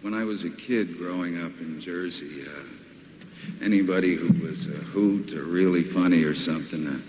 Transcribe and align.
When 0.00 0.14
I 0.14 0.22
was 0.22 0.44
a 0.44 0.50
kid 0.50 0.96
growing 0.96 1.42
up 1.42 1.58
in 1.60 1.80
Jersey, 1.80 2.44
uh, 2.46 3.64
anybody 3.64 4.14
who 4.14 4.28
was 4.46 4.66
a 4.66 4.70
hoot 4.70 5.32
or 5.32 5.42
really 5.42 5.82
funny 5.82 6.22
or 6.22 6.36
something, 6.36 6.86
uh, 6.86 7.00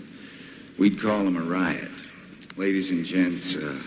we'd 0.76 1.00
call 1.00 1.20
him 1.20 1.36
a 1.36 1.42
riot. 1.42 1.90
Ladies 2.56 2.90
and 2.90 3.04
gents, 3.04 3.54
uh, 3.54 3.78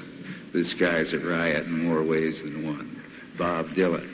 this 0.54 0.74
guy's 0.74 1.12
a 1.12 1.20
riot 1.20 1.66
in 1.66 1.86
more 1.86 2.02
ways 2.02 2.42
than 2.44 2.66
one. 2.66 3.04
Bob 3.38 3.70
Dylan. 3.72 4.10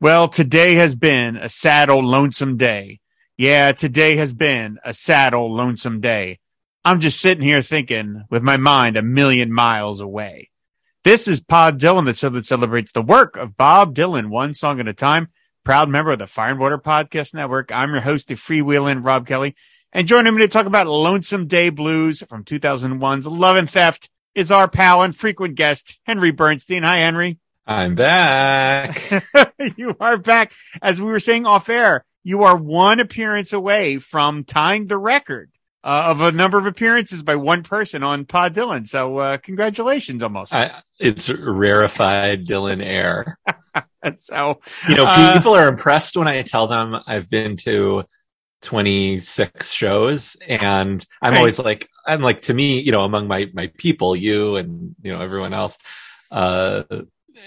Well, 0.00 0.26
today 0.26 0.74
has 0.74 0.96
been 0.96 1.36
a 1.36 1.48
sad 1.48 1.88
old 1.88 2.04
lonesome 2.04 2.56
day. 2.56 2.98
Yeah, 3.38 3.70
today 3.70 4.16
has 4.16 4.32
been 4.32 4.78
a 4.84 4.92
sad 4.92 5.34
old 5.34 5.52
lonesome 5.52 6.00
day. 6.00 6.40
I'm 6.84 6.98
just 6.98 7.20
sitting 7.20 7.44
here 7.44 7.62
thinking 7.62 8.24
with 8.28 8.42
my 8.42 8.56
mind 8.56 8.96
a 8.96 9.02
million 9.02 9.52
miles 9.52 10.00
away. 10.00 10.50
This 11.04 11.26
is 11.26 11.40
Pod 11.40 11.80
Dylan, 11.80 12.04
the 12.04 12.14
show 12.14 12.28
that 12.28 12.46
celebrates 12.46 12.92
the 12.92 13.02
work 13.02 13.36
of 13.36 13.56
Bob 13.56 13.92
Dylan, 13.92 14.28
one 14.28 14.54
song 14.54 14.78
at 14.78 14.86
a 14.86 14.92
time. 14.92 15.30
Proud 15.64 15.88
member 15.88 16.12
of 16.12 16.20
the 16.20 16.28
Fire 16.28 16.52
and 16.52 16.60
Water 16.60 16.78
Podcast 16.78 17.34
Network. 17.34 17.72
I'm 17.72 17.90
your 17.90 18.02
host, 18.02 18.28
the 18.28 18.34
freewheeling 18.34 19.04
Rob 19.04 19.26
Kelly. 19.26 19.56
And 19.92 20.06
joining 20.06 20.32
me 20.32 20.42
to 20.42 20.48
talk 20.48 20.66
about 20.66 20.86
Lonesome 20.86 21.48
Day 21.48 21.70
Blues 21.70 22.22
from 22.28 22.44
2001's 22.44 23.26
Love 23.26 23.56
and 23.56 23.68
Theft 23.68 24.10
is 24.36 24.52
our 24.52 24.68
pal 24.68 25.02
and 25.02 25.14
frequent 25.14 25.56
guest, 25.56 25.98
Henry 26.04 26.30
Bernstein. 26.30 26.84
Hi, 26.84 26.98
Henry. 26.98 27.40
I'm 27.66 27.96
back. 27.96 29.02
you 29.76 29.96
are 29.98 30.18
back. 30.18 30.52
As 30.80 31.00
we 31.00 31.10
were 31.10 31.18
saying 31.18 31.46
off 31.46 31.68
air, 31.68 32.04
you 32.22 32.44
are 32.44 32.56
one 32.56 33.00
appearance 33.00 33.52
away 33.52 33.98
from 33.98 34.44
tying 34.44 34.86
the 34.86 34.98
record 34.98 35.50
uh, 35.84 36.04
of 36.10 36.20
a 36.20 36.32
number 36.32 36.58
of 36.58 36.66
appearances 36.66 37.22
by 37.22 37.36
one 37.36 37.62
person 37.62 38.02
on 38.02 38.24
Pod 38.24 38.54
Dylan. 38.54 38.86
So, 38.86 39.18
uh, 39.18 39.36
congratulations 39.38 40.22
almost. 40.22 40.54
I, 40.54 40.82
it's 40.98 41.28
rarefied 41.28 42.46
Dylan 42.46 42.84
air. 42.84 43.38
so, 44.16 44.60
you 44.88 44.94
know, 44.94 45.06
uh, 45.06 45.34
people 45.36 45.54
are 45.54 45.68
impressed 45.68 46.16
when 46.16 46.28
I 46.28 46.42
tell 46.42 46.66
them 46.68 46.96
I've 47.06 47.28
been 47.28 47.56
to 47.58 48.04
26 48.62 49.70
shows 49.72 50.36
and 50.46 51.04
I'm 51.20 51.32
Right. 51.32 51.38
always 51.38 51.58
like, 51.58 51.88
I'm 52.06 52.20
like, 52.22 52.42
to 52.42 52.54
me, 52.54 52.80
you 52.80 52.92
know, 52.92 53.02
among 53.02 53.26
my, 53.28 53.50
my 53.52 53.68
people, 53.76 54.14
you 54.16 54.56
and, 54.56 54.94
you 55.02 55.12
know, 55.12 55.20
everyone 55.20 55.52
else, 55.52 55.76
uh, 56.30 56.84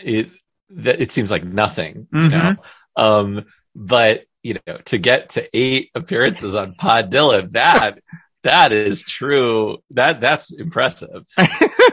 it, 0.03 0.29
that 0.71 1.01
it 1.01 1.11
seems 1.11 1.31
like 1.31 1.43
nothing, 1.43 2.07
you 2.11 2.19
Mhm. 2.19 2.31
know? 2.31 2.55
Um, 2.97 3.45
but, 3.75 4.25
you 4.43 4.59
know, 4.67 4.77
to 4.85 4.97
get 4.97 5.31
to 5.31 5.47
eight 5.57 5.89
appearances 5.95 6.53
on 6.55 6.75
Pod 6.75 7.11
Dylan, 7.11 7.51
that, 7.53 7.99
that 8.45 8.71
is 8.71 9.01
true. 9.03 9.79
That, 9.91 10.21
that's 10.21 10.53
impressive. 10.53 11.25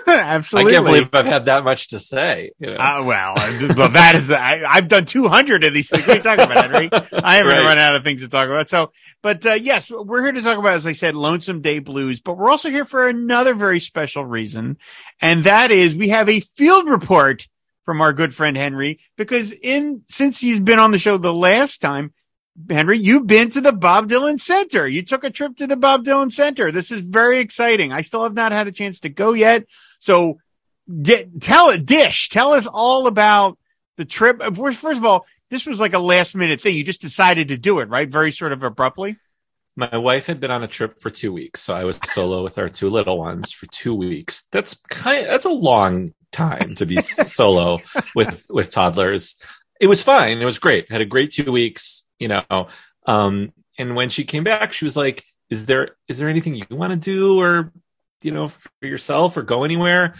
absolutely. 0.07 0.73
I 0.73 0.75
can't 0.75 0.87
believe 0.87 1.09
I've 1.15 1.25
had 1.25 1.47
that 1.47 1.65
much 1.65 1.89
to 1.89 1.99
say. 1.99 2.53
You 2.59 2.69
know? 2.69 2.77
Uh, 2.77 3.03
well, 3.05 3.35
well, 3.75 3.89
that 3.89 4.15
is 4.15 4.29
the, 4.29 4.39
I, 4.39 4.63
I've 4.71 4.87
done 4.87 5.07
200 5.07 5.65
of 5.65 5.73
these 5.73 5.89
things. 5.89 6.07
What 6.07 6.15
are 6.15 6.17
you 6.19 6.23
talking 6.23 6.45
about, 6.45 6.71
Henry? 6.71 6.91
I 7.13 7.37
haven't 7.37 7.53
Right. 7.53 7.65
run 7.65 7.79
out 7.79 7.95
of 7.95 8.05
things 8.05 8.23
to 8.23 8.29
talk 8.29 8.49
about. 8.49 8.69
So, 8.69 8.93
but, 9.23 9.45
uh, 9.47 9.55
yes, 9.55 9.91
we're 9.91 10.23
here 10.23 10.33
to 10.33 10.43
talk 10.43 10.59
about, 10.59 10.75
as 10.75 10.87
I 10.87 10.93
said, 10.93 11.15
Lonesome 11.15 11.63
Day 11.63 11.79
Blues, 11.79 12.21
but 12.21 12.37
we're 12.37 12.51
also 12.51 12.69
here 12.69 12.85
for 12.85 13.09
another 13.09 13.55
very 13.55 13.81
special 13.81 14.25
reason. 14.25 14.77
And 15.21 15.45
that 15.45 15.71
is 15.71 15.95
we 15.95 16.11
have 16.11 16.29
a 16.29 16.41
field 16.41 16.87
report 16.87 17.49
from 17.87 18.03
our 18.03 18.13
good 18.13 18.35
friend 18.35 18.57
Henry, 18.59 19.01
because 19.17 19.53
in, 19.53 20.03
since 20.09 20.39
he's 20.39 20.61
been 20.61 20.79
on 20.79 20.91
the 20.91 20.99
show 20.99 21.17
the 21.17 21.33
last 21.33 21.81
time, 21.81 22.13
Henry, 22.69 22.99
you've 22.99 23.27
been 23.27 23.51
to 23.51 23.61
the 23.61 23.73
Bob 23.73 24.09
Dylan 24.09 24.39
Center. 24.39 24.87
You 24.87 25.03
took 25.03 25.25
a 25.25 25.31
trip 25.31 25.57
to 25.57 25.67
the 25.67 25.77
Bob 25.77 26.05
Dylan 26.05 26.31
Center. 26.31 26.71
This 26.71 26.91
is 26.91 27.01
very 27.01 27.39
exciting. 27.41 27.93
I 27.93 28.03
still 28.03 28.23
have 28.23 28.35
not 28.35 28.53
had 28.53 28.67
a 28.67 28.73
chance 28.73 29.01
to 29.01 29.09
go 29.09 29.33
yet. 29.33 29.65
So 29.99 30.39
di- 31.01 31.27
tell 31.41 31.71
it, 31.71 31.87
Dish, 31.87 32.29
tell 32.29 32.53
us 32.53 32.67
all 32.67 33.07
about 33.07 33.59
the 33.97 34.05
trip. 34.05 34.41
Uh, 34.41 34.51
First, 34.51 34.85
of 34.85 35.05
all, 35.05 35.27
this 35.51 35.67
was 35.67 35.81
like 35.81 35.95
a 35.95 35.99
last 35.99 36.35
minute 36.35 36.61
thing. 36.61 36.77
You 36.77 36.85
just 36.85 37.01
decided 37.01 37.49
to 37.49 37.57
do 37.57 37.79
it, 37.81 37.89
right? 37.89 38.09
Very 38.09 38.33
sort 38.33 38.53
of 38.53 38.63
abruptly. 38.63 39.17
My 39.75 39.97
wife 39.97 40.27
had 40.27 40.39
been 40.39 40.51
on 40.51 40.63
a 40.63 40.69
trip 40.69 41.01
for 41.01 41.09
two 41.09 41.33
weeks, 41.33 41.63
so 41.63 41.75
I 41.75 41.85
was 41.85 41.99
solo 42.05 42.45
with 42.45 42.59
our 42.59 42.69
two 42.69 42.91
little 42.91 43.19
ones 43.19 43.53
for 43.53 43.67
two 43.67 43.95
weeks. 43.95 44.43
That's 44.51 44.75
kind 44.91 45.23
Of, 45.25 45.29
that's 45.29 45.45
a 45.47 45.51
long 45.51 46.13
time 46.31 46.75
to 46.77 46.85
be 46.85 47.01
solo 47.01 47.81
with 48.15 48.47
with 48.51 48.71
toddlers. 48.71 49.35
It 49.81 49.87
was 49.87 50.03
fine. 50.03 50.43
It 50.43 50.45
was 50.45 50.59
great. 50.59 50.93
Had 50.93 51.01
a 51.01 51.07
great 51.07 51.31
two 51.33 51.51
weeks, 51.51 52.05
you 52.23 52.29
know. 52.29 52.69
Um, 53.07 53.53
and 53.79 53.97
when 53.97 54.09
she 54.09 54.25
came 54.25 54.45
back, 54.45 54.73
she 54.73 54.85
was 54.85 54.97
like, 54.97 55.25
"Is 55.51 55.67
there 55.67 55.89
is 56.09 56.19
there 56.19 56.29
anything 56.29 56.55
you 56.55 56.67
want 56.71 56.93
to 56.93 56.99
do, 56.99 57.39
or 57.41 57.73
you 58.23 58.31
know, 58.31 58.49
for 58.49 58.87
yourself, 58.87 59.37
or 59.37 59.43
go 59.43 59.65
anywhere?" 59.65 60.15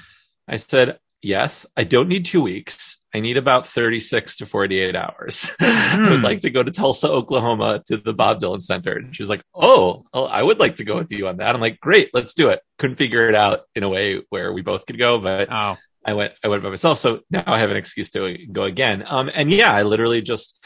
I 0.49 0.57
said, 0.57 0.99
"Yes. 1.23 1.65
I 1.77 1.85
don't 1.85 2.09
need 2.09 2.25
two 2.25 2.43
weeks. 2.43 2.99
I 3.15 3.21
need 3.21 3.37
about 3.37 3.69
thirty 3.69 4.01
six 4.01 4.37
to 4.39 4.47
forty 4.47 4.81
eight 4.81 4.97
hours. 4.97 5.51
I 5.61 5.97
would 6.11 6.19
Hmm. 6.19 6.25
like 6.25 6.41
to 6.43 6.51
go 6.51 6.63
to 6.63 6.71
Tulsa, 6.71 7.09
Oklahoma, 7.09 7.83
to 7.87 7.97
the 7.99 8.15
Bob 8.15 8.41
Dylan 8.41 8.63
Center." 8.63 8.93
And 8.97 9.15
she 9.15 9.23
was 9.23 9.31
like, 9.31 9.43
"Oh, 9.55 10.03
oh, 10.13 10.25
I 10.27 10.43
would 10.43 10.59
like 10.59 10.77
to 10.77 10.85
go 10.85 10.97
with 10.97 11.13
you 11.13 11.29
on 11.29 11.37
that." 11.37 11.55
I'm 11.55 11.61
like, 11.61 11.79
"Great, 11.81 12.11
let's 12.15 12.35
do 12.35 12.49
it." 12.49 12.61
Couldn't 12.79 12.97
figure 12.97 13.29
it 13.29 13.35
out 13.37 13.61
in 13.77 13.83
a 13.85 13.89
way 13.89 14.23
where 14.31 14.53
we 14.53 14.63
both 14.63 14.87
could 14.87 14.99
go, 14.99 15.19
but 15.21 15.49
Oh, 15.53 15.77
I 16.05 16.15
went 16.15 16.33
I 16.43 16.49
went 16.49 16.63
by 16.65 16.71
myself, 16.71 16.99
so 16.99 17.21
now 17.31 17.45
I 17.47 17.61
have 17.61 17.71
an 17.71 17.77
excuse 17.77 18.11
to 18.11 18.37
go 18.51 18.65
again. 18.65 19.05
Um, 19.07 19.31
and 19.33 19.51
yeah, 19.51 19.73
I 19.73 19.83
literally 19.83 20.23
just 20.23 20.59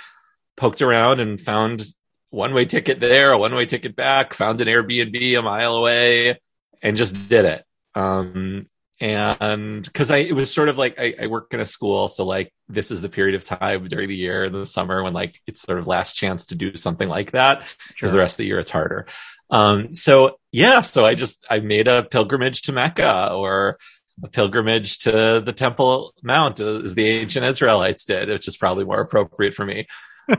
poked 0.57 0.83
around 0.83 1.21
and 1.21 1.41
found 1.41 1.85
one 2.31 2.55
way 2.55 2.65
ticket 2.65 3.01
there, 3.01 3.33
a 3.33 3.39
one 3.39 3.55
way 3.55 3.67
ticket 3.67 3.97
back, 3.97 4.35
found 4.35 4.61
an 4.61 4.69
Airbnb 4.69 5.39
a 5.39 5.43
mile 5.43 5.75
away, 5.75 6.41
and 6.83 6.97
just 6.97 7.29
did 7.29 7.45
it. 7.45 7.65
Um, 7.95 8.67
and 9.01 9.85
because 9.85 10.11
I 10.11 10.19
it 10.19 10.35
was 10.35 10.53
sort 10.53 10.69
of 10.69 10.79
like 10.79 10.99
I, 10.99 11.15
I 11.23 11.27
work 11.27 11.53
in 11.53 11.61
a 11.61 11.67
school, 11.67 12.09
so 12.09 12.25
like 12.25 12.53
this 12.69 12.91
is 12.91 13.03
the 13.03 13.09
period 13.09 13.35
of 13.35 13.45
time 13.45 13.87
during 13.89 14.09
the 14.09 14.17
year 14.17 14.45
in 14.45 14.53
the 14.53 14.67
summer 14.67 15.03
when 15.03 15.13
like 15.13 15.41
it's 15.47 15.61
sort 15.61 15.79
of 15.79 15.87
last 15.87 16.15
chance 16.15 16.47
to 16.47 16.55
do 16.55 16.77
something 16.77 17.09
like 17.09 17.33
that 17.33 17.67
because 17.89 18.13
the 18.13 18.19
rest 18.19 18.35
of 18.35 18.39
the 18.39 18.47
year 18.47 18.59
it's 18.59 18.71
harder. 18.71 19.07
Um, 19.51 19.93
so 19.95 20.39
yeah, 20.51 20.81
so 20.81 21.05
I 21.05 21.15
just 21.15 21.45
I 21.51 21.61
made 21.61 21.89
a 21.89 22.05
pilgrimage 22.05 22.63
to 22.63 22.73
Mecca 22.73 23.33
or 23.33 23.77
a 24.25 24.29
pilgrimage 24.29 25.01
to 25.01 25.43
the 25.45 25.53
Temple 25.53 26.15
Mount 26.23 26.61
as 26.61 26.95
the 26.95 27.07
ancient 27.07 27.45
Israelites 27.45 28.07
did, 28.07 28.31
which 28.31 28.49
is 28.49 28.57
probably 28.57 28.85
more 28.85 29.01
appropriate 29.01 29.55
for 29.55 29.67
me. 29.67 29.87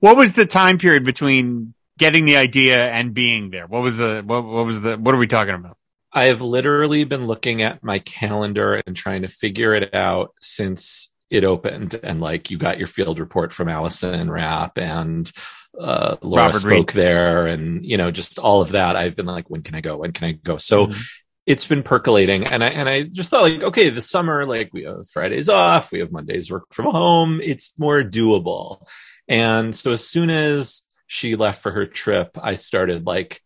What 0.00 0.16
was 0.16 0.34
the 0.34 0.46
time 0.46 0.78
period 0.78 1.04
between 1.04 1.74
getting 1.98 2.24
the 2.24 2.36
idea 2.36 2.88
and 2.90 3.12
being 3.14 3.50
there? 3.50 3.66
What 3.66 3.82
was 3.82 3.96
the, 3.96 4.22
what, 4.24 4.44
what 4.44 4.64
was 4.64 4.80
the, 4.80 4.96
what 4.96 5.14
are 5.14 5.18
we 5.18 5.26
talking 5.26 5.54
about? 5.54 5.76
I 6.12 6.24
have 6.24 6.40
literally 6.40 7.04
been 7.04 7.26
looking 7.26 7.62
at 7.62 7.82
my 7.82 7.98
calendar 7.98 8.80
and 8.86 8.96
trying 8.96 9.22
to 9.22 9.28
figure 9.28 9.74
it 9.74 9.94
out 9.94 10.34
since 10.40 11.12
it 11.30 11.44
opened. 11.44 11.98
And 12.02 12.20
like 12.20 12.50
you 12.50 12.58
got 12.58 12.78
your 12.78 12.86
field 12.86 13.18
report 13.18 13.52
from 13.52 13.68
Allison 13.68 14.30
Rapp 14.30 14.78
and 14.78 15.30
uh, 15.78 16.16
Laura 16.22 16.46
Robert 16.46 16.64
Reed. 16.64 16.76
spoke 16.76 16.92
there 16.92 17.46
and, 17.46 17.84
you 17.84 17.96
know, 17.98 18.10
just 18.10 18.38
all 18.38 18.62
of 18.62 18.70
that. 18.70 18.96
I've 18.96 19.16
been 19.16 19.26
like, 19.26 19.50
when 19.50 19.62
can 19.62 19.74
I 19.74 19.80
go? 19.80 19.98
When 19.98 20.12
can 20.12 20.28
I 20.28 20.32
go? 20.32 20.56
So 20.56 20.86
Mhm. 20.86 21.04
It's 21.48 21.64
been 21.64 21.82
percolating 21.82 22.44
and 22.44 22.62
I, 22.62 22.68
and 22.68 22.90
I 22.90 23.04
just 23.04 23.30
thought 23.30 23.50
like, 23.50 23.62
okay, 23.62 23.88
the 23.88 24.02
summer, 24.02 24.44
like 24.44 24.68
we 24.74 24.82
have 24.82 25.08
Fridays 25.08 25.48
off, 25.48 25.90
we 25.90 26.00
have 26.00 26.12
Mondays 26.12 26.50
work 26.50 26.66
from 26.74 26.92
home. 26.92 27.40
It's 27.42 27.72
more 27.78 28.02
doable. 28.02 28.86
And 29.28 29.74
so 29.74 29.92
as 29.92 30.06
soon 30.06 30.28
as 30.28 30.82
she 31.06 31.36
left 31.36 31.62
for 31.62 31.72
her 31.72 31.86
trip, 31.86 32.36
I 32.38 32.56
started 32.56 33.06
like 33.06 33.40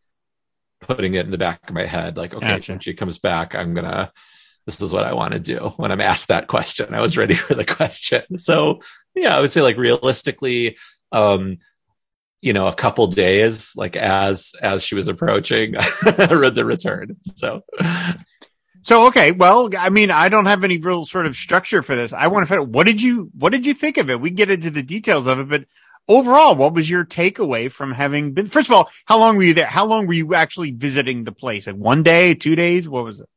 putting 0.80 1.14
it 1.14 1.26
in 1.26 1.30
the 1.30 1.38
back 1.38 1.60
of 1.68 1.76
my 1.76 1.86
head, 1.86 2.16
like, 2.16 2.34
okay, 2.34 2.48
Gotcha. 2.48 2.72
when 2.72 2.80
she 2.80 2.92
comes 2.92 3.20
back, 3.20 3.54
I'm 3.54 3.72
gonna, 3.72 4.10
this 4.66 4.82
is 4.82 4.92
what 4.92 5.04
I 5.04 5.14
want 5.14 5.34
to 5.34 5.38
do 5.38 5.72
when 5.76 5.92
I'm 5.92 6.00
asked 6.00 6.26
that 6.26 6.48
question. 6.48 6.94
I 6.94 7.00
was 7.00 7.16
ready 7.16 7.34
for 7.36 7.54
the 7.54 7.64
question. 7.64 8.36
So 8.38 8.80
yeah, 9.14 9.36
I 9.36 9.40
would 9.40 9.52
say 9.52 9.62
like 9.62 9.76
realistically, 9.76 10.76
um, 11.12 11.58
you 12.42 12.52
know, 12.52 12.66
a 12.66 12.74
couple 12.74 13.06
days, 13.06 13.74
like 13.76 13.96
as, 13.96 14.52
as 14.60 14.82
she 14.84 14.94
was 14.94 15.08
approaching, 15.08 15.74
I 15.78 16.28
read 16.34 16.54
the 16.54 16.64
return. 16.66 17.16
So 17.36 17.62
So, 18.82 19.06
okay. 19.06 19.30
Well, 19.30 19.70
I 19.78 19.90
mean, 19.90 20.10
I 20.10 20.28
don't 20.28 20.46
have 20.46 20.64
any 20.64 20.78
real 20.78 21.04
sort 21.04 21.26
of 21.26 21.36
structure 21.36 21.82
for 21.82 21.94
this. 21.94 22.12
I 22.12 22.26
want 22.26 22.42
to 22.44 22.48
find 22.48 22.60
out 22.62 22.68
what 22.68 22.84
did 22.86 23.00
you, 23.00 23.30
what 23.38 23.52
did 23.52 23.64
you 23.64 23.74
think 23.74 23.96
of 23.96 24.10
it? 24.10 24.20
We 24.20 24.30
can 24.30 24.36
get 24.36 24.50
into 24.50 24.70
the 24.70 24.82
details 24.82 25.28
of 25.28 25.38
it, 25.38 25.48
but 25.48 25.64
overall, 26.08 26.56
what 26.56 26.74
was 26.74 26.90
your 26.90 27.04
takeaway 27.04 27.70
from 27.70 27.92
having 27.92 28.32
been, 28.32 28.48
first 28.48 28.68
of 28.68 28.74
all, 28.74 28.90
how 29.04 29.18
long 29.18 29.36
were 29.36 29.44
you 29.44 29.54
there? 29.54 29.66
How 29.66 29.84
long 29.86 30.08
were 30.08 30.14
you 30.14 30.34
actually 30.34 30.72
visiting 30.72 31.22
the 31.22 31.30
place? 31.32 31.68
Like 31.68 31.76
one 31.76 32.02
day, 32.02 32.34
two 32.34 32.56
days? 32.56 32.88
What 32.88 33.04
was 33.04 33.20
it? 33.20 33.28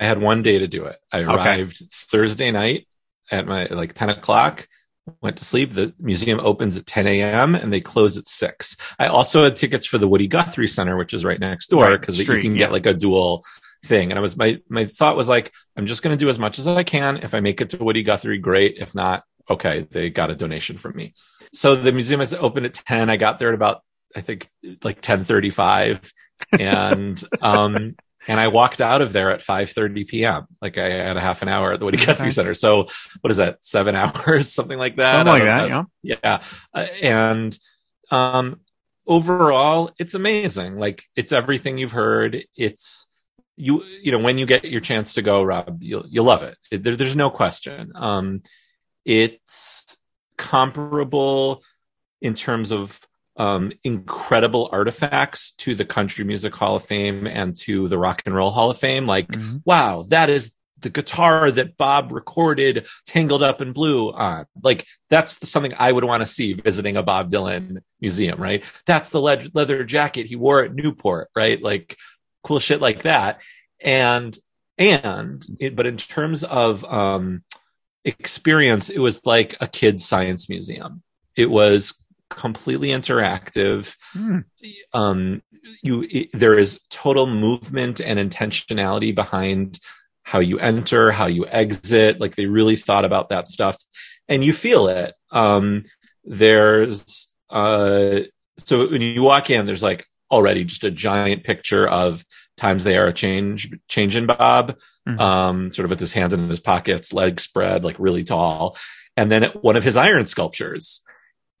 I 0.00 0.04
had 0.04 0.20
one 0.20 0.42
day 0.42 0.58
to 0.58 0.66
do 0.66 0.86
it. 0.86 0.98
I 1.12 1.20
Okay. 1.22 1.32
arrived 1.32 1.82
Thursday 1.92 2.50
night 2.50 2.88
at 3.30 3.46
my 3.46 3.66
like 3.66 3.94
10 3.94 4.10
o'clock, 4.10 4.68
went 5.20 5.36
to 5.38 5.44
sleep. 5.44 5.72
The 5.72 5.94
museum 5.98 6.40
opens 6.40 6.76
at 6.76 6.86
10 6.86 7.06
a.m. 7.06 7.54
and 7.54 7.72
they 7.72 7.80
close 7.80 8.18
at 8.18 8.26
six. 8.26 8.76
I 8.98 9.06
also 9.06 9.44
had 9.44 9.56
tickets 9.56 9.86
for 9.86 9.98
the 9.98 10.08
Woody 10.08 10.26
Guthrie 10.26 10.68
Center, 10.68 10.96
which 10.96 11.14
is 11.14 11.24
right 11.24 11.38
next 11.38 11.68
door 11.68 11.84
Right, 11.84 12.00
because 12.00 12.18
you 12.18 12.24
can 12.24 12.52
yeah. 12.52 12.58
get 12.58 12.72
like 12.72 12.86
a 12.86 12.94
dual 12.94 13.44
thing. 13.84 14.10
And 14.10 14.18
I 14.18 14.22
was, 14.22 14.36
my, 14.36 14.58
my 14.68 14.86
thought 14.86 15.16
was 15.16 15.28
like, 15.28 15.52
I'm 15.76 15.86
just 15.86 16.02
going 16.02 16.16
to 16.16 16.22
do 16.22 16.28
as 16.28 16.38
much 16.38 16.58
as 16.58 16.66
I 16.66 16.82
can. 16.82 17.18
If 17.18 17.34
I 17.34 17.40
make 17.40 17.60
it 17.60 17.70
to 17.70 17.82
Woody 17.82 18.02
Guthrie, 18.02 18.38
great. 18.38 18.76
If 18.78 18.94
not, 18.94 19.24
okay, 19.48 19.86
they 19.90 20.10
got 20.10 20.30
a 20.30 20.34
donation 20.34 20.76
from 20.76 20.96
me. 20.96 21.14
So 21.52 21.76
the 21.76 21.92
museum 21.92 22.20
is 22.20 22.34
open 22.34 22.64
at 22.64 22.74
10. 22.74 23.10
I 23.10 23.16
got 23.16 23.38
there 23.38 23.48
at 23.48 23.54
about, 23.54 23.82
I 24.14 24.20
think 24.20 24.48
like 24.82 24.96
1035 24.96 26.12
and, 26.58 27.22
um, 27.40 27.96
and 28.28 28.40
I 28.40 28.48
walked 28.48 28.80
out 28.80 29.02
of 29.02 29.12
there 29.12 29.30
at 29.30 29.40
5:30 29.40 30.06
p.m. 30.06 30.46
Like 30.60 30.78
I 30.78 30.88
had 30.90 31.16
a 31.16 31.20
half 31.20 31.42
an 31.42 31.48
hour 31.48 31.72
at 31.72 31.78
the 31.80 31.84
Woody 31.84 31.98
Guthrie 32.04 32.30
Center. 32.30 32.54
So 32.54 32.88
what 33.20 33.30
is 33.30 33.36
that? 33.38 33.64
Seven 33.64 33.94
hours, 33.96 34.52
something 34.52 34.78
like 34.78 34.96
that. 34.96 35.16
Something 35.26 35.32
like 35.32 35.42
that. 35.44 35.68
don't 35.68 35.88
Yeah. 36.02 36.18
Yeah, 36.22 36.42
Uh, 36.74 36.86
and 37.02 37.58
um, 38.10 38.60
overall, 39.06 39.90
it's 39.98 40.14
amazing. 40.14 40.76
Like 40.78 41.04
it's 41.16 41.32
everything 41.32 41.78
you've 41.78 41.92
heard. 41.92 42.44
It's 42.56 43.06
you. 43.56 43.82
You 44.02 44.12
know, 44.12 44.18
when 44.18 44.38
you 44.38 44.46
get 44.46 44.64
your 44.64 44.80
chance 44.80 45.14
to 45.14 45.22
go, 45.22 45.42
Rob, 45.42 45.78
you'll 45.82 46.04
you'll 46.08 46.24
love 46.24 46.42
it. 46.42 46.56
It- 46.70 46.82
there, 46.82 46.96
there's 46.96 47.16
no 47.16 47.30
question. 47.30 47.92
Um, 47.94 48.42
it's 49.04 49.96
comparable 50.36 51.62
in 52.20 52.34
terms 52.34 52.72
of 52.72 53.00
um, 53.36 53.72
incredible 53.84 54.68
artifacts 54.72 55.52
to 55.58 55.74
the 55.74 55.84
Country 55.84 56.24
Music 56.24 56.54
Hall 56.54 56.76
of 56.76 56.84
Fame 56.84 57.26
and 57.26 57.54
to 57.56 57.88
the 57.88 57.98
Rock 57.98 58.22
and 58.26 58.34
Roll 58.34 58.50
Hall 58.50 58.70
of 58.70 58.78
Fame. 58.78 59.06
Like, 59.06 59.28
Mhm. 59.28 59.62
wow, 59.64 60.04
that 60.08 60.30
is 60.30 60.52
the 60.78 60.90
guitar 60.90 61.50
that 61.50 61.76
Bob 61.76 62.12
recorded 62.12 62.86
Tangled 63.06 63.42
Up 63.42 63.60
in 63.62 63.72
Blue 63.72 64.12
on. 64.12 64.44
Like, 64.62 64.86
that's 65.08 65.48
something 65.48 65.72
I 65.78 65.90
would 65.90 66.04
want 66.04 66.20
to 66.20 66.26
see 66.26 66.52
visiting 66.52 66.96
a 66.96 67.02
Bob 67.02 67.30
Dylan 67.30 67.78
museum, 68.00 68.40
right? 68.40 68.62
That's 68.84 69.10
the 69.10 69.20
le- 69.20 69.42
leather 69.54 69.84
jacket 69.84 70.26
he 70.26 70.36
wore 70.36 70.62
at 70.64 70.74
Newport, 70.74 71.30
right? 71.34 71.60
Like, 71.62 71.96
cool 72.42 72.58
shit 72.58 72.80
like 72.80 73.02
that. 73.04 73.40
And, 73.82 74.38
and, 74.78 75.44
it, 75.58 75.74
but 75.74 75.86
in 75.86 75.96
terms 75.96 76.44
of, 76.44 76.84
um, 76.84 77.42
experience, 78.04 78.88
it 78.88 78.98
was 78.98 79.24
like 79.24 79.56
a 79.60 79.66
kid's 79.66 80.04
science 80.06 80.48
museum. 80.48 81.02
It 81.34 81.50
was 81.50 81.94
completely 82.30 82.88
interactive. 82.88 83.96
Hmm. 84.12 84.38
Um, 84.92 85.42
you, 85.82 86.06
it, 86.10 86.28
there 86.32 86.58
is 86.58 86.80
total 86.90 87.26
movement 87.26 88.00
and 88.00 88.18
intentionality 88.18 89.14
behind 89.14 89.78
how 90.22 90.40
you 90.40 90.58
enter, 90.58 91.12
how 91.12 91.26
you 91.26 91.46
exit. 91.46 92.20
Like 92.20 92.36
they 92.36 92.46
really 92.46 92.76
thought 92.76 93.04
about 93.04 93.28
that 93.28 93.48
stuff 93.48 93.76
and 94.28 94.44
you 94.44 94.52
feel 94.52 94.88
it. 94.88 95.14
Um, 95.30 95.84
there's, 96.24 97.28
uh, 97.50 98.20
so 98.64 98.90
when 98.90 99.02
you 99.02 99.22
walk 99.22 99.50
in, 99.50 99.66
there's 99.66 99.82
like 99.82 100.04
already 100.30 100.64
just 100.64 100.84
a 100.84 100.90
giant 100.90 101.44
picture 101.44 101.88
of 101.88 102.24
times 102.56 102.82
they 102.84 102.96
are 102.96 103.06
a 103.06 103.12
change, 103.12 103.70
change 103.88 104.16
in 104.16 104.26
Bob, 104.26 104.76
Mhm. 105.06 105.20
um, 105.20 105.72
sort 105.72 105.84
of 105.84 105.90
with 105.90 106.00
his 106.00 106.12
hands 106.14 106.32
in 106.32 106.48
his 106.48 106.58
pockets, 106.58 107.12
legs 107.12 107.44
spread, 107.44 107.84
like 107.84 107.94
really 108.00 108.24
tall. 108.24 108.76
And 109.16 109.30
then 109.30 109.44
one 109.60 109.76
of 109.76 109.84
his 109.84 109.96
iron 109.96 110.24
sculptures. 110.24 111.00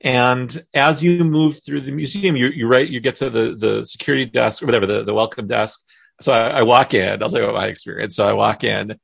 And 0.00 0.64
as 0.74 1.02
you 1.02 1.24
move 1.24 1.64
through 1.64 1.80
the 1.82 1.92
museum, 1.92 2.36
you, 2.36 2.48
you 2.48 2.68
right, 2.68 2.88
you 2.88 3.00
get 3.00 3.16
to 3.16 3.30
the, 3.30 3.54
the 3.54 3.84
security 3.84 4.26
desk 4.26 4.62
or 4.62 4.66
whatever, 4.66 4.86
the, 4.86 5.04
the 5.04 5.14
welcome 5.14 5.46
desk. 5.46 5.80
So 6.20 6.32
I, 6.32 6.48
I 6.48 6.62
walk 6.62 6.94
in, 6.94 7.22
I'll 7.22 7.28
tell 7.28 7.40
you 7.40 7.46
about 7.46 7.58
my 7.60 7.66
experience. 7.66 8.16
So 8.16 8.26
I 8.26 8.32
walk 8.32 8.64
in 8.64 8.98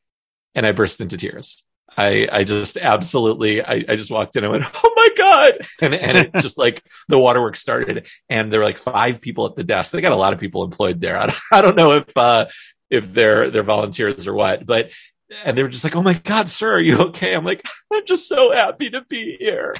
and 0.54 0.66
I 0.66 0.72
burst 0.72 1.00
into 1.00 1.16
tears. 1.16 1.64
I, 1.94 2.26
I 2.30 2.44
just 2.44 2.78
absolutely, 2.78 3.62
I, 3.62 3.84
I 3.86 3.96
just 3.96 4.10
walked 4.10 4.36
in 4.36 4.44
and 4.44 4.52
went, 4.52 4.64
Oh 4.74 4.92
my 4.96 5.08
God. 5.16 5.58
And, 5.80 5.94
and 5.94 6.18
it 6.18 6.32
just 6.40 6.56
like 6.56 6.82
the 7.08 7.18
waterworks 7.18 7.60
started 7.60 8.06
and 8.28 8.52
there 8.52 8.60
were 8.60 8.66
like 8.66 8.78
five 8.78 9.20
people 9.20 9.46
at 9.46 9.56
the 9.56 9.64
desk. 9.64 9.92
They 9.92 10.00
got 10.00 10.12
a 10.12 10.16
lot 10.16 10.32
of 10.32 10.40
people 10.40 10.64
employed 10.64 11.00
there. 11.00 11.18
I, 11.18 11.34
I 11.52 11.62
don't 11.62 11.76
know 11.76 11.92
if, 11.92 12.16
uh, 12.16 12.46
if 12.90 13.12
they're, 13.12 13.50
they're 13.50 13.62
volunteers 13.62 14.26
or 14.26 14.34
what, 14.34 14.64
but, 14.66 14.90
and 15.44 15.56
they 15.56 15.62
were 15.62 15.68
just 15.68 15.84
like, 15.84 15.96
"Oh 15.96 16.02
my 16.02 16.14
God, 16.14 16.48
sir, 16.48 16.74
are 16.74 16.80
you 16.80 16.98
okay?" 16.98 17.34
I'm 17.34 17.44
like, 17.44 17.62
"I'm 17.92 18.04
just 18.06 18.28
so 18.28 18.52
happy 18.52 18.90
to 18.90 19.02
be 19.02 19.36
here." 19.38 19.74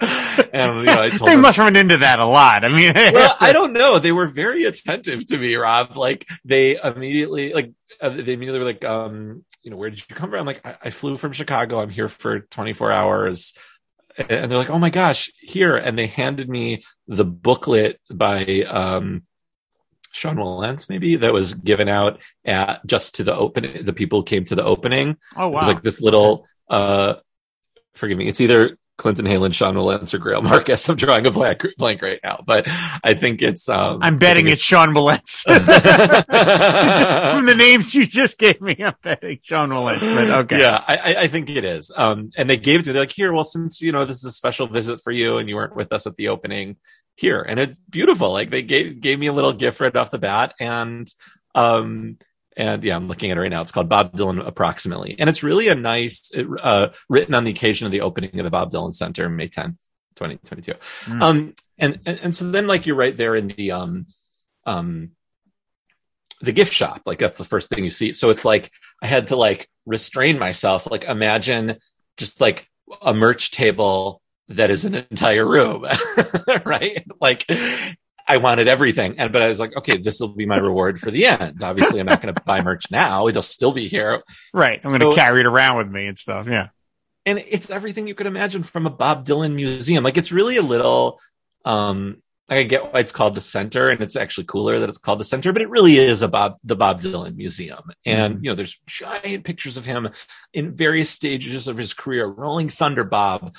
And 0.52 0.78
you 0.78 0.84
know, 0.84 1.02
I 1.02 1.08
told 1.08 1.28
they 1.28 1.34
them, 1.34 1.42
must 1.42 1.58
run 1.58 1.76
into 1.76 1.98
that 1.98 2.18
a 2.18 2.26
lot. 2.26 2.64
I 2.64 2.68
mean, 2.68 2.92
well, 2.96 3.36
I 3.40 3.52
don't 3.52 3.72
know. 3.72 3.98
They 3.98 4.12
were 4.12 4.26
very 4.26 4.64
attentive 4.64 5.26
to 5.26 5.38
me, 5.38 5.54
Rob. 5.54 5.96
Like 5.96 6.28
they 6.44 6.76
immediately, 6.82 7.52
like 7.52 7.72
uh, 8.00 8.10
they 8.10 8.32
immediately 8.32 8.58
were 8.58 8.64
like, 8.64 8.84
um, 8.84 9.44
you 9.62 9.70
know, 9.70 9.76
where 9.76 9.90
did 9.90 9.98
you 9.98 10.14
come 10.14 10.30
from? 10.30 10.40
I'm 10.40 10.46
like, 10.46 10.64
I, 10.66 10.76
I 10.84 10.90
flew 10.90 11.16
from 11.16 11.32
Chicago. 11.32 11.80
I'm 11.80 11.90
here 11.90 12.08
for 12.08 12.40
24 12.40 12.92
hours. 12.92 13.54
And 14.16 14.50
they're 14.50 14.58
like, 14.58 14.70
oh 14.70 14.78
my 14.78 14.90
gosh, 14.90 15.32
here. 15.40 15.76
And 15.76 15.98
they 15.98 16.06
handed 16.06 16.48
me 16.48 16.84
the 17.06 17.24
booklet 17.24 17.98
by, 18.10 18.62
um, 18.68 19.22
Sean 20.12 20.36
Wilentz, 20.36 20.88
maybe 20.88 21.16
that 21.16 21.32
was 21.32 21.54
given 21.54 21.88
out 21.88 22.20
at 22.44 22.86
just 22.86 23.16
to 23.16 23.24
the 23.24 23.34
open, 23.34 23.84
the 23.84 23.92
people 23.92 24.22
came 24.22 24.44
to 24.44 24.54
the 24.54 24.64
opening. 24.64 25.16
oh 25.36 25.48
wow! 25.48 25.48
It 25.48 25.60
was 25.60 25.68
like 25.68 25.82
this 25.82 26.00
little, 26.00 26.46
uh, 26.70 27.14
forgive 27.94 28.18
me, 28.18 28.28
it's 28.28 28.40
either 28.40 28.76
Clinton 28.98 29.24
Heylin, 29.26 29.54
Sean 29.54 29.74
Wilentz, 29.74 30.12
or 30.14 30.18
Greil 30.18 30.42
Marcus. 30.44 30.86
I'm 30.88 30.96
drawing 30.96 31.26
a 31.26 31.30
blank, 31.30 31.62
blank 31.78 32.02
right 32.02 32.20
now, 32.22 32.40
but 32.46 32.66
I 33.02 33.14
think 33.14 33.42
it's. 33.42 33.68
Um, 33.68 33.98
I'm 34.02 34.18
betting 34.18 34.46
I 34.48 34.50
it's 34.50 34.62
Sean 34.62 34.94
just 35.44 35.44
from 35.46 35.56
the 37.46 37.54
names 37.56 37.94
you 37.94 38.06
just 38.06 38.38
gave 38.38 38.60
me, 38.60 38.76
I'm 38.78 38.94
betting 39.02 39.38
Sean 39.42 39.70
Wilentz. 39.70 40.00
But 40.00 40.30
okay. 40.44 40.60
Yeah, 40.60 40.82
I, 40.86 40.96
I- 40.96 41.16
I 41.22 41.28
think 41.28 41.48
it 41.50 41.64
is. 41.64 41.90
Um, 41.94 42.30
and 42.36 42.48
they 42.50 42.56
gave 42.56 42.80
it 42.80 42.82
to 42.84 42.88
me. 42.90 42.92
They're 42.94 43.02
like, 43.02 43.12
here, 43.12 43.32
well, 43.32 43.44
since 43.44 43.80
you 43.80 43.92
know 43.92 44.04
this 44.04 44.16
is 44.18 44.24
a 44.24 44.32
special 44.32 44.66
visit 44.66 45.00
for 45.00 45.12
you, 45.12 45.38
and 45.38 45.48
you 45.48 45.54
weren't 45.56 45.76
with 45.76 45.92
us 45.92 46.06
at 46.06 46.16
the 46.16 46.28
opening, 46.28 46.76
here, 47.16 47.40
and 47.40 47.58
it's 47.60 47.78
beautiful. 47.88 48.32
Like 48.32 48.50
they 48.50 48.62
gave 48.62 49.00
gave 49.00 49.18
me 49.18 49.26
a 49.26 49.32
little 49.32 49.52
gift 49.52 49.80
right 49.80 49.94
off 49.94 50.10
the 50.10 50.18
bat, 50.18 50.54
and 50.58 51.08
um, 51.54 52.18
and 52.56 52.82
yeah, 52.84 52.96
I'm 52.96 53.08
looking 53.08 53.30
at 53.30 53.36
it 53.36 53.40
right 53.40 53.50
now. 53.50 53.62
It's 53.62 53.72
called 53.72 53.88
Bob 53.88 54.14
Dylan 54.14 54.46
Approximately, 54.46 55.16
and 55.18 55.28
it's 55.28 55.42
really 55.42 55.68
a 55.68 55.74
nice, 55.74 56.30
it, 56.34 56.46
uh, 56.62 56.90
written 57.08 57.34
on 57.34 57.44
the 57.44 57.50
occasion 57.50 57.86
of 57.86 57.92
the 57.92 58.02
opening 58.02 58.38
of 58.38 58.44
the 58.44 58.50
Bob 58.50 58.70
Dylan 58.70 58.94
Center, 58.94 59.28
May 59.28 59.48
10th, 59.48 59.78
2022. 60.16 60.74
Mm. 61.04 61.22
Um, 61.22 61.54
and, 61.78 61.98
and 62.06 62.20
and 62.22 62.36
so 62.36 62.50
then 62.50 62.66
like 62.66 62.86
you're 62.86 62.96
right 62.96 63.16
there 63.16 63.34
in 63.34 63.48
the 63.48 63.72
um, 63.72 64.06
um, 64.66 65.10
the 66.40 66.52
gift 66.52 66.72
shop. 66.72 67.02
Like 67.06 67.18
that's 67.18 67.38
the 67.38 67.44
first 67.44 67.70
thing 67.70 67.84
you 67.84 67.90
see. 67.90 68.12
So 68.12 68.30
it's 68.30 68.44
like 68.44 68.70
I 69.02 69.06
had 69.06 69.28
to 69.28 69.36
like 69.36 69.68
restrain 69.86 70.38
myself. 70.38 70.90
Like 70.90 71.04
imagine 71.04 71.78
just 72.16 72.40
like 72.40 72.68
a 73.00 73.14
merch 73.14 73.50
table 73.50 74.21
that 74.56 74.70
is 74.70 74.84
an 74.84 74.94
entire 74.94 75.46
room, 75.46 75.86
right? 76.64 77.04
Like 77.20 77.46
I 78.26 78.36
wanted 78.38 78.68
everything. 78.68 79.16
And, 79.18 79.32
but 79.32 79.42
I 79.42 79.48
was 79.48 79.58
like, 79.58 79.76
okay, 79.76 79.98
this 79.98 80.20
will 80.20 80.28
be 80.28 80.46
my 80.46 80.58
reward 80.58 80.98
for 80.98 81.10
the 81.10 81.26
end. 81.26 81.62
Obviously 81.62 82.00
I'm 82.00 82.06
not 82.06 82.22
going 82.22 82.34
to 82.34 82.42
buy 82.42 82.62
merch 82.62 82.90
now. 82.90 83.28
It'll 83.28 83.42
still 83.42 83.72
be 83.72 83.88
here. 83.88 84.22
Right. 84.54 84.80
I'm 84.82 84.90
going 84.90 85.00
to 85.00 85.14
carry 85.14 85.40
it 85.40 85.46
around 85.46 85.78
with 85.78 85.88
me 85.88 86.06
and 86.06 86.18
stuff. 86.18 86.46
Yeah. 86.48 86.68
And 87.26 87.44
it's 87.46 87.70
everything 87.70 88.08
you 88.08 88.14
could 88.14 88.26
imagine 88.26 88.62
from 88.62 88.86
a 88.86 88.90
Bob 88.90 89.26
Dylan 89.26 89.54
museum. 89.54 90.02
Like 90.02 90.16
it's 90.16 90.32
really 90.32 90.56
a 90.56 90.62
little, 90.62 91.20
um, 91.64 92.22
I 92.48 92.64
get 92.64 92.92
why 92.92 93.00
it's 93.00 93.12
called 93.12 93.34
the 93.34 93.40
center 93.40 93.88
and 93.88 94.00
it's 94.00 94.16
actually 94.16 94.44
cooler 94.44 94.78
that 94.80 94.88
it's 94.88 94.98
called 94.98 95.20
the 95.20 95.24
center, 95.24 95.52
but 95.52 95.62
it 95.62 95.70
really 95.70 95.96
is 95.96 96.22
a 96.22 96.28
Bob, 96.28 96.56
the 96.64 96.76
Bob 96.76 97.00
Dylan 97.00 97.36
museum. 97.36 97.90
And, 98.04 98.44
you 98.44 98.50
know, 98.50 98.54
there's 98.54 98.78
giant 98.86 99.44
pictures 99.44 99.76
of 99.76 99.86
him 99.86 100.10
in 100.52 100.74
various 100.74 101.10
stages 101.10 101.68
of 101.68 101.76
his 101.76 101.94
career, 101.94 102.26
Rolling 102.26 102.68
Thunder 102.68 103.04
Bob, 103.04 103.54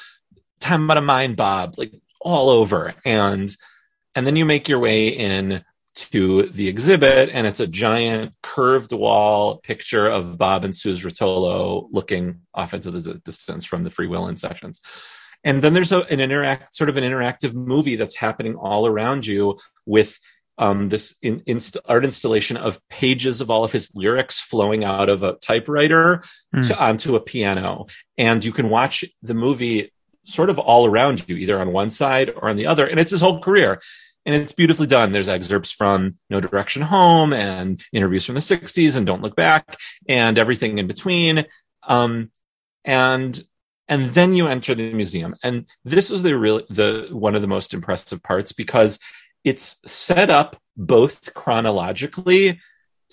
Time 0.63 0.89
Out 0.89 0.97
of 0.97 1.03
Mind 1.03 1.35
Bob, 1.35 1.75
like 1.77 1.93
all 2.21 2.49
over. 2.49 2.93
And, 3.03 3.55
and 4.15 4.25
then 4.25 4.35
you 4.35 4.45
make 4.45 4.67
your 4.69 4.79
way 4.79 5.09
in 5.09 5.63
to 5.95 6.49
the 6.49 6.67
exhibit 6.67 7.29
and 7.31 7.45
it's 7.45 7.59
a 7.59 7.67
giant 7.67 8.33
curved 8.41 8.91
wall 8.91 9.57
picture 9.57 10.07
of 10.07 10.37
Bob 10.37 10.65
and 10.65 10.75
Suze 10.75 11.03
Rotolo 11.03 11.87
looking 11.91 12.41
off 12.53 12.73
into 12.73 12.89
the 12.89 13.15
distance 13.15 13.63
from 13.65 13.83
the 13.83 13.91
Freewheelin' 13.91 14.39
sessions. 14.39 14.81
And 15.43 15.61
then 15.61 15.73
there's 15.73 15.91
a, 15.91 15.99
an 16.09 16.19
interact, 16.19 16.73
sort 16.73 16.89
of 16.89 16.97
an 16.97 17.03
interactive 17.03 17.53
movie 17.53 17.97
that's 17.97 18.15
happening 18.15 18.55
all 18.55 18.87
around 18.87 19.27
you 19.27 19.59
with 19.85 20.17
um, 20.57 20.89
this 20.89 21.13
in, 21.21 21.43
inst- 21.45 21.77
art 21.85 22.05
installation 22.05 22.57
of 22.57 22.79
pages 22.87 23.41
of 23.41 23.51
all 23.51 23.63
of 23.63 23.71
his 23.71 23.91
lyrics 23.93 24.39
flowing 24.39 24.83
out 24.83 25.09
of 25.09 25.21
a 25.21 25.33
typewriter 25.33 26.23
Hmm. 26.53 26.61
to, 26.61 26.79
onto 26.83 27.15
a 27.15 27.19
piano. 27.19 27.87
And 28.17 28.43
you 28.45 28.51
can 28.51 28.69
watch 28.69 29.03
the 29.21 29.33
movie 29.33 29.91
sort 30.25 30.49
of 30.49 30.59
all 30.59 30.85
around 30.85 31.27
you, 31.27 31.35
either 31.35 31.59
on 31.59 31.71
one 31.71 31.89
side 31.89 32.29
or 32.29 32.49
on 32.49 32.55
the 32.55 32.67
other. 32.67 32.85
And 32.85 32.99
it's 32.99 33.11
his 33.11 33.21
whole 33.21 33.41
career. 33.41 33.81
And 34.25 34.33
it's 34.33 34.53
beautifully 34.53 34.87
done. 34.87 35.11
There's 35.11 35.27
excerpts 35.27 35.71
from 35.71 36.15
No 36.29 36.39
Direction 36.39 36.81
Home 36.81 37.33
and 37.33 37.83
interviews 37.91 38.25
from 38.25 38.35
the 38.35 38.41
60s 38.41 38.95
and 38.95 39.05
Don't 39.05 39.21
Look 39.21 39.35
Back 39.35 39.77
and 40.07 40.37
everything 40.37 40.77
in 40.77 40.87
between. 40.87 41.45
Um, 41.85 42.31
and 42.85 43.43
and 43.87 44.05
then 44.11 44.33
you 44.33 44.47
enter 44.47 44.73
the 44.73 44.93
museum 44.93 45.35
and 45.43 45.65
this 45.83 46.09
is 46.09 46.23
the 46.23 46.37
real 46.37 46.61
the 46.69 47.09
one 47.11 47.35
of 47.35 47.41
the 47.41 47.47
most 47.47 47.73
impressive 47.73 48.23
parts 48.23 48.51
because 48.51 48.99
it's 49.43 49.75
set 49.85 50.29
up 50.29 50.57
both 50.77 51.33
chronologically 51.33 52.59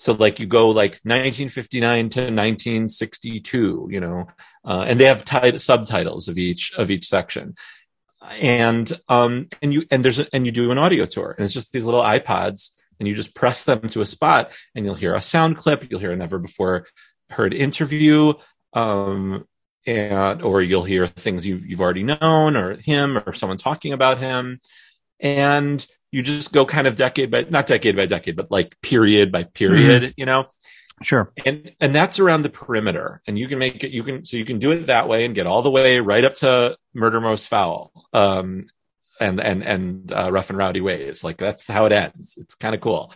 so 0.01 0.13
like 0.13 0.39
you 0.39 0.47
go 0.47 0.69
like 0.69 0.99
1959 1.03 2.09
to 2.09 2.19
1962 2.21 3.87
you 3.91 3.99
know 3.99 4.27
uh, 4.65 4.83
and 4.87 4.99
they 4.99 5.05
have 5.05 5.23
tit- 5.23 5.61
subtitles 5.61 6.27
of 6.27 6.37
each 6.37 6.73
of 6.77 6.91
each 6.91 7.07
section. 7.07 7.55
And 8.39 8.91
um 9.09 9.47
and 9.61 9.73
you 9.73 9.83
and 9.89 10.05
there's 10.05 10.19
a, 10.19 10.27
and 10.33 10.45
you 10.45 10.51
do 10.51 10.71
an 10.71 10.77
audio 10.77 11.05
tour 11.05 11.31
and 11.31 11.43
it's 11.43 11.53
just 11.53 11.71
these 11.71 11.85
little 11.85 12.03
ipods 12.03 12.69
and 12.99 13.07
you 13.07 13.15
just 13.15 13.33
press 13.33 13.63
them 13.63 13.89
to 13.89 14.01
a 14.01 14.05
spot 14.05 14.51
and 14.75 14.85
you'll 14.85 14.95
hear 14.95 15.15
a 15.15 15.21
sound 15.21 15.57
clip 15.57 15.87
you'll 15.89 15.99
hear 15.99 16.11
a 16.11 16.15
never 16.15 16.37
before 16.37 16.85
heard 17.31 17.53
interview 17.53 18.33
um 18.73 19.45
and 19.85 20.41
or 20.41 20.61
you'll 20.61 20.83
hear 20.83 21.07
things 21.07 21.45
you've 21.45 21.65
you've 21.65 21.81
already 21.81 22.03
known 22.03 22.55
or 22.55 22.75
him 22.75 23.17
or 23.17 23.33
someone 23.33 23.57
talking 23.57 23.93
about 23.93 24.19
him. 24.19 24.59
And 25.19 25.85
you 26.11 26.21
just 26.21 26.51
go 26.51 26.65
kind 26.65 26.87
of 26.87 26.95
decade 26.95 27.31
by 27.31 27.45
not 27.49 27.67
decade 27.67 27.95
by 27.95 28.05
decade 28.05 28.35
but 28.35 28.51
like 28.51 28.79
period 28.81 29.31
by 29.31 29.43
period 29.43 30.13
you 30.17 30.25
know 30.25 30.47
Sure. 31.03 31.31
And 31.45 31.71
and 31.79 31.95
that's 31.95 32.19
around 32.19 32.43
the 32.43 32.49
perimeter. 32.49 33.21
And 33.27 33.37
you 33.37 33.47
can 33.47 33.59
make 33.59 33.83
it 33.83 33.91
you 33.91 34.03
can 34.03 34.25
so 34.25 34.37
you 34.37 34.45
can 34.45 34.59
do 34.59 34.71
it 34.71 34.87
that 34.87 35.07
way 35.07 35.25
and 35.25 35.35
get 35.35 35.47
all 35.47 35.61
the 35.61 35.71
way 35.71 35.99
right 35.99 36.23
up 36.23 36.35
to 36.35 36.77
murder 36.93 37.19
most 37.19 37.47
foul. 37.47 37.91
Um 38.13 38.65
and 39.19 39.39
and 39.39 39.63
and 39.63 40.11
uh, 40.11 40.31
rough 40.31 40.49
and 40.49 40.57
rowdy 40.57 40.81
ways. 40.81 41.23
Like 41.23 41.37
that's 41.37 41.67
how 41.67 41.85
it 41.85 41.91
ends. 41.91 42.37
It's 42.37 42.55
kind 42.55 42.75
of 42.75 42.81
cool. 42.81 43.13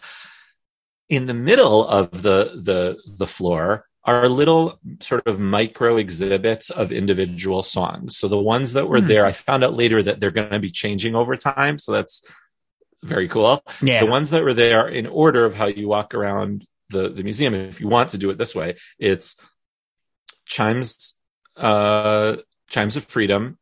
In 1.10 1.26
the 1.26 1.34
middle 1.34 1.88
of 1.88 2.22
the 2.22 2.52
the 2.56 2.98
the 3.18 3.28
floor 3.28 3.86
are 4.04 4.30
little 4.30 4.80
sort 5.00 5.28
of 5.28 5.40
micro 5.40 5.98
exhibits 5.98 6.70
of 6.70 6.92
individual 6.92 7.64
songs. 7.64 8.18
So 8.18 8.28
the 8.28 8.40
ones 8.40 8.74
that 8.74 8.88
were 8.88 9.00
hmm. 9.00 9.08
there, 9.08 9.26
I 9.26 9.32
found 9.32 9.64
out 9.64 9.74
later 9.74 10.04
that 10.04 10.20
they're 10.20 10.30
going 10.30 10.52
to 10.52 10.60
be 10.60 10.70
changing 10.70 11.16
over 11.16 11.36
time. 11.36 11.80
So 11.80 11.92
that's 11.92 12.22
very 13.06 13.28
cool. 13.28 13.64
Yeah. 13.82 14.00
The 14.00 14.10
ones 14.10 14.32
that 14.32 14.44
were 14.44 14.54
there 14.54 14.88
in 14.88 15.08
order 15.08 15.46
of 15.46 15.54
how 15.54 15.68
you 15.68 15.88
walk 15.88 16.14
around 16.14 16.66
the, 16.90 17.10
the 17.10 17.24
museum, 17.24 17.54
if 17.54 17.80
you 17.80 17.88
want 17.88 18.10
to 18.10 18.18
do 18.18 18.30
it 18.30 18.38
this 18.38 18.56
way, 18.56 18.78
it's 19.00 19.36
chimes, 20.46 21.16
uh, 21.56 22.38
chimes 22.70 22.98
of 22.98 23.04
freedom, 23.04 23.58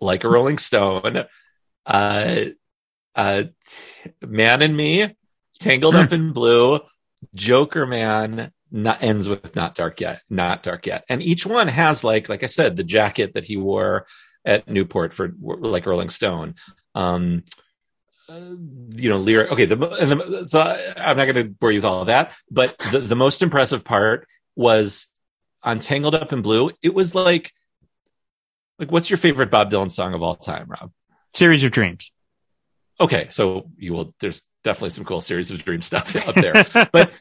like 0.00 0.24
a 0.24 0.28
Rolling 0.28 0.58
Stone, 0.58 1.24
uh, 1.86 2.44
uh, 3.14 3.42
t- 3.66 4.10
man 4.26 4.62
and 4.62 4.76
me, 4.76 5.16
tangled 5.58 5.94
up 5.94 6.12
in 6.12 6.32
blue, 6.32 6.80
Jokerman, 7.36 8.50
not 8.70 9.02
ends 9.02 9.28
with 9.28 9.54
not 9.56 9.74
dark 9.74 10.00
yet, 10.00 10.22
not 10.30 10.62
dark 10.62 10.86
yet. 10.86 11.04
And 11.08 11.22
each 11.22 11.44
one 11.44 11.68
has 11.68 12.04
like, 12.04 12.28
like 12.28 12.42
I 12.42 12.46
said, 12.46 12.76
the 12.76 12.84
jacket 12.84 13.34
that 13.34 13.44
he 13.44 13.56
wore 13.56 14.06
at 14.44 14.68
Newport 14.68 15.12
for 15.12 15.32
like 15.40 15.86
Rolling 15.86 16.08
Stone. 16.08 16.54
Um, 16.94 17.44
uh, 18.30 18.54
you 18.90 19.08
know, 19.08 19.18
lyric. 19.18 19.50
Okay, 19.50 19.64
the, 19.64 19.76
the 19.76 20.46
so 20.46 20.60
I'm 20.60 21.16
not 21.16 21.24
going 21.24 21.34
to 21.34 21.44
bore 21.44 21.72
you 21.72 21.78
with 21.78 21.84
all 21.84 22.02
of 22.02 22.06
that, 22.06 22.32
but 22.50 22.78
the, 22.92 23.00
the 23.00 23.16
most 23.16 23.42
impressive 23.42 23.82
part 23.82 24.28
was 24.54 25.08
on 25.62 25.80
Tangled 25.80 26.14
Up 26.14 26.32
in 26.32 26.40
Blue. 26.40 26.70
It 26.82 26.94
was 26.94 27.14
like, 27.14 27.52
like, 28.78 28.92
what's 28.92 29.10
your 29.10 29.16
favorite 29.16 29.50
Bob 29.50 29.70
Dylan 29.70 29.90
song 29.90 30.14
of 30.14 30.22
all 30.22 30.36
time, 30.36 30.68
Rob? 30.68 30.92
Series 31.34 31.64
of 31.64 31.72
Dreams. 31.72 32.12
Okay, 33.00 33.26
so 33.30 33.68
you 33.76 33.94
will. 33.94 34.14
There's 34.20 34.42
definitely 34.62 34.90
some 34.90 35.04
cool 35.04 35.20
Series 35.20 35.50
of 35.50 35.64
Dreams 35.64 35.86
stuff 35.86 36.14
up 36.28 36.34
there, 36.36 36.88
but 36.92 37.12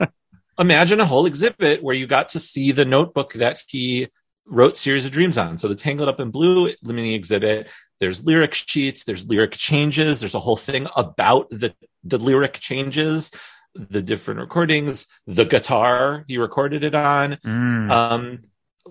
imagine 0.59 0.99
a 0.99 1.05
whole 1.05 1.25
exhibit 1.25 1.81
where 1.81 1.95
you 1.95 2.05
got 2.05 2.29
to 2.29 2.39
see 2.39 2.71
the 2.71 2.85
notebook 2.85 3.33
that 3.33 3.61
he 3.67 4.09
wrote 4.45 4.77
Series 4.77 5.05
of 5.05 5.11
Dreams 5.11 5.37
on. 5.37 5.57
So 5.57 5.67
the 5.67 5.75
Tangled 5.75 6.09
Up 6.09 6.19
in 6.19 6.29
Blue 6.29 6.69
mini 6.83 7.15
exhibit, 7.15 7.67
there's 7.99 8.23
lyric 8.23 8.53
sheets, 8.53 9.03
there's 9.03 9.25
lyric 9.25 9.51
changes, 9.51 10.19
there's 10.19 10.35
a 10.35 10.39
whole 10.39 10.57
thing 10.57 10.87
about 10.95 11.49
the, 11.49 11.73
the 12.03 12.17
lyric 12.17 12.53
changes, 12.53 13.31
the 13.75 14.01
different 14.01 14.39
recordings, 14.39 15.07
the 15.27 15.45
guitar 15.45 16.25
he 16.27 16.37
recorded 16.37 16.83
it 16.83 16.95
on, 16.95 17.33
mm. 17.33 17.91
um, 17.91 18.39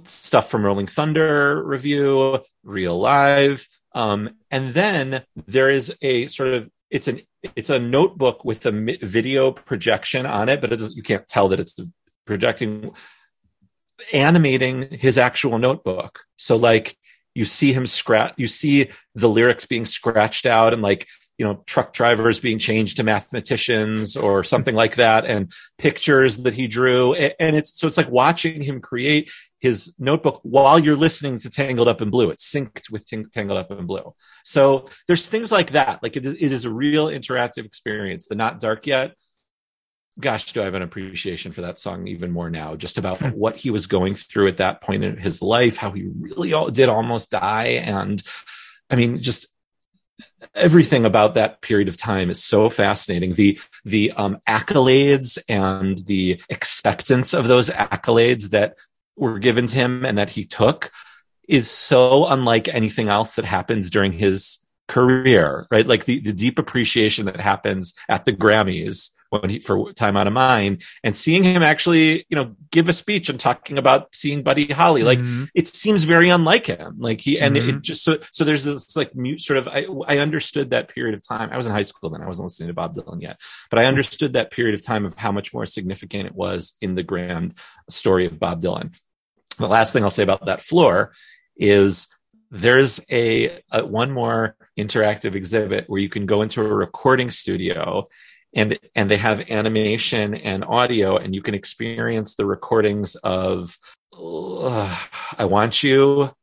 stuff 0.04 0.50
from 0.50 0.64
Rolling 0.64 0.86
Thunder 0.86 1.62
Revue, 1.64 2.38
Real 2.62 2.98
Live. 2.98 3.66
Um, 3.94 4.30
and 4.50 4.74
then 4.74 5.24
there 5.46 5.70
is 5.70 5.94
a 6.02 6.26
sort 6.28 6.50
of 6.54 6.70
it's 6.90 7.08
an 7.08 7.20
it's 7.56 7.70
a 7.70 7.78
notebook 7.78 8.44
with 8.44 8.64
a 8.66 8.72
video 9.02 9.50
projection 9.52 10.26
on 10.26 10.48
it, 10.48 10.60
but 10.60 10.72
it 10.72 10.80
you 10.94 11.02
can't 11.02 11.26
tell 11.28 11.48
that 11.48 11.60
it's 11.60 11.76
projecting 12.26 12.92
animating 14.12 14.88
his 14.90 15.18
actual 15.18 15.58
notebook. 15.58 16.20
So 16.36 16.56
like 16.56 16.96
you 17.38 17.44
see 17.44 17.72
him 17.72 17.86
scratch, 17.86 18.34
you 18.36 18.48
see 18.48 18.90
the 19.14 19.28
lyrics 19.28 19.64
being 19.64 19.84
scratched 19.84 20.44
out 20.44 20.72
and 20.72 20.82
like, 20.82 21.06
you 21.38 21.46
know, 21.46 21.62
truck 21.66 21.92
drivers 21.92 22.40
being 22.40 22.58
changed 22.58 22.96
to 22.96 23.04
mathematicians 23.04 24.16
or 24.16 24.42
something 24.42 24.74
like 24.74 24.96
that 24.96 25.24
and 25.24 25.52
pictures 25.78 26.38
that 26.38 26.52
he 26.52 26.66
drew. 26.66 27.14
And 27.14 27.54
it's, 27.54 27.78
so 27.78 27.86
it's 27.86 27.96
like 27.96 28.10
watching 28.10 28.60
him 28.60 28.80
create 28.80 29.30
his 29.60 29.94
notebook 30.00 30.40
while 30.42 30.80
you're 30.80 30.96
listening 30.96 31.38
to 31.38 31.48
Tangled 31.48 31.86
Up 31.86 32.02
in 32.02 32.10
Blue. 32.10 32.30
It's 32.30 32.52
synced 32.52 32.90
with 32.90 33.06
Tangled 33.06 33.56
Up 33.56 33.70
in 33.70 33.86
Blue. 33.86 34.14
So 34.42 34.88
there's 35.06 35.28
things 35.28 35.52
like 35.52 35.70
that. 35.72 36.02
Like 36.02 36.16
it 36.16 36.26
is, 36.26 36.42
it 36.42 36.50
is 36.50 36.64
a 36.64 36.72
real 36.72 37.06
interactive 37.06 37.64
experience. 37.64 38.26
The 38.26 38.34
Not 38.34 38.58
Dark 38.58 38.84
Yet. 38.84 39.14
Gosh, 40.20 40.52
do 40.52 40.60
I 40.60 40.64
have 40.64 40.74
an 40.74 40.82
appreciation 40.82 41.52
for 41.52 41.60
that 41.62 41.78
song 41.78 42.08
even 42.08 42.32
more 42.32 42.50
now? 42.50 42.74
Just 42.74 42.98
about 42.98 43.18
hmm. 43.18 43.28
what 43.28 43.56
he 43.56 43.70
was 43.70 43.86
going 43.86 44.14
through 44.14 44.48
at 44.48 44.56
that 44.56 44.80
point 44.80 45.04
in 45.04 45.16
his 45.16 45.42
life, 45.42 45.76
how 45.76 45.92
he 45.92 46.08
really 46.18 46.52
did 46.72 46.88
almost 46.88 47.30
die. 47.30 47.66
And 47.66 48.22
I 48.90 48.96
mean, 48.96 49.20
just 49.22 49.46
everything 50.54 51.04
about 51.04 51.34
that 51.34 51.60
period 51.60 51.88
of 51.88 51.96
time 51.96 52.30
is 52.30 52.42
so 52.42 52.68
fascinating. 52.68 53.34
The 53.34 53.60
the 53.84 54.12
um, 54.12 54.38
accolades 54.48 55.38
and 55.48 55.98
the 55.98 56.40
acceptance 56.50 57.32
of 57.32 57.48
those 57.48 57.70
accolades 57.70 58.50
that 58.50 58.76
were 59.16 59.38
given 59.38 59.66
to 59.66 59.74
him 59.74 60.04
and 60.04 60.18
that 60.18 60.30
he 60.30 60.44
took 60.44 60.90
is 61.48 61.70
so 61.70 62.26
unlike 62.28 62.68
anything 62.68 63.08
else 63.08 63.36
that 63.36 63.44
happens 63.44 63.90
during 63.90 64.12
his 64.12 64.58
career, 64.86 65.66
right? 65.70 65.86
Like 65.86 66.04
the, 66.04 66.20
the 66.20 66.32
deep 66.32 66.58
appreciation 66.58 67.26
that 67.26 67.40
happens 67.40 67.94
at 68.08 68.24
the 68.24 68.32
Grammys 68.32 69.10
when 69.30 69.50
he, 69.50 69.58
for 69.60 69.92
Time 69.92 70.16
Out 70.16 70.26
of 70.26 70.32
Mind 70.32 70.82
and 71.04 71.14
seeing 71.14 71.44
him 71.44 71.62
actually, 71.62 72.26
you 72.28 72.36
know, 72.36 72.54
give 72.70 72.88
a 72.88 72.92
speech 72.92 73.28
and 73.28 73.38
talking 73.38 73.78
about 73.78 74.14
seeing 74.14 74.42
Buddy 74.42 74.66
Holly, 74.66 75.02
like 75.02 75.18
mm-hmm. 75.18 75.44
it 75.54 75.68
seems 75.68 76.02
very 76.04 76.28
unlike 76.28 76.66
him. 76.66 76.96
Like 76.98 77.20
he, 77.20 77.38
and 77.38 77.56
mm-hmm. 77.56 77.78
it 77.78 77.82
just, 77.82 78.04
so, 78.04 78.18
so 78.32 78.44
there's 78.44 78.64
this 78.64 78.96
like 78.96 79.14
mute 79.14 79.40
sort 79.40 79.58
of, 79.58 79.68
I, 79.68 79.86
I 80.06 80.18
understood 80.18 80.70
that 80.70 80.88
period 80.88 81.14
of 81.14 81.26
time. 81.26 81.50
I 81.50 81.56
was 81.56 81.66
in 81.66 81.72
high 81.72 81.82
school 81.82 82.10
then. 82.10 82.22
I 82.22 82.26
wasn't 82.26 82.46
listening 82.46 82.68
to 82.68 82.74
Bob 82.74 82.94
Dylan 82.94 83.20
yet, 83.20 83.40
but 83.70 83.78
I 83.78 83.84
understood 83.84 84.32
that 84.34 84.50
period 84.50 84.74
of 84.74 84.84
time 84.84 85.04
of 85.04 85.14
how 85.14 85.32
much 85.32 85.52
more 85.52 85.66
significant 85.66 86.26
it 86.26 86.34
was 86.34 86.74
in 86.80 86.94
the 86.94 87.02
grand 87.02 87.54
story 87.90 88.26
of 88.26 88.38
Bob 88.38 88.62
Dylan. 88.62 88.98
The 89.58 89.68
last 89.68 89.92
thing 89.92 90.04
I'll 90.04 90.10
say 90.10 90.22
about 90.22 90.46
that 90.46 90.62
floor 90.62 91.12
is 91.56 92.06
there's 92.50 93.00
a, 93.10 93.60
a, 93.70 93.84
one 93.84 94.10
more 94.10 94.56
interactive 94.78 95.34
exhibit 95.34 95.88
where 95.88 96.00
you 96.00 96.08
can 96.08 96.26
go 96.26 96.42
into 96.42 96.62
a 96.62 96.74
recording 96.74 97.30
studio 97.30 98.06
and 98.54 98.78
and 98.94 99.10
they 99.10 99.16
have 99.16 99.50
animation 99.50 100.34
and 100.34 100.64
audio 100.64 101.16
and 101.16 101.34
you 101.34 101.42
can 101.42 101.54
experience 101.54 102.34
the 102.34 102.46
recordings 102.46 103.14
of 103.16 103.78
uh, 104.12 104.98
I 105.38 105.44
want 105.44 105.82
you 105.82 106.34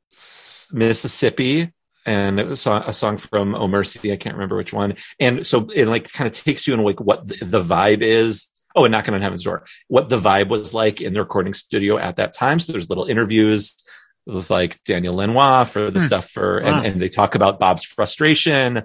Mississippi 0.72 1.72
and 2.06 2.40
it 2.40 2.48
was 2.48 2.66
a 2.68 2.94
song 2.94 3.18
from 3.18 3.56
Oh 3.56 3.68
Mercy 3.68 4.12
I 4.12 4.18
can't 4.18 4.36
remember 4.36 4.56
which 4.56 4.74
one 4.74 4.96
and 5.20 5.46
so 5.46 5.68
it 5.76 5.88
like 5.88 6.12
kind 6.12 6.28
of 6.28 6.34
takes 6.34 6.68
you 6.68 6.74
in 6.74 6.82
like 6.82 7.00
what 7.00 7.28
the, 7.28 7.64
vibe 7.64 8.02
is 8.02 8.48
oh, 8.76 8.86
and 8.86 8.92
knocking 8.92 9.14
on 9.14 9.22
heaven's 9.22 9.44
door, 9.44 9.66
what 9.88 10.10
the 10.10 10.20
vibe 10.20 10.50
was 10.50 10.74
like 10.74 11.02
in 11.02 11.14
the 11.14 11.20
recording 11.20 11.54
studio 11.54 11.98
at 11.98 12.18
that 12.18 12.34
time. 12.34 12.60
So 12.60 12.72
there's 12.72 12.90
little 12.90 13.06
interviews 13.06 13.82
with 14.26 14.50
like 14.50 14.84
Daniel 14.84 15.16
Lanois 15.16 15.66
for 15.66 15.92
the 15.92 16.00
hmm. 16.00 16.06
stuff 16.06 16.30
for, 16.30 16.62
wow. 16.62 16.68
and, 16.68 16.86
and 16.86 17.02
they 17.02 17.10
talk 17.10 17.36
about 17.36 17.60
Bob's 17.60 17.84
frustration. 17.84 18.84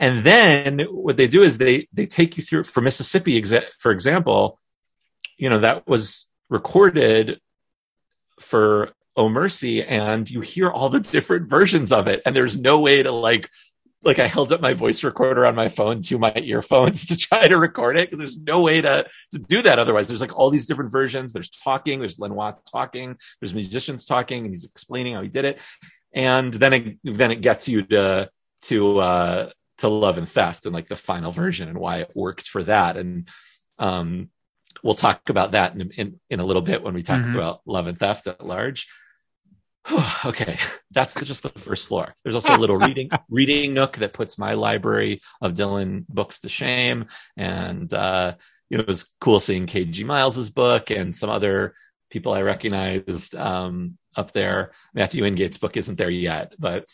And 0.00 0.24
then 0.24 0.80
what 0.90 1.18
they 1.18 1.28
do 1.28 1.42
is 1.42 1.58
they, 1.58 1.86
they 1.92 2.06
take 2.06 2.36
you 2.36 2.42
through 2.42 2.64
for 2.64 2.80
Mississippi, 2.80 3.40
for 3.78 3.92
example, 3.92 4.58
you 5.36 5.50
know, 5.50 5.60
that 5.60 5.86
was 5.86 6.26
recorded 6.48 7.38
for 8.40 8.92
Oh 9.14 9.28
Mercy 9.28 9.82
and 9.84 10.28
you 10.28 10.40
hear 10.40 10.70
all 10.70 10.88
the 10.88 11.00
different 11.00 11.50
versions 11.50 11.92
of 11.92 12.08
it. 12.08 12.22
And 12.24 12.34
there's 12.34 12.58
no 12.58 12.80
way 12.80 13.02
to 13.02 13.12
like 13.12 13.50
like 14.02 14.18
I 14.18 14.26
held 14.26 14.50
up 14.50 14.62
my 14.62 14.72
voice 14.72 15.04
recorder 15.04 15.44
on 15.44 15.54
my 15.54 15.68
phone 15.68 16.00
to 16.02 16.18
my 16.18 16.32
earphones 16.34 17.04
to 17.06 17.16
try 17.16 17.46
to 17.46 17.58
record 17.58 17.98
it 17.98 18.08
because 18.08 18.18
there's 18.18 18.40
no 18.40 18.62
way 18.62 18.80
to 18.80 19.06
to 19.32 19.38
do 19.38 19.62
that 19.62 19.78
otherwise. 19.78 20.08
There's 20.08 20.20
like 20.20 20.36
all 20.36 20.50
these 20.50 20.66
different 20.66 20.90
versions. 20.90 21.32
There's 21.32 21.50
talking. 21.50 22.00
There's 22.00 22.18
Lanois 22.18 22.54
talking. 22.70 23.18
There's 23.40 23.54
musicians 23.54 24.04
talking, 24.06 24.44
and 24.44 24.50
he's 24.50 24.64
explaining 24.64 25.14
how 25.14 25.22
he 25.22 25.28
did 25.28 25.44
it. 25.44 25.58
And 26.14 26.52
then 26.52 26.72
it 26.72 26.98
then 27.04 27.30
it 27.30 27.42
gets 27.42 27.68
you 27.68 27.82
to 27.82 28.30
to 28.62 28.98
uh 28.98 29.50
to 29.80 29.88
love 29.88 30.18
and 30.18 30.28
theft 30.28 30.66
and 30.66 30.74
like 30.74 30.88
the 30.88 30.96
final 30.96 31.32
version 31.32 31.68
and 31.68 31.78
why 31.78 31.98
it 31.98 32.12
worked 32.14 32.48
for 32.48 32.62
that. 32.64 32.96
And 32.96 33.28
um 33.78 34.30
we'll 34.82 34.94
talk 34.94 35.28
about 35.28 35.52
that 35.52 35.74
in 35.74 35.90
in, 35.92 36.20
in 36.30 36.40
a 36.40 36.44
little 36.44 36.62
bit 36.62 36.82
when 36.82 36.94
we 36.94 37.02
talk 37.02 37.20
mm-hmm. 37.20 37.36
about 37.36 37.60
love 37.66 37.86
and 37.86 37.98
theft 37.98 38.26
at 38.26 38.44
large. 38.44 38.88
okay, 40.24 40.58
that's 40.90 41.14
just 41.14 41.42
the 41.42 41.48
first 41.50 41.88
floor. 41.88 42.14
There's 42.22 42.34
also 42.34 42.54
a 42.54 42.58
little 42.58 42.76
reading 42.88 43.10
reading 43.28 43.74
nook 43.74 43.96
that 43.98 44.12
puts 44.12 44.38
my 44.38 44.54
library 44.54 45.22
of 45.40 45.54
Dylan 45.54 46.06
books 46.08 46.40
to 46.40 46.48
shame, 46.48 47.06
and 47.36 47.92
uh, 47.92 48.34
you 48.68 48.78
know 48.78 48.82
it 48.82 48.88
was 48.88 49.10
cool 49.20 49.40
seeing 49.40 49.66
KG 49.66 50.04
Miles's 50.04 50.50
book 50.50 50.90
and 50.90 51.14
some 51.14 51.30
other 51.30 51.74
people 52.10 52.32
I 52.32 52.42
recognized 52.42 53.34
um, 53.34 53.96
up 54.16 54.32
there. 54.32 54.72
Matthew 54.94 55.24
Ingate's 55.24 55.58
book 55.58 55.76
isn't 55.76 55.96
there 55.96 56.10
yet, 56.10 56.54
but 56.58 56.86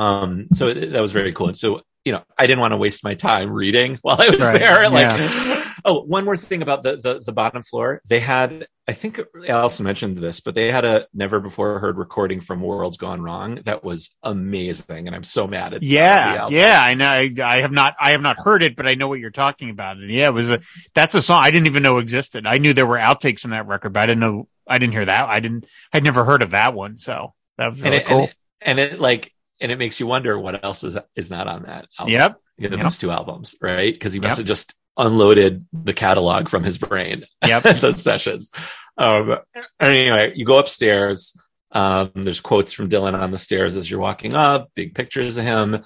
um, 0.00 0.48
so 0.54 0.72
that 0.72 1.00
was 1.00 1.12
very 1.12 1.32
cool. 1.32 1.48
And 1.48 1.58
so 1.58 1.82
you 2.04 2.12
know, 2.12 2.22
I 2.38 2.46
didn't 2.46 2.60
want 2.60 2.72
to 2.72 2.78
waste 2.78 3.04
my 3.04 3.14
time 3.14 3.50
reading 3.50 3.98
while 4.02 4.16
I 4.18 4.30
was 4.30 4.40
right. 4.40 4.58
there. 4.58 4.90
Like, 4.90 5.18
yeah. 5.18 5.66
Oh, 5.84 6.02
one 6.02 6.26
more 6.26 6.36
thing 6.36 6.60
about 6.60 6.82
the, 6.82 6.96
the 6.96 7.20
the 7.20 7.32
bottom 7.32 7.62
floor. 7.62 8.02
They 8.06 8.20
had, 8.20 8.66
I 8.86 8.92
think 8.92 9.18
Allison 9.48 9.84
mentioned 9.84 10.18
this, 10.18 10.40
but 10.40 10.54
they 10.54 10.70
had 10.70 10.84
a 10.84 11.06
never 11.14 11.40
before 11.40 11.78
heard 11.78 11.96
recording 11.96 12.40
from 12.40 12.60
Worlds 12.60 12.98
Gone 12.98 13.22
Wrong 13.22 13.60
that 13.64 13.82
was 13.82 14.14
amazing, 14.22 15.06
and 15.06 15.16
I'm 15.16 15.24
so 15.24 15.46
mad. 15.46 15.72
It's 15.72 15.86
not 15.86 16.38
on 16.38 16.50
the 16.50 16.58
Yeah, 16.58 16.68
yeah, 16.68 16.82
I 16.82 16.94
know. 16.94 17.06
I, 17.06 17.34
I 17.42 17.60
have 17.60 17.72
not, 17.72 17.96
I 17.98 18.10
have 18.10 18.20
not 18.20 18.38
heard 18.38 18.62
it, 18.62 18.76
but 18.76 18.86
I 18.86 18.94
know 18.94 19.08
what 19.08 19.20
you're 19.20 19.30
talking 19.30 19.70
about. 19.70 19.96
And 19.96 20.10
yeah, 20.10 20.26
it 20.26 20.34
was 20.34 20.50
a, 20.50 20.60
that's 20.94 21.14
a 21.14 21.22
song 21.22 21.42
I 21.42 21.50
didn't 21.50 21.66
even 21.66 21.82
know 21.82 21.96
existed. 21.96 22.46
I 22.46 22.58
knew 22.58 22.74
there 22.74 22.86
were 22.86 22.98
outtakes 22.98 23.40
from 23.40 23.52
that 23.52 23.66
record, 23.66 23.94
but 23.94 24.00
I 24.00 24.06
didn't 24.06 24.20
know, 24.20 24.48
I 24.66 24.76
didn't 24.76 24.92
hear 24.92 25.06
that. 25.06 25.28
I 25.30 25.40
didn't, 25.40 25.64
I'd 25.94 26.04
never 26.04 26.24
heard 26.24 26.42
of 26.42 26.50
that 26.50 26.74
one. 26.74 26.96
So 26.96 27.32
that 27.56 27.72
was 27.72 27.82
and 27.82 27.94
it, 27.94 28.04
cool. 28.04 28.18
and 28.18 28.28
it 28.28 28.34
and 28.62 28.78
it 28.78 29.00
like 29.00 29.32
and 29.60 29.70
it 29.72 29.78
makes 29.78 30.00
you 30.00 30.06
wonder 30.06 30.38
what 30.38 30.62
else 30.64 30.82
is 30.84 30.96
is 31.16 31.30
not 31.30 31.46
on 31.46 31.62
that 31.64 31.86
album. 31.98 32.12
yep. 32.12 32.36
you 32.58 32.68
know, 32.68 32.76
Yep. 32.76 32.84
those 32.84 32.98
two 32.98 33.10
albums, 33.10 33.54
right? 33.60 33.92
Because 33.92 34.12
he 34.12 34.20
must 34.20 34.32
Yep. 34.32 34.38
have 34.38 34.46
just 34.46 34.74
unloaded 34.96 35.66
the 35.72 35.92
catalog 35.94 36.48
from 36.48 36.62
his 36.64 36.76
brain 36.78 37.24
Yep. 37.46 37.66
at 37.66 37.80
those 37.80 38.02
sessions. 38.02 38.50
Um, 38.98 39.38
anyway, 39.80 40.32
you 40.36 40.44
go 40.44 40.58
upstairs. 40.58 41.34
Um, 41.72 42.10
there's 42.14 42.40
quotes 42.40 42.72
from 42.72 42.88
Dylan 42.88 43.14
on 43.18 43.30
the 43.30 43.38
stairs 43.38 43.76
as 43.76 43.90
you're 43.90 44.00
walking 44.00 44.34
up, 44.34 44.70
big 44.74 44.94
pictures 44.94 45.36
of 45.36 45.44
him, 45.44 45.84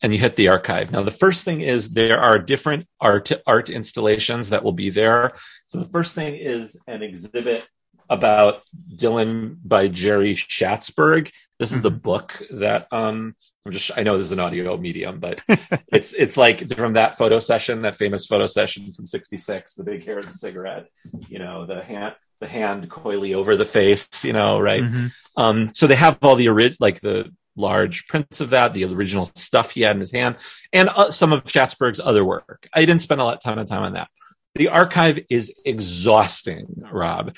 and 0.00 0.12
you 0.12 0.18
hit 0.18 0.36
the 0.36 0.48
archive. 0.48 0.92
Now, 0.92 1.02
the 1.02 1.10
first 1.10 1.44
thing 1.44 1.60
is 1.60 1.90
there 1.90 2.18
are 2.20 2.38
different 2.38 2.86
art 3.00 3.32
art 3.46 3.68
installations 3.70 4.50
that 4.50 4.62
will 4.62 4.72
be 4.72 4.90
there. 4.90 5.32
So 5.66 5.78
the 5.80 5.90
first 5.90 6.14
thing 6.14 6.36
is 6.36 6.80
an 6.86 7.02
exhibit 7.02 7.66
about 8.08 8.62
Dylan 8.94 9.56
by 9.64 9.88
Jerry 9.88 10.34
Schatzberg. 10.34 11.30
This 11.58 11.72
is 11.72 11.82
the 11.82 11.90
book 11.90 12.42
that 12.50 12.88
um 12.92 13.36
I'm 13.64 13.72
just 13.72 13.90
I 13.96 14.02
know 14.02 14.16
this 14.16 14.26
is 14.26 14.32
an 14.32 14.40
audio 14.40 14.76
medium, 14.76 15.20
but 15.20 15.40
it's 15.92 16.12
it's 16.12 16.36
like 16.36 16.70
from 16.74 16.94
that 16.94 17.16
photo 17.16 17.38
session, 17.38 17.82
that 17.82 17.96
famous 17.96 18.26
photo 18.26 18.46
session 18.46 18.92
from 18.92 19.06
'66, 19.06 19.74
the 19.74 19.84
big 19.84 20.04
hair 20.04 20.18
and 20.18 20.28
the 20.28 20.34
cigarette, 20.34 20.86
you 21.28 21.38
know, 21.38 21.64
the 21.66 21.82
hand 21.82 22.14
the 22.40 22.48
hand 22.48 22.90
coyly 22.90 23.32
over 23.34 23.56
the 23.56 23.64
face, 23.64 24.24
you 24.24 24.32
know, 24.32 24.58
right? 24.60 24.82
Mhm. 24.82 25.12
Um, 25.36 25.70
so 25.74 25.86
they 25.86 25.94
have 25.94 26.18
all 26.22 26.34
the 26.36 26.48
ori- 26.48 26.76
like 26.80 27.00
the 27.00 27.32
large 27.56 28.06
prints 28.08 28.40
of 28.40 28.50
that, 28.50 28.74
the 28.74 28.84
original 28.84 29.30
stuff 29.36 29.70
he 29.70 29.82
had 29.82 29.94
in 29.96 30.00
his 30.00 30.10
hand, 30.10 30.36
and 30.72 30.88
uh, 30.88 31.10
some 31.12 31.32
of 31.32 31.44
Schatzberg's 31.44 32.00
other 32.00 32.24
work. 32.24 32.68
I 32.74 32.80
didn't 32.84 33.00
spend 33.00 33.20
a 33.20 33.24
lot 33.24 33.40
ton 33.40 33.58
of 33.60 33.66
time 33.68 33.84
on 33.84 33.92
that. 33.94 34.08
The 34.56 34.68
archive 34.68 35.20
is 35.30 35.54
exhausting, 35.64 36.66
Rob. 36.90 37.36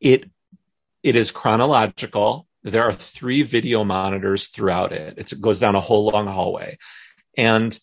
It 0.00 0.30
it 1.02 1.16
is 1.16 1.30
chronological. 1.30 2.46
There 2.64 2.82
are 2.82 2.92
three 2.92 3.42
video 3.42 3.84
monitors 3.84 4.48
throughout 4.48 4.92
it. 4.92 5.14
It's, 5.18 5.32
it 5.32 5.40
goes 5.40 5.60
down 5.60 5.74
a 5.76 5.80
whole 5.80 6.06
long 6.10 6.26
hallway, 6.26 6.78
and 7.36 7.78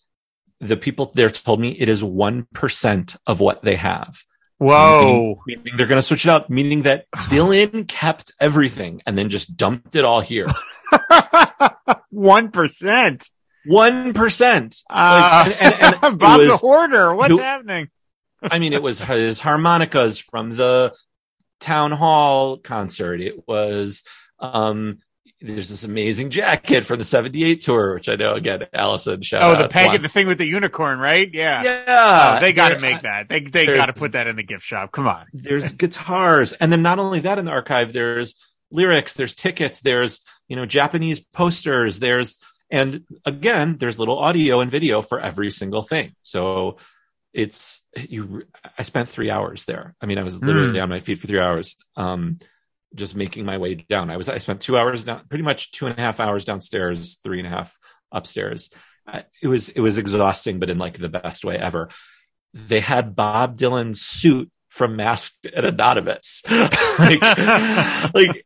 the 0.60 0.76
people 0.76 1.12
there 1.14 1.30
told 1.30 1.60
me 1.60 1.70
it 1.70 1.88
is 1.88 2.02
one 2.04 2.46
percent 2.52 3.16
of 3.26 3.40
what 3.40 3.62
they 3.62 3.76
have. 3.76 4.22
Whoa. 4.58 5.40
Meaning, 5.46 5.62
meaning 5.64 5.76
they're 5.76 5.86
going 5.86 5.98
to 5.98 6.02
switch 6.06 6.24
it 6.26 6.30
up, 6.30 6.48
meaning 6.50 6.82
that 6.82 7.10
Dylan 7.12 7.88
kept 7.88 8.30
everything 8.40 9.02
and 9.06 9.16
then 9.18 9.28
just 9.28 9.56
dumped 9.56 9.96
it 9.96 10.04
all 10.04 10.20
here. 10.20 10.52
One 12.10 12.50
percent. 12.50 13.28
One 13.64 14.12
percent. 14.12 14.76
Uh, 14.90 15.44
and- 15.46 15.54
and- 15.74 15.94
and 16.04 16.14
it 16.14 16.18
Bob's 16.18 16.46
a 16.48 16.56
hoarder. 16.56 17.14
What's 17.14 17.32
who- 17.32 17.40
happening? 17.40 17.88
I 18.42 18.58
mean, 18.58 18.72
it 18.72 18.82
was 18.82 18.98
his 19.00 19.40
harmonicas 19.40 20.18
from 20.20 20.56
the 20.56 20.94
town 21.60 21.92
hall 21.92 22.56
concert. 22.58 23.20
It 23.20 23.46
was, 23.46 24.02
um, 24.42 24.98
there's 25.40 25.68
this 25.70 25.84
amazing 25.84 26.30
jacket 26.30 26.84
from 26.84 26.98
the 26.98 27.04
78 27.04 27.62
tour, 27.62 27.94
which 27.94 28.08
I 28.08 28.16
know 28.16 28.34
again, 28.34 28.66
Allison 28.72 29.22
shout 29.22 29.42
Oh, 29.42 29.60
the 29.60 29.68
peg, 29.68 30.00
the 30.02 30.08
thing 30.08 30.26
with 30.26 30.38
the 30.38 30.46
unicorn, 30.46 30.98
right? 30.98 31.28
Yeah. 31.32 31.62
Yeah. 31.64 32.36
Oh, 32.36 32.40
they 32.40 32.52
got 32.52 32.70
to 32.70 32.78
make 32.78 33.02
that. 33.02 33.28
They 33.28 33.40
they 33.40 33.66
got 33.66 33.86
to 33.86 33.92
put 33.92 34.12
that 34.12 34.26
in 34.26 34.36
the 34.36 34.42
gift 34.42 34.64
shop. 34.64 34.92
Come 34.92 35.08
on. 35.08 35.26
there's 35.32 35.72
guitars 35.72 36.52
and 36.54 36.72
then 36.72 36.82
not 36.82 36.98
only 36.98 37.20
that 37.20 37.38
in 37.38 37.44
the 37.44 37.50
archive 37.50 37.92
there's 37.92 38.36
lyrics 38.70 39.14
there's 39.14 39.34
tickets 39.34 39.80
there's 39.80 40.20
you 40.48 40.56
know 40.56 40.64
japanese 40.64 41.20
posters 41.20 41.98
there's 41.98 42.38
and 42.70 43.04
again 43.26 43.76
there's 43.78 43.98
little 43.98 44.18
audio 44.18 44.60
and 44.60 44.70
video 44.70 45.02
for 45.02 45.20
every 45.20 45.50
single 45.50 45.82
thing 45.82 46.14
so 46.22 46.78
it's 47.34 47.82
you 48.08 48.42
i 48.78 48.82
spent 48.82 49.10
three 49.10 49.28
hours 49.30 49.66
there 49.66 49.94
i 50.00 50.06
mean 50.06 50.16
i 50.16 50.22
was 50.22 50.40
literally 50.42 50.80
on 50.80 50.88
my 50.88 51.00
feet 51.00 51.18
for 51.18 51.26
three 51.26 51.38
hours 51.38 51.76
um 51.96 52.38
just 52.94 53.14
making 53.14 53.44
my 53.44 53.58
way 53.58 53.74
down 53.74 54.10
i 54.10 54.16
was 54.16 54.28
i 54.28 54.38
spent 54.38 54.60
two 54.60 54.76
hours 54.76 55.04
down 55.04 55.22
pretty 55.28 55.44
much 55.44 55.70
two 55.72 55.86
and 55.86 55.98
a 55.98 56.00
half 56.00 56.20
hours 56.20 56.44
downstairs 56.44 57.18
three 57.22 57.38
and 57.38 57.46
a 57.46 57.50
half 57.50 57.78
upstairs 58.10 58.70
it 59.42 59.48
was 59.48 59.68
it 59.70 59.80
was 59.80 59.98
exhausting 59.98 60.58
but 60.58 60.70
in 60.70 60.78
like 60.78 60.98
the 60.98 61.08
best 61.08 61.44
way 61.44 61.56
ever 61.56 61.88
they 62.54 62.80
had 62.80 63.16
bob 63.16 63.56
dylan's 63.56 64.00
suit 64.00 64.50
from 64.68 64.96
masked 64.96 65.46
and 65.54 65.66
anonymous 65.66 66.42
like 66.98 67.20
like 68.14 68.44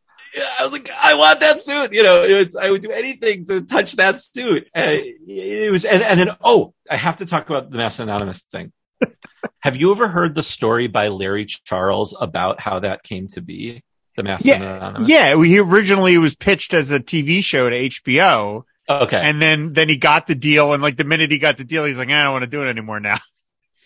I 0.59 0.63
was 0.63 0.71
like, 0.71 0.89
I 0.91 1.15
want 1.15 1.39
that 1.39 1.61
suit. 1.61 1.93
You 1.93 2.03
know, 2.03 2.21
was, 2.21 2.55
I 2.55 2.69
would 2.69 2.81
do 2.81 2.91
anything 2.91 3.45
to 3.45 3.61
touch 3.61 3.93
that 3.93 4.21
suit. 4.21 4.67
And 4.73 5.03
it 5.27 5.71
was, 5.71 5.85
and, 5.85 6.03
and 6.03 6.19
then, 6.19 6.35
oh, 6.43 6.73
I 6.89 6.95
have 6.95 7.17
to 7.17 7.25
talk 7.25 7.49
about 7.49 7.71
the 7.71 7.77
Mass 7.77 7.99
Anonymous 7.99 8.41
thing. 8.51 8.71
have 9.59 9.77
you 9.77 9.91
ever 9.91 10.07
heard 10.07 10.35
the 10.35 10.43
story 10.43 10.87
by 10.87 11.07
Larry 11.09 11.45
Charles 11.45 12.15
about 12.19 12.59
how 12.59 12.79
that 12.79 13.03
came 13.03 13.27
to 13.29 13.41
be? 13.41 13.83
The 14.17 14.23
Mass 14.23 14.43
Yeah. 14.43 14.95
Yeah, 14.99 15.41
he 15.41 15.59
originally 15.59 16.17
was 16.17 16.35
pitched 16.35 16.73
as 16.73 16.91
a 16.91 16.99
TV 16.99 17.41
show 17.43 17.69
to 17.69 17.75
HBO, 17.75 18.63
Okay. 18.89 19.21
and 19.23 19.41
then 19.41 19.71
then 19.73 19.87
he 19.87 19.97
got 19.97 20.27
the 20.27 20.35
deal, 20.35 20.73
and 20.73 20.83
like 20.83 20.97
the 20.97 21.05
minute 21.05 21.31
he 21.31 21.39
got 21.39 21.55
the 21.57 21.63
deal, 21.63 21.85
he's 21.85 21.97
like, 21.97 22.09
I 22.09 22.23
don't 22.23 22.33
want 22.33 22.43
to 22.43 22.49
do 22.49 22.63
it 22.63 22.67
anymore 22.67 22.99
now. 22.99 23.17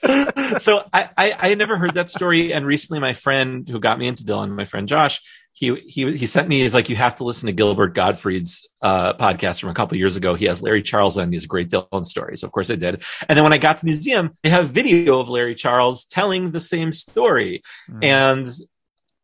so 0.58 0.84
I, 0.91 1.10
I 1.15 1.36
I 1.52 1.56
never 1.56 1.78
heard 1.78 1.94
that 1.96 2.10
story, 2.10 2.52
and 2.54 2.65
recently 2.65 3.00
my 3.00 3.13
friend 3.13 3.67
who 3.70 3.80
got 3.80 4.00
me 4.00 4.08
into 4.08 4.24
Dylan, 4.24 4.50
my 4.56 4.65
friend 4.65 4.88
Josh, 4.88 5.22
he 5.54 5.76
he 5.76 6.12
he 6.17 6.26
sent 6.26 6.48
me. 6.48 6.62
He's 6.62 6.74
like, 6.74 6.89
you 6.89 6.96
have 6.96 7.15
to 7.15 7.24
listen 7.24 7.46
to 7.48 7.54
Gilbert 7.54 7.94
Gottfried's 7.94 8.67
uh, 8.82 9.13
podcast 9.13 9.60
from 9.62 9.70
a 9.70 9.76
couple 9.76 9.96
years 9.98 10.15
ago. 10.15 10.34
He 10.34 10.46
has 10.46 10.60
Larry 10.62 10.82
Charles 10.82 11.20
on. 11.20 11.32
He's 11.32 11.44
a 11.44 11.48
great 11.48 11.70
Dylan 11.70 12.04
story. 12.06 12.36
So 12.38 12.48
of 12.48 12.52
course 12.52 12.72
I 12.72 12.76
did. 12.78 13.04
And 13.30 13.38
then 13.38 13.44
when 13.44 13.54
I 13.54 13.60
got 13.60 13.78
to 13.78 13.86
the 13.86 13.91
museum, 13.91 14.32
they 14.41 14.50
have 14.50 14.70
video 14.70 15.20
of 15.20 15.30
Larry 15.30 15.54
Charles 15.54 16.06
telling 16.06 16.50
the 16.52 16.62
same 16.62 16.94
story, 16.94 17.62
Mm. 17.89 18.04
and 18.04 18.48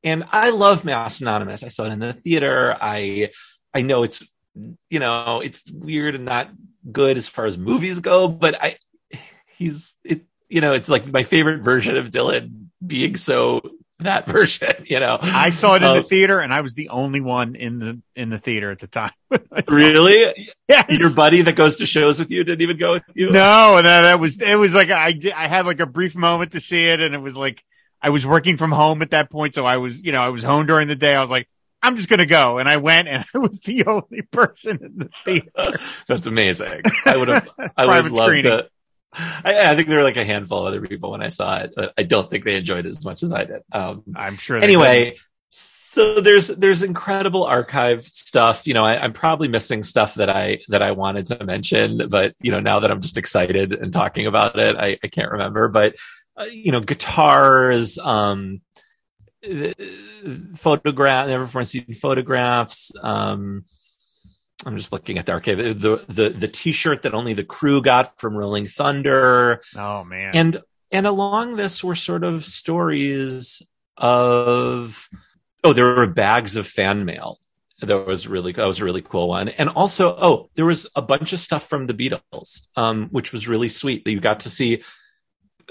and 0.03 0.23
I 0.31 0.49
love 0.51 0.85
Mass 0.85 1.21
Anonymous. 1.21 1.63
I 1.63 1.67
saw 1.69 1.85
it 1.85 1.91
in 1.91 1.99
the 1.99 2.13
theater. 2.13 2.75
I 2.79 3.29
I 3.73 3.81
know 3.81 4.03
it's 4.03 4.23
you 4.89 4.99
know 4.99 5.41
it's 5.43 5.69
weird 5.71 6.15
and 6.15 6.25
not 6.25 6.49
good 6.91 7.17
as 7.17 7.27
far 7.27 7.45
as 7.45 7.57
movies 7.57 7.99
go, 7.99 8.27
but 8.27 8.61
I 8.61 8.77
he's 9.47 9.95
it 10.03 10.21
you 10.49 10.61
know 10.61 10.73
it's 10.73 10.89
like 10.89 11.11
my 11.11 11.23
favorite 11.23 11.61
version 11.61 11.97
of 11.97 12.09
Dylan 12.09 12.67
being 12.85 13.15
so 13.17 13.61
that 13.99 14.25
version. 14.27 14.71
You 14.85 14.99
know, 14.99 15.17
I 15.21 15.49
saw 15.49 15.73
it 15.73 15.77
in 15.77 15.83
Um, 15.89 15.97
the 15.97 16.03
theater, 16.03 16.39
and 16.39 16.53
I 16.53 16.61
was 16.61 16.75
the 16.75 16.89
only 16.89 17.19
one 17.19 17.55
in 17.55 17.79
the 17.79 17.99
in 18.15 18.29
the 18.29 18.37
theater 18.37 18.69
at 18.71 18.77
the 18.79 18.87
time. 18.87 19.11
I 19.31 19.37
saw 19.37 19.43
it. 19.57 19.65
really 19.69 20.49
Yes. 20.69 20.99
your 20.99 21.13
buddy 21.15 21.41
that 21.41 21.55
goes 21.55 21.77
to 21.77 21.85
shows 21.87 22.19
with 22.19 22.29
you 22.29 22.43
didn't 22.43 22.61
even 22.61 22.77
go 22.77 22.93
with 22.93 23.03
you. 23.15 23.31
No, 23.31 23.75
no, 23.77 23.81
that 23.83 24.19
was 24.19 24.39
it. 24.39 24.55
Was 24.55 24.73
like 24.75 24.91
I 24.91 25.19
I 25.35 25.47
had 25.47 25.65
like 25.65 25.79
a 25.79 25.87
brief 25.87 26.15
moment 26.15 26.51
to 26.51 26.59
see 26.59 26.87
it, 26.89 26.99
and 27.01 27.15
it 27.15 27.21
was 27.21 27.35
like 27.35 27.63
I 28.01 28.09
was 28.09 28.25
working 28.25 28.57
from 28.57 28.71
home 28.71 29.01
at 29.01 29.11
that 29.11 29.29
point, 29.29 29.55
so 29.55 29.65
I 29.65 29.77
was 29.77 30.03
you 30.03 30.11
know 30.11 30.21
I 30.21 30.29
was 30.29 30.43
home 30.43 30.65
during 30.65 30.87
the 30.87 30.95
day. 30.95 31.15
I 31.15 31.21
was 31.21 31.31
like, 31.31 31.47
I'm 31.81 31.95
just 31.95 32.09
gonna 32.09 32.25
go, 32.25 32.57
and 32.57 32.69
I 32.69 32.77
went, 32.77 33.07
and 33.07 33.25
I 33.33 33.37
was 33.37 33.59
the 33.61 33.85
only 33.85 34.21
person 34.31 34.79
in 34.81 34.97
the 34.97 35.09
theater. 35.25 35.79
That's 36.07 36.27
amazing. 36.27 36.81
I 37.05 37.17
would 37.17 37.27
have. 37.27 37.49
I 37.75 37.85
would 37.85 37.95
have 37.95 38.11
loved 38.11 38.23
screening. 38.23 38.43
to. 38.43 38.69
I, 39.13 39.71
I 39.71 39.75
think 39.75 39.87
there 39.87 39.97
were 39.97 40.03
like 40.03 40.17
a 40.17 40.25
handful 40.25 40.59
of 40.59 40.67
other 40.67 40.85
people 40.85 41.11
when 41.11 41.23
I 41.23 41.29
saw 41.29 41.57
it, 41.59 41.73
but 41.75 41.93
I 41.97 42.03
don't 42.03 42.29
think 42.29 42.43
they 42.43 42.57
enjoyed 42.57 42.85
it 42.85 42.89
as 42.89 43.03
much 43.03 43.23
as 43.23 43.33
I 43.33 43.45
did. 43.45 43.63
Um, 43.71 44.03
I'm 44.15 44.37
sure. 44.37 44.57
anyway 44.57 45.15
so 45.97 46.21
there's 46.21 46.47
there's 46.49 46.83
incredible 46.83 47.43
archive 47.43 48.05
stuff 48.05 48.67
you 48.67 48.73
know 48.75 48.85
I, 48.85 49.03
i'm 49.03 49.13
probably 49.13 49.47
missing 49.47 49.83
stuff 49.83 50.15
that 50.15 50.29
i 50.29 50.59
that 50.67 50.83
i 50.83 50.91
wanted 50.91 51.25
to 51.27 51.43
mention 51.43 52.07
but 52.09 52.35
you 52.39 52.51
know 52.51 52.59
now 52.59 52.81
that 52.81 52.91
i'm 52.91 53.01
just 53.01 53.17
excited 53.17 53.73
and 53.73 53.91
talking 53.91 54.27
about 54.27 54.59
it 54.59 54.75
i, 54.75 54.99
I 55.03 55.07
can't 55.07 55.31
remember 55.31 55.69
but 55.69 55.95
uh, 56.37 56.45
you 56.45 56.71
know 56.71 56.79
guitars 56.79 57.97
um 57.99 58.61
photograph 60.55 61.27
never 61.27 61.45
before 61.45 61.63
seen 61.63 61.93
photographs 61.93 62.91
um 63.01 63.63
I'm 64.65 64.75
just 64.75 64.91
looking 64.91 65.19
at 65.19 65.27
the 65.27 65.33
archive. 65.33 65.59
The, 65.59 66.03
the 66.07 66.29
the 66.29 66.47
T-shirt 66.47 67.03
that 67.03 67.13
only 67.13 67.33
the 67.33 67.43
crew 67.43 67.79
got 67.79 68.19
from 68.19 68.35
Rolling 68.35 68.65
Thunder. 68.65 69.61
Oh 69.75 70.03
man. 70.03 70.31
and 70.33 70.61
and 70.91 71.05
along 71.05 71.55
this 71.55 71.83
were 71.83 71.95
sort 71.95 72.23
of 72.23 72.45
stories 72.45 73.61
of 73.97 75.09
oh 75.63 75.73
there 75.73 75.85
were 75.85 76.07
bags 76.07 76.55
of 76.55 76.67
fan 76.67 77.05
mail 77.05 77.39
that 77.81 78.05
was 78.05 78.27
really 78.27 78.51
that 78.51 78.65
was 78.65 78.79
a 78.79 78.85
really 78.85 79.01
cool 79.01 79.27
one 79.29 79.49
and 79.49 79.69
also 79.69 80.15
oh 80.19 80.49
there 80.55 80.65
was 80.65 80.87
a 80.95 81.01
bunch 81.01 81.33
of 81.33 81.39
stuff 81.39 81.67
from 81.67 81.87
the 81.87 81.93
beatles 81.93 82.67
um 82.75 83.07
which 83.11 83.31
was 83.31 83.47
really 83.47 83.69
sweet 83.69 84.03
that 84.05 84.11
you 84.11 84.19
got 84.19 84.41
to 84.41 84.49
see 84.49 84.83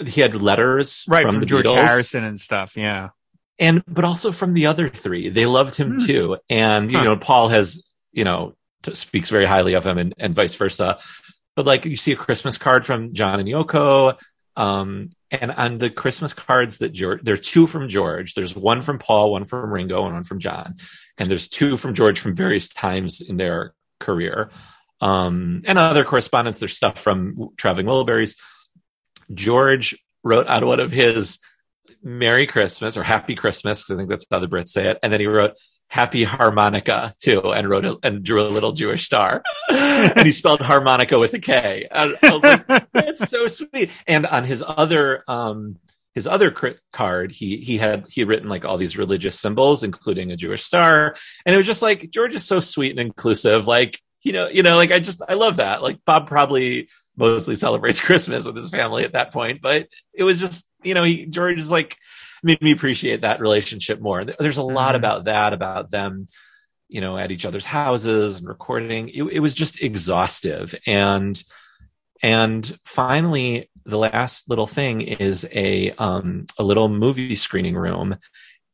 he 0.05 0.21
had 0.21 0.35
letters 0.35 1.05
right 1.09 1.23
from, 1.23 1.35
from, 1.37 1.41
the 1.41 1.47
George 1.47 1.67
beatles 1.67 1.87
Harrison 1.87 2.25
and 2.25 2.39
stuff. 2.41 2.77
Yeah. 2.77 3.11
and 3.59 3.83
but 3.89 4.05
also 4.05 4.33
from 4.33 4.53
the 4.55 4.67
other 4.67 4.89
three 4.89 5.29
they 5.31 5.47
loved 5.47 5.77
him 5.77 5.93
Hmm. 5.93 6.07
too 6.07 6.37
and 6.51 6.91
you 6.91 7.03
know 7.03 7.17
paul 7.17 7.49
has 7.49 7.83
you 8.13 8.25
know 8.25 8.55
t- 8.83 8.95
speaks 8.95 9.31
very 9.31 9.47
highly 9.47 9.75
of 9.75 9.87
him 9.87 9.97
and, 9.99 10.15
and 10.19 10.35
vice 10.35 10.55
versa 10.55 10.99
but 11.55 11.65
like 11.65 11.85
you 11.87 11.97
see 11.97 12.13
a 12.13 12.17
christmas 12.17 12.59
card 12.59 12.85
from 12.85 13.15
john 13.15 13.41
and 13.41 13.49
yoko 13.49 14.17
um 14.57 15.11
And 15.31 15.51
on 15.51 15.79
the 15.79 15.91
Christmas 15.91 16.33
cards 16.33 16.79
that 16.79 16.93
George, 16.93 17.21
there 17.25 17.35
are 17.35 17.49
two 17.53 17.67
from 17.67 17.89
George. 17.89 18.35
There's 18.35 18.55
one 18.55 18.81
from 18.81 18.99
Paul, 18.99 19.33
one 19.33 19.45
from 19.45 19.73
Ringo, 19.73 20.05
and 20.07 20.15
one 20.15 20.23
from 20.25 20.39
John. 20.39 20.77
And 21.19 21.29
there's 21.29 21.49
two 21.49 21.77
from 21.77 21.95
George 21.95 22.21
from 22.21 22.37
various 22.37 22.69
times 22.69 23.21
in 23.21 23.37
their 23.37 23.75
career. 23.99 24.51
Um, 25.01 25.63
and 25.67 25.79
other 25.79 26.05
correspondence, 26.05 26.61
there's 26.61 26.77
stuff 26.77 26.97
from 26.99 27.49
Traveling 27.57 27.87
Wilburys. 27.89 28.37
George 29.33 29.97
wrote 30.23 30.47
on 30.47 30.67
one 30.67 30.81
of 30.81 30.91
his 30.91 31.39
Merry 32.03 32.47
Christmas 32.47 32.97
or 32.97 33.03
Happy 33.03 33.35
Christmas, 33.35 33.83
because 33.83 33.97
I 33.97 33.99
think 33.99 34.11
that's 34.11 34.27
how 34.31 34.39
the 34.39 34.49
Brits 34.49 34.71
say 34.71 34.91
it. 34.91 34.99
And 35.03 35.13
then 35.13 35.21
he 35.21 35.27
wrote 35.27 35.55
Happy 35.89 36.25
Harmonica 36.25 37.15
too, 37.21 37.53
and 37.53 37.69
wrote 37.69 37.85
a, 37.85 37.97
and 38.03 38.23
drew 38.23 38.43
a 38.43 38.49
little 38.49 38.73
Jewish 38.73 39.05
star, 39.05 39.43
and 39.71 40.27
he 40.27 40.33
spelled 40.33 40.61
harmonica 40.61 41.19
with 41.19 41.33
a 41.35 41.39
K. 41.39 41.87
I, 41.91 42.15
I 42.23 42.37
like, 42.67 42.93
that's 42.93 43.29
so 43.29 43.47
sweet. 43.47 43.91
And 44.07 44.27
on 44.27 44.45
his 44.45 44.65
other 44.67 45.23
um 45.29 45.79
his 46.17 46.27
other 46.27 46.51
card, 46.93 47.31
he 47.31 47.59
he 47.59 47.77
had 47.77 48.07
he 48.09 48.23
had 48.23 48.29
written 48.29 48.49
like 48.49 48.65
all 48.65 48.79
these 48.79 48.99
religious 48.99 49.39
symbols, 49.39 49.85
including 49.85 50.33
a 50.33 50.37
Jewish 50.37 50.65
star, 50.65 51.15
and 51.45 51.55
it 51.55 51.59
was 51.59 51.67
just 51.67 51.83
like 51.83 52.11
George 52.11 52.35
is 52.35 52.45
so 52.45 52.59
sweet 52.59 52.91
and 52.91 53.01
inclusive. 53.01 53.69
Like 53.69 54.01
you 54.23 54.33
know, 54.33 54.49
you 54.49 54.65
know, 54.65 54.77
like 54.77 54.91
I 54.91 54.99
just 54.99 55.23
I 55.29 55.35
love 55.35 55.59
that. 55.59 55.83
Like 55.83 56.01
Bob 56.05 56.27
probably 56.27 56.89
mostly 57.17 57.57
celebrates 57.57 58.01
Christmas 58.03 58.47
with 58.47 58.57
his 58.57 58.71
family 58.71 59.05
at 59.05 59.13
that 59.13 59.33
point, 59.33 59.61
but 59.61 59.89
it 60.15 60.23
was 60.23 60.41
just 60.41 60.67
you 60.83 60.95
know, 60.95 61.05
he 61.05 61.27
George 61.27 61.59
is 61.59 61.71
like 61.71 61.97
made 62.43 62.63
me 62.63 62.71
appreciate 62.71 63.23
that 63.23 63.41
relationship 63.41 64.01
more. 64.01 64.23
There's 64.23 64.57
a 64.57 64.63
lot 64.63 64.89
mm-hmm. 64.89 64.97
about 64.97 65.25
that, 65.25 65.53
about 65.53 65.91
them, 65.91 66.27
you 66.89 67.01
know, 67.01 67.19
at 67.19 67.33
each 67.33 67.45
other's 67.45 67.65
houses 67.65 68.37
and 68.37 68.47
recording. 68.47 69.09
It, 69.09 69.23
it 69.25 69.41
was 69.41 69.55
just 69.55 69.83
exhaustive. 69.83 70.75
And, 70.87 71.43
and 72.23 72.79
finally, 72.85 73.71
the 73.85 73.99
last 73.99 74.49
little 74.49 74.67
thing 74.67 75.01
is 75.01 75.47
a, 75.53 75.91
um, 75.93 76.47
a 76.59 76.63
little 76.63 76.89
movie 76.89 77.35
screening 77.35 77.77
room 77.77 78.17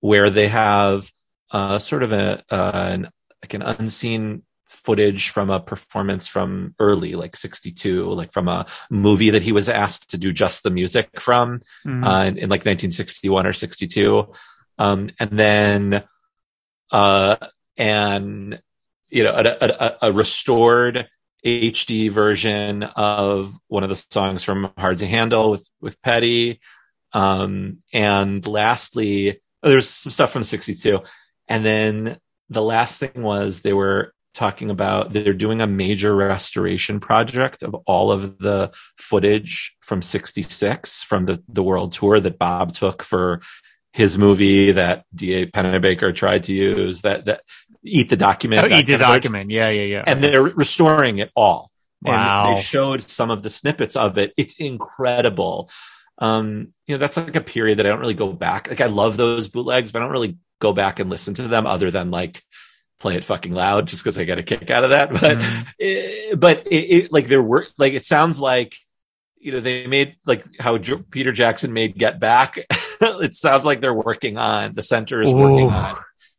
where 0.01 0.31
they 0.31 0.49
have, 0.49 1.11
uh, 1.51 1.79
sort 1.79 2.03
of 2.03 2.13
a, 2.13 2.43
uh, 2.51 2.71
an, 2.75 3.11
like 3.43 3.55
an 3.55 3.63
unseen 3.63 4.43
footage 4.73 5.29
from 5.29 5.51
a 5.51 5.61
performance 5.61 6.27
from 6.27 6.75
early, 6.79 7.15
like 7.15 7.37
62, 7.37 8.11
like 8.13 8.33
from 8.33 8.49
a 8.49 8.67
movie 8.91 9.31
that 9.31 9.43
he 9.43 9.53
was 9.53 9.69
asked 9.69 10.11
to 10.11 10.19
do 10.19 10.33
just 10.33 10.63
the 10.63 10.71
music 10.71 11.21
from 11.21 11.61
mm-hmm. 11.87 12.03
uh, 12.03 12.25
in, 12.25 12.39
in, 12.39 12.49
like 12.49 12.61
1961 12.61 13.47
or 13.47 13.53
62. 13.53 14.33
Um, 14.79 15.11
and 15.21 15.31
then, 15.31 16.05
uh, 16.91 17.37
and, 17.77 18.61
you 19.11 19.25
know, 19.25 19.35
a, 19.35 19.57
a, 19.61 20.09
a, 20.09 20.13
restored 20.13 21.09
HD 21.45 22.11
version 22.11 22.83
of 22.83 23.55
one 23.69 23.83
of 23.83 23.91
the 23.91 23.97
songs 23.97 24.43
from 24.43 24.73
Hard 24.79 24.99
to 24.99 25.07
Handle 25.07 25.51
with, 25.51 25.69
with 25.81 26.01
Petty. 26.03 26.61
Um, 27.13 27.83
and 27.93 28.47
lastly, 28.47 29.41
oh, 29.63 29.69
there's 29.69 29.89
some 29.89 30.13
stuff 30.13 30.33
from 30.33 30.43
62. 30.43 31.01
And 31.49 31.65
then 31.65 32.19
the 32.49 32.63
last 32.63 32.99
thing 32.99 33.23
was 33.23 33.61
they 33.61 33.73
were 33.73 34.15
talking 34.35 34.71
about 34.71 35.13
they're 35.13 35.35
doing 35.35 35.61
a 35.61 35.67
major 35.67 36.15
restoration 36.15 37.01
project 37.01 37.63
of 37.63 37.75
all 37.87 38.11
of 38.11 38.39
the 38.39 38.71
footage 38.97 39.77
from 39.81 40.01
66 40.03 41.03
from 41.03 41.27
the, 41.27 41.43
the 41.49 41.63
world 41.63 41.93
tour 41.93 42.19
that 42.21 42.39
Bob 42.39 42.73
took 42.73 43.03
for 43.03 43.41
his 43.93 44.17
movie 44.17 44.73
that 44.73 45.05
D.A. 45.15 45.47
Pennebaker 45.47 46.15
tried 46.15 46.45
to 46.45 46.55
use 46.55 47.03
that, 47.03 47.27
that 47.27 47.43
eat 47.85 48.09
the 48.09 48.17
document. 48.17 48.65
Oh, 48.65 48.75
eat 48.75 48.87
the 48.87 48.97
document. 48.97 49.51
Yeah. 49.51 49.69
Yeah. 49.69 49.83
Yeah. 49.83 50.05
And 50.07 50.23
they're 50.23 50.43
restoring 50.43 51.19
it 51.19 51.31
all. 51.37 51.71
Wow. 52.01 52.49
And 52.49 52.57
they 52.57 52.63
showed 52.63 53.03
some 53.03 53.31
of 53.31 53.43
the 53.43 53.51
snippets 53.51 53.97
of 53.97 54.19
it. 54.19 54.33
It's 54.37 54.55
incredible. 54.55 55.71
Um, 56.19 56.73
you 56.87 56.95
know, 56.95 56.99
that's 56.99 57.17
like 57.17 57.37
a 57.37 57.41
period 57.41 57.79
that 57.79 57.87
I 57.87 57.91
don't 57.91 58.01
really 58.01 58.15
go 58.15 58.33
back. 58.33 58.69
Like 58.69 58.81
I 58.81 58.87
love 58.87 59.17
those 59.17 59.49
bootlegs, 59.49 59.93
but 59.93 60.01
I 60.01 60.05
don't 60.05 60.13
really 60.13 60.39
go 60.61 60.73
back 60.73 61.01
and 61.01 61.11
listen 61.11 61.35
to 61.35 61.43
them 61.43 61.67
other 61.67 61.91
than 61.91 62.11
like 62.11 62.43
play 63.03 63.17
it 63.17 63.25
fucking 63.25 63.53
loud 63.53 63.89
just 63.89 64.03
because 64.03 64.19
I 64.19 64.25
get 64.25 64.39
a 64.39 64.43
kick 64.43 64.71
out 64.71 64.85
of 64.85 64.91
that. 64.91 65.11
But 65.13 65.39
mm. 65.39 65.67
it, 65.79 66.41
but 66.41 66.67
it, 66.69 66.77
it, 66.77 67.13
like 67.13 67.27
there 67.27 67.43
were 67.43 67.67
like 67.77 67.93
it 67.93 68.05
sounds 68.05 68.41
like 68.41 68.77
you 69.37 69.53
know 69.53 69.61
they 69.61 69.87
made 69.87 70.17
like 70.25 70.47
how 70.59 70.79
jo- 70.79 71.05
Peter 71.11 71.33
Jackson 71.33 71.73
made 71.73 71.99
Get 71.99 72.21
Back. 72.21 72.59
it 72.71 73.35
sounds 73.35 73.65
like 73.65 73.81
they're 73.81 73.93
working 73.93 74.39
on 74.39 74.75
the 74.75 74.83
center 74.83 75.21
is 75.21 75.31
Ooh. 75.31 75.37
working 75.37 75.69
on 75.69 75.99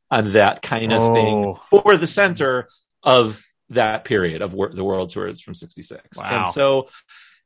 on 0.09 0.31
that 0.31 0.61
kind 0.61 0.93
of 0.93 1.01
oh. 1.01 1.13
thing 1.13 1.55
for 1.69 1.97
the 1.97 2.07
center 2.07 2.67
of 3.03 3.43
that 3.69 4.05
period 4.05 4.41
of 4.41 4.53
wor- 4.53 4.73
the 4.73 4.83
world 4.83 5.09
tours 5.09 5.41
from 5.41 5.55
66 5.55 6.01
wow. 6.17 6.23
and 6.29 6.47
so 6.47 6.87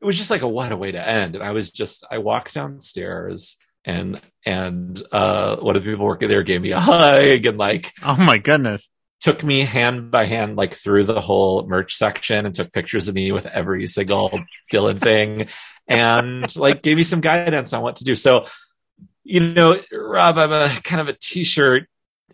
it 0.01 0.05
was 0.05 0.17
just 0.17 0.29
like 0.29 0.41
a 0.41 0.47
what 0.47 0.71
a 0.71 0.77
way 0.77 0.91
to 0.91 1.07
end 1.07 1.35
and 1.35 1.43
i 1.43 1.51
was 1.51 1.71
just 1.71 2.05
i 2.11 2.17
walked 2.17 2.53
downstairs 2.53 3.55
and 3.85 4.19
and 4.45 5.01
uh 5.13 5.55
one 5.57 5.77
of 5.77 5.83
the 5.83 5.89
people 5.89 6.05
working 6.05 6.27
there 6.27 6.43
gave 6.43 6.61
me 6.61 6.71
a 6.71 6.79
hug 6.81 7.45
and 7.45 7.57
like 7.57 7.93
oh 8.03 8.17
my 8.17 8.37
goodness 8.37 8.89
took 9.19 9.43
me 9.43 9.61
hand 9.61 10.11
by 10.11 10.25
hand 10.25 10.55
like 10.55 10.73
through 10.73 11.03
the 11.03 11.21
whole 11.21 11.67
merch 11.67 11.95
section 11.95 12.45
and 12.45 12.53
took 12.53 12.71
pictures 12.71 13.07
of 13.07 13.15
me 13.15 13.31
with 13.31 13.45
every 13.47 13.87
single 13.87 14.31
Dylan 14.71 14.99
thing 14.99 15.47
and 15.87 16.55
like 16.55 16.81
gave 16.81 16.97
me 16.97 17.03
some 17.03 17.21
guidance 17.21 17.73
on 17.73 17.81
what 17.81 17.97
to 17.97 18.03
do. 18.03 18.15
So, 18.15 18.45
you 19.23 19.39
know, 19.39 19.79
Rob, 19.91 20.37
I'm 20.37 20.51
a 20.51 20.69
kind 20.83 21.01
of 21.01 21.07
a 21.07 21.13
t-shirt 21.13 21.87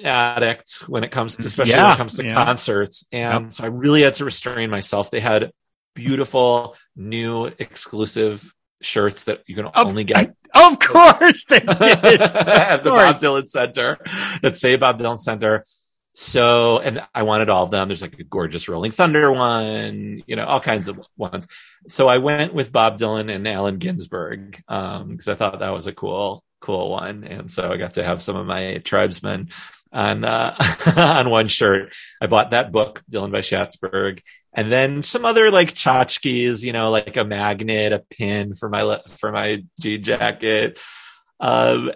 addict 0.04 0.88
when 0.88 1.04
it 1.04 1.12
comes 1.12 1.38
to, 1.38 1.48
especially 1.48 1.72
yeah, 1.72 1.86
when 1.86 1.94
it 1.94 1.98
comes 1.98 2.16
to 2.18 2.26
yeah. 2.26 2.34
concerts. 2.34 3.06
And 3.12 3.46
yep. 3.46 3.54
so 3.54 3.64
I 3.64 3.68
really 3.68 4.02
had 4.02 4.16
to 4.16 4.26
restrain 4.26 4.70
myself. 4.70 5.12
They 5.12 5.20
had 5.20 5.52
beautiful 5.94 6.76
new 6.96 7.46
exclusive 7.46 8.54
shirts 8.82 9.26
that 9.26 9.44
you 9.48 9.56
can 9.56 9.70
only 9.76 10.04
get. 10.04 10.36
I, 10.54 10.70
of 10.72 10.80
course 10.80 11.46
they 11.46 11.60
did. 11.60 11.72
at 12.22 12.84
the 12.84 12.90
Bob 12.90 13.16
Dylan 13.18 13.48
Center 13.48 13.98
that 14.42 14.56
say 14.56 14.76
Bob 14.76 15.00
Dylan 15.00 15.20
Center. 15.20 15.64
So, 16.14 16.78
and 16.78 17.04
I 17.14 17.24
wanted 17.24 17.50
all 17.50 17.64
of 17.64 17.72
them. 17.72 17.88
There's 17.88 18.04
like 18.04 18.20
a 18.20 18.24
gorgeous 18.24 18.70
Rolling 18.70 18.92
Thunder 18.92 19.32
one, 19.32 20.22
you 20.28 20.36
know, 20.36 20.46
all 20.46 20.60
kinds 20.60 20.88
of 20.88 21.00
ones. 21.18 21.48
So 21.88 22.08
I 22.08 22.20
went 22.20 22.54
with 22.54 22.72
Bob 22.72 23.00
Dylan 23.00 23.34
and 23.34 23.48
Allen 23.48 23.80
Ginsberg, 23.80 24.62
um, 24.68 25.10
because 25.10 25.28
I 25.28 25.34
thought 25.34 25.60
that 25.60 25.74
was 25.74 25.88
a 25.88 25.94
cool, 25.94 26.44
cool 26.62 26.92
one. 26.92 27.24
And 27.24 27.52
so 27.52 27.72
I 27.72 27.78
got 27.78 27.96
to 27.96 28.04
have 28.04 28.22
some 28.22 28.36
of 28.36 28.46
my 28.46 28.78
tribesmen 28.78 29.50
on, 29.92 30.24
uh, 30.24 30.56
on 30.96 31.32
one 31.32 31.48
shirt. 31.48 31.94
I 32.22 32.28
bought 32.28 32.52
that 32.52 32.72
book, 32.72 33.02
Dylan 33.12 33.32
by 33.32 33.40
Schatzberg, 33.40 34.22
and 34.54 34.72
then 34.72 35.02
some 35.02 35.26
other 35.26 35.50
like 35.50 35.74
tchotchkes, 35.74 36.62
you 36.62 36.74
know, 36.74 36.92
like 36.92 37.18
a 37.18 37.26
magnet, 37.26 37.92
a 37.92 38.00
pin 38.12 38.54
for 38.54 38.70
my, 38.70 39.00
for 39.18 39.32
my 39.32 39.64
jean 39.82 40.04
jacket. 40.04 40.80
Um, 41.40 41.92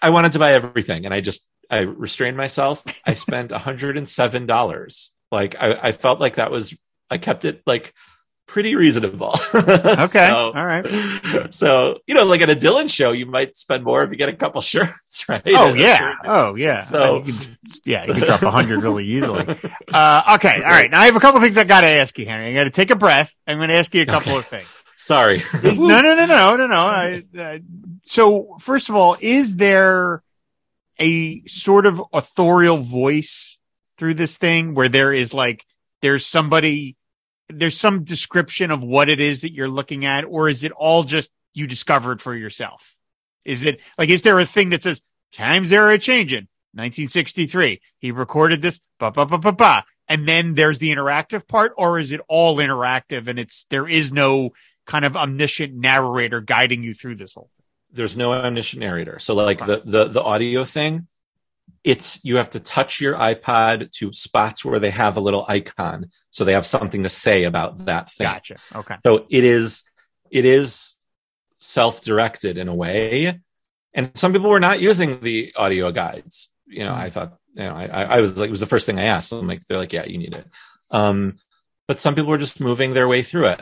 I 0.00 0.08
wanted 0.08 0.32
to 0.32 0.38
buy 0.38 0.54
everything 0.54 1.04
and 1.04 1.12
I 1.12 1.20
just 1.20 1.46
I 1.72 1.80
restrained 1.80 2.36
myself. 2.36 2.84
I 3.06 3.14
spent 3.14 3.50
$107. 3.50 5.10
Like 5.32 5.56
I, 5.58 5.88
I 5.88 5.92
felt 5.92 6.20
like 6.20 6.36
that 6.36 6.50
was, 6.50 6.74
I 7.10 7.18
kept 7.18 7.46
it 7.46 7.62
like 7.66 7.94
pretty 8.46 8.76
reasonable. 8.76 9.34
okay. 9.54 10.28
so, 10.28 10.52
All 10.54 10.66
right. 10.66 10.84
So, 11.50 12.00
you 12.06 12.14
know, 12.14 12.24
like 12.26 12.42
at 12.42 12.50
a 12.50 12.54
Dylan 12.54 12.90
show, 12.90 13.12
you 13.12 13.24
might 13.24 13.56
spend 13.56 13.82
more 13.84 14.04
if 14.04 14.10
you 14.10 14.18
get 14.18 14.28
a 14.28 14.36
couple 14.36 14.60
shirts, 14.60 15.26
right? 15.28 15.42
Oh, 15.46 15.72
yeah. 15.72 16.14
Oh, 16.24 16.54
yeah. 16.54 16.88
So, 16.90 17.24
you 17.24 17.32
can, 17.32 17.58
yeah, 17.86 18.04
you 18.04 18.12
can 18.12 18.24
drop 18.24 18.42
a 18.42 18.50
hundred 18.50 18.82
really 18.82 19.06
easily. 19.06 19.58
Uh, 19.92 20.36
okay. 20.36 20.56
All 20.56 20.70
right. 20.70 20.90
Now 20.90 21.00
I 21.00 21.06
have 21.06 21.16
a 21.16 21.20
couple 21.20 21.38
things 21.42 21.58
I 21.58 21.64
got 21.64 21.82
to 21.82 21.86
ask 21.86 22.18
you, 22.18 22.24
Henry. 22.24 22.48
I 22.48 22.54
got 22.54 22.64
to 22.64 22.70
take 22.70 22.90
a 22.90 22.96
breath. 22.96 23.30
I'm 23.46 23.58
going 23.58 23.68
to 23.68 23.74
ask 23.74 23.94
you 23.94 24.00
a 24.00 24.06
couple 24.06 24.32
okay. 24.32 24.38
of 24.38 24.46
things. 24.46 24.68
Sorry. 24.96 25.42
no, 25.62 26.00
no, 26.00 26.14
no, 26.14 26.24
no, 26.24 26.56
no, 26.56 26.66
no. 26.66 26.86
I, 26.86 27.22
uh, 27.38 27.58
so 28.06 28.56
first 28.58 28.88
of 28.88 28.94
all, 28.94 29.16
is 29.20 29.56
there, 29.56 30.22
a 31.02 31.44
sort 31.46 31.84
of 31.84 32.00
authorial 32.12 32.78
voice 32.78 33.58
through 33.98 34.14
this 34.14 34.38
thing 34.38 34.74
where 34.74 34.88
there 34.88 35.12
is 35.12 35.34
like 35.34 35.66
there's 36.00 36.24
somebody 36.24 36.96
there's 37.48 37.78
some 37.78 38.04
description 38.04 38.70
of 38.70 38.82
what 38.82 39.08
it 39.08 39.20
is 39.20 39.40
that 39.40 39.52
you're 39.52 39.68
looking 39.68 40.04
at 40.04 40.24
or 40.24 40.48
is 40.48 40.62
it 40.62 40.72
all 40.72 41.02
just 41.02 41.30
you 41.54 41.66
discovered 41.66 42.22
for 42.22 42.34
yourself? 42.34 42.94
Is 43.44 43.64
it 43.64 43.80
like 43.98 44.10
is 44.10 44.22
there 44.22 44.38
a 44.38 44.46
thing 44.46 44.70
that 44.70 44.84
says 44.84 45.02
times 45.32 45.72
are 45.72 45.90
a 45.90 45.98
changing 45.98 46.46
1963 46.74 47.80
he 47.98 48.12
recorded 48.12 48.62
this 48.62 48.80
ba 48.98 49.10
ba 49.10 49.26
ba 49.26 49.38
ba 49.38 49.52
ba. 49.52 49.84
And 50.08 50.28
then 50.28 50.54
there's 50.54 50.78
the 50.78 50.94
interactive 50.94 51.48
part 51.48 51.72
or 51.76 51.98
is 51.98 52.12
it 52.12 52.20
all 52.28 52.58
interactive 52.58 53.26
and 53.26 53.40
it's 53.40 53.66
there 53.70 53.88
is 53.88 54.12
no 54.12 54.50
kind 54.86 55.04
of 55.04 55.16
omniscient 55.16 55.74
narrator 55.74 56.40
guiding 56.40 56.84
you 56.84 56.94
through 56.94 57.16
this 57.16 57.34
whole 57.34 57.50
thing 57.56 57.61
there's 57.92 58.16
no 58.16 58.32
omniscient 58.32 58.80
narrator. 58.80 59.18
So 59.18 59.34
like 59.34 59.58
the, 59.58 59.82
the, 59.84 60.04
the 60.06 60.22
audio 60.22 60.64
thing, 60.64 61.06
it's, 61.84 62.18
you 62.22 62.36
have 62.36 62.50
to 62.50 62.60
touch 62.60 63.00
your 63.00 63.14
iPod 63.14 63.90
to 63.92 64.12
spots 64.12 64.64
where 64.64 64.78
they 64.78 64.90
have 64.90 65.16
a 65.16 65.20
little 65.20 65.44
icon. 65.48 66.06
So 66.30 66.44
they 66.44 66.52
have 66.52 66.66
something 66.66 67.02
to 67.02 67.08
say 67.08 67.44
about 67.44 67.86
that 67.86 68.10
thing. 68.10 68.26
Gotcha. 68.26 68.56
Okay. 68.74 68.96
So 69.04 69.26
it 69.28 69.44
is, 69.44 69.82
it 70.30 70.44
is 70.44 70.94
self-directed 71.60 72.58
in 72.58 72.68
a 72.68 72.74
way. 72.74 73.40
And 73.94 74.10
some 74.14 74.32
people 74.32 74.48
were 74.48 74.60
not 74.60 74.80
using 74.80 75.20
the 75.20 75.52
audio 75.56 75.92
guides. 75.92 76.48
You 76.66 76.84
know. 76.84 76.94
I 76.94 77.10
thought, 77.10 77.36
you 77.54 77.64
know, 77.64 77.74
I, 77.74 78.04
I 78.04 78.20
was 78.20 78.38
like, 78.38 78.48
it 78.48 78.50
was 78.52 78.60
the 78.60 78.66
first 78.66 78.86
thing 78.86 78.98
I 78.98 79.04
asked. 79.04 79.32
I'm 79.32 79.46
like, 79.46 79.66
they're 79.66 79.76
like, 79.76 79.92
yeah, 79.92 80.06
you 80.06 80.16
need 80.16 80.34
it. 80.34 80.46
Um, 80.90 81.38
but 81.86 82.00
some 82.00 82.14
people 82.14 82.30
were 82.30 82.38
just 82.38 82.60
moving 82.60 82.94
their 82.94 83.06
way 83.06 83.22
through 83.22 83.46
it. 83.48 83.60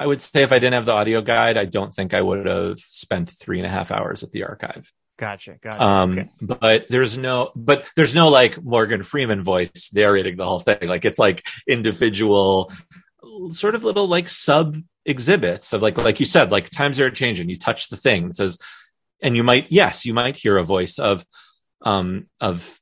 I 0.00 0.06
would 0.06 0.22
say 0.22 0.42
if 0.42 0.50
I 0.50 0.54
didn't 0.54 0.72
have 0.72 0.86
the 0.86 0.94
audio 0.94 1.20
guide, 1.20 1.58
I 1.58 1.66
don't 1.66 1.92
think 1.92 2.14
I 2.14 2.22
would 2.22 2.46
have 2.46 2.78
spent 2.78 3.30
three 3.30 3.58
and 3.58 3.66
a 3.66 3.70
half 3.70 3.90
hours 3.90 4.22
at 4.22 4.32
the 4.32 4.44
archive. 4.44 4.90
Gotcha. 5.18 5.58
Gotcha. 5.60 5.84
Um, 5.84 6.12
okay. 6.12 6.28
but 6.40 6.86
there's 6.88 7.18
no, 7.18 7.52
but 7.54 7.84
there's 7.96 8.14
no 8.14 8.30
like 8.30 8.62
Morgan 8.64 9.02
Freeman 9.02 9.42
voice 9.42 9.90
narrating 9.92 10.38
the 10.38 10.46
whole 10.46 10.60
thing. 10.60 10.88
Like 10.88 11.04
it's 11.04 11.18
like 11.18 11.46
individual, 11.68 12.72
sort 13.50 13.74
of 13.74 13.84
little 13.84 14.08
like 14.08 14.30
sub 14.30 14.78
exhibits 15.04 15.74
of 15.74 15.82
like, 15.82 15.98
like 15.98 16.18
you 16.18 16.24
said, 16.24 16.50
like 16.50 16.70
times 16.70 16.98
are 16.98 17.10
changing. 17.10 17.50
You 17.50 17.58
touch 17.58 17.90
the 17.90 17.98
thing 17.98 18.28
that 18.28 18.36
says, 18.36 18.56
and 19.22 19.36
you 19.36 19.44
might, 19.44 19.66
yes, 19.68 20.06
you 20.06 20.14
might 20.14 20.38
hear 20.38 20.56
a 20.56 20.64
voice 20.64 20.98
of, 20.98 21.26
um, 21.82 22.26
of 22.40 22.80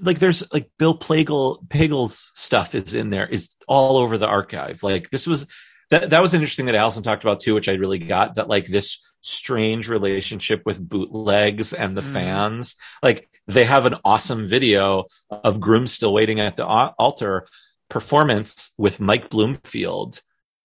like 0.00 0.20
there's 0.20 0.44
like 0.52 0.70
Bill 0.78 0.96
Plagle, 0.96 1.68
Pagel's 1.68 2.30
stuff 2.34 2.76
is 2.76 2.94
in 2.94 3.10
there, 3.10 3.26
is 3.26 3.56
all 3.66 3.96
over 3.96 4.16
the 4.16 4.28
archive. 4.28 4.84
Like 4.84 5.10
this 5.10 5.26
was, 5.26 5.48
that, 5.90 6.10
that 6.10 6.22
was 6.22 6.34
interesting 6.34 6.66
that 6.66 6.74
Allison 6.74 7.02
talked 7.02 7.24
about 7.24 7.40
too, 7.40 7.54
which 7.54 7.68
I 7.68 7.72
really 7.72 7.98
got 7.98 8.34
that 8.34 8.48
like 8.48 8.66
this 8.66 8.98
strange 9.20 9.88
relationship 9.88 10.62
with 10.64 10.86
bootlegs 10.86 11.72
and 11.72 11.96
the 11.96 12.00
Mm. 12.02 12.12
fans. 12.12 12.76
Like 13.02 13.28
they 13.46 13.64
have 13.64 13.86
an 13.86 13.96
awesome 14.04 14.46
video 14.48 15.06
of 15.30 15.60
Groom 15.60 15.86
still 15.86 16.12
waiting 16.12 16.40
at 16.40 16.56
the 16.56 16.66
altar 16.66 17.46
performance 17.88 18.70
with 18.78 19.00
Mike 19.00 19.30
Bloomfield. 19.30 20.22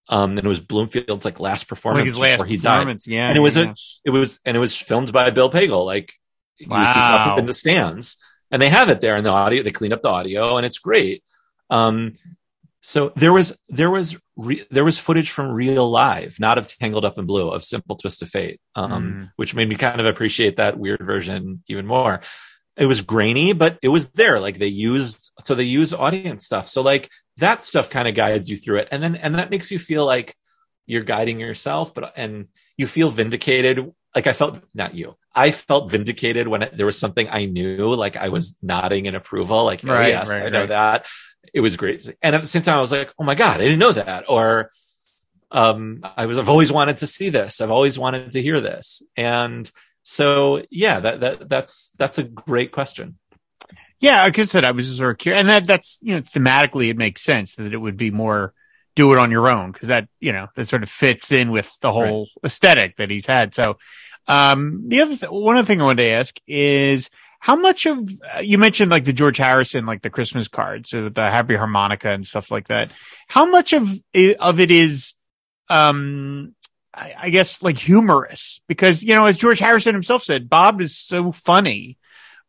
Um, 0.08 0.38
and 0.38 0.46
it 0.46 0.48
was 0.48 0.60
Bloomfield's 0.60 1.26
like 1.26 1.40
last 1.40 1.68
performance 1.68 2.02
Like 2.02 2.08
his 2.08 2.20
last 2.20 2.38
before 2.38 2.46
he 2.46 2.58
died. 2.58 3.00
Yeah. 3.08 3.28
And 3.30 3.38
it 3.38 3.42
was 3.42 3.58
yeah. 3.58 3.72
a, 3.72 3.74
it 4.06 4.12
was, 4.12 4.40
and 4.46 4.56
it 4.56 4.60
was 4.60 4.80
filmed 4.80 5.12
by 5.12 5.32
Bill 5.32 5.50
Pagel. 5.50 5.86
Like 5.86 6.14
you 6.58 6.68
see 6.68 6.70
Wow. 6.72 7.34
up 7.34 7.40
in 7.40 7.48
the 7.48 7.54
stands 7.54 8.18
and 8.52 8.62
they 8.62 8.70
have 8.70 8.90
it 8.90 9.02
there 9.02 9.18
in 9.18 9.24
the 9.24 9.32
audio. 9.32 9.64
They 9.64 9.72
clean 9.72 9.92
up 9.92 10.04
the 10.04 10.10
audio 10.10 10.58
and 10.58 10.66
it's 10.66 10.78
great. 10.78 11.24
Um, 11.72 12.14
so 12.88 13.12
there 13.16 13.34
was 13.34 13.58
there 13.68 13.90
was 13.90 14.16
re- 14.36 14.64
there 14.70 14.86
was 14.86 15.00
footage 15.00 15.32
from 15.32 15.48
real 15.50 15.90
live, 15.90 16.40
not 16.40 16.60
of 16.60 16.68
Tangled 16.68 17.04
Up 17.04 17.18
in 17.18 17.26
Blue, 17.26 17.50
of 17.50 17.64
Simple 17.66 17.96
Twist 17.96 18.22
of 18.22 18.30
Fate, 18.30 18.62
um, 18.76 18.92
Mm. 18.92 19.32
which 19.38 19.56
made 19.56 19.68
me 19.68 19.76
kind 19.76 20.00
of 20.00 20.06
appreciate 20.06 20.58
that 20.58 20.78
weird 20.78 21.02
version 21.04 21.64
even 21.68 21.88
more. 21.88 22.20
It 22.78 22.86
was 22.86 23.02
grainy, 23.02 23.54
but 23.54 23.80
it 23.82 23.88
was 23.90 24.10
there. 24.12 24.40
Like 24.40 24.60
they 24.60 24.68
used, 24.68 25.32
so 25.44 25.56
they 25.56 25.64
use 25.64 25.96
audience 25.96 26.46
stuff. 26.46 26.68
So 26.70 26.84
like 26.84 27.10
that 27.38 27.64
stuff 27.64 27.90
kind 27.90 28.08
of 28.08 28.14
guides 28.14 28.50
you 28.52 28.58
through 28.58 28.78
it, 28.82 28.90
and 28.92 29.02
then 29.02 29.16
and 29.16 29.34
that 29.36 29.50
makes 29.50 29.72
you 29.72 29.80
feel 29.80 30.06
like 30.06 30.36
you're 30.86 31.04
guiding 31.04 31.40
yourself, 31.40 31.92
but 31.96 32.14
and 32.16 32.50
you 32.78 32.86
feel 32.86 33.10
vindicated. 33.10 33.92
Like 34.14 34.28
I 34.28 34.34
felt, 34.34 34.62
not 34.74 34.94
you, 34.94 35.16
I 35.34 35.52
felt 35.52 35.92
vindicated 35.92 36.48
when 36.48 36.62
it, 36.64 36.78
there 36.78 36.86
was 36.86 36.98
something 37.00 37.28
I 37.30 37.46
knew. 37.48 37.94
Like 37.96 38.16
I 38.16 38.30
was 38.30 38.56
nodding 38.62 39.08
in 39.08 39.16
approval. 39.16 39.66
Like, 39.66 39.84
oh, 39.84 39.90
Right, 39.92 40.10
yes, 40.10 40.30
right, 40.30 40.44
I 40.44 40.50
know 40.50 40.60
right. 40.62 40.70
that. 40.70 41.08
It 41.56 41.62
was 41.62 41.78
great. 41.78 42.06
And 42.22 42.36
at 42.36 42.42
the 42.42 42.48
same 42.48 42.62
time, 42.62 42.78
I 42.78 42.82
was 42.82 42.92
like, 42.92 43.14
oh 43.18 43.24
my 43.24 43.36
God, 43.36 43.62
I 43.62 43.64
didn't 43.64 43.80
know 43.80 43.94
that. 43.94 44.26
Or, 44.30 44.72
um, 45.52 46.02
I 46.18 46.26
was, 46.26 46.38
I've 46.38 46.50
always 46.50 46.72
wanted 46.72 46.98
to 46.98 47.08
see 47.08 47.30
this. 47.30 47.62
I've 47.62 47.72
always 47.72 47.98
wanted 47.98 48.34
to 48.34 48.42
hear 48.42 48.60
this. 48.60 49.02
And 49.16 49.72
so, 50.04 50.64
yeah, 50.70 51.00
that, 51.00 51.20
that, 51.22 51.50
that's, 51.50 51.94
that's 51.98 52.18
a 52.18 52.24
great 52.24 52.74
question. 52.74 53.18
Yeah, 54.00 54.24
like 54.24 54.38
I 54.38 54.44
said, 54.44 54.66
I 54.66 54.72
was 54.72 54.86
just 54.86 54.98
sort 54.98 55.12
of 55.12 55.18
curious, 55.18 55.40
and 55.40 55.50
that 55.50 55.66
that's 55.66 56.00
you 56.02 56.16
know 56.16 56.22
thematically 56.22 56.90
it 56.90 56.98
makes 56.98 57.22
sense 57.22 57.56
that 57.56 57.74
it 57.74 57.78
would 57.78 57.98
be 57.98 58.12
more 58.12 58.54
do 58.96 59.12
it 59.14 59.18
on 59.18 59.32
your 59.32 59.50
own 59.50 59.72
because 59.72 59.88
that 59.88 60.08
you 60.20 60.34
know 60.34 60.48
that 60.56 60.68
sort 60.68 60.84
of 60.84 60.90
fits 60.90 61.32
in 61.32 61.50
with 61.50 61.72
the 61.82 61.92
whole 61.92 62.28
aesthetic 62.44 62.98
that 62.98 63.10
he's 63.10 63.26
had. 63.26 63.54
So, 63.54 63.78
um, 64.28 64.84
the 64.90 65.02
other 65.02 65.18
th- 65.18 65.32
one 65.32 65.58
other 65.58 65.66
thing 65.66 65.82
I 65.82 65.86
wanted 65.86 66.04
to 66.04 66.10
ask 66.10 66.38
is 66.46 67.10
how 67.46 67.56
much 67.56 67.86
of 67.86 68.10
uh, 68.36 68.40
you 68.40 68.58
mentioned 68.58 68.90
like 68.90 69.06
the 69.06 69.14
George 69.14 69.38
Harrison, 69.38 69.86
like 69.86 70.02
the 70.02 70.10
Christmas 70.10 70.48
cards 70.48 70.94
or 70.94 71.10
the 71.10 71.22
Happy 71.22 71.56
Harmonica 71.56 72.10
and 72.10 72.26
stuff 72.26 72.50
like 72.50 72.70
that. 72.70 72.90
How 73.28 73.46
much 73.46 73.74
of 73.74 73.88
of 74.40 74.60
it 74.60 74.72
is, 74.72 75.14
um, 75.70 76.56
I, 76.94 77.14
I 77.18 77.30
guess 77.30 77.62
like 77.62 77.78
humorous 77.78 78.62
because 78.68 79.04
you 79.04 79.14
know 79.16 79.26
as 79.26 79.38
George 79.38 79.60
Harrison 79.60 79.94
himself 79.94 80.24
said, 80.24 80.50
Bob 80.50 80.82
is 80.82 80.98
so 80.98 81.32
funny 81.32 81.98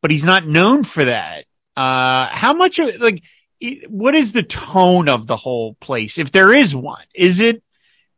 but 0.06 0.12
he's 0.12 0.24
not 0.24 0.46
known 0.46 0.84
for 0.84 1.04
that. 1.04 1.46
Uh, 1.76 2.28
how 2.30 2.54
much 2.54 2.78
of 2.78 3.00
like, 3.00 3.22
what 3.88 4.14
is 4.14 4.30
the 4.30 4.44
tone 4.44 5.08
of 5.08 5.26
the 5.26 5.36
whole 5.36 5.74
place? 5.74 6.16
If 6.18 6.30
there 6.32 6.52
is 6.52 6.76
one, 6.76 7.04
is 7.14 7.40
it, 7.40 7.60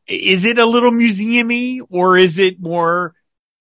is 0.07 0.45
it 0.45 0.59
a 0.59 0.67
little 0.67 0.91
museumy 0.91 1.81
or 1.89 2.19
is 2.19 2.39
it 2.39 2.61
more 2.61 3.15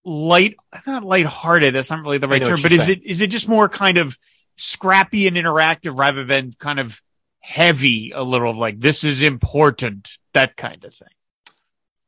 light, 0.08 0.56
not 0.86 1.04
lighthearted? 1.04 1.76
That's 1.76 1.90
not 1.90 2.04
really 2.04 2.18
the 2.18 2.28
right 2.28 2.44
term, 2.44 2.62
but 2.62 2.72
is 2.72 2.88
it, 2.90 3.04
is 3.04 3.22
it 3.22 3.30
just 3.30 3.48
more 3.48 3.70
kind 3.70 3.98
of 3.98 4.18
scrappy 4.56 5.28
and 5.28 5.38
interactive 5.38 5.98
rather 5.98 6.24
than 6.24 6.52
kind 6.60 6.80
of 6.80 7.02
heavy, 7.40 8.12
a 8.12 8.24
little 8.24 8.54
like, 8.54 8.80
this 8.80 9.04
is 9.04 9.24
important, 9.24 10.18
that 10.34 10.56
kind 10.56 10.84
of 10.84 10.94
thing? 10.94 11.10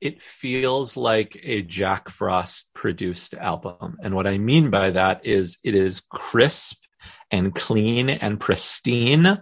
it 0.02 0.24
feels 0.24 0.96
like 0.96 1.40
a 1.44 1.62
Jack 1.62 2.10
Frost 2.10 2.74
produced 2.74 3.34
album. 3.34 3.98
And 4.02 4.16
what 4.16 4.28
I 4.28 4.38
mean 4.38 4.70
by 4.70 4.92
that 4.92 5.26
is 5.26 5.58
it 5.64 5.76
is 5.76 6.02
crisp 6.10 6.84
and 7.32 7.54
clean 7.54 8.10
and 8.10 8.40
pristine, 8.40 9.42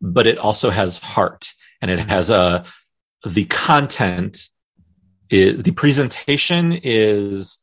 but 0.00 0.26
it 0.26 0.38
also 0.38 0.70
has 0.70 0.98
heart 0.98 1.52
and 1.82 1.90
it 1.90 2.08
has 2.08 2.30
a, 2.30 2.64
the 3.26 3.46
content 3.46 4.48
is, 5.28 5.62
the 5.62 5.72
presentation 5.72 6.72
is, 6.72 7.58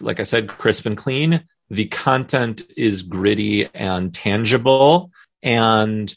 like 0.00 0.20
I 0.20 0.24
said, 0.24 0.48
crisp 0.48 0.86
and 0.86 0.96
clean. 0.96 1.44
The 1.70 1.86
content 1.86 2.62
is 2.76 3.02
gritty 3.02 3.68
and 3.74 4.12
tangible 4.14 5.10
and 5.42 6.14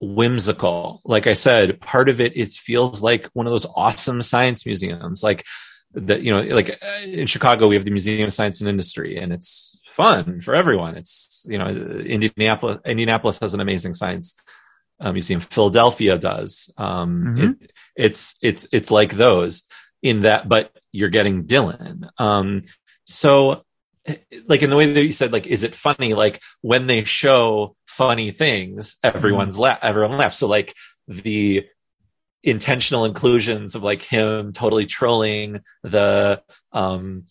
whimsical. 0.00 1.00
Like 1.04 1.26
I 1.26 1.34
said, 1.34 1.80
part 1.80 2.08
of 2.08 2.20
it, 2.20 2.36
it 2.36 2.48
feels 2.48 3.02
like 3.02 3.28
one 3.32 3.46
of 3.46 3.52
those 3.52 3.66
awesome 3.74 4.22
science 4.22 4.64
museums, 4.66 5.22
like 5.22 5.44
that, 5.92 6.22
you 6.22 6.32
know, 6.32 6.42
like 6.54 6.70
uh, 6.70 7.06
in 7.06 7.26
Chicago, 7.26 7.68
we 7.68 7.74
have 7.76 7.84
the 7.84 7.90
Museum 7.90 8.26
of 8.26 8.32
Science 8.32 8.60
and 8.60 8.68
Industry 8.68 9.16
and 9.16 9.32
it's 9.32 9.80
fun 9.88 10.40
for 10.40 10.54
everyone. 10.54 10.96
It's, 10.96 11.44
you 11.48 11.58
know, 11.58 11.66
Indianapolis, 11.66 12.78
Indianapolis 12.84 13.38
has 13.40 13.54
an 13.54 13.60
amazing 13.60 13.94
science 13.94 14.36
uh, 15.00 15.12
museum. 15.12 15.40
Philadelphia 15.40 16.18
does. 16.18 16.70
Um, 16.76 17.24
Mhm. 17.34 17.62
it, 17.62 17.72
it's, 17.96 18.34
it's, 18.42 18.66
it's 18.72 18.90
like 18.90 19.14
those 19.14 19.64
in 20.02 20.22
that, 20.22 20.48
but 20.48 20.70
you're 20.92 21.08
getting 21.08 21.44
Dylan. 21.44 22.08
Um, 22.18 22.62
so 23.10 23.64
like 24.46 24.62
in 24.62 24.70
the 24.70 24.76
way 24.76 24.90
that 24.90 25.02
you 25.02 25.12
said, 25.12 25.32
like, 25.32 25.46
is 25.46 25.62
it 25.62 25.74
funny? 25.74 26.14
Like 26.14 26.40
when 26.62 26.86
they 26.86 27.04
show 27.04 27.76
funny 27.86 28.30
things, 28.30 28.96
everyone's 29.02 29.58
la- 29.58 29.78
everyone 29.82 30.16
laughs. 30.16 30.38
So 30.38 30.46
like 30.46 30.74
the 31.06 31.66
intentional 32.42 33.04
inclusions 33.04 33.74
of 33.74 33.82
like 33.82 34.00
him 34.02 34.52
totally 34.52 34.86
trolling 34.86 35.60
the 35.82 36.42
um 36.72 37.24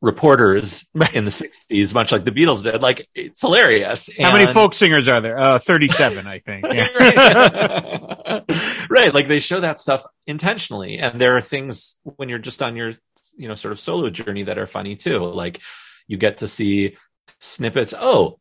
reporters 0.00 0.86
in 1.14 1.24
the 1.24 1.32
60s 1.32 1.94
much 1.94 2.12
like 2.12 2.24
the 2.24 2.30
beatles 2.30 2.62
did 2.62 2.80
like 2.80 3.08
it's 3.14 3.40
hilarious 3.40 4.08
How 4.20 4.34
many 4.34 4.52
folk 4.52 4.74
singers 4.74 5.08
are 5.08 5.20
there? 5.20 5.36
Uh, 5.38 5.58
37, 5.58 6.26
I 6.26 6.38
think. 6.40 6.64
Right. 6.98 8.44
right. 8.90 9.14
Like 9.14 9.28
they 9.28 9.40
show 9.40 9.60
that 9.60 9.80
stuff 9.80 10.04
intentionally. 10.26 10.98
And 10.98 11.20
there 11.20 11.36
are 11.36 11.40
things 11.40 11.96
when 12.02 12.28
you're 12.28 12.38
just 12.38 12.62
on 12.62 12.76
your, 12.76 12.92
you 13.36 13.48
know, 13.48 13.54
sort 13.54 13.72
of 13.72 13.80
solo 13.80 14.10
journey 14.10 14.44
that 14.44 14.58
are 14.58 14.66
funny 14.66 14.96
too. 14.96 15.18
Like 15.18 15.62
you 16.06 16.16
get 16.16 16.38
to 16.38 16.48
see 16.48 16.96
snippets. 17.40 17.94
Oh, 17.96 18.38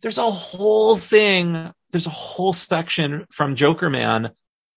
there's 0.00 0.18
a 0.18 0.30
whole 0.30 0.96
thing. 0.96 1.72
There's 1.90 2.06
a 2.06 2.10
whole 2.10 2.52
section 2.52 3.26
from 3.30 3.56
Jokerman, 3.56 4.32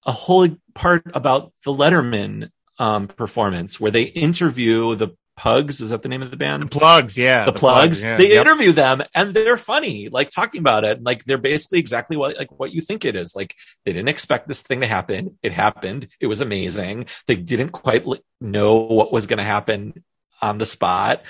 a 0.06 0.12
whole 0.12 0.48
part 0.74 1.04
about 1.14 1.52
the 1.66 1.74
Letterman 1.74 2.50
um, 2.80 3.08
performance 3.08 3.80
where 3.80 3.92
they 3.92 4.04
interview 4.04 4.96
the 4.96 5.16
Pugs. 5.38 5.80
Is 5.82 5.92
that 5.92 6.02
the 6.02 6.10
name 6.10 6.22
of 6.24 6.32
the 6.32 6.38
band? 6.38 6.70
Plugz, 6.72 7.16
yeah. 7.16 7.46
the, 7.46 7.54
Plugz. 7.54 8.04
yeah. 8.04 8.18
They 8.18 8.34
Yep. 8.34 8.46
interview 8.46 8.72
them 8.74 9.04
and 9.16 9.34
they're 9.34 9.56
funny, 9.58 10.10
like 10.10 10.30
talking 10.32 10.60
about 10.60 10.84
it. 10.84 11.02
Like 11.04 11.24
they're 11.26 11.38
basically 11.38 11.80
exactly 11.80 12.18
what 12.18 12.38
like 12.38 12.52
what 12.60 12.72
you 12.74 12.82
think 12.82 13.06
it 13.06 13.16
is. 13.16 13.36
Like 13.36 13.56
they 13.86 13.94
didn't 13.94 14.10
expect 14.10 14.48
this 14.48 14.62
thing 14.64 14.82
to 14.82 14.88
happen. 14.88 15.38
It 15.44 15.54
happened. 15.54 16.08
It 16.20 16.28
was 16.28 16.42
amazing. 16.42 17.06
They 17.28 17.36
didn't 17.36 17.70
quite 17.70 18.06
know 18.42 18.82
what 18.88 19.14
was 19.14 19.28
going 19.28 19.38
to 19.38 19.44
happen 19.44 20.04
on 20.42 20.58
the 20.58 20.66
spot. 20.66 21.22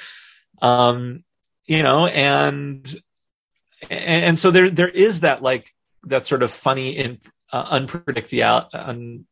Um, 0.62 1.24
you 1.66 1.84
know, 1.84 2.08
and 2.08 2.88
and, 3.90 4.26
and 4.26 4.40
so 4.40 4.52
there 4.52 4.70
there 4.70 4.90
is 4.90 5.20
that 5.20 5.44
like 5.44 5.72
that 6.04 6.26
sort 6.26 6.44
of 6.44 6.52
funny 6.52 6.92
in 6.98 7.20
uh, 7.52 7.66
unpredictable 7.70 8.70
un, 8.74 9.26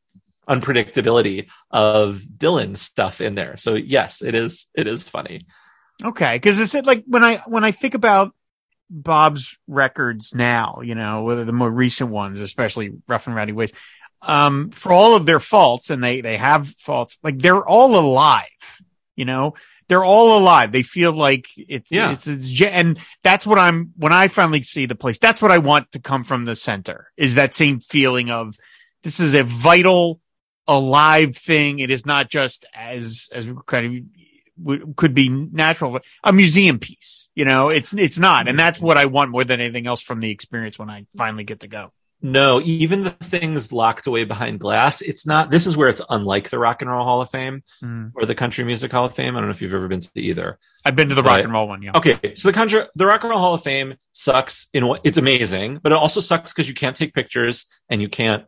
unpredictability 0.50 1.48
of 1.72 2.22
Dylan 2.38 2.78
stuff 2.78 3.22
in 3.22 3.36
there. 3.36 3.58
So 3.58 3.76
yes, 3.76 4.22
it 4.22 4.36
is 4.36 4.68
it 4.76 4.88
is 4.88 5.08
funny. 5.08 5.46
Okay, 6.04 6.36
because 6.36 6.60
it's 6.60 6.74
like 6.88 7.04
when 7.08 7.24
I 7.24 7.38
when 7.48 7.64
I 7.64 7.72
think 7.72 7.94
about 7.94 8.34
Bob's 8.90 9.58
records 9.68 10.36
now, 10.36 10.82
you 10.84 10.96
know, 10.96 11.24
whether 11.24 11.46
the 11.46 11.54
more 11.54 11.70
recent 11.72 12.12
ones, 12.12 12.40
especially 12.40 12.92
Rough 13.08 13.28
and 13.28 13.36
Rowdy 13.36 13.52
Ways, 13.54 13.72
um, 14.22 14.70
for 14.72 14.92
all 14.92 15.16
of 15.16 15.26
their 15.26 15.40
faults, 15.40 15.90
and 15.90 16.04
they 16.04 16.22
they 16.22 16.38
have 16.38 16.68
faults, 16.68 17.18
like 17.24 17.38
they're 17.40 17.66
all 17.66 17.98
alive, 17.98 18.82
you 19.16 19.26
know. 19.26 19.54
They're 19.88 20.04
all 20.04 20.40
alive. 20.40 20.72
They 20.72 20.82
feel 20.82 21.12
like 21.12 21.46
it's, 21.58 21.92
Yeah. 21.92 22.12
it's, 22.12 22.26
it's, 22.26 22.60
and 22.64 22.98
that's 23.22 23.46
what 23.46 23.60
I'm, 23.60 23.92
when 23.98 24.12
I 24.12 24.30
finally 24.30 24.64
see 24.64 24.88
the 24.88 24.96
place, 24.96 25.20
that's 25.20 25.44
what 25.44 25.52
I 25.52 25.60
want 25.60 25.92
to 25.92 26.00
come 26.00 26.24
from 26.24 26.46
the 26.46 26.56
center 26.56 27.12
is 27.18 27.36
that 27.36 27.54
same 27.54 27.80
feeling 27.82 28.32
of 28.32 28.56
this 29.04 29.20
is 29.20 29.36
a 29.36 29.44
vital 29.44 30.20
a 30.68 30.80
live 30.80 31.36
thing. 31.38 31.80
It 31.80 31.92
is 31.92 32.06
not 32.06 32.30
just 32.30 32.66
as 32.74 33.30
as 33.32 33.48
kind 33.66 33.86
of 33.86 34.96
could 34.96 35.14
be 35.14 35.30
natural 35.30 36.00
a 36.24 36.32
museum 36.34 36.80
piece. 36.80 37.30
You 37.36 37.46
know, 37.46 37.68
it's 37.70 37.94
it's 37.94 38.18
not, 38.18 38.48
and 38.48 38.58
that's 38.58 38.80
what 38.80 38.98
I 38.98 39.06
want 39.06 39.32
more 39.32 39.44
than 39.44 39.60
anything 39.60 39.88
else 39.88 40.02
from 40.02 40.20
the 40.22 40.32
experience 40.32 40.80
when 40.80 40.90
I 40.90 41.06
finally 41.18 41.44
get 41.44 41.60
to 41.62 41.68
go. 41.68 41.92
No, 42.22 42.62
even 42.62 43.04
the 43.04 43.10
things 43.12 43.72
locked 43.74 44.08
away 44.08 44.24
behind 44.24 44.60
glass, 44.60 45.02
it's 45.02 45.28
not. 45.28 45.52
This 45.52 45.68
is 45.68 45.76
where 45.76 45.90
it's 45.90 46.02
unlike 46.10 46.50
the 46.50 46.58
Rock 46.58 46.82
and 46.82 46.90
Roll 46.90 47.04
Hall 47.04 47.22
of 47.22 47.30
Fame 47.30 47.62
Mm. 47.84 48.14
or 48.16 48.26
the 48.26 48.34
Country 48.34 48.64
Music 48.64 48.92
Hall 48.92 49.06
of 49.06 49.14
Fame. 49.14 49.36
I 49.36 49.42
don't 49.42 49.50
know 49.50 49.52
if 49.52 49.62
you've 49.62 49.74
ever 49.74 49.90
been 49.90 50.00
to 50.00 50.10
either. 50.16 50.58
I've 50.86 50.96
been 50.96 51.10
to 51.10 51.16
the 51.16 51.22
Right. 51.22 51.36
rock 51.36 51.44
and 51.44 51.54
roll 51.54 51.68
one. 51.68 51.82
Yeah. 51.84 51.92
Okay, 51.94 52.34
so 52.36 52.48
the 52.48 52.54
country, 52.54 52.82
the 52.96 53.06
Rock 53.06 53.24
and 53.24 53.30
Roll 53.32 53.40
Hall 53.40 53.54
of 53.54 53.62
Fame 53.62 53.96
sucks 54.14 54.68
in 54.74 54.88
what 54.88 55.02
it's 55.04 55.18
amazing, 55.18 55.80
but 55.84 55.92
it 55.92 55.98
also 55.98 56.22
sucks 56.22 56.54
because 56.54 56.70
you 56.70 56.74
can't 56.74 56.96
take 56.96 57.14
pictures 57.14 57.66
and 57.90 58.02
you 58.02 58.08
can't 58.10 58.46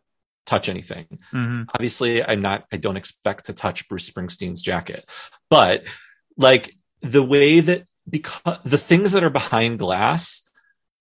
touch 0.48 0.68
anything. 0.68 1.06
hmm 1.30 1.62
Obviously, 1.74 2.24
I'm 2.24 2.42
not. 2.42 2.64
I 2.72 2.76
don't 2.78 2.96
expect 2.96 3.46
to 3.46 3.52
touch 3.52 3.88
Bruce 3.88 4.08
Springsteen's 4.10 4.62
jacket, 4.62 5.08
but 5.50 5.84
like 6.36 6.74
the 7.02 7.22
way 7.22 7.60
that 7.60 7.84
because 8.08 8.58
the 8.64 8.78
things 8.78 9.12
that 9.12 9.22
are 9.22 9.30
behind 9.30 9.78
glass, 9.78 10.42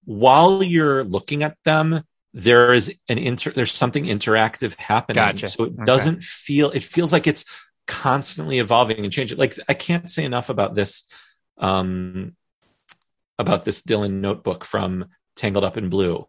while 0.05 0.61
you're 0.61 1.03
looking 1.03 1.41
at 1.43 1.57
them, 1.63 2.03
there 2.33 2.73
is 2.73 2.93
an 3.09 3.17
inter. 3.17 3.51
There's 3.51 3.71
something 3.73 4.05
interactive 4.05 4.75
happening, 4.75 5.15
Gotcha. 5.15 5.47
so 5.47 5.63
it 5.63 5.73
Okay. 5.73 5.85
doesn't 5.85 6.23
feel. 6.23 6.69
It 6.71 6.83
feels 6.83 7.11
like 7.13 7.25
it's 7.27 7.45
constantly 7.87 8.59
evolving 8.59 9.03
and 9.03 9.11
changing. 9.13 9.37
Like 9.37 9.57
I 9.69 9.73
can't 9.73 10.09
say 10.09 10.23
enough 10.25 10.49
about 10.49 10.75
this. 10.75 11.05
Um, 11.57 12.35
about 13.39 13.65
this 13.65 13.81
Dylan 13.83 14.13
notebook 14.21 14.65
from 14.65 15.05
Tangled 15.35 15.63
Up 15.63 15.77
in 15.77 15.89
Blue. 15.89 16.27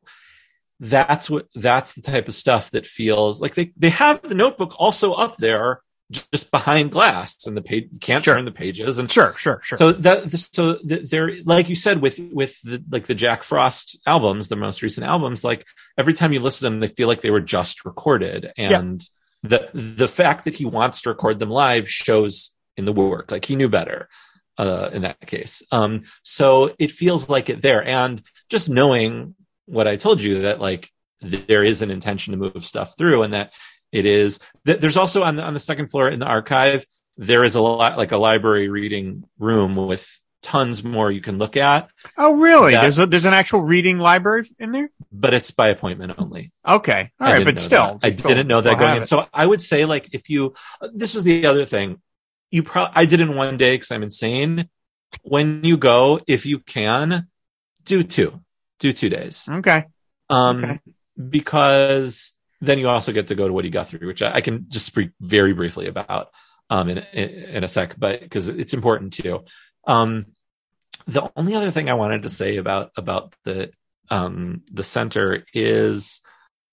That's 0.81 1.29
what 1.29 1.47
that's 1.55 1.95
the 1.95 2.03
type 2.03 2.29
of 2.29 2.35
stuff 2.35 2.71
that 2.71 2.87
feels 2.87 3.41
like 3.41 3.55
they 3.57 3.73
they 3.77 3.91
have 3.91 4.23
the 4.23 4.35
notebook 4.35 4.75
also 4.79 5.13
up 5.13 5.37
there 5.39 5.83
just 6.33 6.51
behind 6.51 6.91
glass 6.91 7.47
and 7.47 7.57
the 7.57 7.61
page 7.61 7.89
you 7.93 7.99
can't 7.99 8.25
Sure. 8.25 8.35
turn 8.37 8.45
the 8.45 8.53
pages. 8.53 8.99
And 8.99 9.11
Sure, 9.11 9.35
sure, 9.37 9.61
sure. 9.63 9.77
so 9.77 9.93
that 9.93 10.31
so 10.53 10.77
th- 10.77 11.11
there 11.11 11.33
like 11.45 11.69
you 11.69 11.75
said 11.75 12.01
with 12.01 12.19
with 12.33 12.61
the 12.63 12.83
like 12.91 13.07
the 13.07 13.15
Jack 13.15 13.43
Frost 13.43 13.99
albums 14.07 14.49
the 14.49 14.57
most 14.57 14.81
recent 14.81 15.07
albums 15.07 15.43
like 15.45 15.67
every 15.99 16.15
time 16.15 16.33
you 16.33 16.41
listen 16.41 16.65
to 16.67 16.71
them 16.71 16.81
they 16.81 16.87
feel 16.87 17.09
like 17.09 17.21
they 17.23 17.31
were 17.31 17.41
just 17.41 17.85
recorded. 17.85 18.53
And 18.57 19.01
the 19.43 19.69
the 19.75 20.09
fact 20.09 20.45
that 20.47 20.55
he 20.55 20.65
wants 20.65 21.01
to 21.03 21.11
record 21.11 21.41
them 21.41 21.51
live 21.51 21.89
shows 21.91 22.55
in 22.77 22.85
the 22.85 22.93
work. 22.93 23.31
Like 23.33 23.45
he 23.45 23.57
knew 23.57 23.69
better 23.69 24.09
uh 24.57 24.91
in 24.93 25.03
that 25.03 25.21
case. 25.27 25.63
Um 25.73 26.03
so 26.23 26.75
it 26.79 26.91
feels 26.93 27.29
like 27.29 27.51
it 27.51 27.63
there. 27.63 27.85
And 27.85 28.23
just 28.49 28.71
knowing 28.71 29.35
what 29.69 29.87
I 29.87 29.97
told 29.97 30.21
you 30.21 30.43
that 30.43 30.61
like 30.61 30.91
th- 31.23 31.47
there 31.47 31.65
is 31.65 31.83
an 31.83 31.91
intention 31.91 32.33
to 32.33 32.39
move 32.39 32.65
stuff 32.65 32.97
through 32.97 33.23
and 33.23 33.35
that 33.35 33.53
it 33.93 34.07
is 34.07 34.41
th- 34.67 34.81
there's 34.81 34.97
also 34.97 35.23
on 35.23 35.37
the 35.37 35.43
on 35.43 35.55
the 35.55 35.61
second 35.61 35.89
floor 35.89 36.09
in 36.09 36.19
the 36.19 36.27
archive 36.27 36.85
there 37.17 37.43
is 37.45 37.55
a 37.57 37.61
lot 37.61 37.99
like 37.99 38.13
a 38.13 38.17
library 38.17 38.69
reading 38.69 39.25
room 39.39 39.75
with 39.77 40.21
tons 40.41 40.85
more 40.85 41.11
you 41.11 41.21
can 41.21 41.37
look 41.37 41.57
at. 41.57 41.91
Oh, 42.17 42.37
really? 42.37 42.73
that- 42.73 42.83
there's 42.83 42.99
a, 42.99 43.07
there's 43.07 43.25
an 43.25 43.35
actual 43.35 43.61
reading 43.61 43.99
library 43.99 44.49
in 44.59 44.73
there. 44.73 44.91
but 45.11 45.35
it's 45.35 45.51
by 45.51 45.69
appointment 45.69 46.15
only. 46.19 46.53
Okay, 46.67 47.11
all 47.21 47.33
right, 47.33 47.45
but 47.45 47.59
still, 47.59 47.99
i 48.03 48.11
still, 48.11 48.31
didn't 48.31 48.47
know 48.47 48.61
that 48.61 48.79
going 48.79 48.97
in. 48.97 49.03
it. 49.03 49.09
so 49.09 49.27
i 49.35 49.45
would 49.45 49.61
say 49.61 49.85
like 49.85 50.09
if 50.13 50.31
you 50.31 50.55
this 50.95 51.15
was 51.15 51.25
the 51.25 51.47
other 51.47 51.67
thing. 51.67 52.01
You 52.51 52.63
probably 52.63 52.93
i 52.95 53.05
did 53.05 53.21
in 53.21 53.35
one 53.35 53.57
day 53.57 53.75
because 53.75 53.91
i'm 53.91 54.03
insane. 54.03 54.69
When 55.23 55.65
you 55.65 55.77
go 55.77 56.21
if 56.27 56.47
you 56.47 56.61
can 56.61 57.29
do 57.85 58.03
two 58.03 58.41
do 58.79 58.93
two 58.93 59.09
days 59.09 59.51
Okay, 59.51 59.85
um 60.31 60.65
Okay. 60.65 60.81
because 61.31 62.33
then 62.61 62.79
you 62.79 62.89
also 62.89 63.13
get 63.13 63.29
to 63.29 63.35
go 63.35 63.47
to 63.47 63.53
Woody 63.55 63.71
Guthrie, 63.71 64.07
which 64.07 64.23
I, 64.23 64.35
I 64.37 64.41
can 64.41 64.67
just 64.69 64.87
speak 64.87 65.11
very 65.21 65.53
briefly 65.53 65.87
about 65.87 66.31
um 66.71 66.89
in 66.89 66.99
in, 67.13 67.29
in 67.31 67.65
a 67.65 67.69
sec, 67.69 67.97
but 67.99 68.21
because 68.21 68.49
it's 68.49 68.75
important 68.75 69.13
too. 69.15 69.45
Um, 69.87 70.27
the 71.07 71.31
only 71.37 71.55
other 71.55 71.71
thing 71.71 71.89
I 71.89 71.95
wanted 71.95 72.23
to 72.23 72.29
say 72.29 72.57
about 72.57 72.91
about 72.97 73.35
the 73.45 73.71
um 74.11 74.63
the 74.73 74.85
center 74.85 75.45
is 75.55 76.21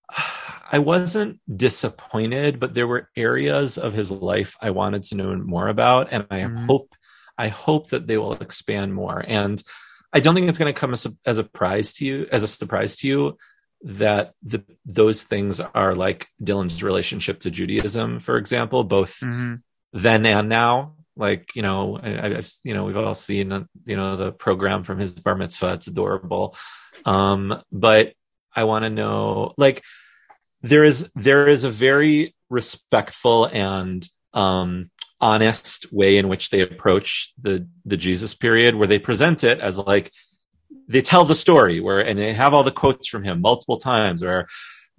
I 0.72 0.78
wasn't 0.80 1.40
disappointed, 1.54 2.60
but 2.60 2.74
there 2.74 2.86
were 2.86 3.10
areas 3.16 3.78
of 3.78 3.94
his 3.94 4.10
life 4.10 4.56
I 4.60 4.70
wanted 4.70 5.04
to 5.04 5.16
know 5.16 5.36
more 5.36 5.68
about, 5.68 6.08
and 6.12 6.26
I 6.30 6.42
Mhm. 6.42 6.66
hope 6.66 6.94
I 7.38 7.48
hope 7.48 7.90
that 7.90 8.06
they 8.06 8.18
will 8.18 8.34
expand 8.34 8.94
more. 8.94 9.24
And 9.26 9.62
I 10.16 10.20
don't 10.20 10.34
think 10.34 10.48
it's 10.48 10.58
going 10.58 10.72
to 10.72 10.80
come 10.80 10.94
as 10.94 11.04
a, 11.04 11.12
as 11.26 11.36
a 11.38 11.42
surprise 11.42 11.92
to 11.94 12.06
you, 12.06 12.26
as 12.32 12.42
a 12.42 12.48
surprise 12.48 12.96
to 12.96 13.06
you, 13.06 13.36
that 13.82 14.32
the 14.42 14.64
those 14.86 15.22
things 15.22 15.60
are 15.60 15.94
like 15.94 16.28
Dylan's 16.42 16.82
relationship 16.82 17.40
to 17.40 17.50
Judaism, 17.50 18.20
for 18.20 18.36
example, 18.38 18.82
both 18.82 19.20
Mhm. 19.20 19.60
then 19.92 20.24
and 20.24 20.48
now. 20.48 20.94
Like 21.18 21.44
you 21.54 21.62
know, 21.62 21.98
I, 22.02 22.36
I've 22.38 22.50
you 22.64 22.72
know 22.74 22.84
we've 22.84 22.96
all 22.96 23.14
seen 23.14 23.68
you 23.84 23.96
know 23.96 24.16
the 24.16 24.32
program 24.32 24.84
from 24.84 24.98
his 24.98 25.12
bar 25.12 25.34
mitzvah. 25.34 25.74
It's 25.74 25.86
adorable, 25.86 26.56
um, 27.04 27.62
but 27.70 28.14
I 28.54 28.64
want 28.64 28.84
to 28.84 28.90
know 28.90 29.52
like 29.58 29.82
there 30.62 30.84
is 30.84 31.10
there 31.14 31.46
is 31.48 31.64
a 31.64 31.70
very 31.70 32.34
respectful 32.48 33.44
and 33.46 34.06
um, 34.32 34.90
honest 35.30 35.92
way 35.92 36.12
in 36.20 36.28
which 36.28 36.50
they 36.50 36.60
approach 36.60 37.32
the 37.46 37.54
the 37.90 37.96
Jesus 38.06 38.32
period, 38.34 38.74
where 38.74 38.88
they 38.88 38.98
present 38.98 39.42
it 39.44 39.58
as 39.60 39.74
like 39.78 40.06
they 40.88 41.02
tell 41.02 41.24
the 41.24 41.34
story 41.46 41.80
where 41.80 42.00
and 42.08 42.18
they 42.18 42.32
have 42.32 42.54
all 42.54 42.62
the 42.64 42.78
quotes 42.82 43.06
from 43.08 43.22
him 43.24 43.40
multiple 43.40 43.78
times 43.78 44.22
where 44.22 44.46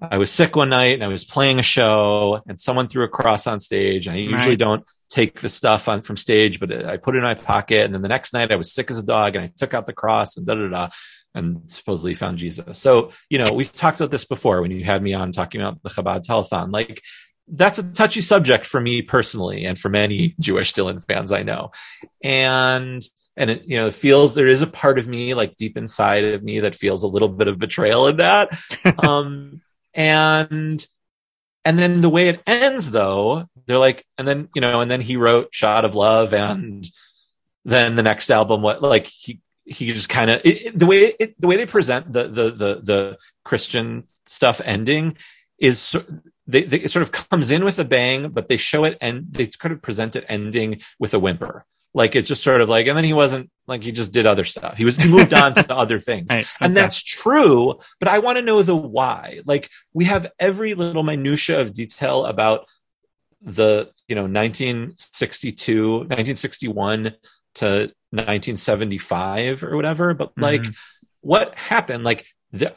I 0.02 0.18
was 0.18 0.30
sick 0.30 0.56
one 0.56 0.70
night 0.70 0.94
and 0.96 1.04
I 1.04 1.08
was 1.08 1.26
playing 1.26 1.60
a 1.60 1.64
show 1.64 2.42
and 2.48 2.60
someone 2.60 2.88
threw 2.88 3.04
a 3.06 3.16
cross 3.20 3.48
on 3.48 3.60
stage. 3.60 4.08
And 4.08 4.16
I 4.16 4.20
usually 4.20 4.52
Right. 4.52 4.60
don't 4.68 4.84
take 5.10 5.40
the 5.40 5.50
stuff 5.50 5.88
on 5.88 6.02
from 6.02 6.18
stage, 6.18 6.60
but 6.60 6.70
I 6.86 6.98
put 6.98 7.16
it 7.16 7.20
in 7.20 7.24
my 7.24 7.34
pocket. 7.36 7.82
And 7.86 7.94
then 7.94 8.02
the 8.02 8.16
next 8.16 8.34
night 8.34 8.52
I 8.52 8.58
was 8.58 8.72
sick 8.78 8.92
as 8.92 9.00
a 9.00 9.04
dog 9.16 9.36
and 9.36 9.46
I 9.46 9.52
took 9.58 9.74
out 9.74 9.86
the 9.88 9.94
cross 10.02 10.38
and 10.38 10.46
da 10.46 10.56
da 10.56 10.68
da 10.68 10.90
and 11.34 11.62
supposedly 11.72 12.16
found 12.16 12.38
Jesus. 12.38 12.78
So, 12.78 13.12
you 13.30 13.38
know, 13.40 13.50
we've 13.54 13.72
talked 13.72 14.00
about 14.00 14.12
this 14.12 14.26
before 14.26 14.62
when 14.62 14.72
you 14.72 14.84
had 14.84 15.02
me 15.02 15.14
on 15.14 15.32
talking 15.32 15.62
about 15.62 15.82
the 15.84 15.90
Chabad 15.90 16.22
telethon. 16.28 16.72
Like 16.72 17.02
that's 17.48 17.80
a 17.80 17.94
touchy 17.94 18.22
subject 18.22 18.66
for 18.66 18.80
me 18.80 19.02
personally 19.02 19.66
and 19.66 19.80
for 19.80 19.90
many 19.90 20.36
Jewish 20.40 20.74
Dylan 20.74 21.04
fans 21.04 21.32
I 21.32 21.44
know. 21.44 21.72
And 22.22 23.02
and 23.36 23.52
it 23.52 23.64
you 23.66 23.78
know 23.78 23.88
it 23.88 23.94
feels 23.94 24.36
there 24.36 24.48
is 24.48 24.62
a 24.62 24.68
part 24.68 25.00
of 25.00 25.08
me 25.08 25.34
like 25.34 25.56
deep 25.56 25.78
inside 25.78 26.26
of 26.26 26.44
me 26.44 26.60
that 26.62 26.76
feels 26.76 27.04
a 27.04 27.08
little 27.08 27.30
bit 27.30 27.48
of 27.48 27.60
betrayal 27.60 28.08
in 28.08 28.18
that. 28.18 28.58
um 29.00 29.62
and 29.94 30.86
and 31.64 31.80
then 31.80 32.02
the 32.02 32.10
way 32.10 32.30
it 32.30 32.42
ends 32.48 32.92
though, 32.92 33.48
they're 33.66 33.78
like 33.78 34.06
and 34.18 34.28
then 34.28 34.50
you 34.54 34.62
know 34.62 34.82
and 34.82 34.92
then 34.92 35.02
he 35.02 35.18
wrote 35.18 35.54
Shot 35.54 35.86
of 35.86 35.96
Love 35.96 36.34
and 36.34 36.90
then 37.64 37.96
the 37.96 38.04
next 38.04 38.30
album 38.30 38.62
what 38.62 38.82
like 38.82 39.08
he 39.08 39.42
he 39.66 39.92
just 39.92 40.10
kind 40.10 40.32
of 40.32 40.42
the 40.44 40.86
way 40.86 41.14
it, 41.20 41.40
the 41.40 41.48
way 41.48 41.58
they 41.58 41.66
present 41.66 42.12
the 42.12 42.28
the 42.28 42.52
the 42.52 42.82
the 42.84 43.18
Christian 43.44 44.06
stuff 44.26 44.62
ending 44.64 45.18
is 45.60 45.96
they, 46.48 46.64
they 46.64 46.78
it 46.80 46.92
sort 46.92 47.04
of 47.04 47.12
comes 47.12 47.52
in 47.52 47.64
with 47.66 47.78
a 47.80 47.86
bang, 47.86 48.30
but 48.30 48.48
they 48.48 48.58
show 48.58 48.84
it 48.86 48.98
and 49.02 49.26
they 49.32 49.48
kind 49.48 49.74
of 49.74 49.82
present 49.82 50.16
it 50.16 50.26
ending 50.30 50.82
with 51.00 51.14
a 51.14 51.20
whimper. 51.20 51.66
Like 51.94 52.16
it's 52.16 52.28
just 52.28 52.44
sort 52.44 52.62
of 52.62 52.70
like, 52.70 52.86
and 52.88 52.96
then 52.96 53.04
he 53.06 53.14
wasn't 53.14 53.50
like 53.68 53.82
he 53.82 53.92
just 53.92 54.12
did 54.12 54.26
other 54.26 54.44
stuff. 54.46 54.78
He 54.78 54.86
was 54.86 54.98
he 54.98 55.10
moved 55.10 55.34
on 55.34 55.54
to 55.56 55.64
the 55.64 55.76
other 55.84 56.00
things. 56.00 56.28
Right, 56.30 56.46
And 56.62 56.78
that's 56.78 57.02
true, 57.02 57.80
but 58.00 58.08
I 58.08 58.20
want 58.20 58.38
to 58.38 58.44
know 58.44 58.62
the 58.62 58.76
why. 58.76 59.42
Like 59.46 59.70
we 59.94 60.06
have 60.06 60.32
every 60.40 60.74
little 60.76 61.04
minutia 61.04 61.60
of 61.60 61.74
detail 61.74 62.26
about 62.26 62.68
the, 63.42 63.90
you 64.08 64.16
know, 64.16 64.24
1962, 64.28 65.90
1961 66.00 67.14
to 67.56 67.92
1975 68.12 69.64
or 69.64 69.76
whatever, 69.76 70.14
but 70.14 70.32
like 70.38 70.62
Mhm. 70.62 70.76
what 71.22 71.56
happened? 71.56 72.04
Like 72.04 72.26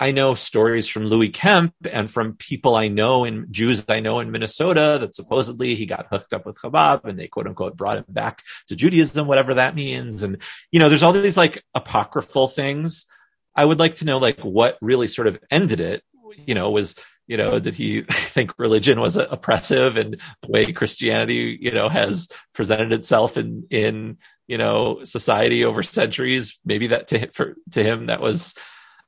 I 0.01 0.11
know 0.11 0.35
stories 0.35 0.89
from 0.89 1.07
Louis 1.07 1.29
Kemp 1.29 1.75
and 1.91 2.11
from 2.11 2.35
people 2.35 2.75
I 2.75 2.89
know 2.89 3.25
in 3.25 3.47
Jews 3.51 3.85
I 3.89 4.01
know 4.01 4.19
in 4.19 4.33
Minnesota 4.33 4.99
that 5.01 5.15
supposedly 5.15 5.77
he 5.77 5.87
got 5.87 6.09
hooked 6.11 6.33
up 6.33 6.45
with 6.45 6.59
Chabad 6.61 7.05
and 7.05 7.19
they 7.19 7.29
quote 7.29 7.47
unquote 7.47 7.77
brought 7.77 7.99
him 7.99 8.05
back 8.09 8.43
to 8.67 8.75
Judaism, 8.75 9.29
whatever 9.29 9.55
that 9.55 9.77
means. 9.77 10.25
And, 10.25 10.39
you 10.73 10.81
know, 10.81 10.89
there's 10.89 11.05
all 11.05 11.13
these 11.13 11.37
like 11.37 11.63
apocryphal 11.75 12.49
things. 12.49 13.07
I 13.55 13.65
would 13.65 13.79
like 13.79 13.97
to 13.97 14.05
know 14.05 14.19
like 14.19 14.41
what 14.41 14.77
really 14.81 15.07
sort 15.07 15.29
of 15.29 15.39
ended 15.53 15.81
it, 15.81 16.03
you 16.47 16.55
know, 16.55 16.71
was, 16.71 16.97
you 17.29 17.37
know, 17.37 17.61
did 17.61 17.77
he 17.77 18.03
think 18.11 18.59
religion 18.59 18.99
was 18.99 19.17
oppressive 19.17 19.97
and 19.97 20.21
the 20.43 20.49
way 20.49 20.73
Christianity, 20.73 21.57
you 21.61 21.71
know, 21.71 21.89
has 21.89 22.29
presented 22.55 22.93
itself 22.93 23.37
in, 23.37 23.69
in, 23.71 24.19
you 24.49 24.59
know, 24.59 25.05
society 25.05 25.65
over 25.65 25.85
centuries? 25.85 26.59
Maybe 26.64 26.89
that 26.89 27.07
to, 27.09 27.29
for, 27.29 27.55
to 27.71 27.85
him, 27.85 28.07
that 28.07 28.21
was, 28.21 28.57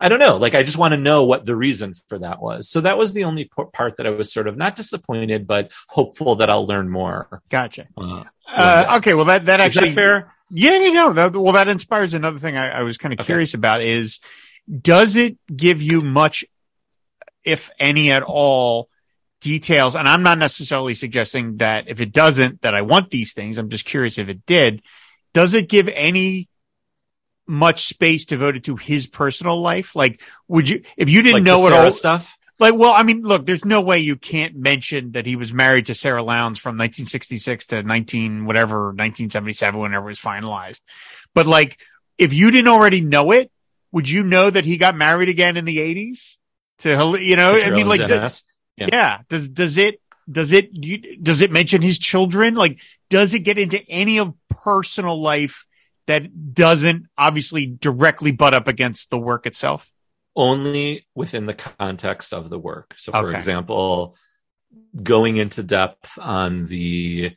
I 0.03 0.09
don't 0.09 0.19
know. 0.19 0.37
Like, 0.37 0.55
I 0.55 0.63
just 0.65 0.77
want 0.77 0.93
to 0.93 0.99
know 0.99 1.25
what 1.25 1.45
the 1.45 1.55
reason 1.57 1.95
for 2.09 2.19
that 2.19 2.43
was. 2.43 2.69
So 2.69 2.81
that 2.83 2.99
was 2.99 3.13
the 3.13 3.25
only 3.25 3.45
p- 3.45 3.63
part 3.73 3.97
that 3.97 4.07
I 4.07 4.11
was 4.11 4.33
sort 4.33 4.49
of 4.49 4.57
not 4.57 4.75
disappointed, 4.77 5.47
but 5.47 5.71
hopeful 5.89 6.35
that 6.37 6.51
I'll 6.51 6.67
learn 6.67 6.91
more. 6.91 7.41
Gotcha. 7.49 7.87
Uh, 7.97 8.25
Uh, 8.53 8.97
okay, 8.99 9.15
well 9.15 9.25
that 9.27 9.45
that 9.47 9.61
actually 9.61 9.89
that 9.91 9.95
fair? 9.95 10.35
Yeah, 10.51 10.79
you 10.81 10.93
know, 10.93 11.13
That, 11.13 11.35
well, 11.35 11.55
that 11.55 11.69
inspires 11.69 12.13
another 12.13 12.39
thing 12.39 12.57
I, 12.59 12.81
I 12.81 12.83
was 12.83 12.99
kind 12.99 13.15
of 13.15 13.21
Okay. 13.21 13.27
curious 13.27 13.55
about 13.55 13.81
is 13.81 14.21
does 14.69 15.17
it 15.17 15.39
give 15.55 15.81
you 15.81 16.01
much, 16.03 16.45
if 17.45 17.71
any 17.79 18.11
at 18.13 18.23
all, 18.23 18.89
details, 19.41 19.97
and 19.97 20.09
I'm 20.09 20.23
not 20.23 20.39
necessarily 20.39 20.95
suggesting 20.95 21.57
that 21.57 21.89
if 21.89 22.01
it 22.01 22.13
doesn't, 22.13 22.63
that 22.63 22.75
I 22.75 22.83
want 22.83 23.11
these 23.11 23.33
things. 23.33 23.59
I'm 23.59 23.71
just 23.71 23.85
curious 23.85 24.19
if 24.19 24.29
it 24.29 24.45
did. 24.47 24.83
Does 25.35 25.55
it 25.55 25.69
give 25.69 25.89
any 25.89 26.49
much 27.53 27.85
space 27.85 28.25
devoted 28.25 28.65
to 28.65 28.77
his 28.77 29.07
personal 29.07 29.61
life? 29.61 29.95
Like, 29.95 30.23
would 30.49 30.69
you, 30.69 30.83
if 30.97 31.09
you 31.09 31.23
didn't 31.23 31.35
like 31.35 31.43
know 31.45 31.67
it 31.67 31.73
all, 31.73 31.93
stuff. 31.93 32.37
like, 32.59 32.75
well, 32.75 32.93
I 32.93 33.03
mean, 33.03 33.21
look, 33.21 33.45
there's 33.45 33.65
no 33.65 33.83
way 33.83 33.99
you 33.99 34.17
can't 34.17 34.57
mention 34.57 35.13
that 35.13 35.27
he 35.27 35.37
was 35.37 35.53
married 35.53 35.87
to 35.87 35.95
Sara 35.95 36.23
Lownds 36.23 36.59
from 36.59 36.77
1966 36.77 37.67
to 37.67 37.83
19, 37.83 38.47
whatever, 38.47 38.87
1977, 38.87 39.79
whenever 39.79 40.07
it 40.07 40.13
was 40.13 40.21
finalized. 40.21 40.81
But 41.35 41.47
like, 41.47 41.79
if 42.17 42.33
you 42.33 42.51
didn't 42.51 42.69
already 42.69 43.03
know 43.03 43.33
it, 43.33 43.53
would 43.93 44.09
you 44.09 44.23
know 44.23 44.49
that 44.49 44.65
he 44.65 44.79
got 44.79 44.97
married 44.97 45.29
again 45.29 45.59
in 45.59 45.67
the 45.67 45.77
80s? 45.77 46.39
To, 46.79 47.17
you 47.21 47.37
know, 47.37 47.55
I 47.55 47.71
mean, 47.71 47.87
like, 47.87 48.07
does, 48.07 48.45
yeah. 48.77 48.89
Yeah. 48.91 49.19
Does, 49.29 49.51
does 49.51 49.77
it, 49.77 50.01
does 50.31 50.53
it, 50.53 50.71
you, 50.73 51.19
does 51.19 51.43
it 51.43 51.53
mention 51.53 51.83
his 51.83 51.99
children? 51.99 52.55
Like, 52.55 52.81
does 53.11 53.35
it 53.35 53.41
get 53.41 53.59
into 53.59 53.85
any 53.91 54.19
of 54.19 54.33
personal 54.49 55.21
life 55.21 55.67
that 56.07 56.55
doesn't 56.55 57.07
obviously 57.17 57.67
directly 57.67 58.33
butt 58.33 58.55
up 58.55 58.69
against 58.69 59.11
the 59.11 59.19
work 59.19 59.47
itself? 59.47 59.89
only 60.35 61.07
within 61.15 61.45
the 61.45 61.53
context 61.53 62.33
of 62.33 62.49
the 62.49 62.59
work. 62.59 62.95
So, 62.97 63.13
for 63.13 63.27
Okay. 63.29 63.37
example, 63.37 64.17
going 65.03 65.37
into 65.37 65.63
depth 65.63 66.19
on 66.19 66.65
the 66.65 67.37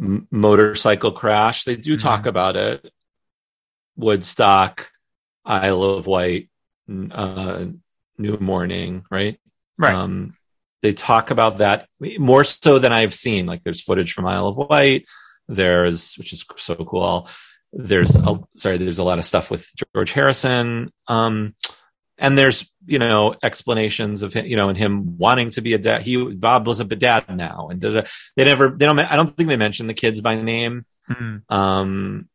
m- 0.00 0.26
motorcycle 0.30 1.12
crash, 1.12 1.64
they 1.64 1.76
do 1.76 1.96
Mhm. 1.98 2.00
talk 2.00 2.24
about 2.24 2.56
it. 2.56 2.90
Woodstock, 3.96 4.90
Isle 5.44 5.82
of 5.82 6.06
Wight, 6.06 6.48
uh, 6.88 7.66
New 8.16 8.38
Morning, 8.38 9.04
right? 9.10 9.38
Right. 9.76 9.94
Um, 9.94 10.34
they 10.80 10.94
talk 10.94 11.30
about 11.30 11.58
that 11.58 11.88
more 12.18 12.44
so 12.44 12.78
than 12.78 12.92
I've 12.92 13.12
seen. 13.12 13.44
Like, 13.44 13.64
there's 13.64 13.82
footage 13.82 14.14
from 14.14 14.26
Isle 14.26 14.48
of 14.48 14.56
Wight. 14.56 15.06
There's, 15.46 16.14
which 16.14 16.32
is 16.32 16.44
so 16.56 16.74
cool. 16.76 17.28
There's, 17.72 18.14
a, 18.16 18.38
sorry, 18.56 18.76
there's 18.78 18.98
a 18.98 19.04
lot 19.04 19.18
of 19.18 19.24
stuff 19.24 19.50
with 19.50 19.66
George 19.94 20.12
Harrison. 20.12 20.92
Um, 21.08 21.54
and 22.18 22.36
there's 22.36 22.70
you 22.86 22.98
know 22.98 23.34
explanations 23.42 24.22
of 24.22 24.32
him 24.32 24.44
you 24.46 24.54
know 24.56 24.68
and 24.68 24.76
him 24.76 25.16
wanting 25.16 25.50
to 25.50 25.60
be 25.62 25.72
a 25.72 25.78
dad 25.78 26.02
he 26.02 26.22
bob 26.34 26.66
was 26.66 26.78
a 26.80 26.84
dad 26.84 27.24
now 27.34 27.68
and 27.70 27.80
da-da. 27.80 28.02
they 28.36 28.44
never 28.44 28.68
they 28.68 28.84
don't 28.86 28.98
i 28.98 29.16
don't 29.16 29.36
think 29.36 29.48
they 29.48 29.56
mentioned 29.56 29.88
the 29.88 29.94
kids 29.94 30.20
by 30.20 30.34
name 30.34 30.84
Mhm. 31.08 31.42
um 31.50 32.28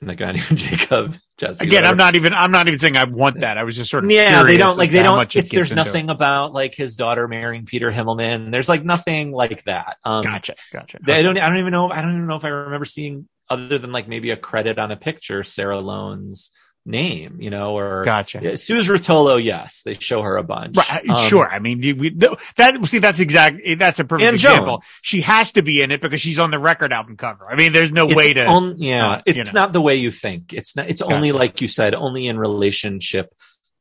and 0.00 0.10
the 0.10 0.14
guy 0.16 0.32
named 0.32 0.56
Jakob 0.56 1.16
Jesse, 1.38 1.64
Again, 1.64 1.84
I'm 1.86 1.96
not 1.96 2.16
even, 2.16 2.34
I'm 2.34 2.50
not 2.50 2.66
even 2.66 2.78
saying 2.80 2.96
I 2.96 3.04
want 3.04 3.40
that. 3.40 3.56
I 3.56 3.62
was 3.62 3.76
just 3.76 3.88
sort 3.90 4.04
of, 4.04 4.10
yeah 4.10 4.42
they 4.42 4.56
don't 4.56 4.76
like 4.76 4.90
they 4.90 5.02
don't 5.02 5.34
it's 5.36 5.50
there's 5.50 5.70
into 5.70 5.80
it. 5.80 5.84
nothing 5.86 6.10
about 6.10 6.52
like 6.52 6.74
his 6.74 6.96
daughter 6.96 7.26
marrying 7.28 7.66
peter 7.66 7.90
himmelman 7.92 8.50
there's 8.52 8.68
like 8.68 8.84
nothing 8.84 9.32
like 9.32 9.62
that 9.64 9.96
um 10.04 10.24
Gotcha. 10.24 10.54
Gotcha. 10.72 10.98
they 11.04 11.22
don't 11.22 11.38
i 11.38 11.48
don't 11.48 11.58
even 11.58 11.72
know 11.72 11.90
i 11.90 12.00
don't 12.02 12.10
even 12.12 12.26
know 12.26 12.36
if 12.36 12.44
i 12.44 12.48
remember 12.48 12.84
seeing 12.84 13.28
other 13.52 13.78
than 13.78 13.92
like 13.92 14.08
maybe 14.08 14.30
a 14.30 14.36
credit 14.36 14.78
on 14.78 14.90
a 14.90 14.96
picture 14.96 15.44
sarah 15.44 15.80
lone's 15.80 16.50
name 16.84 17.36
you 17.40 17.48
know 17.50 17.78
or 17.78 18.04
Gotcha. 18.04 18.40
Yeah, 18.42 18.56
Suze 18.56 18.88
Rotolo, 18.88 19.40
yes, 19.42 19.82
they 19.84 19.94
show 19.94 20.20
her 20.22 20.36
a 20.36 20.42
bunch. 20.42 20.76
Right, 20.76 21.08
Um, 21.08 21.16
sure. 21.28 21.48
I 21.48 21.60
mean, 21.60 21.78
we, 21.96 22.08
that 22.10 22.80
see, 22.86 22.98
that's 22.98 23.20
exactly 23.20 23.76
that's 23.76 24.00
a 24.00 24.04
perfect 24.04 24.28
And 24.28 24.36
Joan. 24.38 24.52
example. 24.52 24.82
She 25.00 25.20
has 25.20 25.52
to 25.52 25.62
be 25.62 25.80
in 25.80 25.92
it 25.92 26.00
because 26.00 26.20
she's 26.20 26.40
on 26.40 26.50
the 26.50 26.58
record 26.58 26.92
album 26.92 27.16
cover. 27.16 27.46
I 27.48 27.54
mean, 27.54 27.72
there's 27.72 27.92
no 27.92 28.06
It's 28.06 28.16
way 28.16 28.32
to. 28.34 28.46
on- 28.46 28.82
yeah, 28.82 29.06
uh, 29.12 29.22
it's 29.26 29.52
know. 29.54 29.60
not 29.60 29.72
the 29.72 29.80
way 29.80 29.94
you 29.94 30.10
think. 30.10 30.52
It's 30.52 30.74
not. 30.74 30.90
It's 30.90 31.02
only 31.02 31.30
like 31.30 31.60
you 31.62 31.68
said, 31.68 31.94
only 31.94 32.26
in 32.26 32.36
relationship 32.36 33.32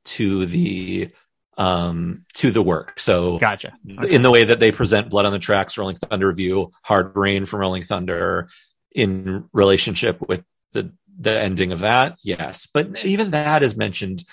to 0.05 0.45
the 0.45 1.09
um 1.57 2.25
to 2.35 2.51
the 2.51 2.61
work. 2.61 2.99
So 2.99 3.39
gotcha. 3.39 3.73
in 4.07 4.21
the 4.21 4.29
way 4.31 4.43
that 4.43 4.59
they 4.59 4.71
present 4.71 5.09
Blood 5.09 5.25
on 5.25 5.31
the 5.33 5.39
Tracks, 5.39 5.75
Rolling 5.75 5.95
Thunder 5.95 6.27
Revue, 6.27 6.69
Hard 6.83 7.15
Rain 7.17 7.45
from 7.45 7.61
Rolling 7.61 7.83
Thunder, 7.83 8.47
in 8.93 9.49
relationship 9.53 10.19
with 10.27 10.43
the 10.73 10.91
the 11.19 11.31
ending 11.31 11.71
of 11.71 11.79
that, 11.79 12.17
yes. 12.23 12.67
But 12.71 13.03
even 13.05 13.31
that 13.31 13.63
is 13.63 13.75
mentioned 13.75 14.23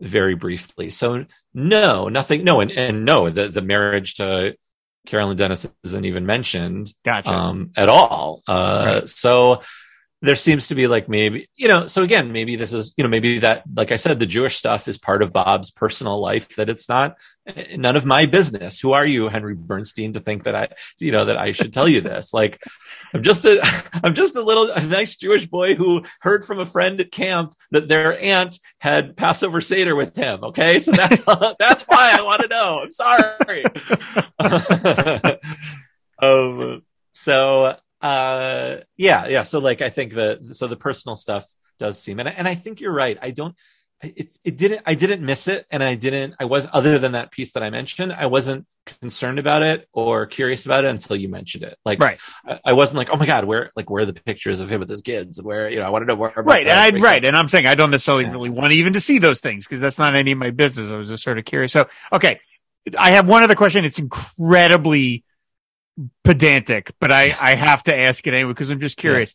very 0.00 0.34
briefly. 0.34 0.90
So 0.90 1.26
no, 1.54 2.08
nothing. 2.08 2.44
No, 2.44 2.60
and, 2.60 2.70
and 2.72 3.04
no, 3.04 3.30
the 3.30 3.48
the 3.48 3.62
marriage 3.62 4.14
to 4.14 4.56
Carolyn 5.06 5.36
Dennis 5.36 5.66
isn't 5.84 6.04
even 6.04 6.26
mentioned 6.26 6.92
Gotcha. 7.04 7.30
um, 7.30 7.70
at 7.76 7.88
all. 7.88 8.42
Uh, 8.48 9.06
So 9.06 9.62
there 10.24 10.36
seems 10.36 10.68
to 10.68 10.74
be 10.74 10.86
like 10.86 11.08
maybe, 11.08 11.48
you 11.54 11.68
know, 11.68 11.86
so 11.86 12.02
again, 12.02 12.32
maybe 12.32 12.56
this 12.56 12.72
is, 12.72 12.94
you 12.96 13.04
know, 13.04 13.10
maybe 13.10 13.40
that, 13.40 13.62
like 13.74 13.92
I 13.92 13.96
said, 13.96 14.18
the 14.18 14.26
Jewish 14.26 14.56
stuff 14.56 14.88
is 14.88 14.96
part 14.96 15.22
of 15.22 15.32
Bob's 15.32 15.70
personal 15.70 16.18
life 16.18 16.56
that 16.56 16.70
it's 16.70 16.88
not 16.88 17.18
eh, 17.46 17.76
none 17.76 17.94
of 17.94 18.06
my 18.06 18.24
business. 18.24 18.80
Who 18.80 18.92
are 18.92 19.04
you, 19.04 19.28
Henry 19.28 19.54
Bernstein, 19.54 20.14
to 20.14 20.20
think 20.20 20.44
that 20.44 20.54
I, 20.54 20.68
you 20.98 21.12
know, 21.12 21.26
that 21.26 21.36
I 21.36 21.52
should 21.52 21.74
tell 21.74 21.86
you 21.86 22.00
this? 22.00 22.32
Like, 22.32 22.62
I'm 23.12 23.22
just 23.22 23.44
a, 23.44 23.60
I'm 24.02 24.14
just 24.14 24.34
a 24.34 24.42
little, 24.42 24.70
a 24.70 24.82
nice 24.82 25.16
Jewish 25.16 25.46
boy 25.46 25.74
who 25.74 26.04
heard 26.20 26.44
from 26.44 26.58
a 26.58 26.66
friend 26.66 26.98
at 27.00 27.12
camp 27.12 27.54
that 27.72 27.88
their 27.88 28.18
aunt 28.18 28.58
had 28.78 29.16
Passover 29.16 29.60
Seder 29.60 29.94
with 29.94 30.16
him. 30.16 30.42
Okay. 30.42 30.78
So 30.78 30.92
that's, 30.92 31.20
that's 31.58 31.84
why 31.84 32.12
I 32.14 32.22
want 32.22 32.42
to 32.42 32.48
know. 32.48 32.80
I'm 32.82 32.92
sorry. 32.92 33.64
um, 36.22 36.82
so 37.12 37.76
uh 38.04 38.76
yeah 38.98 39.26
yeah 39.28 39.42
so 39.42 39.58
like 39.58 39.80
i 39.80 39.88
think 39.88 40.12
that 40.14 40.38
so 40.54 40.66
the 40.66 40.76
personal 40.76 41.16
stuff 41.16 41.46
does 41.78 41.98
seem 41.98 42.20
and, 42.20 42.28
I- 42.28 42.32
and 42.32 42.46
i 42.46 42.54
think 42.54 42.80
you're 42.80 42.92
right 42.92 43.18
i 43.22 43.30
don't 43.30 43.56
it, 44.02 44.36
it 44.44 44.58
didn't 44.58 44.82
i 44.84 44.94
didn't 44.94 45.24
miss 45.24 45.48
it 45.48 45.64
and 45.70 45.82
i 45.82 45.94
didn't 45.94 46.34
i 46.38 46.44
was 46.44 46.68
other 46.74 46.98
than 46.98 47.12
that 47.12 47.30
piece 47.30 47.52
that 47.52 47.62
i 47.62 47.70
mentioned 47.70 48.12
i 48.12 48.26
wasn't 48.26 48.66
concerned 49.00 49.38
about 49.38 49.62
it 49.62 49.88
or 49.94 50.26
curious 50.26 50.66
about 50.66 50.84
it 50.84 50.90
until 50.90 51.16
you 51.16 51.26
mentioned 51.30 51.64
it 51.64 51.78
like 51.86 51.98
Right. 51.98 52.20
I, 52.44 52.60
I 52.66 52.72
wasn't 52.74 52.98
like 52.98 53.08
oh 53.10 53.16
my 53.16 53.24
god 53.24 53.46
where 53.46 53.72
like 53.74 53.88
where 53.88 54.02
are 54.02 54.06
the 54.06 54.12
pictures 54.12 54.60
of 54.60 54.68
him 54.68 54.80
with 54.80 54.90
his 54.90 55.00
kids 55.00 55.40
where 55.40 55.70
you 55.70 55.76
know 55.78 55.84
i 55.86 55.88
want 55.88 56.02
to 56.02 56.06
know 56.06 56.22
about 56.22 56.44
right. 56.44 56.66
And. 56.66 56.96
I, 56.96 57.00
right. 57.00 57.24
And 57.24 57.34
I'm 57.34 57.48
saying 57.48 57.64
I 57.66 57.74
don't 57.74 57.90
necessarily 57.90 58.24
Yeah. 58.24 58.32
really 58.32 58.50
want 58.50 58.72
even 58.72 58.92
to 58.92 59.00
see 59.00 59.18
those 59.18 59.40
things 59.40 59.64
because 59.66 59.80
that's 59.80 59.98
not 59.98 60.14
any 60.14 60.32
of 60.32 60.38
my 60.38 60.50
business. 60.50 60.90
I 60.90 60.96
was 60.96 61.08
just 61.08 61.22
sort 61.22 61.38
of 61.38 61.46
curious. 61.46 61.72
So, 61.72 61.88
okay. 62.12 62.40
I 62.98 63.12
have 63.12 63.26
one 63.26 63.42
other 63.42 63.54
question. 63.54 63.86
It's 63.86 63.98
incredibly 63.98 65.24
pedantic, 66.22 66.92
but 67.00 67.12
I, 67.12 67.36
I 67.38 67.54
have 67.54 67.82
to 67.84 67.96
ask 67.96 68.26
it 68.26 68.34
anyway 68.34 68.52
because 68.52 68.70
I'm 68.70 68.80
just 68.80 68.96
curious. 68.96 69.34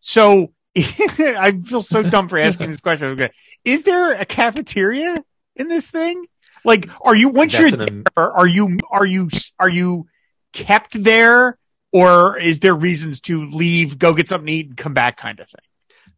So 0.00 0.52
I 0.76 1.60
feel 1.64 1.82
so 1.82 2.02
dumb 2.02 2.28
for 2.28 2.38
asking 2.38 2.68
this 2.68 2.80
question. 2.80 3.08
Okay. 3.08 3.30
Is 3.64 3.82
there 3.84 4.12
a 4.12 4.24
cafeteria 4.24 5.22
in 5.56 5.68
this 5.68 5.90
thing? 5.90 6.24
Like, 6.64 6.88
are 7.04 7.14
you, 7.14 7.28
once 7.28 7.56
That's 7.56 7.72
you're 7.72 7.82
an 7.82 8.04
there, 8.16 8.32
are 8.32 8.46
you, 8.46 8.78
are 8.90 9.06
you, 9.06 9.28
are 9.58 9.68
you 9.68 10.06
kept 10.52 11.02
there 11.02 11.58
or 11.92 12.38
is 12.38 12.60
there 12.60 12.74
reasons 12.74 13.20
to 13.22 13.48
leave, 13.50 13.98
go 13.98 14.12
get 14.12 14.28
something 14.28 14.46
to 14.46 14.52
eat 14.52 14.66
and 14.68 14.76
come 14.76 14.94
back 14.94 15.16
kind 15.16 15.40
of 15.40 15.48
thing? 15.48 15.64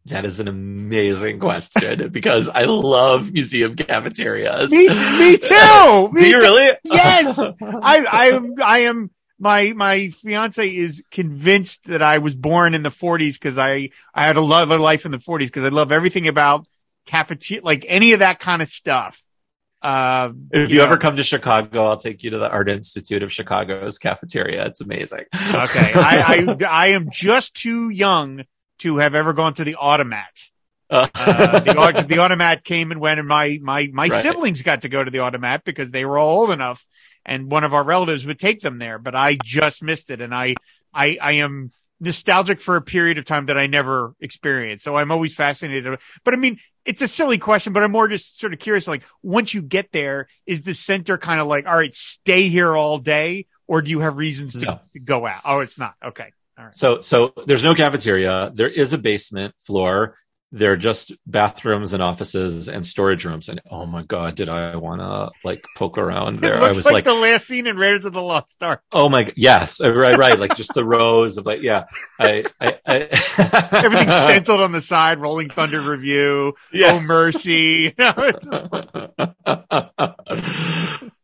that 0.05 0.25
is 0.25 0.39
an 0.39 0.47
amazing 0.47 1.39
question 1.39 2.09
because 2.11 2.49
i 2.49 2.63
love 2.63 3.31
museum 3.31 3.75
cafeterias 3.75 4.71
Me, 4.71 4.87
me 4.89 5.37
too. 5.37 6.09
Me 6.11 6.21
do 6.21 6.27
you 6.27 6.33
too. 6.33 6.39
really 6.39 6.77
Yes. 6.83 7.37
I, 7.39 7.53
I 8.11 8.25
am, 8.29 8.55
I 8.63 8.79
am, 8.79 9.11
my, 9.41 9.73
my 9.75 10.09
fiance 10.09 10.67
is 10.69 11.03
convinced 11.11 11.85
that 11.85 12.01
I 12.01 12.19
was 12.19 12.35
born 12.35 12.73
in 12.75 12.83
the 12.83 12.91
forties 12.91 13.37
because 13.37 13.57
I, 13.57 13.89
I 14.13 14.23
had 14.25 14.37
a 14.37 14.41
love 14.41 14.71
of 14.71 14.79
life 14.79 15.05
in 15.05 15.11
the 15.11 15.19
forties 15.19 15.49
because 15.49 15.63
I 15.65 15.69
love 15.69 15.91
everything 15.91 16.27
about 16.27 16.67
cafeteria, 17.07 17.63
like 17.63 17.85
any 17.89 18.13
of 18.13 18.19
that 18.19 18.39
kind 18.39 18.61
of 18.61 18.67
stuff. 18.69 19.21
Uh, 19.81 20.29
If 20.51 20.69
you, 20.69 20.77
know. 20.77 20.83
ever 20.83 20.97
come 20.97 21.15
to 21.15 21.23
Chicago, 21.23 21.85
I'll 21.85 21.97
take 21.97 22.23
you 22.23 22.29
to 22.29 22.37
the 22.37 22.49
Art 22.49 22.69
Institute 22.69 23.23
of 23.23 23.31
Chicago's 23.33 23.97
cafeteria. 23.97 24.65
It's 24.67 24.81
amazing. 24.81 25.25
okay. 25.35 25.91
I, 25.95 26.45
I, 26.59 26.65
I 26.69 26.87
am 26.89 27.09
just 27.11 27.55
too 27.55 27.89
young 27.89 28.43
to 28.79 28.97
have 28.97 29.15
ever 29.15 29.33
gone 29.33 29.53
to 29.55 29.63
the 29.63 29.75
automat. 29.75 30.29
Uh, 30.89 31.07
the, 31.63 31.73
'cause 31.93 32.07
the 32.07 32.17
automat 32.19 32.63
came 32.65 32.91
and 32.91 32.99
went, 32.99 33.17
and 33.19 33.27
my 33.27 33.57
my 33.61 33.89
my 33.93 34.07
Right. 34.07 34.21
siblings 34.21 34.61
got 34.61 34.81
to 34.81 34.89
go 34.89 35.01
to 35.03 35.09
the 35.09 35.19
automat 35.19 35.63
because 35.63 35.91
they 35.91 36.03
were 36.03 36.17
all 36.17 36.41
old 36.41 36.51
enough, 36.51 36.85
and 37.25 37.51
one 37.51 37.63
of 37.63 37.73
our 37.73 37.83
relatives 37.83 38.25
would 38.25 38.39
take 38.39 38.61
them 38.61 38.77
there. 38.79 38.99
But 38.99 39.15
I 39.15 39.37
just 39.43 39.83
missed 39.83 40.09
it, 40.09 40.21
and 40.21 40.33
I 40.33 40.55
I 40.93 41.17
I 41.21 41.31
am 41.33 41.71
nostalgic 41.99 42.59
for 42.59 42.75
a 42.75 42.81
period 42.81 43.19
of 43.19 43.25
time 43.25 43.45
that 43.45 43.57
I 43.57 43.67
never 43.67 44.15
experienced. 44.19 44.83
So 44.83 44.95
I'm 44.95 45.11
always 45.11 45.35
fascinated. 45.35 45.99
But 46.23 46.33
I 46.33 46.37
mean, 46.37 46.57
it's 46.83 47.01
a 47.01 47.07
silly 47.07 47.37
question, 47.37 47.73
but 47.73 47.83
I'm 47.83 47.91
more 47.91 48.07
just 48.07 48.39
sort 48.39 48.53
of 48.53 48.59
curious. 48.59 48.87
Like, 48.87 49.03
once 49.21 49.53
you 49.53 49.61
get 49.61 49.91
there, 49.91 50.27
is 50.47 50.63
the 50.63 50.73
center 50.73 51.17
kind 51.19 51.39
of 51.39 51.45
like, 51.47 51.67
all 51.67 51.75
right, 51.75 51.93
stay 51.93 52.49
here 52.49 52.75
all 52.75 52.97
day, 52.97 53.45
or 53.67 53.83
do 53.83 53.91
you 53.91 53.99
have 53.99 54.17
reasons 54.17 54.53
to 54.57 54.65
No. 54.65 54.79
go 55.03 55.27
out? 55.27 55.41
Oh, 55.45 55.59
it's 55.59 55.77
not. 55.77 55.93
Okay. 56.03 56.31
All 56.57 56.65
right. 56.65 56.75
So, 56.75 57.01
so 57.01 57.33
there's 57.45 57.63
no 57.63 57.75
cafeteria. 57.75 58.51
There 58.53 58.69
is 58.69 58.93
a 58.93 58.97
basement 58.97 59.53
floor. 59.59 60.15
There 60.53 60.73
are 60.73 60.77
just 60.77 61.13
bathrooms 61.25 61.93
and 61.93 62.03
offices 62.03 62.67
and 62.67 62.85
storage 62.85 63.23
rooms. 63.25 63.47
And 63.47 63.61
oh 63.71 63.85
my 63.85 64.03
god, 64.03 64.35
did 64.35 64.49
I 64.49 64.75
want 64.75 64.99
to 64.99 65.31
like 65.47 65.63
poke 65.77 65.97
around 65.97 66.39
there? 66.39 66.55
It 66.55 66.61
I 66.61 66.67
was 66.67 66.83
like, 66.83 66.93
like, 66.93 67.03
the 67.05 67.13
last 67.13 67.45
scene 67.47 67.67
in 67.67 67.77
Raiders 67.77 68.03
of 68.03 68.11
the 68.11 68.21
Lost 68.21 68.61
Ark. 68.61 68.81
oh 68.91 69.07
my, 69.07 69.31
yes, 69.37 69.79
uh, 69.79 69.93
right, 69.93 70.17
right, 70.17 70.37
like 70.37 70.55
just 70.57 70.73
the 70.73 70.83
rows 70.97 71.37
of 71.37 71.45
like, 71.45 71.61
yeah, 71.61 71.85
I, 72.19 72.43
I, 72.59 72.77
I 72.85 72.95
Everything's 73.71 74.13
stenciled 74.15 74.59
on 74.59 74.73
the 74.73 74.81
side. 74.81 75.19
Rolling 75.19 75.49
Thunder 75.49 75.79
Revue. 75.81 76.51
Yeah. 76.73 76.93
Oh 76.95 76.99
mercy. 77.01 77.93
You 77.97 78.05
know, 78.05 78.13
it's 78.17 78.45
just- 78.45 78.67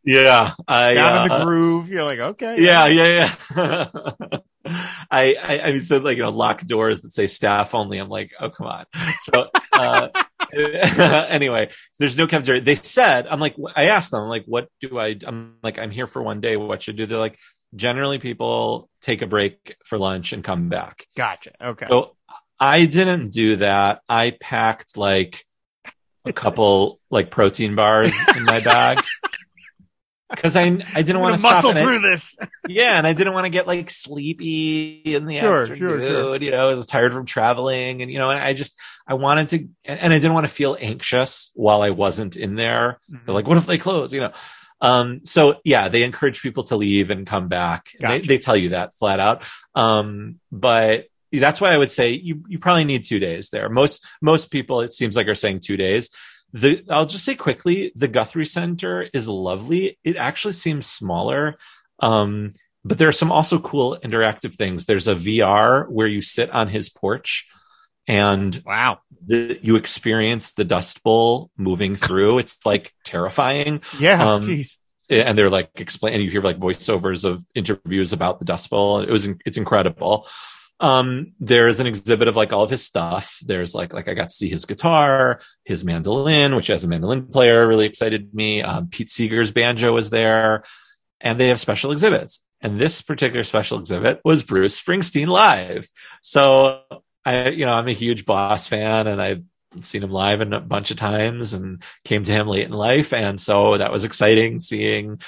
Yeah, 0.04 0.54
I, 0.70 0.94
down 0.94 1.24
in 1.24 1.28
the 1.28 1.34
uh, 1.36 1.44
groove. 1.44 1.90
You're 1.90 2.04
like, 2.06 2.20
okay, 2.20 2.62
yeah, 2.62 2.86
yeah, 2.88 3.36
yeah. 3.56 4.38
I, 4.70 5.36
I, 5.42 5.60
I 5.60 5.72
mean, 5.72 5.86
so 5.86 5.98
like 5.98 6.18
you 6.18 6.24
know, 6.24 6.30
lock 6.30 6.62
doors 6.66 7.02
that 7.02 7.14
say 7.14 7.28
staff 7.28 7.74
only. 7.76 7.98
I'm 7.98 8.10
like, 8.10 8.32
oh 8.40 8.50
come 8.50 8.68
on. 8.68 8.86
So 9.22 9.50
uh, 9.74 10.10
anyway, 11.30 11.70
there's 12.00 12.18
no 12.18 12.28
cafeteria. 12.28 12.62
They 12.62 12.76
said, 12.76 13.28
I'm 13.28 13.40
like, 13.40 13.56
I 13.76 13.86
asked 13.86 14.12
them, 14.12 14.22
I'm 14.22 14.30
like, 14.30 14.46
what 14.46 14.70
do 14.82 14.98
I? 14.98 15.16
I'm 15.26 15.56
like, 15.64 15.80
I'm 15.80 15.92
here 15.92 16.08
for 16.08 16.22
one 16.22 16.42
day. 16.42 16.58
What 16.58 16.82
should 16.82 16.96
I 16.96 16.98
do? 16.98 17.06
They're 17.06 17.18
like, 17.18 17.38
generally 17.76 18.20
people 18.20 18.90
take 19.02 19.22
a 19.22 19.28
break 19.28 19.76
for 19.86 19.98
lunch 19.98 20.34
and 20.34 20.44
come 20.44 20.70
back. 20.70 21.06
Gotcha. 21.16 21.52
Okay. 21.62 21.88
So 21.90 22.16
I 22.60 22.86
didn't 22.86 23.30
do 23.30 23.58
that. 23.58 24.02
I 24.08 24.32
packed 24.40 24.98
like 24.98 25.46
a 26.26 26.34
couple 26.34 27.00
like 27.10 27.32
protein 27.32 27.76
bars 27.76 28.14
in 28.36 28.44
my 28.44 28.60
bag 28.60 29.02
because 30.30 30.56
I 30.56 30.64
I 30.94 31.02
didn't 31.02 31.20
want 31.22 31.38
to 31.38 31.42
muscle 31.42 31.72
stop 31.72 31.76
and 31.76 31.80
I- 31.80 31.84
through 31.84 32.00
this. 32.00 32.38
yeah, 32.68 32.98
and 32.98 33.06
I 33.08 33.14
didn't 33.14 33.34
want 33.34 33.46
to 33.46 33.50
get 33.50 33.68
like 33.68 33.90
sleepy 33.90 35.02
in 35.06 35.26
the 35.26 35.40
Sure, 35.40 35.62
afternoon. 35.64 35.78
sure, 35.80 36.02
sure. 36.02 36.36
You 36.38 36.52
know, 36.52 36.70
I 36.70 36.76
was 36.76 36.88
tired 36.88 37.14
from 37.14 37.26
traveling, 37.26 38.02
and 38.02 38.12
you 38.12 38.18
know, 38.20 38.30
and 38.30 38.42
I 38.42 38.54
just 38.54 38.78
I 39.08 39.14
wanted 39.14 39.48
to, 39.50 39.68
and 39.86 40.14
I 40.14 40.18
didn't 40.18 40.34
want 40.34 40.46
to 40.48 40.52
feel 40.54 40.78
anxious 40.80 41.52
while 41.56 41.82
I 41.82 41.92
wasn't 41.92 42.36
in 42.36 42.56
there. 42.56 43.00
They're 43.10 43.34
like, 43.36 43.48
what 43.48 43.58
if 43.58 43.66
they 43.66 43.78
close? 43.78 44.14
You 44.14 44.22
know. 44.22 44.34
Um, 44.80 45.22
so 45.26 45.56
yeah, 45.64 45.88
they 45.90 46.04
encourage 46.04 46.42
people 46.44 46.64
to 46.66 46.76
leave 46.76 47.10
and 47.10 47.26
come 47.26 47.48
back. 47.48 47.88
They, 48.00 48.20
they 48.20 48.38
tell 48.38 48.56
you 48.56 48.70
that 48.70 48.96
flat 48.96 49.20
out. 49.20 49.44
Um, 49.74 50.40
but 50.52 51.08
that's 51.32 51.60
why 51.60 51.72
I 51.72 51.78
would 51.78 51.90
say 51.90 52.12
you, 52.12 52.44
you 52.48 52.60
probably 52.60 52.84
need 52.86 53.04
two 53.04 53.18
days 53.20 53.50
there. 53.50 53.70
Most, 53.70 54.06
most 54.22 54.52
people, 54.52 54.82
it 54.82 54.94
seems 54.94 55.16
like 55.16 55.28
are 55.28 55.34
saying 55.36 55.62
two 55.62 55.78
days. 55.78 56.12
The, 56.54 56.84
I'll 56.90 57.06
just 57.06 57.26
say 57.26 57.36
quickly, 57.36 57.92
the 57.96 58.08
Guthrie 58.08 58.46
Center 58.46 59.08
is 59.14 59.28
lovely. 59.28 60.00
It 60.04 60.16
actually 60.16 60.54
seems 60.54 60.86
smaller. 60.86 61.58
Um, 62.00 62.52
but 62.86 62.98
there 62.98 63.10
are 63.10 63.14
some 63.14 63.32
also 63.32 63.60
cool 63.60 63.98
interactive 64.04 64.56
things. 64.56 64.86
There's 64.86 65.08
a 65.08 65.16
VR 65.16 65.88
where 65.90 66.08
you 66.08 66.22
sit 66.22 66.50
on 66.52 66.70
his 66.70 66.90
porch 66.90 67.46
and 68.08 68.62
Wow. 68.66 69.00
the, 69.26 69.60
you 69.62 69.76
experience 69.76 70.54
the 70.54 70.64
Dust 70.64 71.04
Bowl 71.04 71.52
moving 71.58 71.96
through. 71.96 72.40
It's 72.40 72.66
like 72.66 72.94
terrifying 73.04 73.82
Yeah. 74.00 74.36
Um, 74.36 74.64
and 75.10 75.38
they're 75.38 75.50
like 75.50 75.70
explain 75.80 76.14
and 76.14 76.24
you 76.24 76.30
hear 76.30 76.42
like 76.42 76.58
voiceovers 76.58 77.26
of 77.26 77.44
interviews 77.56 78.14
about 78.14 78.40
the 78.40 78.46
Dust 78.46 78.70
Bowl. 78.70 79.02
It 79.02 79.10
was 79.10 79.28
it's 79.46 79.58
incredible. 79.58 80.28
Um, 80.80 81.34
there's 81.40 81.80
an 81.80 81.88
exhibit 81.88 82.28
of 82.28 82.36
like 82.36 82.54
all 82.54 82.64
of 82.64 82.70
his 82.70 82.84
stuff. 82.86 83.40
There's 83.44 83.74
like 83.74 83.94
like 83.94 84.08
I 84.08 84.14
got 84.14 84.30
to 84.30 84.36
see 84.36 84.48
his 84.50 84.66
guitar, 84.66 85.40
his 85.64 85.84
mandolin, 85.84 86.56
which 86.56 86.70
as 86.70 86.84
a 86.84 86.88
mandolin 86.88 87.28
player 87.28 87.68
really 87.68 87.86
excited 87.88 88.34
me. 88.34 88.62
Um, 88.62 88.88
Pete 88.88 89.10
Seeger's 89.10 89.52
banjo 89.52 89.94
was 89.94 90.12
there, 90.12 90.64
and 91.20 91.40
they 91.40 91.48
have 91.48 91.60
special 91.60 91.92
exhibits. 91.92 92.42
And 92.62 92.80
this 92.80 93.02
particular 93.02 93.44
special 93.44 93.80
exhibit 93.80 94.20
was 94.24 94.44
Bruce 94.44 94.80
Springsteen 94.80 95.28
live. 95.28 95.90
So 96.22 96.82
I, 97.26 97.50
you 97.50 97.66
know, 97.66 97.74
I'm 97.74 97.88
a 97.88 97.92
huge 97.94 98.26
Boss 98.26 98.68
fan, 98.68 99.08
and 99.08 99.22
I've 99.22 99.44
seen 99.82 100.04
him 100.04 100.12
live 100.12 100.42
a 100.42 100.60
bunch 100.60 100.92
of 100.92 100.98
times, 100.98 101.54
and 101.54 101.82
came 102.06 102.24
to 102.24 102.32
him 102.32 102.48
late 102.48 102.66
in 102.66 102.72
life, 102.72 103.14
and 103.14 103.40
so 103.40 103.78
that 103.78 103.92
was 103.92 104.04
exciting 104.06 104.60
seeing, 104.60 105.20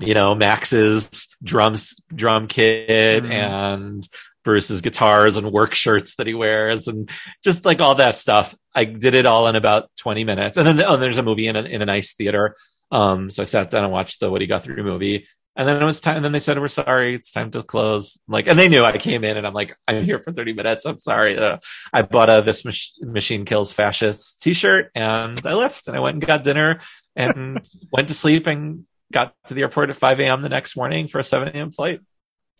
you 0.00 0.14
know, 0.14 0.34
Max's 0.34 1.26
drums 1.42 1.94
drum 2.14 2.46
kit 2.48 3.24
Mhm. 3.24 3.30
and 3.32 4.08
Bruce's 4.48 4.80
guitars 4.80 5.36
and 5.36 5.52
work 5.52 5.74
shirts 5.74 6.16
that 6.16 6.26
he 6.26 6.32
wears, 6.32 6.88
and 6.88 7.10
just 7.44 7.66
like 7.66 7.82
all 7.82 7.96
that 7.96 8.16
stuff. 8.16 8.54
I 8.74 8.86
did 8.86 9.12
it 9.12 9.26
all 9.26 9.46
in 9.46 9.56
about 9.56 9.90
20 9.98 10.24
minutes, 10.24 10.56
and 10.56 10.66
then 10.66 10.80
oh, 10.80 10.96
there's 10.96 11.18
a 11.18 11.22
movie 11.22 11.48
in 11.48 11.54
a, 11.54 11.60
in 11.60 11.82
a 11.82 11.84
nice 11.84 12.14
theater. 12.14 12.56
Um, 12.90 13.28
so 13.28 13.42
I 13.42 13.44
sat 13.44 13.68
down 13.68 13.84
and 13.84 13.92
watched 13.92 14.20
the 14.20 14.30
Woody 14.30 14.46
Guthrie 14.46 14.82
movie. 14.82 15.28
And 15.54 15.68
then 15.68 15.82
it 15.82 15.84
was 15.84 16.00
time. 16.00 16.16
And 16.16 16.24
then 16.24 16.32
they 16.32 16.40
said, 16.40 16.58
"We're 16.58 16.68
sorry, 16.68 17.14
it's 17.14 17.30
time 17.30 17.50
to 17.50 17.62
close." 17.62 18.18
Like, 18.26 18.48
and 18.48 18.58
they 18.58 18.70
knew 18.70 18.84
I 18.84 18.96
came 18.96 19.22
in, 19.22 19.36
and 19.36 19.46
I'm 19.46 19.52
like, 19.52 19.76
"I'm 19.86 20.02
here 20.02 20.18
for 20.18 20.32
30 20.32 20.54
minutes. 20.54 20.86
I'm 20.86 20.98
sorry." 20.98 21.36
Uh, 21.36 21.58
I 21.92 22.00
bought 22.00 22.30
a 22.30 22.40
"This 22.40 22.64
Mach- 22.64 23.12
Machine 23.12 23.44
Kills 23.44 23.70
Fascists" 23.70 24.32
T-shirt, 24.34 24.90
and 24.94 25.44
I 25.44 25.52
left, 25.52 25.88
and 25.88 25.96
I 25.96 26.00
went 26.00 26.14
and 26.14 26.26
got 26.26 26.42
dinner, 26.42 26.80
and 27.14 27.60
went 27.92 28.08
to 28.08 28.14
sleep, 28.14 28.46
and 28.46 28.86
got 29.12 29.34
to 29.48 29.54
the 29.54 29.62
airport 29.62 29.90
at 29.90 29.96
5 29.96 30.20
a.m. 30.20 30.40
the 30.40 30.48
next 30.48 30.74
morning 30.74 31.06
for 31.06 31.18
a 31.18 31.24
7 31.24 31.48
a.m. 31.48 31.70
flight. 31.70 32.00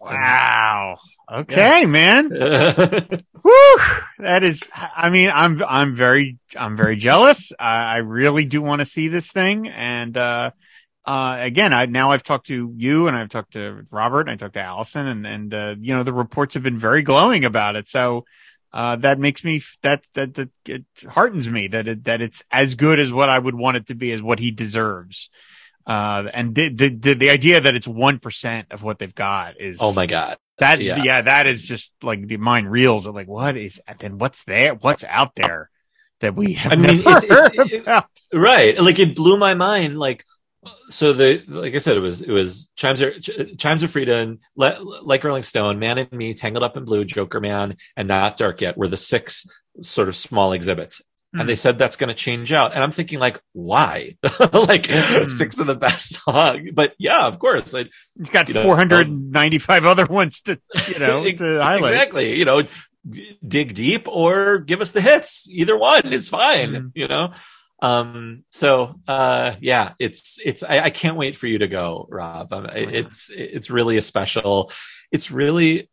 Wow. 0.00 0.98
Okay, 1.30 1.84
man. 1.84 2.30
Whew. 3.42 3.78
That 4.18 4.42
is, 4.42 4.68
I 4.74 5.10
mean, 5.10 5.30
I'm, 5.32 5.62
I'm 5.62 5.94
very, 5.94 6.38
I'm 6.56 6.76
very 6.76 6.96
jealous. 6.96 7.52
I, 7.58 7.84
I 7.84 7.96
really 7.98 8.44
do 8.44 8.62
want 8.62 8.80
to 8.80 8.86
see 8.86 9.08
this 9.08 9.30
thing. 9.30 9.68
And, 9.68 10.16
uh, 10.16 10.52
uh, 11.04 11.36
again, 11.40 11.72
I, 11.72 11.86
now 11.86 12.10
I've 12.10 12.22
talked 12.22 12.46
to 12.46 12.72
you 12.76 13.08
and 13.08 13.16
I've 13.16 13.28
talked 13.28 13.52
to 13.52 13.86
Robert 13.90 14.22
and 14.22 14.30
I 14.30 14.36
talked 14.36 14.54
to 14.54 14.62
Allison 14.62 15.06
and, 15.06 15.26
and, 15.26 15.54
uh, 15.54 15.76
you 15.78 15.94
know, 15.94 16.02
the 16.02 16.12
reports 16.12 16.54
have 16.54 16.62
been 16.62 16.78
very 16.78 17.02
glowing 17.02 17.44
about 17.44 17.76
it. 17.76 17.88
So, 17.88 18.24
uh, 18.72 18.96
that 18.96 19.18
makes 19.18 19.44
me, 19.44 19.62
that, 19.82 20.04
that, 20.14 20.34
that, 20.34 20.50
it 20.66 20.84
heartens 21.08 21.48
me 21.48 21.68
that 21.68 21.88
it, 21.88 22.04
that 22.04 22.20
it's 22.20 22.42
as 22.50 22.74
good 22.74 22.98
as 22.98 23.12
what 23.12 23.30
I 23.30 23.38
would 23.38 23.54
want 23.54 23.78
it 23.78 23.86
to 23.86 23.94
be 23.94 24.12
as 24.12 24.22
what 24.22 24.38
he 24.38 24.50
deserves. 24.50 25.30
Uh, 25.86 26.28
and 26.34 26.54
the, 26.54 26.68
the, 26.68 26.88
the, 26.90 27.14
the 27.14 27.30
idea 27.30 27.60
that 27.62 27.74
it's 27.74 27.88
1% 27.88 28.64
of 28.70 28.82
what 28.82 28.98
they've 28.98 29.14
got 29.14 29.58
is, 29.58 29.78
oh 29.80 29.94
my 29.94 30.06
god. 30.06 30.36
That 30.58 30.80
Yeah. 30.80 31.02
yeah. 31.02 31.22
that 31.22 31.46
is 31.46 31.66
just 31.66 31.94
like 32.02 32.26
the 32.26 32.36
mind 32.36 32.70
reels 32.70 33.06
of 33.06 33.14
like 33.14 33.28
what 33.28 33.56
is 33.56 33.80
then 33.98 34.18
what's 34.18 34.44
there 34.44 34.74
what's 34.74 35.04
out 35.04 35.34
there 35.36 35.70
that 36.20 36.34
we 36.34 36.54
have 36.54 36.72
I 36.72 36.76
mean, 36.76 37.00
it's- 37.00 37.24
it- 37.28 37.86
it- 37.86 38.04
right 38.32 38.78
like 38.80 38.98
it 38.98 39.14
blew 39.16 39.36
my 39.36 39.54
mind 39.54 39.98
like 39.98 40.24
so 40.90 41.12
the 41.12 41.42
like 41.46 41.74
i 41.74 41.78
said 41.78 41.96
it 41.96 42.00
was 42.00 42.20
it 42.20 42.30
was 42.30 42.70
chimes 42.76 43.00
of 43.00 43.12
chimes 43.56 43.82
of 43.84 43.90
freedom 43.90 44.40
Le- 44.56 45.00
like 45.02 45.22
rolling 45.24 45.44
stone 45.44 45.78
man 45.78 45.96
and 45.98 46.10
me 46.12 46.34
tangled 46.34 46.64
up 46.64 46.76
in 46.76 46.84
blue 46.84 47.04
Jokerman 47.04 47.76
and 47.96 48.08
not 48.08 48.36
dark 48.36 48.60
yet 48.60 48.76
were 48.76 48.88
the 48.88 48.96
six 48.96 49.46
sort 49.82 50.08
of 50.08 50.16
small 50.16 50.52
exhibits 50.52 51.00
Hmm. 51.34 51.40
and 51.40 51.48
they 51.48 51.56
said 51.56 51.78
that's 51.78 51.96
going 51.96 52.08
to 52.08 52.14
change 52.14 52.52
out. 52.52 52.72
And 52.74 52.82
i'm 52.82 52.90
thinking 52.92 53.18
like 53.18 53.38
why? 53.52 54.16
Like 54.52 54.86
Hmm. 54.88 55.28
six 55.28 55.58
of 55.58 55.66
the 55.66 55.74
best 55.76 56.20
song 56.24 56.70
but 56.72 56.94
yeah 56.98 57.26
of 57.26 57.38
course 57.38 57.74
I, 57.74 57.84
You've 58.16 58.30
got 58.32 58.48
you 58.48 58.54
know, 58.54 58.62
495 58.62 59.84
other 59.84 60.06
ones 60.06 60.40
to 60.42 60.58
you 60.88 60.98
know 60.98 61.24
to 61.30 61.62
highlight. 61.62 61.92
exactly. 61.92 62.34
You 62.38 62.44
know 62.46 62.62
dig 63.46 63.74
deep 63.74 64.06
or 64.08 64.58
give 64.58 64.80
us 64.80 64.90
the 64.92 65.00
hits. 65.00 65.46
Either 65.50 65.76
one 65.78 66.12
is 66.12 66.28
fine 66.28 66.72
Mhm. 66.72 66.90
you 66.94 67.08
know? 67.08 67.32
Um 67.80 68.44
so 68.50 68.94
uh 69.06 69.52
yeah 69.60 69.92
it's 69.98 70.38
it's 70.44 70.62
I, 70.62 70.80
I 70.84 70.90
can't 70.90 71.16
wait 71.16 71.36
for 71.36 71.46
you 71.46 71.58
to 71.58 71.68
go 71.68 72.06
rob. 72.10 72.52
Um, 72.52 72.66
it- 72.66 72.94
it's 72.94 73.30
it's 73.30 73.68
really 73.70 73.98
a 73.98 74.02
special 74.02 74.72
it's 75.12 75.30
really 75.30 75.88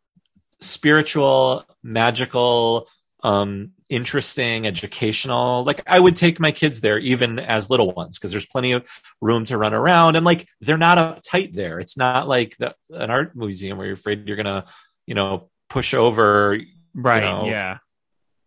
spiritual 0.60 1.64
magical 1.82 2.88
um 3.22 3.72
interesting 3.88 4.66
educational. 4.66 5.64
Like 5.64 5.82
i 5.86 5.98
would 5.98 6.16
take 6.16 6.40
my 6.40 6.52
kids 6.52 6.80
there 6.80 6.98
even 6.98 7.38
as 7.38 7.70
little 7.70 7.92
ones 7.92 8.18
because 8.18 8.30
there's 8.30 8.46
plenty 8.46 8.72
of 8.72 8.86
room 9.20 9.44
to 9.46 9.58
run 9.58 9.74
around 9.74 10.16
and 10.16 10.24
like 10.24 10.48
they're 10.60 10.78
not 10.78 10.98
uptight 10.98 11.54
there. 11.54 11.78
It's 11.78 11.96
not 11.96 12.28
like 12.28 12.56
the, 12.58 12.74
an 12.90 13.10
art 13.10 13.36
museum 13.36 13.78
where 13.78 13.86
you're 13.86 13.94
afraid 13.94 14.26
you're 14.26 14.36
gonna 14.36 14.64
you 15.06 15.14
know 15.14 15.50
push 15.68 15.94
over 15.94 16.58
right 16.94 17.22
know, 17.22 17.46
yeah. 17.46 17.78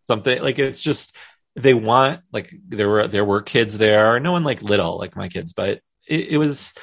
something. 0.07 0.41
Like 0.41 0.59
it's 0.59 0.81
just 0.81 1.15
they 1.55 1.73
want 1.73 2.21
like 2.31 2.53
there 2.67 2.89
were 2.89 3.07
there 3.07 3.25
were 3.25 3.41
kids 3.41 3.77
there. 3.77 4.19
No 4.19 4.31
one 4.31 4.43
like 4.43 4.61
little 4.61 4.97
like 4.97 5.15
my 5.15 5.29
kids 5.29 5.53
but 5.53 5.81
it, 6.07 6.27
it 6.29 6.37
was 6.37 6.73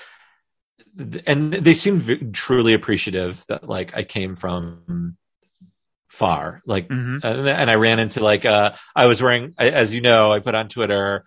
and 1.26 1.52
they 1.52 1.74
seemed 1.74 2.00
v- 2.00 2.30
truly 2.32 2.72
appreciative 2.72 3.44
that 3.48 3.68
like 3.68 3.94
i 3.94 4.02
came 4.02 4.34
from 4.34 5.16
far 6.08 6.62
like 6.66 6.88
Mhm. 6.88 7.20
and, 7.22 7.48
and 7.48 7.70
i 7.70 7.74
ran 7.74 7.98
into 7.98 8.20
like 8.20 8.44
uh 8.44 8.72
i 8.94 9.06
was 9.06 9.22
wearing 9.22 9.54
as 9.58 9.92
you 9.92 10.00
know 10.00 10.32
i 10.32 10.38
put 10.40 10.54
on 10.54 10.68
twitter 10.68 11.24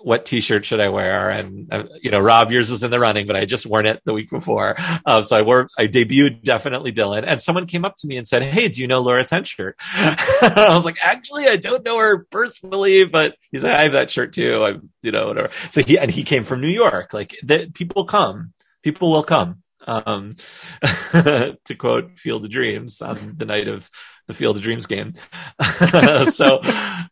what 0.00 0.24
t-shirt 0.24 0.64
should 0.64 0.78
I 0.78 0.90
wear? 0.90 1.28
And 1.28 1.74
uh, 1.74 1.82
you 2.00 2.12
know, 2.12 2.20
Rob, 2.20 2.52
yours 2.52 2.70
was 2.70 2.84
in 2.84 2.92
the 2.92 3.00
running, 3.00 3.26
but 3.26 3.34
I 3.34 3.46
just 3.46 3.66
worn 3.66 3.84
it 3.84 4.00
the 4.04 4.14
week 4.14 4.30
before. 4.30 4.76
Um, 5.04 5.24
so 5.24 5.36
I 5.36 5.42
wore, 5.42 5.66
I 5.76 5.88
debuted 5.88 6.44
definitely 6.44 6.92
Dylan. 6.92 7.24
And 7.26 7.42
someone 7.42 7.66
came 7.66 7.84
up 7.84 7.96
to 7.96 8.06
me 8.06 8.16
and 8.16 8.26
said, 8.28 8.42
"Hey, 8.44 8.68
do 8.68 8.80
you 8.80 8.86
know 8.86 9.00
Laura 9.00 9.24
Tenshirt?" 9.24 9.72
I 9.92 10.68
was 10.72 10.84
like, 10.84 10.98
"Actually, 11.04 11.48
I 11.48 11.56
don't 11.56 11.84
know 11.84 11.98
her 11.98 12.24
personally, 12.30 13.06
but 13.06 13.34
he's 13.50 13.64
like, 13.64 13.72
I 13.72 13.82
have 13.82 13.92
that 13.92 14.08
shirt 14.12 14.32
too. 14.34 14.64
I'm, 14.64 14.90
you 15.02 15.10
know, 15.10 15.26
whatever." 15.26 15.50
So 15.70 15.82
he 15.82 15.98
and 15.98 16.12
he 16.12 16.22
came 16.22 16.44
from 16.44 16.60
New 16.60 16.68
York. 16.68 17.12
Like 17.12 17.34
that, 17.42 17.74
people 17.74 18.04
come, 18.04 18.52
people 18.84 19.10
will 19.10 19.24
come. 19.24 19.64
Um, 19.88 20.36
to 20.82 21.74
quote 21.78 22.18
Field 22.18 22.44
of 22.44 22.50
Dreams 22.50 23.00
on 23.00 23.34
the 23.38 23.46
night 23.46 23.68
of 23.68 23.88
the 24.26 24.34
Field 24.34 24.56
of 24.56 24.62
Dreams 24.62 24.84
game. 24.84 25.14
so, 26.30 26.60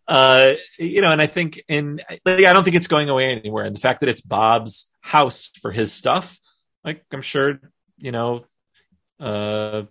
uh, 0.07 0.53
you 0.79 1.01
know, 1.01 1.11
and 1.11 1.23
I 1.23 1.27
think 1.27 1.63
in, 1.69 2.03
like, 2.27 2.45
I 2.45 2.53
don't 2.53 2.65
think 2.65 2.77
it's 2.77 2.87
going 2.87 3.09
away 3.09 3.33
anywhere. 3.33 3.65
And 3.65 3.75
the 3.75 3.81
fact 3.81 4.01
that 4.01 4.11
it's 4.11 4.21
Bob's 4.21 4.91
house 5.01 5.51
for 5.63 5.73
his 5.73 5.91
stuff, 5.91 6.39
like, 6.85 7.03
I'm 7.11 7.23
sure, 7.23 7.59
you 7.97 8.13
know, 8.13 8.45
uh, 9.19 9.85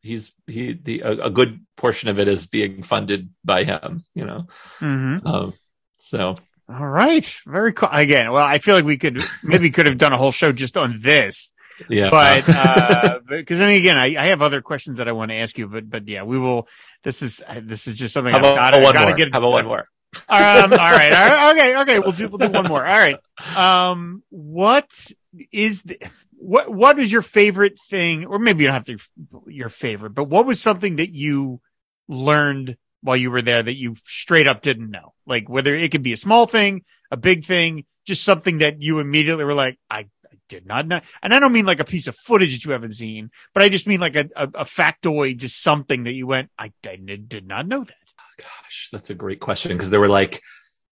he's, 0.00 0.32
he, 0.48 0.72
the, 0.72 1.02
a, 1.02 1.26
a 1.26 1.30
good 1.30 1.64
portion 1.76 2.08
of 2.08 2.18
it 2.18 2.26
is 2.26 2.46
being 2.46 2.82
funded 2.82 3.30
by 3.44 3.62
him, 3.62 4.04
you 4.14 4.24
know? 4.24 4.48
Mhm. 4.80 5.24
Um, 5.24 5.52
so 6.00 6.34
All 6.72 6.86
right. 6.86 7.24
Very 7.46 7.72
cool. 7.72 7.88
Again, 7.92 8.32
well, 8.32 8.44
I 8.44 8.58
feel 8.58 8.74
like 8.74 8.84
we 8.84 8.96
could 8.96 9.22
maybe 9.42 9.70
could 9.70 9.86
have 9.86 9.98
done 9.98 10.12
a 10.12 10.16
whole 10.16 10.32
show 10.32 10.52
just 10.52 10.76
on 10.76 11.00
this. 11.02 11.52
Yeah. 11.88 12.10
But 12.10 12.48
uh 12.48 13.20
because 13.28 13.60
I 13.60 13.66
mean 13.66 13.80
again, 13.80 13.98
I, 13.98 14.06
I 14.16 14.26
have 14.26 14.42
other 14.42 14.62
questions 14.62 14.98
that 14.98 15.08
I 15.08 15.12
want 15.12 15.30
to 15.30 15.36
ask 15.36 15.58
you, 15.58 15.66
but 15.66 15.88
but 15.90 16.06
yeah, 16.08 16.22
we 16.22 16.38
will 16.38 16.68
this 17.02 17.22
is 17.22 17.42
this 17.62 17.86
is 17.88 17.96
just 17.96 18.14
something 18.14 18.34
I've 18.34 18.42
gotta 18.42 18.80
more? 18.80 19.14
get 19.16 19.32
How 19.32 19.38
about 19.38 19.50
one 19.50 19.64
more? 19.66 19.88
um, 20.28 20.72
all 20.72 20.76
right, 20.76 21.12
all 21.12 21.28
right, 21.28 21.50
okay, 21.52 21.80
okay. 21.80 21.98
We'll 21.98 22.12
do 22.12 22.28
we'll 22.28 22.38
do 22.38 22.50
one 22.50 22.68
more. 22.68 22.86
All 22.86 22.98
right. 22.98 23.16
Um, 23.56 24.22
what 24.28 25.10
is 25.50 25.82
the 25.82 25.98
what 26.34 26.68
what 26.68 26.98
is 26.98 27.10
your 27.10 27.22
favorite 27.22 27.78
thing, 27.88 28.26
or 28.26 28.38
maybe 28.38 28.62
you 28.62 28.68
don't 28.68 28.74
have 28.74 28.84
to 28.84 28.98
your 29.46 29.70
favorite, 29.70 30.10
but 30.10 30.24
what 30.24 30.44
was 30.44 30.60
something 30.60 30.96
that 30.96 31.14
you 31.14 31.60
learned 32.08 32.76
while 33.02 33.16
you 33.16 33.30
were 33.30 33.42
there 33.42 33.62
that 33.62 33.74
you 33.74 33.96
straight 34.04 34.46
up 34.46 34.62
didn't 34.62 34.90
know? 34.90 35.12
Like 35.26 35.48
whether 35.48 35.74
it 35.74 35.90
could 35.90 36.02
be 36.02 36.12
a 36.12 36.16
small 36.18 36.46
thing, 36.46 36.84
a 37.10 37.16
big 37.16 37.44
thing, 37.44 37.84
just 38.06 38.24
something 38.24 38.58
that 38.58 38.82
you 38.82 38.98
immediately 38.98 39.44
were 39.44 39.54
like, 39.54 39.78
I, 39.90 40.06
I 40.24 40.36
did 40.48 40.66
not 40.66 40.86
know. 40.86 41.00
And 41.22 41.34
I 41.34 41.38
don't 41.38 41.52
mean 41.52 41.66
like 41.66 41.80
a 41.80 41.84
piece 41.84 42.08
of 42.08 42.16
footage 42.16 42.54
that 42.54 42.64
you 42.64 42.72
haven't 42.72 42.94
seen, 42.94 43.30
but 43.54 43.62
I 43.62 43.68
just 43.68 43.86
mean 43.86 44.00
like 44.00 44.16
a, 44.16 44.28
a, 44.34 44.44
a 44.54 44.64
factoid, 44.64 45.36
just 45.36 45.62
something 45.62 46.04
that 46.04 46.12
you 46.12 46.26
went, 46.26 46.50
I, 46.58 46.72
I 46.86 46.96
did 46.96 47.46
not 47.46 47.66
know 47.66 47.84
that. 47.84 47.94
Oh, 48.20 48.34
gosh, 48.38 48.88
that's 48.92 49.10
a 49.10 49.14
great 49.14 49.40
question 49.40 49.72
because 49.76 49.90
there 49.90 50.00
were 50.00 50.08
like 50.08 50.42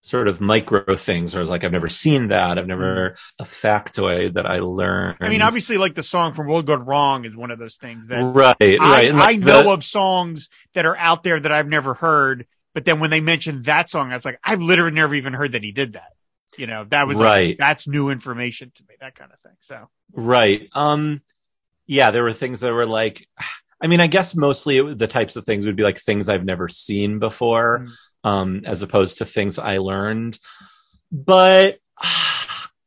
sort 0.03 0.29
of 0.29 0.41
micro 0.41 0.97
things. 0.97 1.35
Where 1.35 1.41
I 1.41 1.43
was 1.43 1.51
like, 1.51 1.63
I've 1.65 1.73
never 1.73 1.89
seen 1.89 2.29
that. 2.29 2.59
I've 2.59 2.67
never 2.67 3.17
a 3.39 3.45
factoid 3.45 4.35
that 4.35 4.47
I 4.47 4.61
learned. 4.61 5.19
I 5.21 5.29
mean, 5.29 5.43
obviously, 5.43 5.79
like 5.79 5.95
the 5.95 6.03
song 6.03 6.35
from 6.35 6.47
World 6.47 6.67
Gone 6.67 6.85
Wrong 6.85 7.25
is 7.25 7.37
one 7.37 7.51
of 7.51 7.59
those 7.59 7.77
things 7.77 8.09
that 8.09 8.23
right, 8.23 8.57
I, 8.61 8.77
right. 8.79 9.09
And, 9.11 9.21
I 9.21 9.35
know 9.35 9.65
the- 9.65 9.71
of 9.73 9.85
songs 9.85 10.49
that 10.75 10.87
are 10.87 10.97
out 10.97 11.23
there 11.23 11.39
that 11.39 11.53
I've 11.53 11.69
never 11.69 11.95
heard, 11.95 12.47
but 12.75 12.85
then 12.85 13.01
when 13.01 13.11
they 13.11 13.21
mentioned 13.21 13.65
that 13.67 13.89
song, 13.89 14.13
I 14.13 14.15
was 14.15 14.25
like, 14.25 14.39
I've 14.45 14.63
literally 14.63 14.93
never 14.95 15.15
even 15.15 15.33
heard 15.33 15.53
that 15.53 15.63
he 15.65 15.73
did 15.73 15.95
that. 15.95 16.13
You 16.57 16.67
know, 16.67 16.85
that 16.91 17.07
was 17.07 17.19
like, 17.19 17.27
Right. 17.27 17.57
that's 17.59 17.87
new 17.87 18.11
information 18.11 18.73
to 18.75 18.83
me, 18.89 18.95
that 19.01 19.15
kind 19.15 19.31
of 19.33 19.39
thing. 19.41 19.57
So, 19.61 19.89
Right. 20.13 20.69
Um, 20.75 21.23
yeah, 21.87 22.11
there 22.11 22.23
were 22.23 22.33
things 22.33 22.61
that 22.61 22.73
were 22.73 22.87
like, 22.87 23.29
I 23.83 23.87
mean, 23.87 24.01
I 24.01 24.09
guess 24.09 24.35
mostly 24.35 24.79
it, 24.79 24.99
the 24.99 25.07
types 25.07 25.37
of 25.37 25.45
things 25.47 25.65
would 25.67 25.77
be 25.77 25.83
like 25.83 25.99
things 25.99 26.29
I've 26.29 26.45
never 26.45 26.69
seen 26.69 27.19
before, 27.19 27.81
Mm. 27.81 27.91
Um, 28.25 28.63
as 28.65 28.83
opposed 28.83 29.19
to 29.19 29.25
things 29.25 29.59
I 29.59 29.79
learned. 29.79 30.39
But 31.13 31.79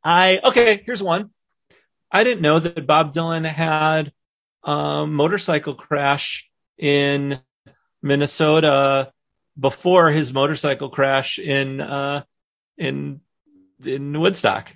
I, 0.04 0.40
okay, 0.44 0.82
here's 0.84 1.02
one. 1.02 1.30
I 2.10 2.24
didn't 2.24 2.42
know 2.42 2.58
that 2.58 2.86
Bob 2.86 3.12
Dylan 3.12 3.44
had 3.44 4.12
a 4.62 5.06
motorcycle 5.06 5.74
crash 5.74 6.48
in 6.78 7.40
Minnesota 8.02 9.12
before 9.58 10.10
his 10.10 10.32
motorcycle 10.32 10.88
crash 10.88 11.38
in, 11.38 11.80
uh, 11.80 12.22
in, 12.76 13.20
in 13.84 14.18
Woodstock. 14.18 14.72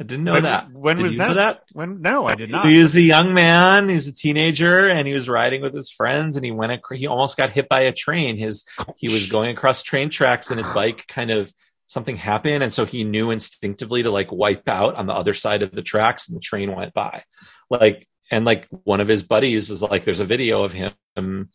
I 0.00 0.04
didn't 0.04 0.24
know 0.24 0.34
when, 0.34 0.44
that. 0.44 0.70
when 0.72 0.96
Did 0.96 1.02
was 1.02 1.16
that? 1.16 1.34
that? 1.34 1.62
When? 1.72 2.02
No, 2.02 2.26
I 2.26 2.36
did 2.36 2.50
not. 2.50 2.66
He 2.66 2.80
was 2.80 2.94
a 2.94 3.00
young 3.00 3.34
man. 3.34 3.88
He 3.88 3.96
was 3.96 4.06
a 4.06 4.14
teenager, 4.14 4.88
and 4.88 5.08
he 5.08 5.12
was 5.12 5.28
riding 5.28 5.60
with 5.60 5.74
his 5.74 5.90
friends. 5.90 6.36
And 6.36 6.44
he 6.44 6.52
went. 6.52 6.70
Ac- 6.70 6.96
he 7.00 7.08
almost 7.08 7.36
got 7.36 7.50
hit 7.50 7.68
by 7.68 7.80
a 7.80 7.92
train. 7.92 8.36
His 8.36 8.64
he 8.96 9.12
was 9.12 9.26
going 9.28 9.50
across 9.50 9.82
train 9.82 10.08
tracks, 10.08 10.50
and 10.50 10.58
his 10.58 10.68
bike 10.68 11.06
kind 11.08 11.32
of 11.32 11.52
something 11.86 12.16
happened, 12.16 12.62
and 12.62 12.72
so 12.72 12.84
he 12.84 13.02
knew 13.02 13.32
instinctively 13.32 14.04
to 14.04 14.10
like 14.12 14.30
wipe 14.30 14.68
out 14.68 14.94
on 14.94 15.06
the 15.06 15.14
other 15.14 15.34
side 15.34 15.62
of 15.62 15.72
the 15.72 15.82
tracks, 15.82 16.28
and 16.28 16.36
the 16.36 16.40
train 16.40 16.72
went 16.76 16.94
by. 16.94 17.24
Like 17.68 18.06
and 18.30 18.44
like 18.44 18.68
one 18.84 19.00
of 19.00 19.08
his 19.08 19.24
buddies 19.24 19.68
is 19.68 19.82
like, 19.82 20.04
there's 20.04 20.20
a 20.20 20.24
video 20.24 20.62
of 20.62 20.72
him, 20.72 21.48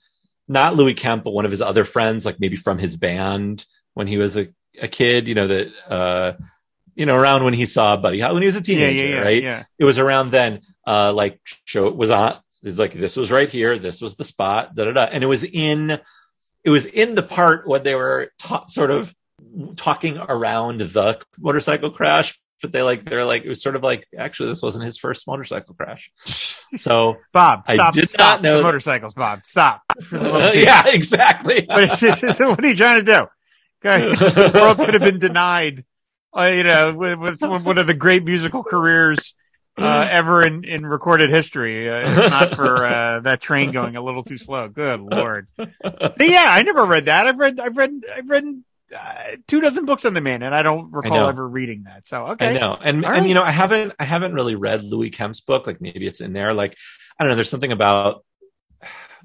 not 0.50 0.76
Louis 0.76 0.96
Kemp, 0.96 1.24
but 1.24 1.32
one 1.32 1.46
of 1.46 1.52
his 1.52 1.62
other 1.62 1.86
friends, 1.86 2.26
like 2.26 2.42
maybe 2.42 2.58
from 2.58 2.78
his 2.78 2.98
band 2.98 3.66
when 3.94 4.08
he 4.08 4.18
was 4.18 4.36
a, 4.36 4.50
a 4.82 4.90
kid. 4.90 5.30
You 5.30 5.36
know 5.36 5.48
that. 5.48 5.68
uh 5.88 6.34
you 6.96 7.06
know, 7.06 7.16
around 7.16 7.44
when 7.44 7.54
he 7.54 7.66
saw 7.66 7.98
Buddy 7.98 8.20
Holly, 8.20 8.34
when 8.36 8.44
he 8.44 8.48
was 8.48 8.56
a 8.56 8.60
yeah, 8.60 8.64
teenager, 8.64 9.04
yeah, 9.08 9.16
yeah, 9.16 9.22
right? 9.22 9.44
yeah. 9.44 9.64
it 9.78 9.86
was 9.86 10.00
around 10.00 10.32
then 10.32 10.62
uh 10.86 11.14
like 11.14 11.40
show 11.66 11.88
it 11.88 11.96
was 11.96 12.12
on 12.12 12.36
it's 12.62 12.78
like 12.78 12.94
this 12.94 13.16
was 13.16 13.32
right 13.32 13.50
here 13.50 13.78
this 13.78 14.02
was 14.02 14.16
the 14.16 14.26
spot 14.26 14.76
da 14.76 14.84
da 14.86 14.92
da 14.92 15.04
and 15.04 15.24
it 15.24 15.28
was 15.28 15.44
in 15.44 15.92
it 16.64 16.70
was 16.70 16.86
in 16.86 17.16
the 17.16 17.24
part 17.24 17.68
when 17.68 17.84
they 17.84 17.96
were 17.96 18.32
ta- 18.38 18.66
sort 18.68 18.92
of 18.92 19.14
talking 19.76 20.18
around 20.18 20.80
the 20.82 21.20
motorcycle 21.40 21.90
crash 21.90 22.38
but 22.62 22.72
they 22.74 22.82
like 22.82 23.06
they're 23.06 23.26
like 23.26 23.44
it 23.44 23.50
was 23.50 23.62
sort 23.62 23.76
of 23.78 23.84
like 23.84 24.08
actually 24.18 24.50
this 24.50 24.62
wasn't 24.62 24.84
his 24.84 24.98
first 24.98 25.26
motorcycle 25.26 25.74
crash 25.74 26.12
so 26.76 27.18
Bob, 27.32 27.64
I 27.68 27.76
stop, 27.76 27.94
did 27.94 28.12
stop 28.12 28.42
not 28.42 28.42
know 28.42 28.58
the 28.58 28.64
motorcycles, 28.64 29.14
Bob, 29.14 29.46
stop. 29.46 29.82
yeah 30.12 30.84
exactly 30.88 31.66
what, 31.68 31.84
is, 31.84 32.04
is- 32.24 32.40
what 32.40 32.64
are 32.64 32.68
you 32.68 32.76
trying 32.76 33.04
to 33.04 33.06
do? 33.06 33.28
Okay. 33.86 34.16
the 34.16 34.52
world 34.54 34.78
could 34.78 34.94
have 34.94 35.04
been 35.04 35.20
denied, 35.20 35.84
uh, 36.38 36.44
you 36.54 36.64
know, 36.64 36.94
with, 36.94 37.20
with 37.20 37.42
one 37.42 37.78
of 37.78 37.88
the 37.88 37.94
great 37.94 38.24
musical 38.24 38.64
careers 38.64 39.36
uh, 39.78 40.08
ever 40.10 40.44
in, 40.44 40.64
in 40.64 40.86
recorded 40.86 41.30
history. 41.30 41.90
Uh, 41.90 42.10
if 42.12 42.30
not 42.30 42.56
for 42.56 42.86
uh, 42.86 43.20
that 43.22 43.42
train 43.42 43.72
going 43.72 43.96
a 43.96 44.02
little 44.02 44.24
too 44.24 44.38
slow. 44.38 44.68
Good 44.70 45.00
lord. 45.00 45.48
But 45.58 46.16
yeah, 46.20 46.46
I 46.50 46.62
never 46.64 46.86
read 46.86 47.06
that. 47.06 47.28
I've 47.28 47.38
read, 47.40 47.60
I've 47.60 47.76
read, 47.78 48.04
I've 48.16 48.30
read 48.30 48.46
uh, 48.96 49.36
two 49.48 49.62
dozen 49.62 49.86
books 49.86 50.06
on 50.06 50.14
the 50.14 50.22
man, 50.22 50.44
and 50.44 50.54
I 50.54 50.62
don't 50.62 50.92
recall 50.92 51.12
know. 51.18 51.28
ever 51.30 51.48
reading 51.48 51.84
that. 51.86 52.06
So 52.08 52.28
okay, 52.28 52.50
I 52.50 52.54
know. 52.54 52.78
And 52.80 53.04
All 53.04 53.12
and 53.12 53.22
right. 53.22 53.28
you 53.28 53.34
know, 53.34 53.42
I 53.42 53.50
haven't 53.52 53.94
I 54.00 54.04
haven't 54.04 54.34
really 54.34 54.54
read 54.56 54.84
Louis 54.84 55.10
Kemp's 55.10 55.42
book. 55.42 55.66
Like 55.66 55.82
maybe 55.82 56.06
it's 56.06 56.22
in 56.22 56.34
there. 56.34 56.54
Like 56.54 56.78
I 57.18 57.24
don't 57.24 57.32
know, 57.32 57.36
there's 57.36 57.50
something 57.50 57.72
about 57.72 58.24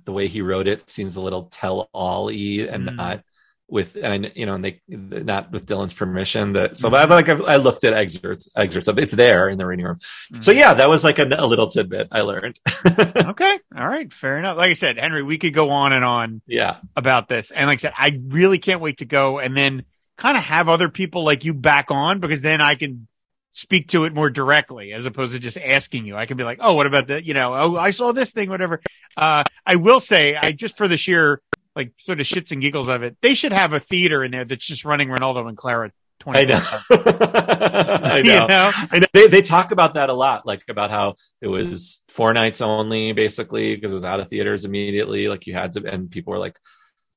the 0.04 0.12
way 0.12 0.26
he 0.28 0.40
wrote 0.40 0.66
it 0.68 0.88
seems 0.88 1.16
a 1.16 1.20
little 1.20 1.44
tell 1.52 1.90
all 1.92 2.26
y 2.26 2.66
and 2.70 2.88
Mm. 2.88 2.96
not 2.96 3.20
with 3.68 3.96
and 4.02 4.32
you 4.34 4.46
know, 4.46 4.54
and 4.54 4.64
they 4.64 4.80
not 4.88 5.52
with 5.52 5.66
Dylan's 5.66 5.92
permission 5.92 6.54
that 6.54 6.78
so. 6.78 6.88
I 6.94 7.04
like 7.04 7.28
I 7.28 7.56
looked 7.56 7.84
at 7.84 7.92
excerpts 7.92 8.48
excerpts 8.56 8.88
of. 8.88 8.98
It's 8.98 9.12
there 9.12 9.48
in 9.48 9.58
the 9.58 9.66
reading 9.66 9.84
room. 9.84 9.98
So 10.40 10.52
yeah, 10.52 10.74
that 10.74 10.88
was 10.88 11.04
like 11.04 11.18
a, 11.18 11.24
a 11.24 11.46
little 11.46 11.68
tidbit 11.68 12.08
I 12.10 12.22
learned. 12.22 12.58
okay, 12.86 13.58
all 13.76 13.86
right, 13.88 14.10
fair 14.12 14.38
enough. 14.38 14.56
Like 14.56 14.70
I 14.70 14.74
said, 14.74 14.98
Henry, 14.98 15.22
we 15.22 15.36
could 15.36 15.52
go 15.52 15.70
on 15.70 15.92
and 15.92 16.04
on 16.04 16.40
yeah. 16.46 16.78
about 16.96 17.28
this. 17.28 17.50
And 17.50 17.66
like 17.66 17.80
I 17.80 17.82
said, 17.82 17.92
I 17.96 18.20
really 18.28 18.58
can't 18.58 18.80
wait 18.80 18.98
to 18.98 19.04
go 19.04 19.38
and 19.38 19.56
then 19.56 19.84
kind 20.16 20.36
of 20.36 20.44
have 20.44 20.68
other 20.68 20.88
people 20.88 21.24
like 21.24 21.44
you 21.44 21.52
back 21.52 21.90
on 21.90 22.20
because 22.20 22.40
then 22.40 22.60
I 22.60 22.74
can 22.74 23.06
speak 23.52 23.88
to 23.88 24.04
it 24.04 24.14
more 24.14 24.30
directly 24.30 24.92
as 24.92 25.04
opposed 25.04 25.32
to 25.32 25.38
just 25.38 25.58
asking 25.58 26.06
you. 26.06 26.16
I 26.16 26.26
can 26.26 26.36
be 26.36 26.44
like, 26.44 26.58
oh, 26.60 26.74
what 26.74 26.86
about 26.86 27.06
the, 27.06 27.24
you 27.24 27.34
know, 27.34 27.54
oh, 27.54 27.76
I 27.76 27.90
saw 27.90 28.12
this 28.12 28.32
thing, 28.32 28.48
whatever. 28.48 28.80
Uh, 29.16 29.44
I 29.66 29.76
will 29.76 30.00
say, 30.00 30.36
I 30.36 30.52
just 30.52 30.76
for 30.76 30.88
the 30.88 30.96
sheer 30.96 31.40
like 31.78 31.92
sort 31.96 32.20
of 32.20 32.26
shits 32.26 32.50
and 32.50 32.60
giggles 32.60 32.88
of 32.88 33.02
it, 33.02 33.16
they 33.22 33.34
should 33.34 33.52
have 33.52 33.72
a 33.72 33.80
theater 33.80 34.24
in 34.24 34.32
there 34.32 34.44
that's 34.44 34.66
just 34.66 34.84
running 34.84 35.10
Renaldo 35.10 35.46
and 35.46 35.56
Clara. 35.56 35.92
20 36.18 36.40
I 36.40 36.44
know. 36.44 36.60
I 36.90 38.22
know. 38.22 38.42
You 38.42 38.48
know? 38.48 38.70
I 38.74 38.98
know. 38.98 39.06
They, 39.12 39.28
they 39.28 39.42
talk 39.42 39.70
about 39.70 39.94
that 39.94 40.10
a 40.10 40.14
lot, 40.14 40.44
like 40.44 40.64
about 40.68 40.90
how 40.90 41.14
it 41.40 41.46
was 41.46 42.02
four 42.08 42.34
nights 42.34 42.60
only, 42.60 43.12
basically, 43.12 43.76
because 43.76 43.92
it 43.92 43.94
was 43.94 44.04
out 44.04 44.18
of 44.18 44.28
theaters 44.28 44.64
immediately. 44.64 45.28
Like 45.28 45.46
you 45.46 45.54
had 45.54 45.74
to, 45.74 45.84
and 45.86 46.10
people 46.10 46.32
were 46.32 46.40
like, 46.40 46.58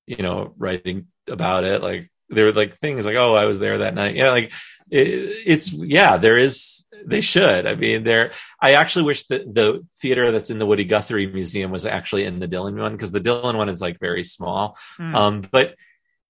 you 0.06 0.18
know, 0.18 0.54
writing 0.56 1.08
about 1.28 1.64
it. 1.64 1.82
Like 1.82 2.12
there 2.30 2.46
were 2.46 2.54
like 2.54 2.78
things 2.78 3.04
like, 3.04 3.16
oh, 3.16 3.34
I 3.34 3.46
was 3.46 3.58
there 3.58 3.80
that 3.80 3.96
night. 3.96 4.16
Yeah, 4.16 4.30
like 4.30 4.52
it, 4.92 5.08
it's 5.46 5.72
yeah, 5.74 6.18
there 6.18 6.38
is. 6.38 6.86
They 7.04 7.22
should. 7.22 7.66
I 7.66 7.74
mean, 7.74 8.04
there. 8.04 8.32
I 8.60 8.74
actually 8.74 9.06
wish 9.06 9.26
that 9.28 9.52
the 9.52 9.86
theater 10.00 10.32
that's 10.32 10.52
in 10.52 10.60
the 10.60 10.68
Woody 10.68 10.84
Guthrie 10.86 11.26
Museum 11.26 11.72
was 11.72 11.88
actually 11.88 12.26
in 12.26 12.38
the 12.38 12.48
Dylan 12.48 12.80
one 12.80 12.92
because 12.92 13.12
the 13.12 13.20
Dylan 13.20 13.58
one 13.58 13.70
is 13.70 13.82
like 13.82 14.00
very 14.00 14.24
small. 14.24 14.78
Hmm. 14.98 15.16
Um, 15.16 15.44
but 15.52 15.76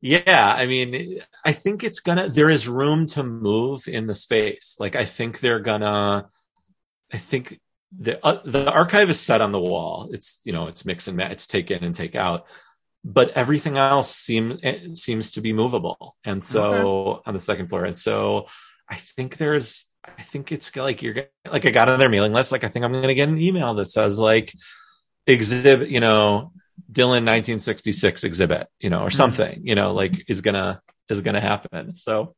yeah, 0.01 0.55
I 0.57 0.65
mean, 0.65 1.21
I 1.45 1.53
think 1.53 1.83
it's 1.83 1.99
gonna, 1.99 2.27
there 2.27 2.49
is 2.49 2.67
room 2.67 3.05
to 3.07 3.23
move 3.23 3.87
in 3.87 4.07
the 4.07 4.15
space. 4.15 4.75
Like, 4.79 4.95
I 4.95 5.05
think 5.05 5.39
they're 5.39 5.59
gonna, 5.59 6.27
I 7.13 7.17
think 7.17 7.59
the, 7.95 8.25
uh, 8.25 8.39
the 8.43 8.71
archive 8.71 9.11
is 9.11 9.19
set 9.19 9.41
on 9.41 9.51
the 9.51 9.59
wall. 9.59 10.09
It's, 10.11 10.39
you 10.43 10.53
know, 10.53 10.67
it's 10.67 10.85
mix 10.85 11.07
and 11.07 11.17
match, 11.17 11.33
it's 11.33 11.47
take 11.47 11.69
in 11.69 11.83
and 11.83 11.93
take 11.93 12.15
out, 12.15 12.47
but 13.03 13.31
everything 13.31 13.77
else 13.77 14.15
seems, 14.15 14.59
it 14.63 14.97
seems 14.97 15.31
to 15.31 15.41
be 15.41 15.53
movable. 15.53 16.15
And 16.23 16.43
so 16.43 17.21
on 17.25 17.33
the 17.33 17.39
second 17.39 17.67
floor. 17.67 17.85
And 17.85 17.97
so 17.97 18.47
I 18.87 18.95
think 18.95 19.37
there's, 19.37 19.85
I 20.05 20.21
think 20.21 20.51
it's 20.51 20.75
like 20.75 21.01
you're 21.01 21.15
like 21.51 21.65
I 21.65 21.71
got 21.71 21.89
on 21.89 21.99
their 21.99 22.09
mailing 22.09 22.33
list. 22.33 22.51
Like 22.51 22.63
I 22.63 22.67
think 22.67 22.85
I'm 22.85 22.91
going 22.91 23.07
to 23.07 23.15
get 23.15 23.29
an 23.29 23.39
email 23.41 23.73
that 23.75 23.89
says 23.89 24.17
like 24.19 24.53
exhibit, 25.27 25.89
you 25.89 25.99
know, 25.99 26.51
Dylan 26.91 27.23
1966 27.25 28.23
exhibit, 28.23 28.67
you 28.79 28.89
know, 28.89 29.03
or 29.03 29.09
Mhm. 29.09 29.13
something, 29.15 29.61
you 29.63 29.75
know, 29.75 29.93
like 29.93 30.25
is 30.27 30.41
gonna 30.41 30.81
is 31.09 31.21
gonna 31.21 31.41
happen. 31.41 31.95
So 31.95 32.35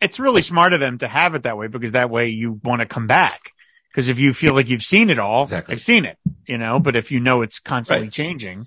it's 0.00 0.20
really 0.20 0.42
smart 0.42 0.72
of 0.72 0.80
them 0.80 0.98
to 0.98 1.08
have 1.08 1.34
it 1.34 1.42
that 1.42 1.58
way 1.58 1.66
because 1.66 1.92
that 1.92 2.10
way 2.10 2.28
you 2.28 2.60
want 2.62 2.80
to 2.80 2.86
come 2.86 3.06
back. 3.06 3.50
Because 3.90 4.08
if 4.08 4.18
you 4.18 4.32
feel 4.32 4.54
like 4.54 4.68
you've 4.68 4.84
seen 4.84 5.10
it 5.10 5.18
all, 5.18 5.42
Exactly. 5.42 5.72
I've 5.72 5.80
seen 5.80 6.04
it, 6.04 6.16
you 6.46 6.58
know. 6.58 6.78
But 6.78 6.94
if 6.96 7.10
you 7.10 7.18
know 7.20 7.42
it's 7.42 7.58
constantly 7.58 8.06
Right. 8.06 8.12
changing, 8.12 8.66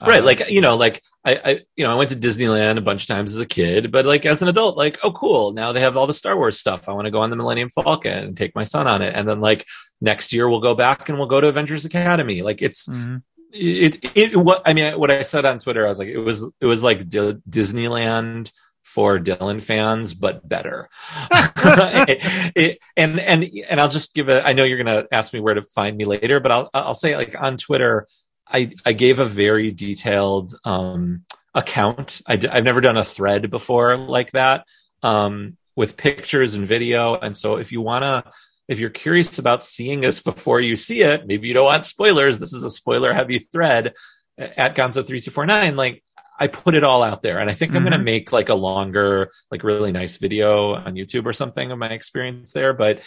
right, 0.00 0.20
uh, 0.20 0.24
like 0.24 0.50
you 0.50 0.60
know, 0.60 0.76
like 0.76 1.02
I, 1.24 1.40
I, 1.44 1.60
you 1.76 1.84
know, 1.84 1.92
I 1.92 1.94
went 1.94 2.10
to 2.10 2.16
Disneyland 2.16 2.78
a 2.78 2.82
bunch 2.82 3.02
of 3.02 3.08
times 3.08 3.34
as 3.34 3.40
a 3.40 3.46
kid, 3.46 3.90
but 3.90 4.06
like 4.06 4.26
as 4.26 4.42
an 4.42 4.48
adult, 4.48 4.76
like 4.76 4.98
oh 5.02 5.12
cool, 5.12 5.52
now 5.52 5.72
they 5.72 5.80
have 5.80 5.96
all 5.96 6.06
the 6.06 6.14
Star 6.14 6.36
Wars 6.36 6.58
stuff. 6.58 6.88
I 6.88 6.92
want 6.92 7.06
to 7.06 7.10
go 7.10 7.20
on 7.20 7.30
the 7.30 7.36
Millennium 7.36 7.70
Falcon 7.70 8.18
and 8.18 8.36
take 8.36 8.54
my 8.54 8.64
son 8.64 8.86
on 8.86 9.02
it, 9.02 9.14
and 9.14 9.28
then 9.28 9.40
like 9.40 9.66
next 10.00 10.32
year 10.32 10.48
we'll 10.48 10.60
go 10.60 10.74
back 10.74 11.08
and 11.08 11.18
we'll 11.18 11.26
go 11.26 11.40
to 11.40 11.48
Avengers 11.48 11.84
Academy. 11.84 12.42
Like 12.42 12.62
it's 12.62 12.86
mhm. 12.86 13.22
it 13.52 14.16
it 14.16 14.36
what 14.36 14.62
I 14.64 14.74
mean 14.74 14.98
what 14.98 15.10
I 15.10 15.22
said 15.22 15.44
on 15.44 15.58
Twitter 15.58 15.84
I 15.84 15.88
was 15.88 15.98
like 15.98 16.08
it 16.08 16.18
was 16.18 16.50
it 16.60 16.66
was 16.66 16.82
like 16.82 17.08
D- 17.08 17.36
Disneyland 17.48 18.50
for 18.86 19.18
Dylan 19.18 19.60
fans, 19.60 20.14
but 20.14 20.48
better. 20.48 20.88
it, 21.30 22.52
it, 22.54 22.78
and 22.96 23.18
and 23.18 23.50
and 23.68 23.80
I'll 23.80 23.88
just 23.88 24.14
give 24.14 24.28
a. 24.28 24.46
I 24.46 24.52
know 24.52 24.64
you're 24.64 24.82
going 24.82 25.02
to 25.02 25.08
ask 25.12 25.34
me 25.34 25.40
where 25.40 25.54
to 25.54 25.62
find 25.62 25.96
me 25.96 26.04
later, 26.04 26.38
but 26.40 26.52
I'll 26.52 26.70
I'll 26.72 26.94
say 26.94 27.16
like 27.16 27.34
on 27.38 27.56
Twitter, 27.56 28.06
I 28.48 28.72
I 28.84 28.92
gave 28.92 29.18
a 29.18 29.24
very 29.24 29.70
detailed 29.70 30.54
um, 30.64 31.24
account. 31.54 32.20
I, 32.26 32.38
have 32.52 32.64
never 32.64 32.80
done 32.80 32.96
a 32.96 33.04
thread 33.04 33.50
before 33.50 33.96
like 33.96 34.32
that 34.32 34.66
um, 35.02 35.56
with 35.74 35.96
pictures 35.96 36.54
and 36.54 36.66
video, 36.66 37.14
and 37.16 37.36
so 37.36 37.56
if 37.56 37.72
you 37.72 37.80
want 37.80 38.02
to. 38.02 38.30
If 38.68 38.80
you're 38.80 38.90
curious 38.90 39.38
about 39.38 39.62
seeing 39.62 40.00
this 40.00 40.20
before 40.24 40.60
you 40.60 40.74
see 40.74 41.02
it, 41.02 41.24
maybe 41.24 41.46
you 41.46 41.54
don't 41.54 41.66
want 41.66 41.86
spoilers. 41.86 42.38
This 42.38 42.52
is 42.52 42.64
a 42.64 42.70
spoiler 42.70 43.14
heavy 43.14 43.38
thread 43.38 43.94
at 44.36 44.74
Gonzo3249. 44.74 45.76
Like 45.76 46.02
I 46.38 46.48
put 46.48 46.74
it 46.74 46.84
all 46.84 47.02
out 47.02 47.22
there 47.22 47.38
and 47.38 47.48
I 47.48 47.54
think 47.54 47.70
mm-hmm. 47.70 47.78
I'm 47.78 47.84
going 47.84 47.98
to 47.98 48.04
make 48.04 48.32
like 48.32 48.48
a 48.48 48.54
longer, 48.54 49.30
like 49.50 49.64
really 49.64 49.92
nice 49.92 50.16
video 50.16 50.74
on 50.74 50.94
YouTube 50.94 51.26
or 51.26 51.32
something 51.32 51.70
of 51.70 51.78
my 51.78 51.90
experience 51.90 52.52
there. 52.52 52.74
But 52.74 53.02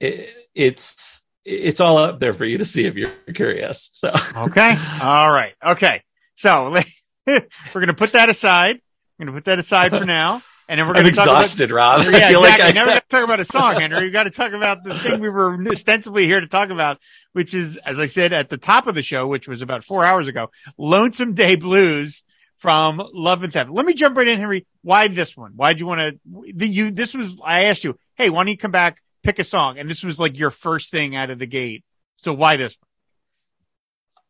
it, 0.00 0.34
it's, 0.54 1.20
it's 1.44 1.80
all 1.80 1.98
up 1.98 2.20
there 2.20 2.32
for 2.32 2.44
you 2.44 2.58
to 2.58 2.64
see 2.64 2.84
if 2.86 2.96
you're 2.96 3.12
curious. 3.34 3.90
So, 3.92 4.12
okay. 4.36 4.76
All 5.00 5.32
right. 5.32 5.54
Okay. 5.64 6.02
So 6.34 6.70
we're 7.26 7.40
going 7.74 7.86
to 7.86 7.94
put 7.94 8.12
that 8.12 8.28
aside. 8.28 8.80
We're 9.18 9.26
going 9.26 9.34
to 9.34 9.40
put 9.40 9.44
that 9.46 9.58
aside 9.58 9.92
for 9.92 10.04
now. 10.04 10.42
And 10.68 10.78
then 10.78 10.86
we're 10.86 10.94
going 10.94 11.04
to 11.04 11.10
exhausted, 11.10 11.70
about, 11.70 12.06
Rob. 12.06 12.12
Yeah, 12.12 12.18
I 12.28 12.30
feel 12.30 12.40
exactly. 12.40 12.64
like 12.64 12.70
I 12.70 12.72
never 12.72 12.90
got 12.90 13.02
to 13.02 13.08
talk 13.08 13.24
about 13.24 13.40
a 13.40 13.44
song, 13.44 13.74
Henry. 13.74 14.04
We 14.04 14.10
got 14.10 14.24
to 14.24 14.30
talk 14.30 14.52
about 14.52 14.84
the 14.84 14.98
thing 14.98 15.20
we 15.20 15.28
were 15.28 15.58
ostensibly 15.68 16.24
here 16.24 16.40
to 16.40 16.46
talk 16.46 16.70
about, 16.70 16.98
which 17.32 17.52
is, 17.52 17.76
as 17.78 18.00
I 18.00 18.06
said 18.06 18.32
at 18.32 18.48
the 18.48 18.56
top 18.56 18.86
of 18.86 18.94
the 18.94 19.02
show, 19.02 19.26
which 19.26 19.48
was 19.48 19.60
about 19.60 19.84
four 19.84 20.04
hours 20.04 20.28
ago, 20.28 20.50
Lonesome 20.78 21.34
Day 21.34 21.56
Blues 21.56 22.22
from 22.56 23.02
Love 23.12 23.42
and 23.42 23.52
Theft. 23.52 23.70
Let 23.70 23.84
me 23.84 23.92
jump 23.92 24.16
right 24.16 24.28
in, 24.28 24.38
Henry. 24.38 24.66
Why 24.82 25.08
this 25.08 25.36
one? 25.36 25.52
Why'd 25.56 25.80
you 25.80 25.86
want 25.86 26.18
to? 26.24 26.66
You 26.66 26.92
this 26.92 27.12
was 27.12 27.38
I 27.44 27.64
asked 27.64 27.82
you, 27.82 27.98
hey, 28.14 28.30
why 28.30 28.44
don't 28.44 28.48
you 28.48 28.56
come 28.56 28.70
back, 28.70 29.02
pick 29.22 29.38
a 29.38 29.44
song, 29.44 29.78
and 29.78 29.88
this 29.88 30.02
was 30.02 30.20
like 30.20 30.38
your 30.38 30.50
first 30.50 30.90
thing 30.90 31.16
out 31.16 31.30
of 31.30 31.38
the 31.38 31.46
gate. 31.46 31.84
So 32.18 32.32
why 32.32 32.56
this? 32.56 32.76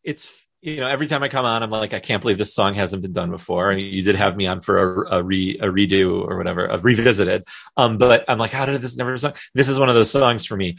It's 0.02 0.46
you 0.60 0.76
know 0.76 0.88
every 0.88 1.06
time 1.06 1.22
I 1.22 1.28
come 1.28 1.44
on, 1.44 1.62
I'm 1.62 1.70
like, 1.70 1.94
I 1.94 2.00
can't 2.00 2.22
believe 2.22 2.38
this 2.38 2.54
song 2.54 2.74
hasn't 2.74 3.02
been 3.02 3.12
done 3.12 3.30
before. 3.30 3.72
You 3.72 4.02
did 4.02 4.16
have 4.16 4.36
me 4.36 4.46
on 4.46 4.60
for 4.60 5.04
a, 5.04 5.18
a 5.18 5.22
re 5.22 5.58
a 5.60 5.66
redo 5.66 6.26
or 6.26 6.36
whatever, 6.36 6.66
a 6.66 6.78
revisited. 6.78 7.44
Um, 7.76 7.98
but 7.98 8.24
I'm 8.28 8.38
like, 8.38 8.52
how 8.52 8.66
did 8.66 8.80
this 8.80 8.96
never 8.96 9.16
song? 9.18 9.34
This 9.54 9.68
is 9.68 9.78
one 9.78 9.88
of 9.88 9.94
those 9.94 10.10
songs 10.10 10.46
for 10.46 10.56
me. 10.56 10.76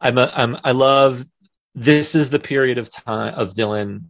I'm 0.00 0.18
a, 0.18 0.30
I'm 0.34 0.56
I 0.64 0.72
love. 0.72 1.26
This 1.74 2.14
is 2.14 2.30
the 2.30 2.40
period 2.40 2.78
of 2.78 2.90
time 2.90 3.34
of 3.34 3.54
Dylan 3.54 4.06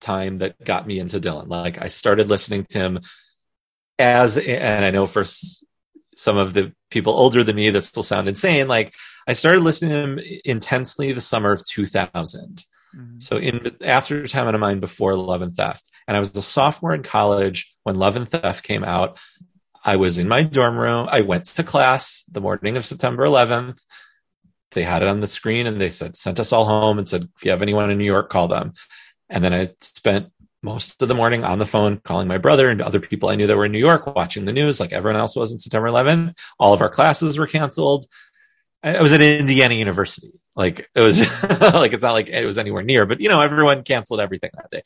time 0.00 0.38
that 0.38 0.62
got 0.62 0.86
me 0.86 0.98
into 0.98 1.20
Dylan. 1.20 1.48
Like 1.48 1.80
I 1.80 1.88
started 1.88 2.28
listening 2.28 2.66
to 2.70 2.78
him 2.78 3.00
as, 3.98 4.36
and 4.36 4.84
I 4.84 4.90
know 4.90 5.06
for 5.06 5.24
some 6.16 6.36
of 6.36 6.54
the 6.54 6.72
people 6.90 7.14
older 7.14 7.42
than 7.42 7.56
me, 7.56 7.70
this 7.70 7.94
will 7.94 8.02
sound 8.02 8.28
insane. 8.28 8.68
Like 8.68 8.94
I 9.26 9.32
started 9.32 9.62
listening 9.62 9.90
to 9.90 9.96
him 9.96 10.40
intensely 10.44 11.12
the 11.12 11.20
summer 11.20 11.52
of 11.52 11.64
2000. 11.66 12.64
Mm-hmm. 12.94 13.20
So 13.20 13.36
in 13.36 13.76
after 13.82 14.26
Time 14.26 14.46
Out 14.46 14.54
of 14.54 14.60
Mind 14.60 14.80
before 14.80 15.16
Love 15.16 15.42
and 15.42 15.54
Theft, 15.54 15.90
and 16.06 16.16
I 16.16 16.20
was 16.20 16.36
a 16.36 16.42
sophomore 16.42 16.94
in 16.94 17.02
college 17.02 17.74
when 17.84 17.96
Love 17.96 18.16
and 18.16 18.28
Theft 18.28 18.64
came 18.64 18.84
out. 18.84 19.18
I 19.84 19.96
was 19.96 20.16
in 20.16 20.28
my 20.28 20.44
dorm 20.44 20.78
room. 20.78 21.08
I 21.10 21.22
went 21.22 21.46
to 21.46 21.64
class 21.64 22.24
the 22.30 22.40
morning 22.40 22.76
of 22.76 22.84
September 22.84 23.24
11th. 23.24 23.84
They 24.72 24.84
had 24.84 25.02
it 25.02 25.08
on 25.08 25.20
the 25.20 25.26
screen 25.26 25.66
and 25.66 25.80
they 25.80 25.90
said, 25.90 26.16
sent 26.16 26.38
us 26.38 26.52
all 26.52 26.66
home 26.66 26.98
and 26.98 27.08
said, 27.08 27.28
if 27.36 27.44
you 27.44 27.50
have 27.50 27.62
anyone 27.62 27.90
in 27.90 27.98
New 27.98 28.04
York, 28.04 28.30
call 28.30 28.46
them. 28.46 28.74
And 29.28 29.42
then 29.42 29.52
I 29.52 29.70
spent 29.80 30.30
most 30.62 31.02
of 31.02 31.08
the 31.08 31.14
morning 31.14 31.44
on 31.44 31.58
the 31.58 31.66
phone 31.66 31.98
calling 31.98 32.28
my 32.28 32.38
brother 32.38 32.68
and 32.68 32.80
other 32.80 33.00
people 33.00 33.28
I 33.28 33.34
knew 33.34 33.46
that 33.46 33.56
were 33.56 33.64
in 33.64 33.72
New 33.72 33.78
York 33.78 34.14
watching 34.14 34.44
the 34.44 34.52
news 34.52 34.78
like 34.78 34.92
everyone 34.92 35.20
else 35.20 35.34
was 35.34 35.52
on 35.52 35.58
September 35.58 35.88
11th. 35.88 36.34
All 36.58 36.72
of 36.72 36.80
our 36.80 36.88
classes 36.88 37.38
were 37.38 37.46
canceled. 37.46 38.06
I 38.82 39.02
was 39.02 39.12
at 39.12 39.20
Indiana 39.20 39.74
University. 39.74 40.32
Like 40.54 40.88
it 40.94 41.00
was 41.00 41.20
like, 41.42 41.92
it's 41.92 42.02
not 42.02 42.12
like 42.12 42.28
it 42.28 42.46
was 42.46 42.58
anywhere 42.58 42.82
near, 42.82 43.06
but 43.06 43.20
you 43.20 43.28
know, 43.28 43.40
everyone 43.40 43.82
canceled 43.82 44.20
everything 44.20 44.50
that 44.54 44.70
day. 44.70 44.82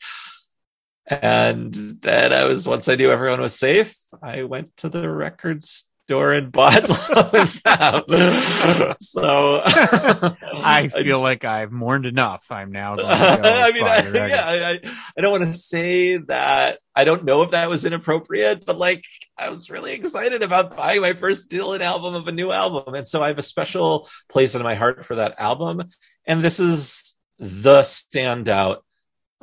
And 1.07 1.73
then 1.73 2.33
I 2.33 2.45
was, 2.45 2.67
once 2.67 2.87
I 2.87 2.95
knew 2.95 3.11
everyone 3.11 3.39
was 3.39 3.55
safe, 3.55 3.95
I 4.21 4.43
went 4.43 4.75
to 4.77 4.89
the 4.89 5.09
records 5.09 5.85
door 6.07 6.33
and 6.33 6.51
bought 6.51 6.83
and 7.35 7.49
Theft. 7.49 9.03
so 9.03 9.61
I 9.65 10.87
feel 10.87 11.19
like 11.19 11.43
I've 11.43 11.71
mourned 11.71 12.05
enough. 12.05 12.45
I'm 12.49 12.71
now. 12.71 12.95
Going 12.97 13.07
to 13.09 13.41
go 13.41 13.49
I 13.49 13.71
mean, 13.71 13.83
I, 13.83 14.27
yeah, 14.27 14.43
I, 14.45 14.79
I 15.17 15.21
don't 15.21 15.39
want 15.39 15.53
to 15.53 15.53
say 15.53 16.17
that. 16.17 16.79
I 16.95 17.03
don't 17.03 17.25
know 17.25 17.43
if 17.43 17.51
that 17.51 17.69
was 17.69 17.85
inappropriate, 17.85 18.65
but 18.65 18.77
like 18.77 19.03
I 19.37 19.49
was 19.49 19.69
really 19.69 19.93
excited 19.93 20.41
about 20.41 20.75
buying 20.75 21.01
my 21.01 21.13
first 21.13 21.49
Dylan 21.49 21.81
album 21.81 22.15
of 22.15 22.27
a 22.27 22.31
new 22.31 22.51
album, 22.51 22.95
and 22.95 23.07
so 23.07 23.21
I 23.21 23.27
have 23.27 23.39
a 23.39 23.43
special 23.43 24.09
place 24.29 24.55
in 24.55 24.63
my 24.63 24.75
heart 24.75 25.05
for 25.05 25.15
that 25.15 25.35
album. 25.37 25.83
And 26.25 26.41
this 26.41 26.59
is 26.59 27.15
the 27.37 27.81
standout. 27.81 28.77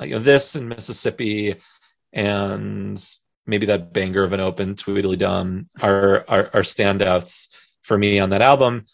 You 0.01 0.11
know, 0.11 0.19
this 0.19 0.57
in 0.57 0.67
Mississippi 0.69 1.57
and 2.13 2.99
maybe 3.47 3.67
that 3.67 3.93
banger 3.93 4.25
of 4.25 4.33
an 4.33 4.41
open 4.41 4.75
Tweedledum 4.77 5.69
are, 5.81 6.25
are, 6.29 6.51
are 6.53 6.63
standouts 6.63 7.49
for 7.83 7.99
me 7.99 8.19
on 8.19 8.31
that 8.31 8.43
album. 8.43 8.87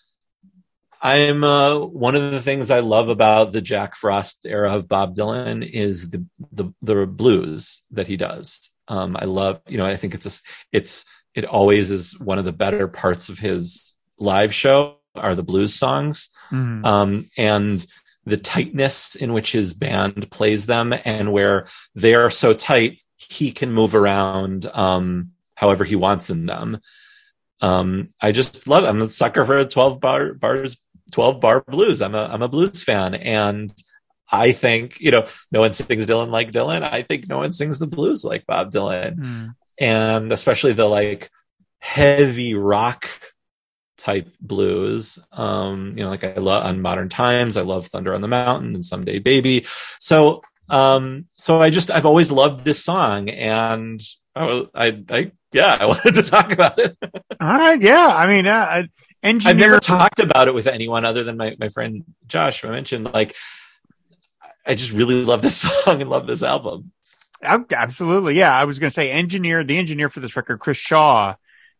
I'm 1.02 1.42
uh, 1.44 1.78
one 1.78 2.14
of 2.14 2.30
the 2.30 2.42
things 2.42 2.70
I 2.70 2.80
love 2.80 3.08
about 3.08 3.52
the 3.52 3.62
Jack 3.62 3.96
Frost 3.96 4.44
era 4.44 4.74
of 4.74 4.88
Bob 4.88 5.14
Dylan 5.14 5.68
is 5.68 6.10
the 6.10 6.26
the, 6.52 6.74
the 6.82 7.06
blues 7.06 7.82
that 7.90 8.06
he 8.06 8.18
does. 8.18 8.70
Um, 8.86 9.16
I 9.18 9.24
love, 9.24 9.60
you 9.66 9.78
know, 9.78 9.86
I 9.86 9.96
think 9.96 10.14
it's 10.14 10.24
just 10.24 10.44
it's 10.72 11.06
it 11.34 11.46
always 11.46 11.90
is 11.90 12.18
one 12.18 12.38
of 12.38 12.44
the 12.44 12.52
better 12.52 12.86
parts 12.86 13.28
of 13.30 13.38
his 13.38 13.94
live 14.18 14.52
show 14.52 14.96
are 15.14 15.34
the 15.34 15.42
blues 15.42 15.74
songs, 15.74 16.28
mm-hmm. 16.50 16.84
um, 16.84 17.30
and 17.36 17.86
the 18.26 18.36
tightness 18.36 19.14
in 19.14 19.32
which 19.32 19.52
his 19.52 19.72
band 19.72 20.30
plays 20.30 20.66
them, 20.66 20.92
and 21.06 21.32
where 21.32 21.66
they 21.94 22.14
are 22.14 22.30
so 22.30 22.52
tight 22.52 22.98
he 23.28 23.52
can 23.52 23.72
move 23.72 23.94
around 23.94 24.66
um, 24.66 25.32
however 25.54 25.84
he 25.84 25.96
wants 25.96 26.30
in 26.30 26.46
them. 26.46 26.80
Um, 27.60 28.08
I 28.20 28.32
just 28.32 28.66
love. 28.66 28.84
It. 28.84 28.88
I'm 28.88 29.02
a 29.02 29.08
sucker 29.08 29.44
for 29.44 29.62
12 29.64 30.00
bar 30.00 30.34
bars, 30.34 30.76
12 31.12 31.40
bar 31.40 31.62
blues. 31.66 32.00
I'm 32.00 32.14
a 32.14 32.24
I'm 32.24 32.42
a 32.42 32.48
blues 32.48 32.82
fan, 32.82 33.14
and 33.14 33.72
I 34.32 34.52
think 34.52 34.98
you 35.00 35.10
know 35.10 35.26
no 35.52 35.60
one 35.60 35.72
sings 35.72 36.06
Dylan 36.06 36.30
like 36.30 36.52
Dylan. 36.52 36.82
I 36.82 37.02
think 37.02 37.28
no 37.28 37.38
one 37.38 37.52
sings 37.52 37.78
the 37.78 37.86
blues 37.86 38.24
like 38.24 38.46
Bob 38.46 38.72
Dylan, 38.72 39.16
mm. 39.16 39.54
and 39.78 40.32
especially 40.32 40.72
the 40.72 40.86
like 40.86 41.30
heavy 41.78 42.54
rock 42.54 43.08
type 43.98 44.28
blues. 44.40 45.18
Um, 45.30 45.92
you 45.94 46.04
know, 46.04 46.10
like 46.10 46.24
I 46.24 46.34
love 46.34 46.64
on 46.64 46.80
Modern 46.80 47.10
Times. 47.10 47.58
I 47.58 47.62
love 47.62 47.88
Thunder 47.88 48.14
on 48.14 48.22
the 48.22 48.28
Mountain 48.28 48.74
and 48.74 48.84
Someday 48.84 49.18
Baby. 49.18 49.66
So 49.98 50.42
um, 50.70 51.26
so 51.36 51.60
I 51.60 51.70
just, 51.70 51.90
I've 51.90 52.06
always 52.06 52.30
loved 52.30 52.64
this 52.64 52.82
song 52.84 53.28
and 53.28 54.00
I, 54.34 54.66
I, 54.74 55.04
I 55.08 55.32
yeah, 55.52 55.76
I 55.80 55.86
wanted 55.86 56.14
to 56.14 56.22
talk 56.22 56.52
about 56.52 56.78
it. 56.78 56.96
All 57.40 57.48
right. 57.48 57.80
Yeah. 57.80 58.08
I 58.08 58.26
mean, 58.26 58.46
uh, 58.46 58.84
engineer. 59.22 59.50
I've 59.50 59.58
never 59.58 59.80
talked 59.80 60.20
about 60.20 60.48
it 60.48 60.54
with 60.54 60.66
anyone 60.66 61.04
other 61.04 61.24
than 61.24 61.36
my, 61.36 61.56
my 61.58 61.68
friend 61.68 62.04
Josh. 62.26 62.64
I 62.64 62.70
mentioned 62.70 63.12
like, 63.12 63.34
I 64.66 64.74
just 64.74 64.92
really 64.92 65.24
love 65.24 65.42
this 65.42 65.56
song 65.84 66.00
and 66.00 66.10
love 66.10 66.26
this 66.26 66.42
album. 66.42 66.92
Absolutely. 67.42 68.34
Yeah. 68.34 68.54
I 68.54 68.64
was 68.64 68.78
going 68.78 68.90
to 68.90 68.94
say 68.94 69.10
engineer, 69.10 69.64
the 69.64 69.78
engineer 69.78 70.08
for 70.08 70.20
this 70.20 70.36
record, 70.36 70.60
Chris 70.60 70.76
Shaw 70.76 71.34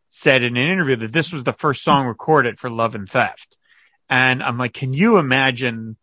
said 0.08 0.42
in 0.42 0.56
an 0.56 0.70
interview 0.70 0.96
that 0.96 1.12
this 1.12 1.32
was 1.32 1.44
the 1.44 1.52
first 1.52 1.82
song 1.82 2.06
recorded 2.06 2.58
for 2.58 2.70
Love 2.70 2.94
and 2.94 3.08
Theft. 3.08 3.58
And 4.08 4.42
I'm 4.42 4.58
like, 4.58 4.72
can 4.72 4.92
you 4.92 5.18
imagine 5.18 5.96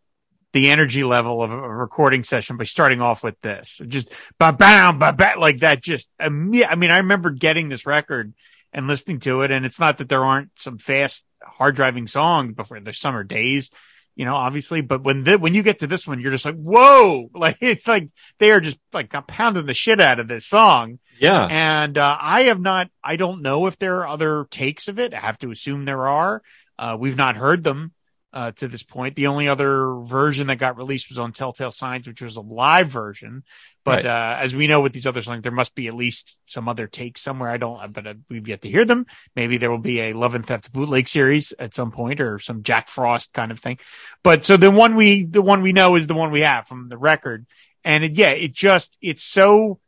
the 0.52 0.70
energy 0.70 1.04
level 1.04 1.42
of 1.42 1.50
a 1.50 1.56
recording 1.56 2.24
session 2.24 2.56
by 2.56 2.64
starting 2.64 3.00
off 3.00 3.22
with 3.22 3.40
this. 3.40 3.80
Just 3.86 4.12
ba 4.38 4.52
bam, 4.52 4.98
ba 4.98 5.12
ba 5.12 5.34
like 5.38 5.60
that. 5.60 5.82
Just 5.82 6.08
I 6.18 6.28
mean, 6.28 6.64
I 6.64 6.98
remember 6.98 7.30
getting 7.30 7.68
this 7.68 7.86
record 7.86 8.32
and 8.72 8.86
listening 8.86 9.20
to 9.20 9.42
it, 9.42 9.50
and 9.50 9.66
it's 9.66 9.80
not 9.80 9.98
that 9.98 10.08
there 10.08 10.24
aren't 10.24 10.58
some 10.58 10.78
fast, 10.78 11.26
hard 11.42 11.76
driving 11.76 12.06
songs 12.06 12.54
before 12.54 12.80
the 12.80 12.92
summer 12.92 13.24
days, 13.24 13.70
you 14.16 14.24
know, 14.24 14.34
obviously. 14.34 14.80
But 14.80 15.02
when 15.02 15.24
the, 15.24 15.38
when 15.38 15.54
you 15.54 15.62
get 15.62 15.80
to 15.80 15.86
this 15.86 16.06
one, 16.06 16.20
you're 16.20 16.32
just 16.32 16.44
like, 16.44 16.56
whoa! 16.56 17.30
Like 17.34 17.58
it's 17.60 17.86
like 17.86 18.08
they 18.38 18.50
are 18.50 18.60
just 18.60 18.78
like 18.92 19.10
pounding 19.26 19.66
the 19.66 19.74
shit 19.74 20.00
out 20.00 20.20
of 20.20 20.28
this 20.28 20.46
song. 20.46 20.98
Yeah. 21.18 21.46
And 21.50 21.98
uh, 21.98 22.16
I 22.20 22.44
have 22.44 22.60
not. 22.60 22.88
I 23.02 23.16
don't 23.16 23.42
know 23.42 23.66
if 23.66 23.78
there 23.78 24.00
are 24.00 24.08
other 24.08 24.46
takes 24.50 24.88
of 24.88 24.98
it. 24.98 25.12
I 25.12 25.20
have 25.20 25.38
to 25.38 25.50
assume 25.50 25.84
there 25.84 26.08
are. 26.08 26.42
Uh, 26.78 26.96
we've 26.98 27.16
not 27.16 27.36
heard 27.36 27.64
them 27.64 27.92
uh, 28.32 28.52
to 28.52 28.68
this 28.68 28.82
point. 28.82 29.16
The 29.16 29.28
only 29.28 29.48
other 29.48 29.94
version 30.02 30.48
that 30.48 30.58
got 30.58 30.76
released 30.76 31.08
was 31.08 31.18
on 31.18 31.32
Telltale 31.32 31.72
Signs, 31.72 32.06
which 32.06 32.20
was 32.20 32.36
a 32.36 32.42
live 32.42 32.88
version. 32.88 33.42
But 33.84 34.04
right. 34.04 34.06
uh, 34.06 34.36
as 34.40 34.54
we 34.54 34.66
know 34.66 34.80
with 34.80 34.92
these 34.92 35.06
other 35.06 35.22
songs, 35.22 35.42
there 35.42 35.52
must 35.52 35.74
be 35.74 35.86
at 35.86 35.94
least 35.94 36.38
some 36.46 36.68
other 36.68 36.86
takes 36.86 37.22
somewhere. 37.22 37.48
I 37.48 37.56
don't, 37.56 37.92
but 37.92 38.06
uh, 38.06 38.14
we've 38.28 38.46
yet 38.46 38.62
to 38.62 38.70
hear 38.70 38.84
them. 38.84 39.06
Maybe 39.34 39.56
there 39.56 39.70
will 39.70 39.78
be 39.78 40.00
a 40.00 40.12
Love 40.12 40.34
and 40.34 40.44
Theft 40.44 40.72
bootleg 40.72 41.08
series 41.08 41.52
at 41.58 41.74
some 41.74 41.90
point, 41.90 42.20
or 42.20 42.38
some 42.38 42.62
Jack 42.62 42.88
Frost 42.88 43.32
kind 43.32 43.50
of 43.50 43.60
thing. 43.60 43.78
But 44.22 44.44
so 44.44 44.56
the 44.56 44.70
one 44.70 44.96
we, 44.96 45.24
the 45.24 45.42
one 45.42 45.62
we 45.62 45.72
know 45.72 45.94
is 45.94 46.06
the 46.06 46.14
one 46.14 46.30
we 46.30 46.40
have 46.40 46.66
from 46.66 46.88
the 46.88 46.98
record, 46.98 47.46
and 47.82 48.04
it, 48.04 48.12
yeah, 48.12 48.30
it 48.30 48.52
just 48.52 48.98
it's 49.00 49.24
so 49.24 49.80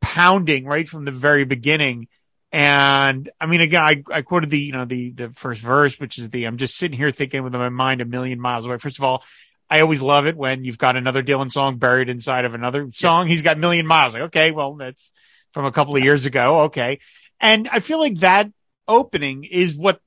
pounding 0.00 0.64
right 0.64 0.88
from 0.88 1.04
the 1.04 1.12
very 1.12 1.44
beginning 1.44 2.06
And 2.52 3.30
I 3.40 3.46
mean, 3.46 3.60
again, 3.60 3.82
I, 3.82 4.02
I 4.10 4.22
quoted 4.22 4.50
the, 4.50 4.58
you 4.58 4.72
know, 4.72 4.84
the, 4.84 5.10
the 5.10 5.30
first 5.30 5.60
verse, 5.60 6.00
which 6.00 6.18
is 6.18 6.30
the, 6.30 6.46
I'm 6.46 6.56
just 6.56 6.76
sitting 6.76 6.98
here 6.98 7.10
thinking 7.10 7.44
with 7.44 7.52
my 7.52 7.68
mind 7.68 8.00
a 8.00 8.04
million 8.04 8.40
miles 8.40 8.66
away. 8.66 8.78
First 8.78 8.98
of 8.98 9.04
all, 9.04 9.22
I 9.68 9.80
always 9.80 10.02
love 10.02 10.26
it 10.26 10.36
when 10.36 10.64
you've 10.64 10.78
got 10.78 10.96
another 10.96 11.22
Dylan 11.22 11.52
song 11.52 11.76
buried 11.76 12.08
inside 12.08 12.44
of 12.44 12.54
another 12.54 12.90
song. 12.92 13.26
Yeah. 13.26 13.30
He's 13.30 13.42
got 13.42 13.58
million 13.58 13.86
miles. 13.86 14.14
Like, 14.14 14.24
okay, 14.24 14.50
well, 14.50 14.74
that's 14.74 15.12
from 15.52 15.64
a 15.64 15.70
couple 15.70 15.94
of 15.94 16.02
years 16.02 16.26
ago. 16.26 16.62
Okay. 16.62 16.98
And 17.38 17.68
I 17.68 17.78
feel 17.78 18.00
like 18.00 18.18
that 18.18 18.50
opening 18.88 19.44
is 19.44 19.76
what, 19.76 20.00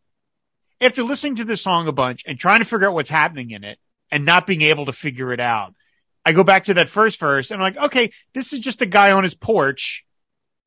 after 0.82 1.02
listening 1.02 1.36
to 1.38 1.46
this 1.46 1.62
song 1.62 1.88
a 1.88 1.94
bunch 1.94 2.24
and 2.28 2.38
trying 2.38 2.60
to 2.60 2.66
figure 2.66 2.90
out 2.90 2.94
what's 2.94 3.10
happening 3.10 3.52
in 3.52 3.64
it 3.64 3.80
and 4.12 4.26
not 4.26 4.46
being 4.46 4.64
able 4.64 4.86
to 4.88 4.92
figure 4.92 5.32
it 5.32 5.40
out, 5.40 5.76
I 6.26 6.34
go 6.34 6.44
back 6.44 6.66
to 6.66 6.74
that 6.74 6.90
first 6.90 7.22
verse 7.22 7.52
and 7.52 7.62
I'm 7.62 7.74
like, 7.74 7.86
okay, 7.86 8.12
this 8.34 8.52
is 8.52 8.60
just 8.60 8.82
a 8.82 8.86
guy 8.86 9.14
on 9.14 9.24
his 9.24 9.34
porch 9.34 10.06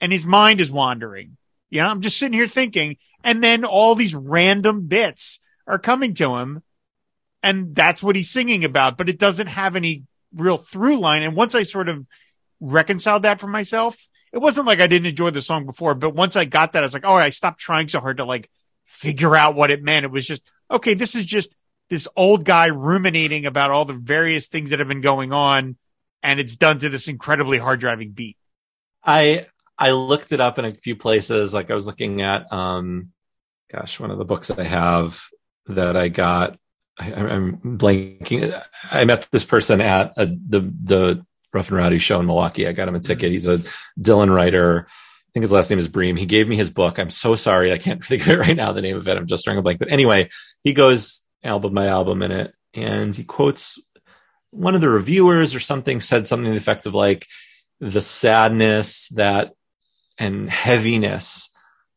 and 0.00 0.10
his 0.10 0.24
mind 0.24 0.62
is 0.62 0.70
wandering 0.70 1.36
you 1.70 1.80
know, 1.80 1.88
I'm 1.88 2.00
just 2.00 2.18
sitting 2.18 2.38
here 2.38 2.48
thinking, 2.48 2.96
and 3.24 3.42
then 3.42 3.64
all 3.64 3.94
these 3.94 4.14
random 4.14 4.86
bits 4.86 5.40
are 5.66 5.78
coming 5.78 6.14
to 6.14 6.36
him, 6.36 6.62
and 7.42 7.74
that's 7.74 8.02
what 8.02 8.16
he's 8.16 8.30
singing 8.30 8.64
about, 8.64 8.96
but 8.96 9.08
it 9.08 9.18
doesn't 9.18 9.48
have 9.48 9.76
any 9.76 10.04
real 10.34 10.58
through 10.58 10.98
line. 10.98 11.22
And 11.22 11.36
once 11.36 11.54
I 11.54 11.62
sort 11.62 11.88
of 11.88 12.06
reconciled 12.60 13.22
that 13.22 13.40
for 13.40 13.46
myself, 13.46 13.96
it 14.32 14.38
wasn't 14.38 14.66
like 14.66 14.80
I 14.80 14.86
didn't 14.86 15.06
enjoy 15.06 15.30
the 15.30 15.42
song 15.42 15.66
before, 15.66 15.94
but 15.94 16.14
once 16.14 16.36
I 16.36 16.44
got 16.44 16.72
that, 16.72 16.82
I 16.82 16.86
was 16.86 16.94
like, 16.94 17.06
oh, 17.06 17.14
I 17.14 17.30
stopped 17.30 17.60
trying 17.60 17.88
so 17.88 18.00
hard 18.00 18.18
to 18.18 18.24
like 18.24 18.50
figure 18.84 19.34
out 19.34 19.54
what 19.54 19.70
it 19.70 19.82
meant. 19.82 20.04
It 20.04 20.10
was 20.10 20.26
just, 20.26 20.42
okay, 20.70 20.94
this 20.94 21.14
is 21.14 21.26
just 21.26 21.54
this 21.88 22.08
old 22.16 22.44
guy 22.44 22.66
ruminating 22.66 23.46
about 23.46 23.70
all 23.70 23.84
the 23.84 23.94
various 23.94 24.48
things 24.48 24.70
that 24.70 24.78
have 24.78 24.88
been 24.88 25.00
going 25.00 25.32
on. 25.32 25.76
And 26.22 26.40
it's 26.40 26.56
done 26.56 26.78
to 26.80 26.88
this 26.88 27.08
incredibly 27.08 27.58
hard 27.58 27.80
driving 27.80 28.10
beat. 28.10 28.36
I 29.04 29.46
I 29.78 29.90
looked 29.90 30.32
it 30.32 30.40
up 30.40 30.58
in 30.58 30.64
a 30.64 30.74
few 30.74 30.96
places. 30.96 31.52
Like 31.52 31.70
I 31.70 31.74
was 31.74 31.86
looking 31.86 32.22
at, 32.22 32.50
um, 32.52 33.12
gosh, 33.70 34.00
one 34.00 34.10
of 34.10 34.18
the 34.18 34.24
books 34.24 34.50
I 34.50 34.62
have 34.62 35.22
that 35.66 35.96
I 35.96 36.08
got. 36.08 36.58
I, 36.98 37.10
am 37.10 37.58
blanking. 37.58 38.58
I 38.90 39.04
met 39.04 39.28
this 39.30 39.44
person 39.44 39.82
at 39.82 40.14
a, 40.16 40.26
the 40.26 40.60
the 40.60 41.26
Rough 41.52 41.68
and 41.68 41.76
Rowdy 41.76 41.98
show 41.98 42.18
in 42.20 42.26
Milwaukee. 42.26 42.66
I 42.66 42.72
got 42.72 42.88
him 42.88 42.94
a 42.94 43.00
ticket. 43.00 43.32
He's 43.32 43.46
a 43.46 43.60
Dylan 44.00 44.34
writer. 44.34 44.86
I 44.88 45.30
think 45.34 45.42
his 45.42 45.52
last 45.52 45.68
name 45.68 45.78
is 45.78 45.88
Bream. 45.88 46.16
He 46.16 46.24
gave 46.24 46.48
me 46.48 46.56
his 46.56 46.70
book. 46.70 46.98
I'm 46.98 47.10
so 47.10 47.34
sorry. 47.34 47.70
I 47.70 47.78
can't 47.78 48.02
think 48.04 48.22
of 48.22 48.28
it 48.30 48.38
right 48.38 48.56
now, 48.56 48.72
the 48.72 48.80
name 48.80 48.96
of 48.96 49.06
it. 49.06 49.16
I'm 49.16 49.26
just 49.26 49.44
drawing 49.44 49.58
a 49.58 49.62
blank. 49.62 49.78
But 49.78 49.92
anyway, 49.92 50.30
he 50.62 50.72
goes 50.72 51.22
album 51.44 51.74
by 51.74 51.86
album 51.86 52.22
in 52.22 52.32
it 52.32 52.54
and 52.74 53.14
he 53.14 53.24
quotes 53.24 53.78
one 54.50 54.74
of 54.74 54.80
the 54.80 54.88
reviewers 54.88 55.54
or 55.54 55.60
something 55.60 56.00
said 56.00 56.26
something 56.26 56.46
to 56.46 56.50
the 56.50 56.56
effect 56.56 56.86
of 56.86 56.94
like 56.94 57.26
the 57.80 58.00
sadness 58.00 59.08
that 59.10 59.52
and 60.18 60.48
heaviness 60.50 61.50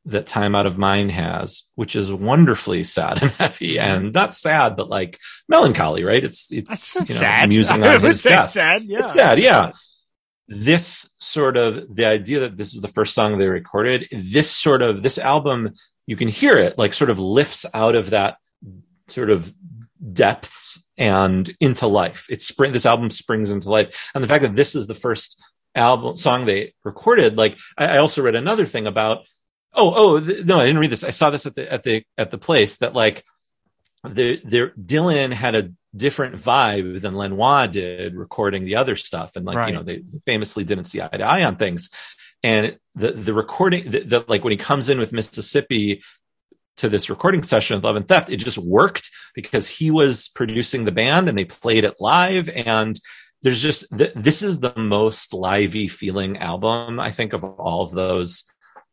that 0.06 0.28
time 0.28 0.56
out 0.56 0.66
of 0.66 0.78
mind 0.78 1.12
has, 1.12 1.64
which 1.76 1.96
is 1.96 2.12
wonderfully 2.12 2.84
sad 2.84 3.22
and 3.22 3.32
heavy 3.32 3.80
and 3.80 4.14
not 4.14 4.36
sad, 4.36 4.76
but 4.76 4.90
like 4.90 5.20
melancholy, 5.48 6.04
right? 6.04 6.24
It's, 6.24 6.52
it's, 6.52 6.96
you 6.96 7.02
know, 7.02 7.06
sad. 7.06 7.50
musing 7.50 7.84
on 7.86 8.02
his 8.02 8.24
death. 8.24 8.52
Sad, 8.52 8.84
yeah. 8.84 9.00
It's 9.04 9.14
sad, 9.14 9.40
yeah. 9.40 9.72
This 10.48 11.12
sort 11.20 11.58
of, 11.58 11.94
the 11.94 12.06
idea 12.06 12.40
that 12.42 12.58
this 12.58 12.74
is 12.74 12.82
the 12.82 12.88
first 12.88 13.14
song 13.14 13.38
they 13.38 13.48
recorded, 13.48 14.08
this 14.12 14.50
sort 14.50 14.82
of, 14.82 15.04
this 15.04 15.18
album, 15.18 15.74
you 16.08 16.16
can 16.16 16.28
hear 16.28 16.58
it 16.58 16.78
like 16.78 16.94
sort 16.94 17.12
of 17.12 17.20
lifts 17.20 17.66
out 17.74 17.96
of 17.96 18.12
that 18.12 18.38
sort 19.08 19.30
of 19.30 19.54
depths 20.14 20.84
and 20.98 21.54
into 21.60 21.88
life. 21.88 22.26
It's 22.30 22.48
spring, 22.48 22.72
this 22.72 22.86
album 22.86 23.12
springs 23.12 23.52
into 23.52 23.70
life. 23.70 24.10
And 24.16 24.24
the 24.24 24.28
fact 24.28 24.42
that 24.44 24.56
this 24.56 24.76
is 24.76 24.88
the 24.88 24.96
first 24.96 25.42
album 25.76 26.18
song 26.18 26.46
they 26.46 26.74
recorded. 26.84 27.38
Like 27.38 27.58
I, 27.78 27.86
I 27.86 27.98
also 27.98 28.22
read 28.22 28.36
another 28.36 28.66
thing 28.66 28.88
about 28.88 29.28
oh 29.74 29.94
oh 29.96 30.20
th- 30.20 30.46
no 30.46 30.60
I 30.60 30.66
didn't 30.66 30.80
read 30.80 30.92
this. 30.92 31.04
I 31.04 31.12
saw 31.12 31.30
this 31.30 31.46
at 31.46 31.56
the 31.56 31.72
at 31.72 31.84
the 31.84 32.04
at 32.18 32.32
the 32.32 32.38
place 32.38 32.78
that 32.78 32.94
like 32.94 33.24
the 34.04 34.42
the 34.44 34.72
Dylan 34.80 35.34
had 35.34 35.56
a 35.56 35.72
different 35.96 36.36
vibe 36.36 37.02
than 37.02 37.16
Lanois 37.16 37.68
did 37.68 38.16
recording 38.16 38.66
the 38.66 38.76
other 38.76 38.96
stuff, 38.96 39.36
and 39.36 39.46
like 39.46 39.58
right. 39.58 39.70
you 39.70 39.76
know 39.76 39.84
they 39.84 40.04
famously 40.26 40.64
didn't 40.64 40.86
see 40.86 41.02
eye 41.02 41.08
to 41.08 41.24
eye 41.24 41.44
on 41.44 41.56
things. 41.56 41.90
And 42.44 42.78
the 42.96 43.12
the 43.12 43.34
recording, 43.34 43.90
the, 43.90 44.00
the, 44.04 44.26
like 44.28 44.44
when 44.44 44.52
he 44.52 44.58
comes 44.58 44.90
in 44.90 45.00
with 45.00 45.12
Mississippi 45.12 46.02
to 46.78 46.88
this 46.88 47.10
recording 47.10 47.44
session 47.44 47.76
of 47.76 47.84
Love 47.84 47.98
and 47.98 48.08
Theft, 48.08 48.30
it 48.30 48.38
just 48.38 48.58
worked 48.58 49.12
because 49.36 49.68
he 49.68 49.92
was 49.92 50.30
producing 50.30 50.86
the 50.86 50.94
band 50.94 51.28
and 51.28 51.38
they 51.38 51.44
played 51.44 51.84
it 51.84 51.96
live 52.00 52.50
and 52.50 52.98
there's 53.42 53.62
just 53.62 53.86
th- 53.96 54.14
this 54.16 54.44
is 54.44 54.60
the 54.60 54.74
most 54.76 55.34
lively 55.34 55.88
feeling 55.88 56.38
album 56.38 57.00
I 57.00 57.12
think 57.12 57.34
of 57.34 57.44
all 57.44 57.84
of 57.84 57.92
those 57.92 58.44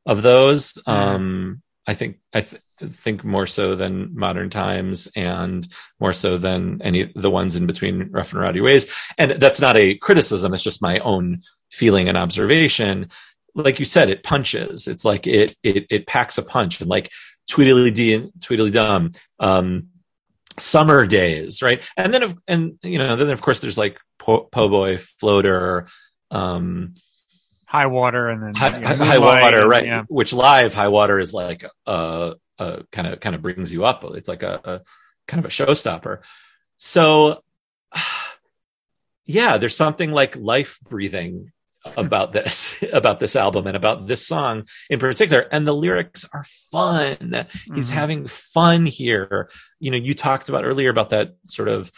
of 0.06 0.22
those. 0.22 0.74
Mm. 0.86 0.92
Um, 0.92 1.62
I 1.86 1.94
think 1.94 2.18
I 2.32 2.42
th- 2.42 2.62
think 2.90 3.24
more 3.24 3.46
so 3.46 3.74
than 3.74 4.16
Modern 4.16 4.50
Times 4.50 5.08
and 5.16 5.66
more 6.00 6.12
so 6.12 6.36
than 6.36 6.80
any 6.82 7.10
the 7.14 7.30
ones 7.30 7.56
in 7.56 7.66
between 7.66 8.10
Rough 8.10 8.32
and 8.32 8.40
Rowdy 8.40 8.60
Ways. 8.60 8.86
And 9.18 9.32
that's 9.32 9.60
not 9.60 9.76
a 9.76 9.96
criticism; 9.96 10.54
it's 10.54 10.62
just 10.62 10.82
my 10.82 10.98
own 11.00 11.40
feeling 11.70 12.08
and 12.08 12.16
observation. 12.16 13.10
Like 13.54 13.78
you 13.78 13.84
said, 13.84 14.10
it 14.10 14.22
punches. 14.22 14.86
It's 14.86 15.04
like 15.04 15.26
it 15.26 15.56
it 15.62 15.86
it 15.90 16.06
packs 16.06 16.38
a 16.38 16.42
punch, 16.42 16.80
and 16.80 16.90
like 16.90 17.10
Tweedledee 17.48 17.90
Dee 17.90 18.30
Tweedledee 18.40 18.72
Dum. 18.72 19.12
Um, 19.38 19.88
summer 20.58 21.06
days, 21.06 21.62
right? 21.62 21.82
And 21.96 22.12
then, 22.12 22.22
of, 22.22 22.38
and 22.46 22.78
you 22.82 22.98
know, 22.98 23.16
then 23.16 23.28
of 23.28 23.42
course 23.42 23.60
there's 23.60 23.78
like 23.78 23.98
po, 24.18 24.40
po 24.44 24.68
Boy, 24.68 24.98
Floater, 24.98 25.88
um, 26.30 26.94
High 27.66 27.86
Water, 27.86 28.28
and 28.28 28.42
then 28.42 28.54
High, 28.54 28.78
yeah, 28.78 28.94
high 28.96 29.18
Water, 29.18 29.68
right? 29.68 29.86
Yeah. 29.86 30.04
Which 30.08 30.32
live 30.32 30.72
High 30.74 30.88
Water 30.88 31.18
is 31.18 31.32
like 31.32 31.64
uh, 31.86 32.34
uh, 32.58 32.78
kind 32.92 33.08
of 33.08 33.20
kind 33.20 33.34
of 33.34 33.42
brings 33.42 33.72
you 33.72 33.84
up. 33.84 34.04
It's 34.04 34.28
like 34.28 34.42
a, 34.42 34.60
a 34.64 34.80
kind 35.26 35.44
of 35.44 35.46
a 35.46 35.54
showstopper. 35.54 36.20
So, 36.76 37.42
yeah, 39.26 39.58
there's 39.58 39.76
something 39.76 40.12
like 40.12 40.36
life 40.36 40.78
breathing 40.88 41.52
about 41.96 42.32
this 42.32 42.82
about 42.92 43.20
this 43.20 43.36
album 43.36 43.66
and 43.66 43.76
about 43.76 44.06
this 44.06 44.26
song 44.26 44.66
in 44.90 44.98
particular. 44.98 45.46
And 45.50 45.66
the 45.66 45.74
lyrics 45.74 46.26
are 46.32 46.44
fun. 46.44 47.16
Mm-hmm. 47.16 47.74
he's 47.74 47.90
having 47.90 48.26
fun 48.26 48.86
here. 48.86 49.48
You 49.80 49.90
know 49.90 49.96
you 49.96 50.14
talked 50.14 50.48
about 50.48 50.64
earlier 50.64 50.90
about 50.90 51.10
that 51.10 51.36
sort 51.44 51.68
of 51.68 51.90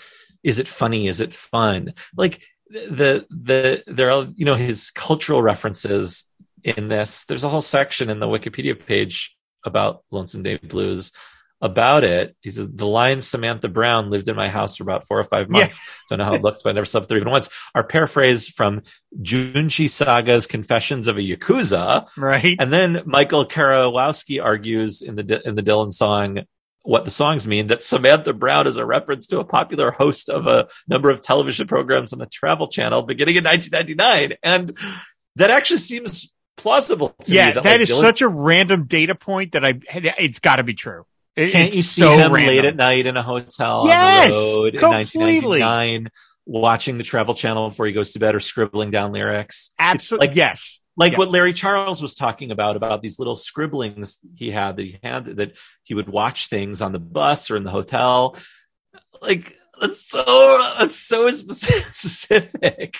is 0.42 0.58
it 0.58 0.68
funny? 0.68 1.08
Is 1.08 1.20
it 1.20 1.34
fun? 1.34 1.94
Like 2.16 2.40
the 2.70 3.26
the 3.30 3.82
there 3.86 4.10
are 4.10 4.28
you 4.34 4.44
know 4.44 4.54
his 4.54 4.90
cultural 4.90 5.42
references 5.42 6.24
in 6.62 6.88
this. 6.88 7.24
There's 7.24 7.44
a 7.44 7.48
whole 7.48 7.62
section 7.62 8.10
in 8.10 8.20
the 8.20 8.26
wikipedia 8.26 8.78
page 8.78 9.36
about 9.64 10.04
lonesome 10.10 10.42
day 10.42 10.56
blues 10.56 11.12
about 11.60 12.04
it. 12.04 12.36
He 12.40 12.50
said, 12.50 12.78
the 12.78 12.86
line 12.86 13.20
Samantha 13.20 13.68
Brown 13.68 14.10
lived 14.10 14.28
in 14.28 14.36
my 14.36 14.48
house 14.48 14.76
for 14.76 14.84
about 14.84 15.06
four 15.06 15.18
or 15.18 15.24
five 15.24 15.48
months. 15.48 15.78
Yeah. 15.78 15.94
Don't 16.10 16.18
know 16.18 16.24
how 16.24 16.34
it 16.34 16.42
looks, 16.42 16.62
but 16.62 16.70
I 16.70 16.72
never 16.72 16.84
slept 16.84 17.08
there 17.08 17.16
even 17.16 17.30
once. 17.30 17.48
Our 17.74 17.84
paraphrase 17.84 18.48
from 18.48 18.82
Junji 19.20 19.88
Saga's 19.88 20.46
Confessions 20.46 21.08
of 21.08 21.16
a 21.16 21.20
Yakuza. 21.20 22.06
Right. 22.16 22.56
And 22.58 22.72
then 22.72 23.02
Michael 23.06 23.46
Karwowski 23.46 24.42
argues 24.42 25.02
in 25.02 25.16
the, 25.16 25.42
in 25.44 25.56
the 25.56 25.62
Dylan 25.62 25.92
song, 25.92 26.40
what 26.82 27.04
the 27.04 27.10
songs 27.10 27.46
mean 27.46 27.66
that 27.66 27.84
Samantha 27.84 28.32
Brown 28.32 28.66
is 28.66 28.76
a 28.76 28.86
reference 28.86 29.26
to 29.26 29.40
a 29.40 29.44
popular 29.44 29.90
host 29.90 30.30
of 30.30 30.46
a 30.46 30.68
number 30.86 31.10
of 31.10 31.20
television 31.20 31.66
programs 31.66 32.12
on 32.12 32.18
the 32.18 32.26
Travel 32.26 32.68
Channel 32.68 33.02
beginning 33.02 33.36
in 33.36 33.44
1999. 33.44 34.38
And 34.42 34.78
that 35.36 35.50
actually 35.50 35.78
seems 35.78 36.32
plausible 36.56 37.14
yeah, 37.26 37.48
me. 37.48 37.52
That, 37.52 37.64
that 37.64 37.70
like, 37.72 37.80
is 37.80 37.90
Dylan- 37.90 38.00
such 38.00 38.22
a 38.22 38.28
random 38.28 38.86
data 38.86 39.14
point 39.14 39.52
that 39.52 39.64
I, 39.64 39.80
it's 39.92 40.38
got 40.38 40.56
to 40.56 40.62
be 40.62 40.74
true. 40.74 41.04
It, 41.38 41.52
Can't 41.52 41.72
you 41.72 41.82
see 41.82 42.02
so 42.02 42.16
him 42.16 42.32
random. 42.32 42.56
late 42.56 42.64
at 42.64 42.74
night 42.74 43.06
in 43.06 43.16
a 43.16 43.22
hotel 43.22 43.84
yes, 43.86 44.32
on 44.32 44.40
the 44.40 44.72
road 44.72 44.80
completely. 44.80 45.60
in 45.60 45.66
1999, 45.66 46.08
watching 46.46 46.98
the 46.98 47.04
Travel 47.04 47.34
Channel 47.34 47.68
before 47.68 47.86
he 47.86 47.92
goes 47.92 48.10
to 48.12 48.18
bed, 48.18 48.34
or 48.34 48.40
scribbling 48.40 48.90
down 48.90 49.12
lyrics? 49.12 49.70
Absolutely, 49.78 50.26
like 50.26 50.36
yes, 50.36 50.82
like 50.96 51.16
what 51.16 51.30
Larry 51.30 51.52
Charles 51.52 52.02
was 52.02 52.16
talking 52.16 52.50
about 52.50 52.74
about 52.74 53.02
these 53.02 53.20
little 53.20 53.36
scribblings 53.36 54.18
he 54.34 54.50
had 54.50 54.76
that 54.78 54.82
he 54.82 54.98
had 55.00 55.26
that 55.26 55.56
he 55.84 55.94
would 55.94 56.08
watch 56.08 56.48
things 56.48 56.82
on 56.82 56.90
the 56.90 56.98
bus 56.98 57.52
or 57.52 57.56
in 57.56 57.62
the 57.62 57.70
hotel. 57.70 58.36
Like 59.22 59.54
that's 59.80 60.08
so 60.10 60.74
that's 60.76 60.96
so 60.96 61.30
specific. 61.30 62.96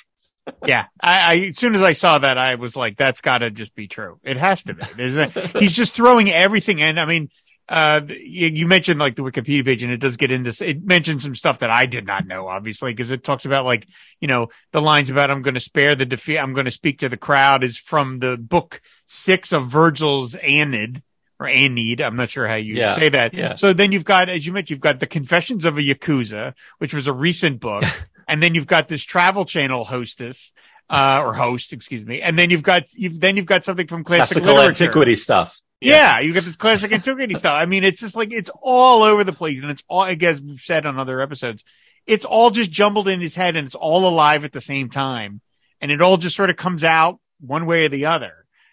yeah, 0.65 0.87
I, 1.03 1.21
I, 1.21 1.35
as 1.49 1.59
soon 1.59 1.75
as 1.75 1.83
I 1.83 1.95
saw 1.95 2.19
that, 2.19 2.39
I 2.39 2.55
was 2.55 2.77
like, 2.77 2.97
"That's 2.97 3.21
got 3.21 3.39
to 3.39 3.51
just 3.51 3.75
be 3.75 3.89
true. 3.89 4.21
It 4.23 4.37
has 4.37 4.63
to 4.63 4.75
be." 4.75 4.85
There's 4.97 5.17
a, 5.17 5.27
he's 5.59 5.75
just 5.75 5.97
throwing 5.97 6.31
everything 6.31 6.79
in. 6.79 6.99
I 6.99 7.05
mean, 7.05 7.31
uh, 7.69 8.01
you, 8.09 8.49
you, 8.49 8.67
mentioned 8.67 8.99
like 8.99 9.15
the 9.15 9.23
Wikipedia 9.23 9.63
page 9.63 9.83
and 9.83 9.93
it 9.93 10.01
does 10.01 10.17
get 10.17 10.31
into, 10.31 10.53
it 10.67 10.83
mentions 10.85 11.23
some 11.23 11.35
stuff 11.35 11.59
that 11.59 11.69
I 11.69 11.85
did 11.85 12.07
not 12.07 12.27
know, 12.27 12.49
obviously, 12.49 12.93
because 12.93 13.11
it 13.11 13.23
talks 13.23 13.45
about 13.45 13.67
like, 13.67 13.87
you 14.21 14.29
know, 14.29 14.49
the 14.73 14.81
lines 14.81 15.11
about 15.11 15.31
I'm 15.31 15.43
going 15.43 15.55
to 15.55 15.61
spare 15.61 15.95
the 15.95 16.07
defeat, 16.07 16.39
I'm 16.39 16.55
going 16.55 16.65
to 16.65 16.71
speak 16.71 17.01
to 17.01 17.11
the 17.11 17.19
crowd 17.19 17.63
is 17.63 17.77
from 17.77 18.21
the 18.21 18.39
book 18.39 18.81
six 19.07 19.53
of 19.53 19.69
Virgil's 19.69 20.35
Aeneid 20.43 21.03
or 21.39 21.47
Aeneid. 21.47 22.01
I'm 22.01 22.17
not 22.17 22.31
sure 22.31 22.49
how 22.49 22.55
you 22.55 22.75
yeah, 22.75 22.93
say 22.93 23.11
that. 23.11 23.35
Yeah. 23.35 23.55
So 23.55 23.75
then 23.75 23.93
you've 23.93 24.05
got, 24.05 24.31
as 24.31 24.47
you 24.47 24.53
mentioned, 24.55 24.71
you've 24.71 24.81
got 24.81 25.01
the 25.01 25.07
Confessions 25.07 25.67
of 25.67 25.77
a 25.77 25.83
Yakuza, 25.83 26.55
which 26.79 26.95
was 26.95 27.07
a 27.07 27.13
recent 27.13 27.61
book. 27.61 27.85
and 28.29 28.43
then 28.43 28.55
you've 28.55 28.67
got 28.67 28.89
this 28.89 29.05
travel 29.05 29.45
channel 29.45 29.85
hostess 29.85 30.55
uh, 30.89 31.21
or 31.23 31.35
host, 31.35 31.75
excuse 31.75 32.05
me. 32.05 32.23
And 32.23 32.39
then 32.39 32.49
you've 32.49 32.63
got, 32.63 32.85
you've, 32.95 33.21
then 33.21 33.37
you've 33.37 33.45
got 33.45 33.67
something 33.67 33.87
from 33.87 34.05
classic 34.05 34.43
classical 34.43 34.63
antiquity 34.63 35.17
stuff 35.17 35.61
Yeah. 35.81 36.21
you 36.21 36.33
got 36.35 36.43
this 36.45 36.57
classic 36.57 36.93
antiquity 36.93 37.35
stuff. 37.35 37.55
I 37.55 37.67
mean, 37.67 37.85
it's 37.85 38.01
just 38.01 38.17
like 38.17 38.33
it's 38.33 38.51
all 38.63 39.03
over 39.03 39.25
the 39.25 39.33
place, 39.33 39.61
and 39.63 39.71
it's 39.71 39.83
all. 39.89 40.01
I 40.01 40.15
guess 40.15 40.41
we've 40.41 40.61
said 40.61 40.87
on 40.87 40.99
other 40.99 41.21
episodes, 41.21 41.65
it's 42.07 42.25
all 42.25 42.51
just 42.51 42.71
jumbled 42.71 43.09
in 43.09 43.21
his 43.21 43.35
head, 43.35 43.57
and 43.57 43.67
it's 43.67 43.75
all 43.77 44.09
alive 44.09 44.45
at 44.45 44.53
the 44.53 44.61
same 44.61 44.89
time, 44.89 45.41
and 45.81 45.91
it 45.93 46.01
all 46.03 46.17
just 46.17 46.37
sort 46.37 46.51
of 46.51 46.57
comes 46.57 46.85
out 46.85 47.21
one 47.41 47.67
way 47.67 47.85
or 47.85 47.89
the 47.89 48.07
other, 48.07 48.33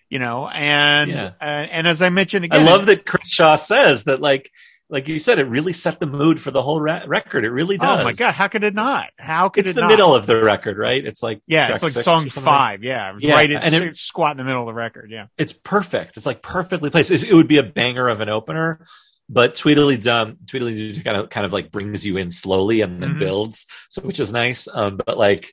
you 0.09 0.17
know. 0.19 0.47
And 0.47 1.09
Yeah. 1.11 1.31
uh, 1.39 1.43
and 1.43 1.87
as 1.87 2.01
I 2.01 2.09
mentioned 2.09 2.45
again, 2.45 2.61
I 2.61 2.63
love 2.65 2.87
that 2.87 3.05
Chris 3.05 3.29
Shaw 3.29 3.55
says 3.57 4.03
that, 4.05 4.19
like, 4.21 4.51
like 4.89 5.07
you 5.07 5.19
said, 5.19 5.39
it 5.39 5.47
really 5.47 5.73
set 5.73 5.99
the 5.99 6.05
mood 6.05 6.39
for 6.39 6.51
the 6.51 6.61
whole 6.61 6.79
record. 6.79 7.43
It 7.43 7.49
really 7.51 7.77
does. 7.77 8.01
Oh 8.01 8.03
my 8.03 8.13
god, 8.13 8.33
how 8.33 8.47
could 8.47 8.63
it 8.63 8.75
not? 8.75 9.09
How 9.17 9.49
could 9.49 9.65
it? 9.65 9.69
It's 9.69 9.71
it 9.71 9.75
the 9.75 9.81
not? 9.81 9.89
middle 9.89 10.13
of 10.15 10.27
the 10.27 10.43
record, 10.43 10.77
right? 10.77 11.03
It's 11.03 11.23
like 11.23 11.41
Yeah, 11.47 11.73
it's 11.73 11.81
like 11.83 11.93
song 11.93 12.29
five. 12.29 12.83
Yeah, 12.83 13.15
Yeah, 13.17 13.33
right. 13.33 13.49
It's 13.51 13.65
and 13.65 13.73
it- 13.83 13.97
squat 13.97 14.31
in 14.31 14.37
the 14.37 14.43
middle 14.43 14.61
of 14.61 14.67
the 14.67 14.73
record. 14.73 15.09
Yeah. 15.09 15.27
It's 15.37 15.53
perfect. 15.53 16.17
It's 16.17 16.25
like 16.25 16.41
perfectly 16.43 16.89
placed. 16.91 17.09
It, 17.11 17.23
it 17.23 17.33
would 17.33 17.47
be 17.47 17.57
a 17.57 17.63
banger 17.63 18.07
of 18.07 18.21
an 18.21 18.29
opener, 18.29 18.85
but 19.27 19.55
Tweedledee 19.55 20.03
Dum, 20.03 20.37
Tweedledee 20.47 20.93
Dum 20.93 21.03
kind 21.03 21.17
of 21.17 21.29
kind 21.29 21.45
of 21.47 21.53
like 21.53 21.71
brings 21.71 22.05
you 22.05 22.17
in 22.17 22.29
slowly 22.29 22.81
and 22.81 23.01
then 23.01 23.15
Mhm. 23.15 23.19
builds, 23.19 23.65
so 23.89 24.01
which 24.03 24.19
is 24.19 24.31
nice. 24.31 24.67
Um, 24.71 24.97
but 25.03 25.17
like, 25.17 25.51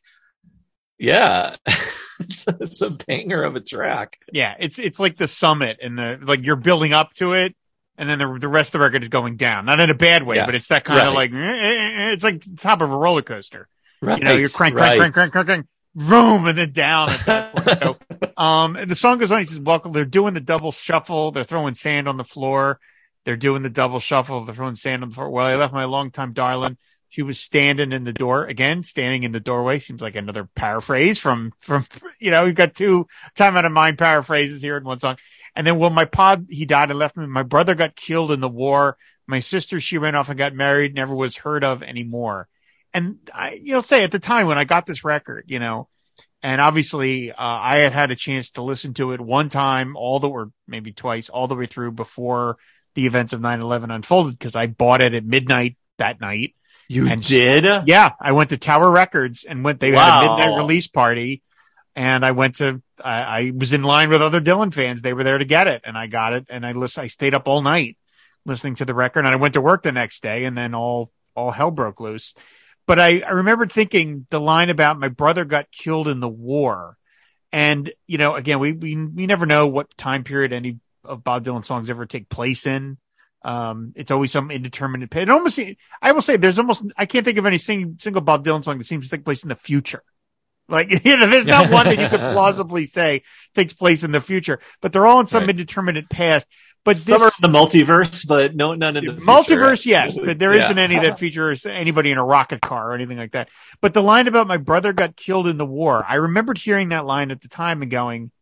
yeah, 0.99 1.57
it's 2.21 2.47
a, 2.47 2.57
it's 2.61 2.83
a 2.83 2.91
banger 2.91 3.43
of 3.43 3.57
a 3.57 3.61
track. 3.61 4.19
Yeah, 4.33 4.55
it's 4.59 4.79
it's 4.79 5.01
like 5.01 5.17
the 5.17 5.27
summit 5.29 5.79
and 5.83 5.99
the 5.99 6.19
like 6.21 6.45
you're 6.45 6.57
building 6.57 6.93
up 6.93 7.13
to 7.15 7.33
it, 7.33 7.57
and 7.97 8.09
then 8.09 8.19
the 8.19 8.39
the 8.41 8.49
rest 8.49 8.69
of 8.69 8.73
the 8.73 8.85
record 8.85 9.03
is 9.03 9.09
going 9.09 9.37
down. 9.37 9.67
Not 9.67 9.81
in 9.81 9.91
a 9.91 9.95
bad 9.95 10.23
way, 10.23 10.37
Yes, 10.37 10.47
but 10.47 10.55
it's 10.55 10.69
that 10.69 10.85
kind 10.85 11.07
of 11.07 11.15
like 11.15 11.33
eh, 11.33 11.37
eh, 11.37 12.09
eh, 12.09 12.13
it's 12.13 12.25
like 12.25 12.43
the 12.43 12.57
top 12.57 12.81
of 12.81 12.91
a 12.91 12.97
roller 12.97 13.23
coaster. 13.23 13.69
Right. 14.01 14.19
You 14.19 14.25
know, 14.25 14.33
you're 14.33 14.49
crank, 14.49 14.75
right. 14.75 14.99
crank, 14.99 15.15
crank, 15.15 15.33
crank, 15.33 15.33
crank, 15.33 15.47
crank, 15.47 15.67
room, 15.95 16.47
and 16.47 16.59
then 16.59 16.73
down 16.73 17.11
at 17.11 17.27
that 17.27 17.55
point. 17.55 17.79
So, 17.79 18.33
um, 18.43 18.77
and 18.77 18.91
the 18.91 18.95
song 18.95 19.19
goes 19.19 19.31
on. 19.31 19.41
He 19.41 19.45
says, 19.45 19.61
"Welcome." 19.61 19.93
They're 19.93 20.05
doing 20.05 20.35
the 20.35 20.41
double 20.41 20.73
shuffle. 20.73 21.31
They're 21.31 21.45
throwing 21.45 21.75
sand 21.75 22.09
on 22.09 22.17
the 22.17 22.25
floor. 22.25 22.81
They're 23.25 23.37
doing 23.37 23.63
the 23.63 23.71
double 23.71 24.01
shuffle. 24.01 24.45
They're 24.45 24.55
throwing 24.55 24.75
sand 24.75 25.03
on 25.03 25.11
the 25.11 25.15
floor. 25.15 25.31
Well, 25.31 25.47
I 25.47 25.57
left 25.57 25.73
my 25.73 25.85
longtime 25.85 26.33
darling. 26.33 26.77
She 27.13 27.21
was 27.21 27.39
standing 27.39 27.93
in 27.93 28.05
the 28.05 28.13
door 28.15 28.47
again, 28.47 28.83
standing 28.83 29.23
in 29.23 29.33
the 29.33 29.39
doorway. 29.39 29.79
Seems 29.79 30.01
like 30.01 30.17
another 30.17 30.49
paraphrase 30.55 31.19
from 31.19 31.53
from 31.61 31.87
you 32.19 32.31
know 32.31 32.45
we've 32.45 32.55
got 32.55 32.75
two 32.75 33.07
time 33.35 33.55
out 33.55 33.67
of 33.67 33.73
mind 33.73 33.99
paraphrases 33.99 34.63
here 34.63 34.79
in 34.79 34.85
one 34.85 34.99
song. 34.99 35.19
And 35.55 35.67
then, 35.67 35.79
well, 35.79 35.91
my 35.91 36.07
pod 36.07 36.47
he 36.49 36.65
died 36.65 36.89
and 36.89 36.99
left 36.99 37.19
me. 37.19 37.27
My 37.27 37.43
brother 37.43 37.75
got 37.75 37.97
killed 37.97 38.33
in 38.33 38.41
the 38.41 38.49
war. 38.49 38.97
My 39.27 39.41
sister 39.41 39.79
she 39.79 39.99
ran 39.99 40.15
off 40.15 40.31
and 40.31 40.39
got 40.39 40.55
married. 40.55 40.95
Never 40.95 41.15
was 41.15 41.37
heard 41.37 41.65
of 41.65 41.83
anymore. 41.83 42.49
And 42.95 43.19
I, 43.35 43.61
you 43.63 43.75
know, 43.75 43.81
say 43.81 44.05
at 44.05 44.11
the 44.11 44.19
time 44.19 44.47
when 44.47 44.57
I 44.57 44.65
got 44.65 44.87
this 44.87 45.05
record, 45.05 45.45
you 45.49 45.59
know, 45.59 45.89
and 46.43 46.63
obviously 46.63 47.31
uh, 47.31 47.35
I 47.37 47.77
had 47.81 47.93
had 47.93 48.11
a 48.11 48.17
chance 48.17 48.53
to 48.53 48.63
listen 48.63 48.95
to 48.95 49.13
it 49.13 49.21
one 49.21 49.51
time, 49.51 49.97
all 49.97 50.19
the 50.19 50.31
or 50.31 50.51
maybe 50.67 50.93
twice, 50.93 51.29
all 51.29 51.47
the 51.47 51.57
way 51.57 51.67
through 51.67 51.93
before 51.93 52.57
the 52.95 53.05
events 53.05 53.35
of 53.35 53.43
9-11 53.43 53.95
unfolded 53.95 54.39
because 54.39 54.57
I 54.57 54.67
bought 54.67 55.03
it 55.03 55.13
at 55.13 55.27
midnight 55.27 55.77
that 55.99 56.23
night. 56.23 56.55
You 56.89 57.09
And- 57.09 57.23
did? 57.23 57.65
Yeah, 57.87 58.11
I 58.21 58.33
went 58.33 58.51
to 58.51 58.57
Tower 58.59 58.91
Records 58.91 59.45
and 59.45 59.65
went. 59.65 59.81
They 59.81 59.93
had 59.93 60.25
a 60.25 60.37
midnight 60.37 60.57
release 60.57 60.89
party, 60.89 61.43
and 61.97 62.25
I 62.25 62.33
went 62.33 62.57
to. 62.57 62.83
I, 63.03 63.23
I 63.23 63.53
was 63.55 63.73
in 63.73 63.83
line 63.83 64.11
with 64.11 64.23
other 64.23 64.41
Dylan 64.41 64.73
fans. 64.75 65.03
They 65.03 65.13
were 65.13 65.25
there 65.25 65.39
to 65.39 65.45
get 65.45 65.67
it, 65.69 65.83
and 65.85 65.97
I 65.97 66.07
got 66.07 66.33
it. 66.35 66.47
And 66.51 66.67
I 66.67 66.73
list. 66.73 66.99
I 66.99 67.07
stayed 67.07 67.35
up 67.35 67.49
all 67.49 67.63
night 67.63 67.97
listening 68.45 68.75
to 68.77 68.85
the 68.85 68.95
record, 68.95 69.21
and 69.25 69.29
I 69.35 69.37
went 69.37 69.55
to 69.55 69.61
work 69.61 69.83
the 69.83 69.93
next 69.93 70.23
day, 70.23 70.45
and 70.45 70.57
then 70.57 70.75
all 70.75 71.11
all 71.35 71.51
hell 71.51 71.71
broke 71.71 72.01
loose. 72.01 72.35
But 72.87 72.99
I, 73.01 73.21
I 73.21 73.31
remember 73.31 73.67
thinking 73.67 74.27
the 74.31 74.41
line 74.41 74.69
about 74.69 74.99
my 74.99 75.09
brother 75.09 75.45
got 75.45 75.71
killed 75.71 76.09
in 76.09 76.21
the 76.21 76.29
war, 76.29 76.99
and 77.53 77.91
you 78.07 78.19
know, 78.19 78.35
again, 78.35 78.59
we 78.59 78.73
we 78.73 78.97
we 78.97 79.27
never 79.27 79.47
know 79.47 79.67
what 79.67 79.97
time 79.97 80.25
period 80.25 80.53
any 80.53 80.79
of 81.05 81.25
Bob 81.25 81.45
Dylan 81.45 81.65
songs 81.65 81.91
ever 81.91 82.07
take 82.07 82.29
place 82.29 82.67
in. 82.67 82.99
Um, 83.45 83.93
it's 83.97 84.11
always 84.11 84.31
some 84.33 84.51
indeterminate. 84.51 85.15
It 85.15 85.29
almost, 85.31 85.59
I 86.01 86.13
will 86.13 86.23
say, 86.23 86.37
there's 86.37 86.59
almost, 86.59 86.85
I 86.97 87.07
can't 87.07 87.25
think 87.25 87.39
of 87.39 87.47
any 87.47 87.59
sing, 87.59 87.97
single 88.01 88.23
Bob 88.23 88.45
Dylan 88.45 88.65
song 88.65 88.79
that 88.79 88.85
seems 88.87 89.09
to 89.09 89.17
take 89.17 89.25
place 89.25 89.43
in 89.43 89.49
the 89.49 89.57
future. 89.57 90.03
Like, 90.69 90.91
you 91.05 91.17
know, 91.17 91.27
there's 91.27 91.47
not 91.47 91.71
one 91.71 91.87
that 91.87 91.99
you 91.99 92.09
could 92.09 92.21
plausibly 92.33 92.87
say 92.87 93.23
takes 93.55 93.73
place 93.73 94.05
in 94.05 94.13
the 94.13 94.21
future, 94.21 94.61
but 94.81 94.93
they're 94.93 95.07
all 95.07 95.21
in 95.21 95.27
some 95.27 95.43
Right. 95.43 95.51
indeterminate 95.51 96.09
past. 96.09 96.47
But 96.85 96.97
Some 96.97 97.23
are 97.23 97.27
in 97.27 97.53
the 97.53 97.59
multiverse, 97.59 98.27
but 98.27 98.57
no, 98.57 98.75
none 98.75 98.97
in 98.97 99.05
the 99.05 99.13
future. 99.13 99.25
multiverse, 99.27 99.87
yes, 99.87 100.19
but 100.19 100.41
there 100.41 100.53
Yeah. 100.53 100.67
not 100.69 100.79
any 100.79 100.99
that 100.99 101.17
features 101.17 101.65
anybody 101.65 102.11
in 102.11 102.19
a 102.19 102.25
rocket 102.25 102.61
car 102.61 102.91
or 102.91 102.95
anything 102.95 103.19
like 103.19 103.33
that. 103.33 103.51
But 103.81 103.95
the 103.95 104.03
line 104.03 104.27
about 104.27 104.49
my 104.49 104.57
brother 104.57 104.93
got 104.93 105.15
killed 105.15 105.47
in 105.47 105.59
the 105.59 105.67
war, 105.67 106.05
I 106.09 106.17
remembered 106.17 106.59
hearing 106.59 106.89
that 106.89 107.07
line 107.07 107.31
at 107.31 107.41
the 107.41 107.47
time 107.47 107.83
and 107.83 107.91
going, 107.91 108.33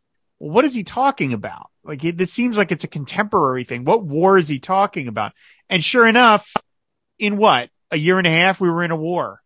what 0.41 0.65
is 0.65 0.75
he 0.75 0.83
talking 0.85 1.35
about? 1.35 1.69
Like, 1.85 2.03
it, 2.03 2.17
this 2.17 2.33
seems 2.33 2.57
like 2.57 2.73
it's 2.73 2.83
a 2.85 2.89
contemporary 2.89 3.63
thing. 3.65 3.85
What 3.85 4.03
war 4.05 4.39
is 4.39 4.49
he 4.49 4.59
talking 4.59 5.07
about? 5.07 5.33
And 5.69 5.85
sure 5.85 6.07
enough, 6.07 6.53
in 7.19 7.37
what 7.37 7.69
a 7.91 7.97
year 7.97 8.17
and 8.17 8.27
a 8.27 8.31
half, 8.31 8.59
we 8.59 8.71
were 8.71 8.83
in 8.83 8.91
a 8.91 8.97
war, 8.97 9.43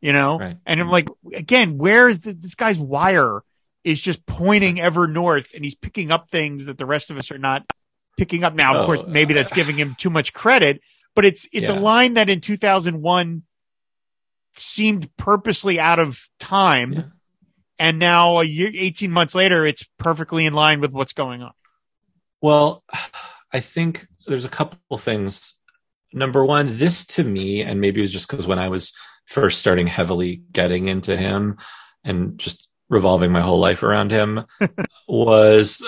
you 0.00 0.12
know? 0.12 0.38
Right. 0.38 0.56
And 0.64 0.80
I'm 0.80 0.88
like, 0.88 1.08
again, 1.34 1.78
where 1.78 2.08
is 2.08 2.20
the, 2.20 2.32
this 2.32 2.54
guy's 2.54 2.78
wire 2.78 3.42
is 3.82 4.00
just 4.00 4.24
pointing 4.24 4.80
ever 4.80 5.08
north 5.08 5.50
and 5.52 5.64
he's 5.64 5.74
picking 5.74 6.12
up 6.12 6.30
things 6.30 6.66
that 6.66 6.78
the 6.78 6.86
rest 6.86 7.10
of 7.10 7.16
us 7.18 7.32
are 7.32 7.38
not 7.38 7.64
picking 8.16 8.44
up. 8.44 8.54
Now, 8.54 8.76
of 8.76 8.82
Oh, 8.82 8.86
course, 8.86 9.04
maybe 9.04 9.34
that's 9.34 9.50
uh, 9.50 9.56
giving 9.56 9.76
him 9.76 9.96
too 9.98 10.10
much 10.10 10.32
credit, 10.32 10.80
but 11.16 11.24
it's, 11.24 11.48
it's 11.52 11.70
a 11.70 11.74
line 11.74 12.14
that 12.14 12.30
in 12.30 12.40
2001 12.40 13.42
seemed 14.56 15.16
purposely 15.16 15.80
out 15.80 15.98
of 15.98 16.28
time. 16.38 16.92
Yeah. 16.92 17.02
And 17.80 17.98
now 17.98 18.40
a 18.40 18.44
year, 18.44 18.70
18 18.74 19.10
months 19.10 19.34
later, 19.34 19.64
it's 19.64 19.88
perfectly 19.96 20.44
in 20.44 20.52
line 20.52 20.80
with 20.80 20.92
what's 20.92 21.14
going 21.14 21.42
on. 21.42 21.52
Well, 22.42 22.84
I 23.54 23.60
think 23.60 24.06
there's 24.26 24.44
a 24.44 24.50
couple 24.50 24.98
things. 24.98 25.54
Number 26.12 26.44
one, 26.44 26.66
this 26.68 27.06
to 27.06 27.24
me, 27.24 27.62
and 27.62 27.80
maybe 27.80 28.00
it 28.00 28.02
was 28.02 28.12
just 28.12 28.28
because 28.28 28.46
when 28.46 28.58
I 28.58 28.68
was 28.68 28.92
first 29.24 29.58
starting 29.58 29.86
heavily 29.86 30.42
getting 30.52 30.88
into 30.88 31.16
him 31.16 31.56
and 32.04 32.38
just 32.38 32.68
revolving 32.90 33.32
my 33.32 33.40
whole 33.40 33.58
life 33.58 33.82
around 33.82 34.10
him, 34.10 34.44
was 35.08 35.82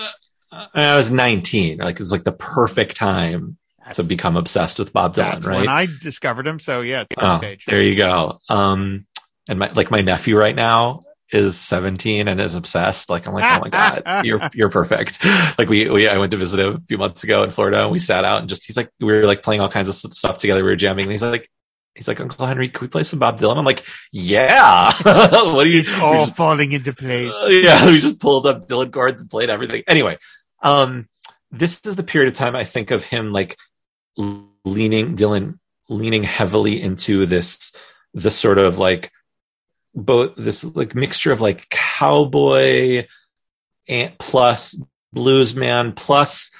uh, 0.51 0.67
I 0.73 0.97
was 0.97 1.11
19. 1.11 1.77
Like 1.77 2.01
it's 2.01 2.11
like 2.11 2.25
the 2.25 2.33
perfect 2.33 2.97
time 2.97 3.59
to 3.93 4.03
become 4.03 4.39
obsessed 4.39 4.79
with 4.79 4.95
Bob 4.95 5.15
Dylan, 5.15 5.33
that's 5.33 5.47
right? 5.47 5.61
when 5.61 5.69
I 5.69 5.87
discovered 6.01 6.47
him. 6.47 6.59
So 6.59 6.81
yeah, 6.81 7.05
Oh, 7.19 7.39
there 7.67 7.83
you 7.83 7.97
go. 7.97 8.39
Um, 8.49 9.07
and 9.47 9.59
my 9.59 9.71
like 9.73 9.91
my 9.91 10.01
nephew 10.01 10.39
right 10.39 10.57
now 10.57 11.01
is 11.33 11.59
17 11.59 12.29
and 12.29 12.41
is 12.41 12.55
obsessed. 12.55 13.09
Like 13.11 13.27
I'm 13.27 13.35
like, 13.35 13.45
oh 13.45 13.61
my 13.61 13.69
god, 14.05 14.25
you're 14.25 14.41
you're 14.55 14.69
perfect. 14.71 15.19
Like 15.59 15.69
we 15.69 15.89
we 15.89 16.09
I 16.09 16.19
went 16.19 16.31
to 16.33 16.37
visit 16.39 16.61
him 16.61 16.77
a 16.77 16.81
few 16.87 16.99
months 16.99 17.25
ago 17.25 17.43
in 17.43 17.51
Florida, 17.51 17.83
and 17.83 17.91
we 17.93 17.99
sat 17.99 18.25
out 18.25 18.41
and 18.41 18.49
just 18.49 18.65
he's 18.67 18.77
like 18.77 18.91
we 19.01 19.07
were 19.07 19.25
like 19.27 19.43
playing 19.43 19.61
all 19.61 19.69
kinds 19.69 19.89
of 19.89 19.95
stuff 19.95 20.39
together. 20.39 20.63
We 20.65 20.71
were 20.71 20.77
jamming, 20.77 21.05
and 21.05 21.13
he's 21.13 21.23
like. 21.23 21.49
He's 21.95 22.09
like, 22.09 22.21
Uncle 22.21 22.47
Henry, 22.47 22.71
can 22.71 22.81
we 22.81 22.89
play 22.89 23.03
some 23.03 23.19
Bob 23.19 23.37
Dylan? 23.37 23.59
I'm 23.59 23.67
like, 23.67 23.85
yeah. 24.13 24.93
what 25.03 25.65
do 25.65 25.69
you? 25.69 25.81
It's 25.81 25.99
all 26.01 26.25
just- 26.25 26.35
falling 26.35 26.73
into 26.73 26.95
place. 26.95 27.31
uh, 27.31 27.49
yeah, 27.51 27.85
we 27.85 28.01
just 28.01 28.19
pulled 28.19 28.47
up 28.47 28.67
Dylan 28.67 28.91
chords 28.91 29.21
and 29.21 29.29
played 29.29 29.51
everything. 29.51 29.83
Anyway, 29.87 30.17
um, 30.63 31.07
this 31.51 31.83
is 31.85 31.97
the 31.97 32.03
period 32.03 32.29
of 32.33 32.35
time 32.35 32.57
I 32.57 32.65
think 32.65 32.93
of 32.93 33.05
him 33.05 33.31
like 33.31 33.59
leaning 34.17 35.17
Dylan 35.17 35.59
leaning 35.91 36.23
heavily 36.23 36.81
into 36.81 37.27
this 37.27 37.73
the 38.15 38.31
sort 38.31 38.57
of 38.59 38.79
like 38.79 39.11
both 39.95 40.35
this 40.37 40.65
like 40.65 40.95
mixture 40.95 41.33
of 41.33 41.41
like 41.41 41.69
cowboy 41.71 43.07
and 43.89 44.19
plus 44.19 44.83
blues 45.13 45.55
man 45.55 45.93
plus 45.93 46.51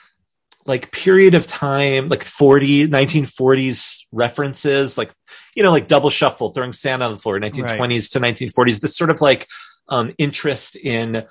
like 0.67 0.93
period 0.93 1.35
of 1.35 1.47
time 1.47 2.09
like 2.09 2.23
40 2.23 2.89
1940s 2.89 4.05
references 4.13 4.99
like 4.99 5.11
you 5.57 5.63
know 5.63 5.71
like 5.71 5.89
double 5.89 6.11
shuffle 6.11 6.51
throwing 6.51 6.73
sand 6.73 7.03
on 7.03 7.11
the 7.11 7.19
floor 7.19 7.41
1920s 7.41 8.13
to 8.13 8.21
1940s 8.21 8.81
this 8.81 8.97
sort 8.97 9.11
of 9.11 9.21
like 9.21 9.49
um 9.89 10.13
interest 10.19 10.77
in 10.77 11.25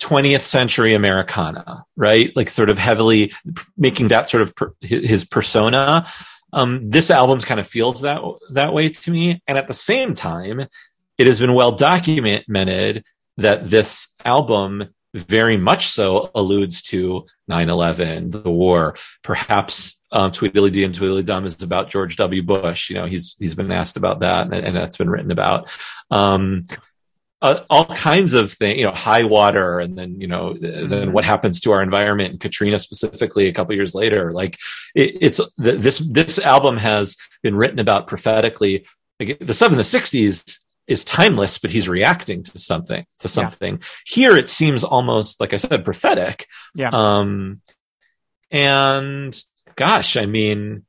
20th 0.00 0.40
century 0.40 0.94
americana 0.94 1.84
right? 1.96 2.34
Like 2.34 2.50
sort 2.50 2.70
of 2.70 2.78
heavily 2.78 3.32
making 3.76 4.08
that 4.08 4.28
sort 4.28 4.42
of 4.42 4.54
per, 4.54 4.74
his 4.80 5.06
his 5.06 5.24
persona. 5.24 6.06
Um 6.52 6.90
this 6.90 7.10
album 7.10 7.40
kind 7.40 7.60
of 7.60 7.66
feels 7.66 8.02
that 8.02 8.20
that 8.50 8.72
way 8.72 8.88
to 8.88 9.10
me. 9.10 9.42
And 9.46 9.58
at 9.58 9.68
the 9.68 9.74
same 9.74 10.14
time 10.14 10.66
it 11.18 11.26
has 11.26 11.38
been 11.38 11.54
well 11.54 11.72
documented 11.72 13.04
that 13.36 13.68
this 13.68 14.08
album 14.24 14.88
very 15.12 15.56
much 15.56 15.88
so 15.88 16.30
alludes 16.34 16.82
to 16.82 17.24
9-11 17.48 18.32
the 18.32 18.50
war 18.50 18.96
perhaps 19.22 20.00
um, 20.14 20.30
Tweedledee 20.30 20.84
and 20.84 20.94
Tweedledee 20.94 21.26
Dum 21.26 21.44
is 21.44 21.60
about 21.62 21.90
George 21.90 22.16
W. 22.16 22.42
Bush. 22.42 22.88
You 22.88 22.94
know, 22.94 23.06
he's 23.06 23.36
he's 23.40 23.56
been 23.56 23.72
asked 23.72 23.96
about 23.96 24.20
that, 24.20 24.46
and, 24.46 24.54
and 24.54 24.76
that's 24.76 24.96
been 24.96 25.10
written 25.10 25.32
about. 25.32 25.68
Um, 26.10 26.66
uh, 27.42 27.60
all 27.68 27.84
kinds 27.84 28.32
of 28.32 28.52
things, 28.52 28.78
you 28.78 28.84
know, 28.84 28.92
high 28.92 29.24
water, 29.24 29.80
and 29.80 29.98
then 29.98 30.20
you 30.20 30.28
know, 30.28 30.54
then 30.54 31.12
what 31.12 31.24
happens 31.24 31.60
to 31.60 31.72
our 31.72 31.82
environment, 31.82 32.30
and 32.30 32.40
Katrina 32.40 32.78
specifically 32.78 33.48
a 33.48 33.52
couple 33.52 33.74
years 33.74 33.94
later. 33.94 34.32
Like 34.32 34.56
it, 34.94 35.18
it's 35.20 35.40
th- 35.60 35.80
this 35.80 35.98
this 35.98 36.38
album 36.38 36.76
has 36.76 37.16
been 37.42 37.56
written 37.56 37.80
about 37.80 38.06
prophetically. 38.06 38.86
Like, 39.20 39.38
the 39.40 39.54
stuff 39.54 39.72
in 39.72 39.78
the 39.78 39.82
'60s 39.84 40.63
is 40.86 41.04
timeless, 41.04 41.58
but 41.58 41.70
he's 41.70 41.88
reacting 41.88 42.42
to 42.42 42.58
something 42.58 43.06
to 43.20 43.28
something. 43.28 43.82
Here, 44.06 44.36
it 44.36 44.50
seems 44.50 44.84
almost 44.84 45.40
like 45.40 45.54
I 45.54 45.58
said, 45.58 45.84
prophetic. 45.84 46.46
Yeah. 46.74 46.90
Um, 46.92 47.60
And 48.50 49.40
gosh, 49.76 50.16
I 50.16 50.26
mean, 50.26 50.84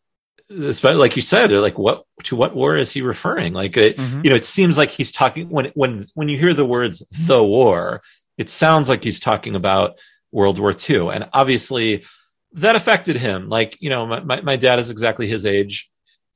like 0.50 1.16
you 1.16 1.22
said, 1.22 1.52
like 1.52 1.78
what 1.78 2.06
to 2.24 2.36
what 2.36 2.56
war 2.56 2.78
is 2.78 2.92
he 2.92 3.02
referring? 3.02 3.54
Like, 3.54 3.76
it, 3.78 3.98
mm-hmm. 3.98 4.22
you 4.24 4.30
know, 4.30 4.36
it 4.36 4.46
seems 4.46 4.78
like 4.78 4.90
he's 4.90 5.12
talking 5.12 5.50
when 5.50 5.72
when 5.74 6.06
when 6.14 6.30
you 6.30 6.38
hear 6.38 6.54
the 6.54 6.66
words 6.66 7.02
"the 7.12 7.44
war," 7.44 8.02
it 8.38 8.50
sounds 8.50 8.90
like 8.90 9.04
he's 9.04 9.20
talking 9.20 9.56
about 9.56 9.98
World 10.32 10.60
War 10.60 10.76
II, 10.78 11.10
and 11.10 11.28
obviously 11.34 12.06
that 12.54 12.76
affected 12.76 13.16
him. 13.18 13.50
Like, 13.50 13.78
you 13.80 13.90
know, 13.90 14.06
my 14.06 14.20
my, 14.20 14.42
my 14.42 14.56
dad 14.56 14.80
is 14.80 14.92
exactly 14.92 15.28
his 15.28 15.46
age. 15.46 15.90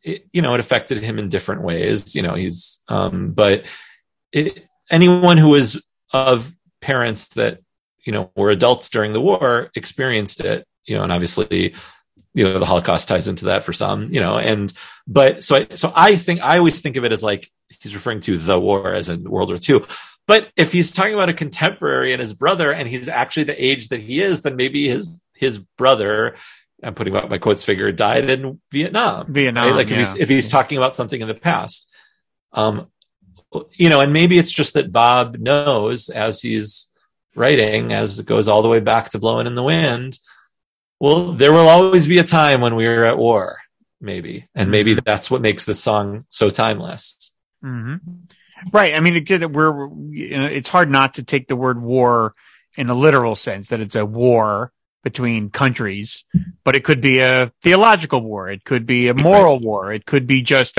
It, 0.03 0.25
you 0.31 0.41
know, 0.41 0.53
it 0.53 0.59
affected 0.59 1.03
him 1.03 1.19
in 1.19 1.27
different 1.27 1.61
ways. 1.61 2.15
You 2.15 2.21
know, 2.21 2.35
he's 2.35 2.79
um, 2.87 3.31
but 3.31 3.65
it, 4.31 4.65
anyone 4.89 5.37
who 5.37 5.49
was 5.49 5.81
of 6.13 6.53
parents 6.81 7.29
that 7.29 7.59
you 8.05 8.13
know 8.13 8.31
were 8.35 8.49
adults 8.49 8.89
during 8.89 9.13
the 9.13 9.21
war 9.21 9.71
experienced 9.75 10.41
it. 10.41 10.65
You 10.85 10.97
know, 10.97 11.03
and 11.03 11.11
obviously 11.11 11.75
you 12.33 12.43
know 12.43 12.59
the 12.59 12.65
holocaust 12.65 13.07
ties 13.07 13.27
into 13.27 13.45
that 13.45 13.63
for 13.63 13.73
some 13.73 14.13
you 14.13 14.19
know 14.19 14.37
and 14.37 14.71
but 15.07 15.43
so 15.43 15.55
I, 15.55 15.75
so 15.75 15.91
I 15.95 16.15
think 16.15 16.41
I 16.41 16.57
always 16.57 16.79
think 16.79 16.95
of 16.95 17.03
it 17.03 17.11
as 17.11 17.23
like 17.23 17.49
he's 17.79 17.95
referring 17.95 18.21
to 18.21 18.37
the 18.37 18.59
war 18.59 18.93
as 18.93 19.09
in 19.09 19.29
World 19.29 19.49
War 19.49 19.59
II 19.67 19.85
but 20.27 20.49
if 20.55 20.71
he's 20.71 20.91
talking 20.91 21.15
about 21.15 21.29
a 21.29 21.33
contemporary 21.33 22.13
and 22.13 22.21
his 22.21 22.33
brother 22.33 22.71
and 22.71 22.87
he's 22.87 23.09
actually 23.09 23.45
the 23.45 23.63
age 23.63 23.89
that 23.89 23.99
he 23.99 24.21
is 24.21 24.41
then 24.41 24.55
maybe 24.55 24.87
his 24.87 25.09
his 25.33 25.59
brother 25.77 26.35
I'm 26.81 26.95
putting 26.95 27.15
out 27.15 27.29
my 27.29 27.37
quotes 27.37 27.63
figure 27.63 27.91
died 27.91 28.29
in 28.29 28.59
Vietnam 28.71 29.31
Vietnam 29.31 29.67
right? 29.67 29.75
like 29.75 29.89
yeah. 29.89 29.99
if 29.99 30.07
he's 30.07 30.21
if 30.21 30.29
he's 30.29 30.47
talking 30.47 30.77
about 30.77 30.95
something 30.95 31.19
in 31.19 31.27
the 31.27 31.33
past 31.33 31.91
um 32.53 32.87
you 33.73 33.89
know 33.89 33.99
and 33.99 34.13
maybe 34.13 34.37
it's 34.37 34.51
just 34.51 34.75
that 34.75 34.91
Bob 34.91 35.37
knows 35.37 36.09
as 36.09 36.41
he's 36.41 36.89
writing 37.35 37.93
as 37.93 38.19
it 38.19 38.25
goes 38.25 38.47
all 38.47 38.61
the 38.61 38.69
way 38.69 38.79
back 38.79 39.09
to 39.09 39.19
blowing 39.19 39.47
in 39.47 39.55
the 39.55 39.63
wind 39.63 40.19
well, 40.99 41.31
there 41.31 41.53
will 41.53 41.69
always 41.69 42.07
be 42.07 42.17
a 42.17 42.23
time 42.23 42.61
when 42.61 42.75
we 42.75 42.85
are 42.85 43.05
at 43.05 43.17
war, 43.17 43.59
maybe. 44.01 44.47
And 44.53 44.69
maybe 44.69 44.91
mm-hmm. 44.91 44.99
that's 45.05 45.31
what 45.31 45.41
makes 45.41 45.63
this 45.63 45.79
song 45.79 46.25
so 46.29 46.49
timeless. 46.49 47.31
Mm-hmm. 47.63 47.95
Right. 48.73 48.93
I 48.93 48.99
mean, 48.99 49.15
it, 49.15 49.51
we're, 49.51 49.87
you 50.09 50.37
know, 50.37 50.45
it's 50.45 50.67
hard 50.67 50.91
not 50.91 51.13
to 51.13 51.23
take 51.23 51.47
the 51.47 51.55
word 51.55 51.81
war 51.81 52.35
in 52.75 52.89
a 52.89 52.95
literal 52.95 53.35
sense 53.35 53.69
that 53.69 53.79
it's 53.79 53.95
a 53.95 54.05
war 54.05 54.73
between 55.03 55.49
countries, 55.49 56.25
but 56.63 56.75
it 56.75 56.83
could 56.83 57.01
be 57.01 57.19
a 57.19 57.51
theological 57.61 58.21
war. 58.21 58.49
It 58.49 58.63
could 58.63 58.85
be 58.85 59.07
a 59.07 59.13
moral 59.13 59.55
right. 59.55 59.65
war. 59.65 59.93
It 59.93 60.05
could 60.05 60.27
be 60.27 60.41
just 60.41 60.77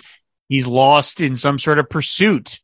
he's 0.48 0.66
lost 0.66 1.20
in 1.20 1.36
some 1.36 1.58
sort 1.58 1.78
of 1.78 1.88
pursuit 1.88 2.60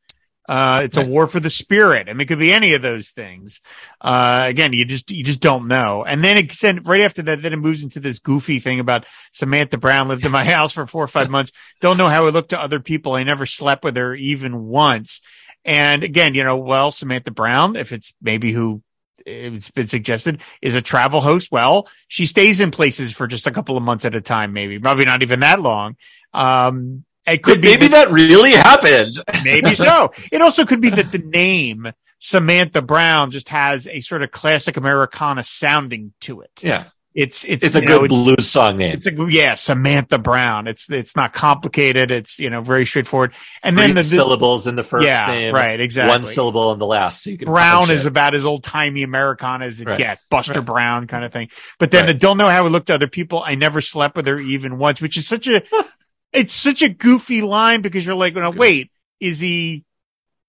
uh, 0.48 0.82
it's 0.84 0.96
right. 0.96 1.06
a 1.06 1.08
war 1.08 1.26
for 1.26 1.40
the 1.40 1.50
spirit. 1.50 2.08
I 2.08 2.12
mean, 2.12 2.20
it 2.22 2.28
could 2.28 2.38
be 2.38 2.52
any 2.52 2.74
of 2.74 2.82
those 2.82 3.10
things. 3.10 3.60
Uh, 4.00 4.44
again, 4.48 4.72
you 4.72 4.84
just, 4.84 5.10
you 5.10 5.24
just 5.24 5.40
don't 5.40 5.66
know. 5.66 6.04
And 6.04 6.22
then 6.22 6.36
it 6.36 6.52
said 6.52 6.86
right 6.86 7.00
after 7.00 7.22
that, 7.22 7.42
then 7.42 7.52
it 7.52 7.56
moves 7.56 7.82
into 7.82 8.00
this 8.00 8.20
goofy 8.20 8.60
thing 8.60 8.80
about 8.80 9.06
Samantha 9.32 9.78
Brown 9.78 10.08
lived 10.08 10.24
in 10.24 10.32
my 10.32 10.44
house 10.52 10.72
for 10.72 10.86
four 10.86 11.04
or 11.04 11.08
five 11.08 11.30
months. 11.30 11.52
Don't 11.80 11.98
know 11.98 12.08
how 12.08 12.26
it 12.26 12.32
looked 12.32 12.50
to 12.50 12.60
other 12.60 12.80
people. 12.80 13.14
I 13.14 13.24
never 13.24 13.46
slept 13.46 13.84
with 13.84 13.96
her 13.96 14.14
even 14.14 14.66
once. 14.66 15.20
And 15.64 16.04
again, 16.04 16.34
you 16.34 16.44
know, 16.44 16.56
well, 16.56 16.92
Samantha 16.92 17.32
Brown, 17.32 17.74
if 17.74 17.92
it's 17.92 18.14
maybe 18.22 18.52
who 18.52 18.82
it's 19.24 19.70
been 19.70 19.86
suggested 19.86 20.42
is 20.60 20.74
a 20.74 20.82
travel 20.82 21.20
host. 21.20 21.50
Well, 21.50 21.88
she 22.08 22.26
stays 22.26 22.60
in 22.60 22.70
places 22.70 23.12
for 23.12 23.26
just 23.26 23.46
a 23.46 23.50
couple 23.50 23.76
of 23.76 23.82
months 23.82 24.04
at 24.04 24.14
a 24.14 24.20
time, 24.20 24.52
maybe, 24.52 24.78
probably 24.78 25.04
not 25.04 25.22
even 25.22 25.40
that 25.40 25.60
long. 25.60 25.96
Um, 26.34 27.04
it 27.26 27.42
could 27.42 27.60
be 27.60 27.68
maybe 27.68 27.88
that, 27.88 28.08
that 28.08 28.14
really 28.14 28.52
happened. 28.52 29.16
maybe 29.44 29.74
so. 29.74 30.12
It 30.30 30.42
also 30.42 30.64
could 30.64 30.80
be 30.80 30.90
that 30.90 31.10
the 31.10 31.18
name 31.18 31.92
Samantha 32.18 32.82
Brown 32.82 33.30
just 33.30 33.48
has 33.48 33.86
a 33.86 34.00
sort 34.00 34.22
of 34.22 34.30
classic 34.30 34.76
Americana 34.76 35.44
sounding 35.44 36.12
to 36.20 36.40
it. 36.42 36.60
Yeah. 36.62 36.86
It's 37.16 37.44
it's 37.44 37.64
it's 37.64 37.74
a 37.74 37.80
good 37.80 38.10
know, 38.10 38.24
blues 38.24 38.46
song 38.46 38.76
name. 38.76 38.92
It's 38.92 39.06
a 39.06 39.26
yeah, 39.30 39.54
Samantha 39.54 40.18
Brown. 40.18 40.66
It's 40.66 40.90
it's 40.90 41.16
not 41.16 41.32
complicated. 41.32 42.10
It's 42.10 42.38
you 42.38 42.50
know 42.50 42.60
very 42.60 42.84
straightforward. 42.84 43.32
And 43.62 43.74
Three 43.74 43.86
then 43.86 43.94
the, 43.96 44.02
the 44.02 44.04
syllables 44.04 44.66
in 44.66 44.76
the 44.76 44.82
first 44.82 45.06
yeah, 45.06 45.26
name, 45.26 45.54
right? 45.54 45.80
Exactly. 45.80 46.10
One 46.10 46.26
syllable 46.26 46.72
in 46.72 46.78
the 46.78 46.86
last. 46.86 47.22
So 47.22 47.34
Brown 47.36 47.90
is 47.90 48.04
about 48.04 48.34
as 48.34 48.44
old 48.44 48.62
timey 48.62 49.02
Americana 49.02 49.64
as 49.64 49.80
it 49.80 49.86
right. 49.86 49.96
gets. 49.96 50.24
Buster 50.28 50.60
right. 50.60 50.64
Brown 50.64 51.06
kind 51.06 51.24
of 51.24 51.32
thing. 51.32 51.48
But 51.78 51.90
then 51.90 52.04
right. 52.04 52.14
I 52.14 52.18
don't 52.18 52.36
know 52.36 52.48
how 52.48 52.66
it 52.66 52.68
looked 52.70 52.88
to 52.88 52.94
other 52.94 53.08
people. 53.08 53.42
I 53.42 53.54
never 53.54 53.80
slept 53.80 54.14
with 54.14 54.26
her 54.26 54.38
even 54.38 54.76
once, 54.76 55.00
which 55.00 55.16
is 55.16 55.26
such 55.26 55.48
a 55.48 55.62
it's 56.32 56.54
such 56.54 56.82
a 56.82 56.88
goofy 56.88 57.42
line 57.42 57.80
because 57.80 58.04
you're 58.04 58.14
like, 58.14 58.34
no, 58.34 58.50
wait, 58.50 58.90
is 59.20 59.40
he, 59.40 59.84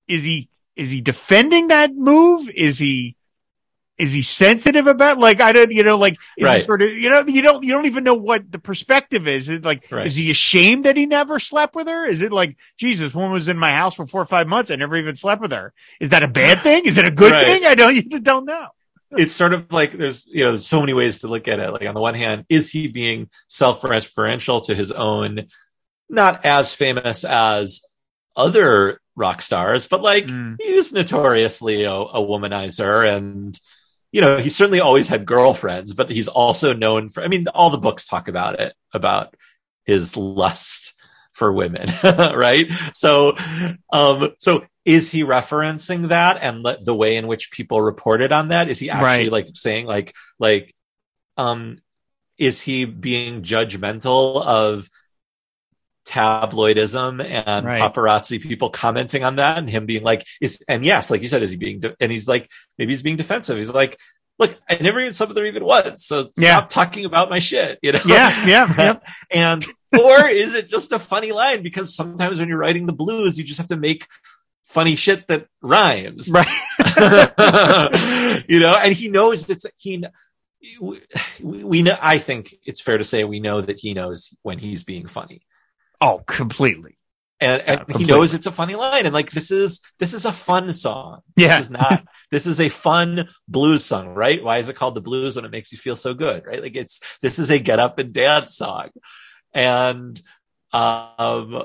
is 0.07 0.23
he, 0.23 0.49
is 0.75 0.91
he 0.91 1.01
defending 1.01 1.69
that 1.69 1.95
move? 1.95 2.49
Is 2.49 2.77
he, 2.77 3.15
is 3.97 4.13
he 4.13 4.21
sensitive 4.21 4.87
about 4.87 5.19
like 5.19 5.41
I 5.41 5.51
don't 5.51 5.71
you 5.71 5.83
know 5.83 5.97
like 5.97 6.17
is 6.37 6.45
right. 6.45 6.63
sort 6.63 6.81
of 6.81 6.91
you 6.91 7.09
know 7.09 7.23
you 7.27 7.41
don't 7.41 7.63
you 7.63 7.73
don't 7.73 7.85
even 7.85 8.03
know 8.03 8.13
what 8.13 8.51
the 8.51 8.59
perspective 8.59 9.27
is. 9.27 9.49
is 9.49 9.57
it 9.57 9.65
like 9.65 9.87
right. 9.91 10.05
is 10.05 10.15
he 10.15 10.29
ashamed 10.29 10.85
that 10.85 10.97
he 10.97 11.05
never 11.05 11.39
slept 11.39 11.75
with 11.75 11.87
her? 11.87 12.05
Is 12.05 12.21
it 12.21 12.31
like 12.31 12.57
Jesus, 12.77 13.13
woman 13.13 13.31
was 13.31 13.47
in 13.47 13.57
my 13.57 13.71
house 13.71 13.95
for 13.95 14.05
four 14.07 14.21
or 14.21 14.25
five 14.25 14.47
months, 14.47 14.71
I 14.71 14.75
never 14.75 14.95
even 14.95 15.15
slept 15.15 15.41
with 15.41 15.51
her. 15.51 15.73
Is 15.99 16.09
that 16.09 16.23
a 16.23 16.27
bad 16.27 16.61
thing? 16.61 16.85
Is 16.85 16.97
it 16.97 17.05
a 17.05 17.11
good 17.11 17.31
right. 17.31 17.45
thing? 17.45 17.65
I 17.65 17.75
don't 17.75 17.95
you 18.11 18.19
don't 18.19 18.45
know. 18.45 18.67
It's 19.11 19.33
sort 19.33 19.53
of 19.53 19.71
like 19.71 19.97
there's 19.97 20.27
you 20.27 20.43
know 20.43 20.51
there's 20.51 20.67
so 20.67 20.79
many 20.79 20.93
ways 20.93 21.19
to 21.19 21.27
look 21.27 21.47
at 21.47 21.59
it. 21.59 21.71
Like 21.71 21.87
on 21.87 21.95
the 21.95 22.01
one 22.01 22.15
hand, 22.15 22.45
is 22.49 22.69
he 22.69 22.87
being 22.87 23.29
self-referential 23.47 24.65
to 24.65 24.75
his 24.75 24.91
own 24.91 25.47
not 26.09 26.45
as 26.45 26.73
famous 26.73 27.23
as 27.25 27.81
other 28.35 29.01
rock 29.15 29.41
stars, 29.41 29.87
but 29.87 30.01
like 30.01 30.25
mm. 30.27 30.55
he 30.61 30.73
was 30.73 30.93
notoriously 30.93 31.83
a, 31.83 31.91
a, 31.91 32.21
womanizer 32.21 33.09
and 33.09 33.59
you 34.17 34.21
know, 34.21 34.39
he 34.39 34.49
certainly 34.49 34.79
always 34.79 35.07
had 35.07 35.27
girlfriends, 35.27 35.93
but 35.93 36.09
he's 36.09 36.27
also 36.27 36.73
known 36.73 37.07
for 37.07 37.21
I 37.21 37.27
mean, 37.27 37.47
all 37.49 37.69
the 37.69 37.77
books 37.77 38.07
talk 38.07 38.27
about 38.27 38.59
it, 38.59 38.73
about 38.91 39.35
his 39.85 40.17
lust 40.17 40.95
for 41.33 41.53
women, 41.53 41.87
right? 42.03 42.65
So 42.93 43.37
um 43.93 44.31
so 44.39 44.65
is 44.85 45.11
he 45.11 45.23
referencing 45.23 46.09
that 46.09 46.39
and 46.41 46.63
le- 46.63 46.83
the 46.83 46.95
way 46.95 47.17
in 47.17 47.27
which 47.27 47.51
people 47.51 47.79
reported 47.79 48.31
on 48.31 48.47
that? 48.47 48.69
Is 48.69 48.79
he 48.79 48.89
actually 48.89 49.25
right. 49.25 49.31
like 49.31 49.49
saying 49.53 49.85
like 49.85 50.15
like 50.39 50.73
um 51.37 51.77
is 52.39 52.59
he 52.59 52.85
being 52.85 53.43
judgmental 53.43 54.43
of 54.43 54.89
tabloidism 56.07 57.23
and 57.23 57.65
right. 57.65 57.81
paparazzi 57.81 58.41
people 58.41 58.69
commenting 58.69 59.23
on 59.25 59.35
that 59.35 59.57
and 59.57 59.69
him 59.69 59.85
being 59.85 60.03
like 60.03 60.25
is 60.39 60.63
and 60.69 60.85
yes 60.85 61.11
like 61.11 61.21
you 61.21 61.27
said 61.27 61.43
is 61.43 61.51
he 61.51 61.57
being 61.57 61.81
de- 61.81 61.95
and 61.99 62.11
he's 62.11 62.27
like 62.27 62.49
maybe 62.77 62.93
he's 62.93 63.03
being 63.03 63.17
defensive. 63.17 63.57
He's 63.57 63.73
like 63.73 63.99
look 64.39 64.55
i 64.69 64.77
never 64.79 64.99
even 64.99 65.13
slept 65.13 65.29
with 65.29 65.37
her 65.37 65.45
even 65.45 65.65
once 65.65 66.05
so 66.05 66.29
stop 66.37 66.69
talking 66.69 67.05
about 67.05 67.29
my 67.29 67.39
shit 67.39 67.79
you 67.81 67.91
know? 67.91 67.99
Yeah 68.05 68.45
yeah, 68.45 68.73
yeah. 68.77 68.99
and 69.31 69.65
or 69.91 70.29
is 70.29 70.55
it 70.55 70.67
just 70.67 70.91
a 70.91 70.99
funny 70.99 71.31
line? 71.31 71.63
Because 71.63 71.95
sometimes 71.95 72.39
when 72.39 72.47
you're 72.47 72.57
writing 72.57 72.85
the 72.85 72.93
blues 72.93 73.37
you 73.37 73.43
just 73.43 73.57
have 73.57 73.67
to 73.67 73.77
make 73.77 74.07
funny 74.63 74.95
shit 74.95 75.27
that 75.27 75.47
rhymes. 75.61 76.29
Right. 76.29 76.47
You 78.47 78.59
know 78.61 78.75
and 78.75 78.93
he 78.93 79.09
knows 79.09 79.47
that 79.47 79.65
he 79.75 80.03
we, 80.81 81.63
we 81.63 81.81
know 81.81 81.97
i 82.01 82.17
think 82.17 82.55
it's 82.65 82.81
fair 82.81 82.97
to 82.97 83.03
say 83.03 83.23
we 83.23 83.39
know 83.39 83.61
that 83.61 83.79
he 83.79 83.93
knows 83.93 84.33
when 84.41 84.57
he's 84.57 84.83
being 84.83 85.07
funny 85.07 85.41
Oh, 86.01 86.21
completely. 86.25 86.97
And, 87.39 87.61
and 87.61 87.85
yeah, 87.87 87.97
he 87.97 88.05
knows 88.05 88.33
it's 88.33 88.47
a 88.47 88.51
funny 88.51 88.75
line. 88.75 89.05
And 89.05 89.13
like, 89.13 89.29
this 89.29 89.51
is, 89.51 89.79
this 89.99 90.13
is 90.13 90.25
a 90.25 90.33
fun 90.33 90.73
song. 90.73 91.21
Yeah. 91.35 91.57
This 91.57 91.65
is 91.65 91.69
not, 91.69 92.07
this 92.31 92.47
is 92.47 92.59
a 92.59 92.69
fun 92.69 93.29
blues 93.47 93.85
song, 93.85 94.09
right? 94.09 94.43
Why 94.43 94.57
is 94.57 94.69
it 94.69 94.75
called 94.75 94.95
the 94.95 95.01
blues 95.01 95.35
when 95.35 95.45
it 95.45 95.51
makes 95.51 95.71
you 95.71 95.77
feel 95.77 95.95
so 95.95 96.13
good, 96.13 96.45
right? 96.45 96.61
Like 96.61 96.75
it's, 96.75 96.99
this 97.21 97.37
is 97.37 97.51
a 97.51 97.59
get 97.59 97.79
up 97.79 97.99
and 97.99 98.11
dance 98.11 98.55
song. 98.55 98.89
And, 99.53 100.19
um, 100.73 101.63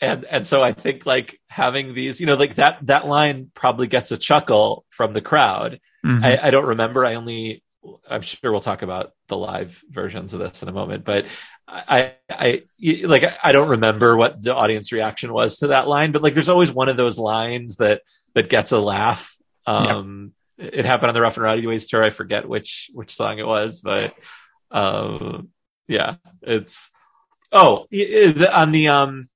and, 0.00 0.24
and 0.24 0.46
so 0.46 0.62
I 0.62 0.72
think 0.72 1.04
like 1.04 1.40
having 1.48 1.94
these, 1.94 2.20
you 2.20 2.26
know, 2.26 2.36
like 2.36 2.56
that, 2.56 2.86
that 2.86 3.08
line 3.08 3.50
probably 3.54 3.88
gets 3.88 4.12
a 4.12 4.16
chuckle 4.16 4.84
from 4.88 5.14
the 5.14 5.22
crowd. 5.22 5.80
Mm-hmm. 6.04 6.24
I, 6.24 6.46
I 6.46 6.50
don't 6.50 6.66
remember. 6.66 7.04
I 7.04 7.14
only, 7.14 7.64
I'm 8.08 8.22
sure 8.22 8.52
we'll 8.52 8.60
talk 8.60 8.82
about 8.82 9.12
the 9.28 9.36
live 9.36 9.82
versions 9.88 10.32
of 10.32 10.40
this 10.40 10.62
in 10.62 10.68
a 10.68 10.72
moment, 10.72 11.04
but 11.04 11.26
I, 11.68 12.14
I, 12.30 12.62
like, 13.04 13.24
I 13.42 13.52
don't 13.52 13.70
remember 13.70 14.16
what 14.16 14.40
the 14.40 14.54
audience 14.54 14.92
reaction 14.92 15.32
was 15.32 15.58
to 15.58 15.68
that 15.68 15.88
line, 15.88 16.12
but 16.12 16.22
like, 16.22 16.34
there's 16.34 16.48
always 16.48 16.70
one 16.70 16.88
of 16.88 16.96
those 16.96 17.18
lines 17.18 17.76
that, 17.76 18.02
that 18.34 18.48
gets 18.48 18.72
a 18.72 18.78
laugh. 18.78 19.36
Um, 19.66 20.32
yep. 20.58 20.74
it 20.74 20.84
happened 20.84 21.08
on 21.08 21.14
the 21.14 21.20
Rough 21.20 21.36
and 21.36 21.44
Rowdy 21.44 21.66
Ways 21.66 21.88
tour. 21.88 22.04
I 22.04 22.10
forget 22.10 22.48
which, 22.48 22.90
which 22.94 23.14
song 23.14 23.38
it 23.38 23.46
was, 23.46 23.80
but, 23.80 24.14
um, 24.70 25.48
yeah, 25.88 26.16
it's, 26.42 26.90
oh, 27.50 27.86
on 28.52 28.72
the, 28.72 28.88
um, 28.88 29.28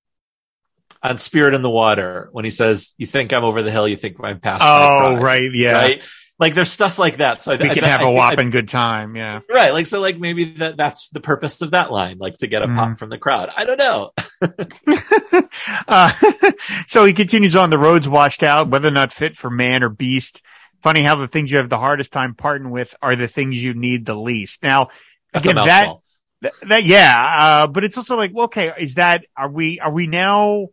on 1.03 1.19
Spirit 1.19 1.55
in 1.55 1.63
the 1.63 1.71
Water, 1.71 2.29
when 2.33 2.45
he 2.45 2.51
says, 2.51 2.93
you 2.97 3.07
think 3.07 3.33
I'm 3.33 3.45
over 3.45 3.63
the 3.63 3.71
hill, 3.71 3.89
you 3.89 3.97
think 3.97 4.19
I'm 4.23 4.39
past. 4.39 4.63
Oh, 4.65 5.17
right. 5.17 5.51
Yeah. 5.53 5.73
Right 5.73 6.03
like 6.41 6.55
there's 6.55 6.71
stuff 6.71 6.99
like 6.99 7.19
that. 7.19 7.43
So 7.43 7.55
we 7.55 7.71
I, 7.71 7.75
can 7.75 7.85
I, 7.85 7.89
have 7.89 8.01
I, 8.01 8.09
a 8.09 8.11
whopping 8.11 8.49
good 8.49 8.67
time. 8.67 9.15
Yeah. 9.15 9.41
Right. 9.49 9.73
Like, 9.73 9.87
so 9.87 10.01
like 10.01 10.19
maybe 10.19 10.55
that 10.55 10.79
that's 10.79 11.11
the 11.11 11.21
purpose 11.21 11.61
of 11.61 11.73
that 11.73 11.93
line, 11.93 12.17
like 12.19 12.39
to 12.39 12.47
get 12.47 12.63
a 12.63 12.67
mm. 12.67 12.75
pop 12.75 12.99
from 12.99 13.11
the 13.11 13.19
crowd. 13.19 13.51
I 13.55 13.65
don't 13.67 13.79
know. 13.79 14.13
uh, 15.89 16.13
so 16.87 17.05
he 17.05 17.13
continues 17.13 17.55
on 17.55 17.69
the 17.69 17.79
roads 17.79 18.09
washed 18.09 18.43
out, 18.43 18.69
whether 18.69 18.89
or 18.89 18.93
not 18.93 19.13
fit 19.13 19.37
for 19.37 19.51
man 19.51 19.83
or 19.83 19.91
beast. 19.91 20.43
Funny 20.81 21.03
how 21.03 21.15
the 21.17 21.29
things 21.29 21.51
you 21.51 21.59
have 21.59 21.69
the 21.69 21.79
hardest 21.79 22.11
time 22.11 22.35
parting 22.35 22.71
with 22.71 22.97
are 23.03 23.15
the 23.15 23.29
things 23.29 23.63
you 23.63 23.75
need 23.75 24.07
the 24.07 24.15
least. 24.15 24.63
Now, 24.63 24.89
That's 25.35 25.45
Again, 25.47 25.57
that- 25.67 25.97
That, 26.41 26.53
that 26.63 26.85
yeah, 26.85 27.37
uh, 27.39 27.67
but 27.67 27.85
it's 27.85 27.99
also 27.99 28.17
like, 28.17 28.31
well, 28.33 28.47
okay, 28.47 28.73
is 28.79 28.95
that 28.95 29.27
are 29.37 29.51
we 29.51 29.79
are 29.79 29.93
we 29.93 30.07
now 30.07 30.69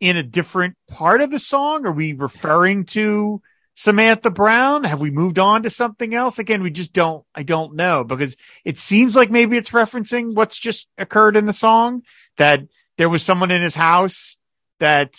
in 0.00 0.16
a 0.16 0.24
different 0.24 0.74
part 0.88 1.20
of 1.20 1.30
the 1.30 1.38
song? 1.38 1.86
Are 1.86 1.92
we 1.92 2.12
referring 2.12 2.86
to 2.86 3.40
Samantha 3.74 4.30
Brown? 4.30 4.84
Have 4.84 5.00
we 5.00 5.10
moved 5.10 5.38
on 5.38 5.62
to 5.62 5.70
something 5.70 6.14
else? 6.14 6.38
Again, 6.38 6.62
we 6.62 6.70
just 6.70 6.92
don't. 6.92 7.24
I 7.34 7.42
don't 7.42 7.74
know 7.74 8.04
because 8.04 8.36
it 8.64 8.78
seems 8.78 9.16
like 9.16 9.30
maybe 9.30 9.56
it's 9.56 9.70
referencing 9.70 10.34
what's 10.34 10.58
just 10.58 10.88
occurred 10.98 11.36
in 11.36 11.46
the 11.46 11.52
song 11.52 12.02
that 12.36 12.62
there 12.98 13.08
was 13.08 13.22
someone 13.22 13.50
in 13.50 13.62
his 13.62 13.74
house 13.74 14.36
that 14.78 15.14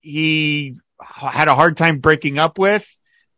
he 0.00 0.76
had 1.02 1.48
a 1.48 1.54
hard 1.54 1.76
time 1.76 1.98
breaking 1.98 2.38
up 2.38 2.58
with. 2.58 2.86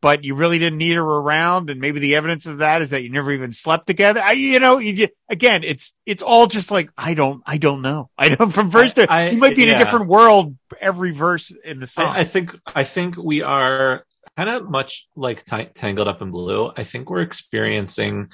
But 0.00 0.22
you 0.22 0.36
really 0.36 0.60
didn't 0.60 0.78
need 0.78 0.94
her 0.94 1.02
around, 1.02 1.70
and 1.70 1.80
maybe 1.80 1.98
the 1.98 2.14
evidence 2.14 2.46
of 2.46 2.58
that 2.58 2.82
is 2.82 2.90
that 2.90 3.02
you 3.02 3.10
never 3.10 3.32
even 3.32 3.50
slept 3.50 3.88
together. 3.88 4.20
I, 4.22 4.30
you 4.30 4.60
know, 4.60 4.78
you, 4.78 5.08
again, 5.28 5.64
it's 5.64 5.92
it's 6.06 6.22
all 6.22 6.46
just 6.46 6.70
like 6.70 6.90
I 6.96 7.14
don't, 7.14 7.42
I 7.44 7.58
don't 7.58 7.82
know. 7.82 8.08
I 8.18 8.28
don't 8.28 8.52
from 8.52 8.70
verse 8.70 8.94
to 8.94 9.10
I- 9.10 9.30
you 9.30 9.38
might 9.38 9.56
be 9.56 9.64
in 9.64 9.70
a 9.70 9.78
different 9.78 10.06
world 10.06 10.56
every 10.80 11.10
verse 11.10 11.52
in 11.64 11.80
the 11.80 11.88
song. 11.88 12.06
I, 12.06 12.20
I 12.20 12.24
think 12.24 12.56
I 12.64 12.84
think 12.84 13.16
we 13.16 13.42
are 13.42 14.04
kind 14.38 14.50
of 14.50 14.70
much 14.70 15.08
like 15.16 15.42
t- 15.42 15.68
Tangled 15.74 16.06
Up 16.06 16.22
in 16.22 16.30
Blue. 16.30 16.70
I 16.76 16.84
think 16.84 17.10
we're 17.10 17.22
experiencing, 17.22 18.30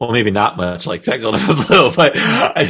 well, 0.00 0.10
maybe 0.10 0.30
not 0.30 0.56
much 0.56 0.86
like 0.86 1.02
Tangled 1.02 1.34
Up 1.34 1.46
in 1.46 1.66
Blue, 1.66 1.92
but 1.96 2.14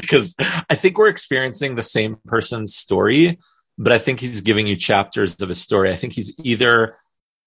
because 0.01 0.35
I 0.69 0.75
think 0.75 0.99
we're 0.99 1.09
experiencing 1.09 1.77
the 1.77 1.83
same 1.83 2.17
person's 2.27 2.75
story. 2.75 3.39
But 3.79 3.93
I 3.93 3.99
think 3.99 4.19
he's 4.19 4.41
giving 4.41 4.67
you 4.67 4.75
chapters 4.75 5.41
of 5.41 5.49
his 5.49 5.63
story. 5.63 5.93
I 5.93 5.97
think 5.97 6.13
he's 6.13 6.35
either, 6.43 6.97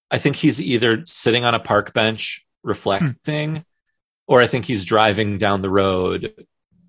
I 0.09 0.19
think 0.19 0.37
he's 0.37 0.61
either 0.61 1.03
sitting 1.05 1.43
on 1.43 1.53
a 1.53 1.59
park 1.59 1.93
bench 1.93 2.45
reflecting, 2.63 3.55
hmm. 3.57 3.61
or 4.27 4.39
I 4.39 4.47
think 4.47 4.63
he's 4.63 4.85
driving 4.85 5.37
down 5.37 5.61
the 5.61 5.69
road 5.69 6.33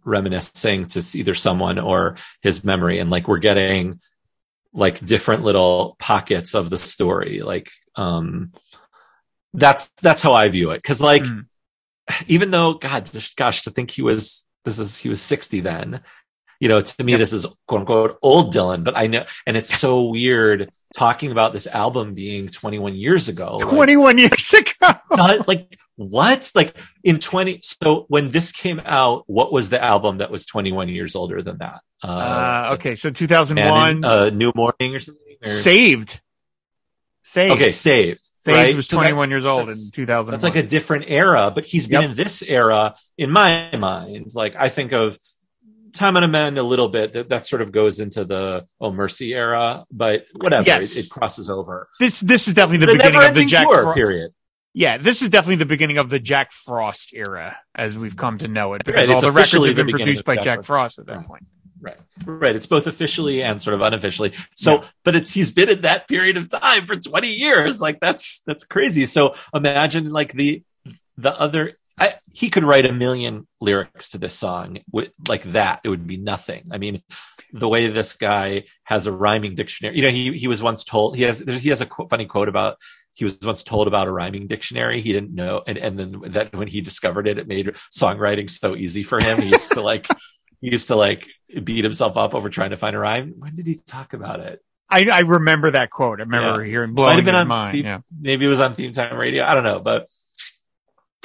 reminiscing 0.05 0.86
to 0.86 1.02
either 1.18 1.35
someone 1.35 1.81
or 1.81 2.14
his 2.43 2.62
memory, 2.62 3.01
and 3.01 3.10
like 3.10 3.27
we're 3.27 3.39
getting 3.39 4.01
like 4.77 5.05
different 5.05 5.43
little 5.43 5.97
pockets 5.98 6.55
of 6.55 6.69
the 6.70 6.78
story 6.78 7.40
like 7.43 7.70
um 7.97 8.53
that's 9.55 9.89
that's 10.03 10.23
how 10.23 10.32
i 10.35 10.48
view 10.48 10.70
it 10.70 10.78
because 10.82 11.01
like 11.01 11.23
Mm. 11.23 11.47
even 12.28 12.51
though 12.53 12.74
god 12.74 13.07
just 13.07 13.36
gosh 13.36 13.62
to 13.62 13.70
think 13.70 13.90
he 13.90 14.03
was 14.03 14.47
this 14.65 14.78
is 14.78 14.97
he 14.98 15.09
was 15.09 15.20
60 15.23 15.61
then 15.61 16.01
you 16.61 16.69
know 16.69 16.81
to 16.81 17.05
me 17.05 17.12
Yep. 17.12 17.19
this 17.20 17.32
is 17.32 17.47
quote 17.66 17.81
unquote 17.81 18.19
old 18.23 18.53
dylan 18.55 18.85
but 18.85 18.97
i 18.97 19.07
know 19.09 19.24
and 19.47 19.57
it's 19.57 19.77
so 19.77 20.05
weird 20.11 20.70
talking 20.94 21.32
about 21.32 21.53
this 21.53 21.66
album 21.66 22.15
being 22.15 22.47
21 22.47 22.94
years 22.94 23.28
ago 23.28 23.57
like, 23.59 23.69
21 23.69 24.19
years 24.19 24.55
ago. 24.55 24.94
like 25.48 25.78
what 25.97 26.51
like 26.55 26.77
in 27.05 27.18
20 27.18 27.60
so 27.62 28.05
when 28.09 28.28
this 28.31 28.52
came 28.52 28.81
out 28.85 29.24
what 29.27 29.51
was 29.52 29.70
the 29.70 29.82
album 29.82 30.18
that 30.18 30.31
was 30.31 30.44
21 30.47 30.89
years 30.89 31.16
older 31.16 31.40
than 31.43 31.59
that 31.59 31.81
Uh, 32.02 32.70
okay, 32.74 32.94
so 32.94 33.10
2001, 33.10 33.97
in, 33.98 34.05
uh, 34.05 34.31
new 34.31 34.52
morning 34.55 34.94
or 34.94 35.01
something 35.01 35.23
or- 35.44 35.51
saved. 35.51 36.20
Saved. 37.23 37.55
okay 37.55 37.73
saved 37.73 38.20
Saved 38.44 38.56
right? 38.56 38.77
was 38.77 38.86
So 38.86 38.97
that- 38.97 39.02
21 39.02 39.31
years 39.31 39.44
old 39.44 39.62
in 39.62 39.66
that's- 39.68 39.90
2001. 39.90 40.32
that's 40.32 40.44
like 40.44 40.62
a 40.64 40.66
different 40.68 41.06
era 41.09 41.51
but 41.55 41.64
he's 41.64 41.86
been 41.89 42.02
Yep. 42.02 42.10
in 42.10 42.16
this 42.16 42.43
era 42.43 42.94
in 43.18 43.31
my 43.31 43.70
mind 43.77 44.32
like 44.35 44.55
i 44.56 44.68
think 44.68 44.93
of 44.93 45.18
time 45.93 46.16
on 46.18 46.23
a 46.23 46.28
man 46.28 46.59
a 46.59 46.62
little 46.62 46.89
bit 46.90 47.14
that, 47.14 47.31
that 47.31 47.47
sort 47.47 47.62
of 47.62 47.73
goes 47.73 47.98
into 48.01 48.24
the 48.27 48.66
oh 48.81 48.93
mercy 48.93 49.32
era 49.35 49.85
but 49.90 50.27
whatever 50.36 50.66
Yes. 50.66 50.94
it, 50.97 51.06
it 51.06 51.10
crosses 51.10 51.48
over 51.51 51.89
this 51.98 52.20
this 52.20 52.47
is 52.48 52.55
definitely 52.55 52.85
the, 52.86 52.93
the, 52.93 52.98
beginning 52.98 53.28
of 53.28 53.35
the 53.35 53.47
Jack 53.47 53.66
tour 53.66 53.82
Fro- 53.85 53.94
period 53.94 54.31
Yeah, 54.77 54.98
this 54.98 55.23
is 55.23 55.31
definitely 55.31 55.57
the 55.57 55.65
beginning 55.65 55.97
of 55.97 56.11
the 56.11 56.20
Jack 56.20 56.53
Frost 56.53 57.15
era 57.15 57.57
as 57.74 57.97
we've 57.97 58.15
come 58.15 58.36
to 58.39 58.47
know 58.47 58.74
it 58.74 58.85
because 58.85 59.01
Right, 59.01 59.09
all 59.09 59.15
it's 59.15 59.23
the 59.23 59.32
records 59.32 59.66
have 59.69 59.74
been 59.77 59.89
produced 59.89 60.24
by 60.27 60.36
Jack 60.36 60.65
Frost. 60.65 60.98
At 60.98 61.07
that 61.07 61.16
Right. 61.16 61.27
point. 61.27 61.47
right. 61.81 61.97
Right 62.27 62.55
it's 62.55 62.66
both 62.66 62.86
officially 62.86 63.43
and 63.43 63.62
sort 63.62 63.73
of 63.73 63.81
unofficially. 63.81 64.35
So 64.55 64.85
but 65.03 65.16
it's 65.16 65.31
he's 65.31 65.51
been 65.51 65.70
in 65.70 65.81
that 65.81 66.09
period 66.09 66.36
of 66.36 66.51
time 66.51 66.86
for 66.86 66.94
20 66.94 67.27
years. 67.32 67.81
Like 67.81 68.01
that's 68.01 68.43
that's 68.47 68.65
crazy. 68.65 69.07
So 69.07 69.35
imagine 69.55 70.11
like 70.11 70.35
the 70.35 70.62
the 71.16 71.32
other 71.40 71.73
I, 71.98 72.12
he 72.31 72.51
could 72.51 72.62
write 72.65 72.85
a 72.85 72.93
million 72.93 73.47
lyrics 73.62 74.11
to 74.11 74.19
this 74.19 74.35
song 74.35 74.81
with, 74.93 75.11
like 75.27 75.44
that. 75.53 75.81
It 75.85 75.89
would 75.89 76.07
be 76.07 76.19
nothing. 76.19 76.65
I 76.70 76.77
mean 76.77 77.03
the 77.51 77.69
way 77.69 77.86
this 77.86 78.15
guy 78.15 78.65
has 78.85 79.07
a 79.07 79.12
rhyming 79.12 79.55
dictionary 79.55 79.97
you 79.97 80.03
know 80.03 80.11
he 80.11 80.36
he 80.36 80.48
was 80.48 80.62
once 80.62 80.85
told 80.85 81.16
he 81.16 81.23
has 81.23 81.39
he 81.40 81.70
has 81.70 81.81
a 81.81 81.86
qu- 81.86 82.09
funny 82.09 82.27
quote 82.27 82.48
about 82.51 82.77
he 83.16 83.24
was 83.24 83.34
once 83.43 83.62
told 83.62 83.88
about 83.88 84.06
a 84.06 84.12
rhyming 84.12 84.47
dictionary 84.47 85.01
he 85.01 85.12
didn't 85.12 85.34
know 85.34 85.62
and, 85.66 85.76
and 85.78 85.98
then 85.98 86.20
that 86.32 86.55
when 86.55 86.68
he 86.68 86.80
discovered 86.80 87.26
it 87.26 87.38
it 87.38 87.48
made 87.48 87.66
songwriting 87.93 88.48
so 88.48 88.76
easy 88.76 89.02
for 89.02 89.18
him 89.18 89.40
he 89.40 89.48
used 89.48 89.72
to 89.72 89.80
like 89.80 90.06
he 90.60 90.70
used 90.70 90.88
to 90.88 90.97
like 90.97 91.26
beat 91.64 91.82
himself 91.84 92.16
up 92.16 92.34
over 92.34 92.48
trying 92.51 92.70
to 92.70 92.76
find 92.76 92.94
a 92.94 92.98
rhyme 92.98 93.34
when 93.38 93.55
did 93.55 93.66
he 93.66 93.74
talk 93.74 94.12
about 94.12 94.40
it 94.40 94.62
I, 94.88 95.06
I 95.12 95.20
remember 95.22 95.72
that 95.72 95.90
quote. 95.90 96.20
I 96.20 96.22
remember 96.22 96.62
hearing 96.62 96.90
Might 96.90 96.94
blowing 96.94 97.16
have 97.16 97.24
been 97.24 97.34
his 97.34 97.40
on 97.40 97.48
mind. 97.48 97.72
Theme- 97.72 97.84
Yeah. 97.86 97.98
maybe 98.20 98.44
it 98.47 98.48
was 98.48 98.60
on 98.60 98.74
theme 98.74 98.93
time 98.93 99.16
radio 99.16 99.43
i 99.44 99.55
don't 99.55 99.64
know 99.64 99.80
but 99.80 100.06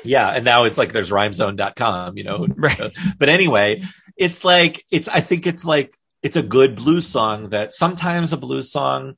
yeah 0.03 0.29
and 0.29 0.43
now 0.45 0.63
it's 0.63 0.77
like 0.77 0.93
there's 0.93 1.11
rhymezone.com 1.11 2.17
you 2.17 2.23
know 2.23 2.47
Right. 2.55 2.79
but 3.19 3.29
anyway 3.29 3.83
it's 4.17 4.43
like 4.43 4.83
it's 4.91 5.07
i 5.07 5.21
think 5.21 5.45
it's 5.45 5.63
like 5.65 5.95
it's 6.23 6.35
a 6.35 6.43
good 6.43 6.75
blues 6.75 7.07
song 7.07 7.49
that 7.49 7.73
sometimes 7.73 8.33
a 8.33 8.37
blues 8.37 8.71
song 8.71 9.15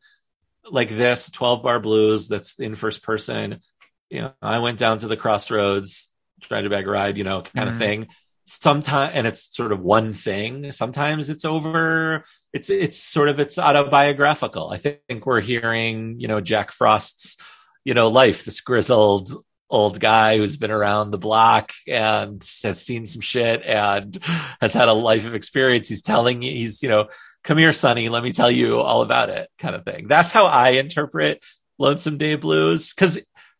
like 0.71 0.89
this 0.89 1.29
12 1.29 1.61
bar 1.63 1.79
blues 1.79 2.27
that's 2.27 2.59
in 2.59 2.75
first 2.75 3.03
person. 3.03 3.59
You 4.09 4.21
know 4.21 4.33
i 4.41 4.59
went 4.59 4.77
down 4.77 4.99
to 4.99 5.07
the 5.07 5.17
crossroads 5.17 6.09
tried 6.41 6.61
to 6.63 6.69
bag 6.69 6.87
a 6.87 6.91
ride 6.91 7.17
you 7.17 7.23
know 7.23 7.41
kind 7.41 7.67
Mhm. 7.69 7.71
of 7.73 7.77
thing. 7.77 8.07
Sometimes 8.45 9.13
and 9.15 9.25
it's 9.25 9.55
sort 9.55 9.71
of 9.71 9.79
one 9.79 10.11
thing. 10.13 10.71
Sometimes 10.73 11.29
it's 11.29 11.45
over 11.45 12.25
it's 12.51 12.69
it's 12.69 12.97
sort 13.01 13.29
of 13.29 13.39
it's 13.39 13.57
autobiographical. 13.57 14.69
I 14.69 14.77
think 14.77 15.25
we're 15.25 15.41
hearing 15.41 16.19
you 16.19 16.27
know 16.27 16.41
jack 16.41 16.71
frost's 16.71 17.37
you 17.85 17.93
know 17.93 18.09
life 18.09 18.45
this 18.45 18.61
grizzled 18.61 19.29
old 19.69 19.99
guy 19.99 20.37
who's 20.37 20.57
been 20.57 20.69
around 20.71 21.09
the 21.11 21.17
block 21.17 21.71
and 21.87 22.43
has 22.63 22.79
seen 22.85 23.07
some 23.07 23.21
shit 23.21 23.63
and 23.63 24.19
has 24.61 24.73
had 24.73 24.87
a 24.89 24.93
life 24.93 25.25
of 25.25 25.33
experience. 25.33 25.87
He's 25.89 26.01
telling 26.03 26.41
you 26.43 26.51
he's 26.51 26.83
you 26.83 26.89
know 26.89 27.07
come 27.43 27.57
here 27.57 27.73
sonny 27.73 28.09
let 28.09 28.23
me 28.23 28.31
tell 28.31 28.49
you 28.51 28.79
all 28.79 29.01
about 29.01 29.29
it 29.29 29.49
kind 29.59 29.75
of 29.75 29.83
thing 29.85 30.07
that's 30.07 30.31
how 30.31 30.45
i 30.45 30.69
interpret 30.71 31.43
lonesome 31.77 32.17
day 32.17 32.35
blues 32.35 32.93
because 32.93 33.19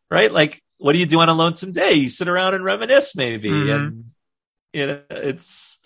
right 0.09 0.31
like 0.31 0.61
what 0.77 0.93
do 0.93 0.99
you 0.99 1.05
do 1.05 1.19
on 1.19 1.29
a 1.29 1.33
lonesome 1.33 1.71
day 1.71 1.93
you 1.93 2.09
sit 2.09 2.27
around 2.27 2.53
and 2.53 2.63
reminisce 2.63 3.15
maybe 3.15 3.49
Mhm. 3.49 3.75
and 3.75 4.03
you 4.73 4.87
know 4.87 5.01
it's 5.09 5.79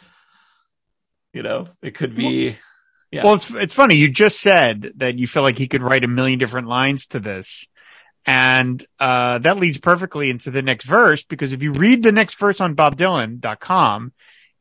you 1.34 1.44
know 1.44 1.68
it 1.82 1.92
could 1.96 2.16
be 2.16 2.56
Yeah. 3.12 3.24
Well, 3.24 3.36
it's 3.36 3.50
it's 3.54 3.74
funny. 3.74 3.96
You 3.96 4.10
just 4.10 4.42
said 4.42 4.92
that 4.98 5.18
you 5.18 5.28
feel 5.28 5.42
like 5.42 5.58
he 5.58 5.70
could 5.70 5.82
write 5.82 6.04
a 6.04 6.10
million 6.10 6.40
different 6.40 6.68
lines 6.68 7.08
to 7.08 7.22
this. 7.22 7.66
And 8.26 8.84
uh, 9.00 9.38
that 9.40 9.58
leads 9.58 9.78
perfectly 9.78 10.30
into 10.30 10.52
the 10.52 10.62
next 10.62 10.84
verse 10.86 11.24
because 11.24 11.54
if 11.54 11.64
you 11.64 11.72
read 11.72 12.04
the 12.04 12.12
next 12.12 12.38
verse 12.38 12.60
on 12.60 12.76
bobdylan.com, 12.76 14.12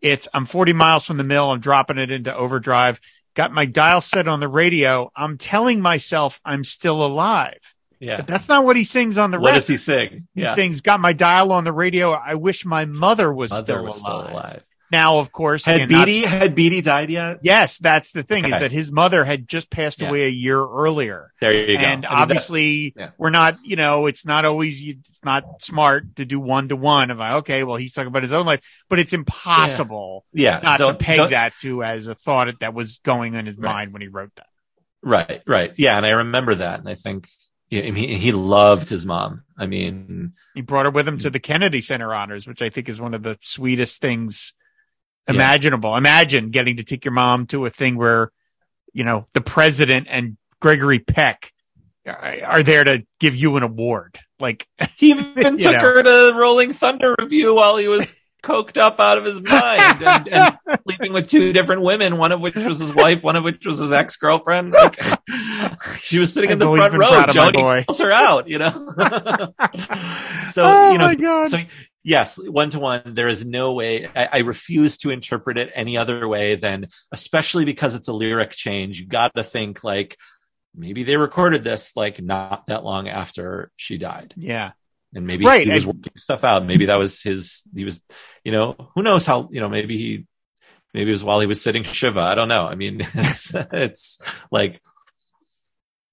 it's 0.01 0.29
I'm 0.33 0.47
40 0.47 0.73
miles 0.75 1.05
from 1.05 1.17
the 1.17 1.25
mill. 1.25 1.51
I'm 1.51 1.59
dropping 1.59 1.99
it 1.99 2.13
into 2.13 2.33
overdrive. 2.33 3.01
Got 3.37 3.53
my 3.53 3.67
dial 3.67 4.01
set 4.01 4.27
on 4.27 4.41
the 4.41 4.49
radio. 4.49 5.13
I'm 5.15 5.39
telling 5.39 5.81
myself 5.81 6.41
I'm 6.45 6.65
still 6.65 7.05
alive. 7.07 7.61
yeah 8.01 8.17
But 8.17 8.27
that's 8.27 8.49
not 8.49 8.65
what 8.65 8.77
he 8.77 8.83
sings 8.85 9.17
on 9.19 9.31
the 9.31 9.39
radio. 9.39 9.43
what 9.45 9.51
record. 9.53 9.61
does 9.61 9.69
he 9.69 9.77
sing 9.77 10.27
He 10.35 10.47
sings, 10.49 10.81
"Got 10.81 11.01
my 11.01 11.13
dial 11.13 11.53
on 11.53 11.63
the 11.65 11.73
radio. 11.73 12.13
I 12.13 12.35
wish 12.35 12.65
my 12.65 12.85
mother 12.87 13.33
was, 13.33 13.51
Mother 13.53 13.75
still, 13.75 13.85
was 13.85 14.01
alive. 14.03 14.25
still 14.25 14.35
alive 14.35 14.63
Now, 14.93 15.19
of 15.19 15.33
course, 15.33 15.65
had 15.65 15.77
again, 15.83 15.89
not- 15.91 16.07
beatty 16.07 16.27
had 16.27 16.55
beatty 16.55 16.81
died 16.81 17.11
yet 17.11 17.39
yes, 17.43 17.79
that's 17.79 18.13
the 18.13 18.23
thing 18.23 18.45
is 18.45 18.51
that 18.53 18.71
his 18.73 18.93
mother 18.93 19.25
had 19.25 19.49
just 19.49 19.71
passed 19.71 20.01
Yeah. 20.01 20.09
away 20.09 20.27
a 20.27 20.31
year 20.31 20.61
earlier, 20.65 21.33
there 21.41 21.53
you 21.53 21.77
go 21.77 21.83
and 21.85 22.07
I 22.07 22.11
mean, 22.11 22.19
obviously 22.21 22.93
that's- 22.97 23.15
we're 23.19 23.31
not, 23.31 23.57
you 23.65 23.77
know, 23.77 24.07
it's 24.07 24.25
not 24.25 24.45
always, 24.45 24.81
it's 24.83 25.25
not 25.25 25.61
smart 25.61 26.17
to 26.17 26.25
do 26.25 26.39
one 26.39 26.69
to 26.69 26.77
one 26.77 27.11
of 27.11 27.21
okay, 27.21 27.65
well, 27.65 27.77
he's 27.77 27.93
talking 27.93 28.09
about 28.09 28.23
his 28.23 28.33
own 28.33 28.47
life, 28.47 28.61
but 28.89 28.99
it's 28.99 29.13
impossible 29.13 30.25
yeah, 30.33 30.57
yeah 30.57 30.61
not 30.61 30.77
to 30.79 30.83
don't- 30.85 30.99
peg 30.99 31.17
don't- 31.17 31.31
that 31.31 31.53
to 31.63 31.83
as 31.83 32.07
a 32.07 32.15
thought 32.15 32.49
that 32.61 32.75
was 32.75 32.99
going 32.99 33.35
in 33.35 33.47
his 33.47 33.57
Right. 33.59 33.73
mind 33.73 33.93
when 33.93 34.03
he 34.03 34.09
wrote 34.09 34.35
that. 34.37 34.47
Right, 35.03 35.43
right. 35.47 35.73
Yeah, 35.77 35.97
and 35.97 36.07
I 36.07 36.11
remember 36.11 36.55
that. 36.57 36.81
And 36.81 36.89
I 36.89 36.95
think 36.95 37.29
yeah, 37.69 37.83
I 37.83 37.91
mean, 37.91 38.19
he 38.21 38.31
loved 38.31 38.89
his 38.89 39.05
mom. 39.05 39.43
I 39.59 39.67
mean, 39.67 40.35
He 40.55 40.61
brought 40.63 40.85
her 40.87 40.91
with 40.93 41.09
him 41.09 41.19
Mm. 41.19 41.23
to 41.23 41.31
the 41.31 41.41
Kennedy 41.41 41.81
Center 41.81 42.15
honors, 42.15 42.47
which 42.47 42.63
I 42.63 42.69
think 42.69 42.89
is 42.89 43.01
one 43.01 43.13
of 43.13 43.25
the 43.25 43.37
sweetest 43.43 44.01
things 44.01 44.53
Yeah. 45.29 45.35
imaginable. 45.35 45.97
Imagine 45.97 46.51
getting 46.51 46.77
to 46.77 46.85
take 46.85 47.05
your 47.05 47.13
mom 47.13 47.47
to 47.47 47.67
a 47.67 47.71
thing 47.71 47.97
where, 47.97 48.31
you 48.93 49.05
know, 49.05 49.27
the 49.33 49.41
president 49.41 50.07
and 50.11 50.37
Gregory 50.61 50.99
Peck 50.99 51.53
are, 52.07 52.35
are 52.45 52.63
there 52.63 52.85
to 52.85 53.05
give 53.21 53.35
you 53.35 53.57
an 53.57 53.63
award. 53.63 54.19
Like, 54.39 54.67
he 54.97 55.11
even 55.11 55.59
took 55.59 55.73
know. 55.73 55.81
her 55.81 56.03
to 56.03 56.39
Rolling 56.39 56.73
Thunder 56.73 57.15
Revue 57.19 57.55
while 57.55 57.77
he 57.77 57.89
was 57.89 58.15
coked 58.43 58.77
up 58.77 59.01
out 59.01 59.19
of 59.19 59.25
his 59.25 59.41
mind 59.41 60.03
and, 60.03 60.29
and 60.29 60.59
sleeping 60.87 61.13
with 61.13 61.27
two 61.27 61.53
different 61.53 61.83
women, 61.83 62.17
one 62.17 62.31
of 62.31 62.41
which 62.41 62.55
was 62.55 62.79
his 62.79 62.95
wife, 62.95 63.25
one 63.25 63.35
of 63.35 63.43
which 63.43 63.67
was 63.67 63.79
his 63.79 63.93
ex 63.93 64.17
girlfriend. 64.17 64.73
Like, 64.73 65.01
she 66.01 66.19
was 66.19 66.33
sitting 66.33 66.51
in 66.51 66.63
I've 66.63 66.69
the 66.69 66.77
front 66.77 66.95
row. 66.95 67.27
Jody 67.33 67.85
calls 67.85 67.99
her 67.99 68.13
out, 68.13 68.49
you 68.49 68.59
know. 68.59 68.71
so 70.51 70.65
oh 70.65 70.93
you 70.93 70.99
know, 70.99 71.07
my 71.07 71.15
God. 71.17 71.49
so 71.49 71.59
yes, 72.07 72.39
one 72.39 72.71
to 72.71 72.79
one. 72.79 73.03
There 73.05 73.29
is 73.29 73.45
no 73.45 73.73
way. 73.75 74.07
I, 74.15 74.29
I, 74.33 74.39
refuse 74.39 74.97
to 74.99 75.11
interpret 75.11 75.59
it 75.59 75.73
any 75.75 75.97
other 75.97 76.27
way 76.29 76.55
than, 76.55 76.89
especially 77.11 77.65
because 77.65 77.95
it's 77.95 78.09
a 78.09 78.13
lyric 78.13 78.53
change. 78.53 79.01
You 79.01 79.07
got 79.07 79.35
to 79.35 79.43
think 79.43 79.83
like 79.83 80.17
maybe 80.75 81.03
they 81.03 81.17
recorded 81.17 81.65
this 81.65 81.97
like 81.97 82.23
not 82.23 82.69
that 82.69 82.85
long 82.85 83.09
after 83.09 83.73
she 83.77 83.99
died. 83.99 84.33
Yeah. 84.37 84.73
And 85.15 85.27
maybe 85.27 85.45
right. 85.45 85.67
he 85.67 85.73
was 85.73 85.87
working 85.87 86.13
stuff 86.17 86.45
out. 86.45 86.65
Maybe 86.65 86.87
that 86.87 86.97
was 86.97 87.23
his. 87.23 87.63
He 87.75 87.85
was, 87.85 88.01
you 88.45 88.53
know, 88.53 88.77
who 88.95 89.03
knows 89.03 89.27
how. 89.27 89.49
You 89.51 89.61
know, 89.61 89.69
maybe 89.69 89.97
he, 89.97 90.27
maybe 90.95 91.11
it 91.11 91.15
was 91.15 91.25
while 91.25 91.41
he 91.41 91.47
was 91.47 91.61
sitting 91.61 91.83
shiva. 91.83 92.21
I 92.21 92.35
don't 92.35 92.49
know. 92.49 92.67
I 92.67 92.77
mean, 92.77 93.01
it's 93.15 93.53
it's 93.55 94.19
like 94.51 94.81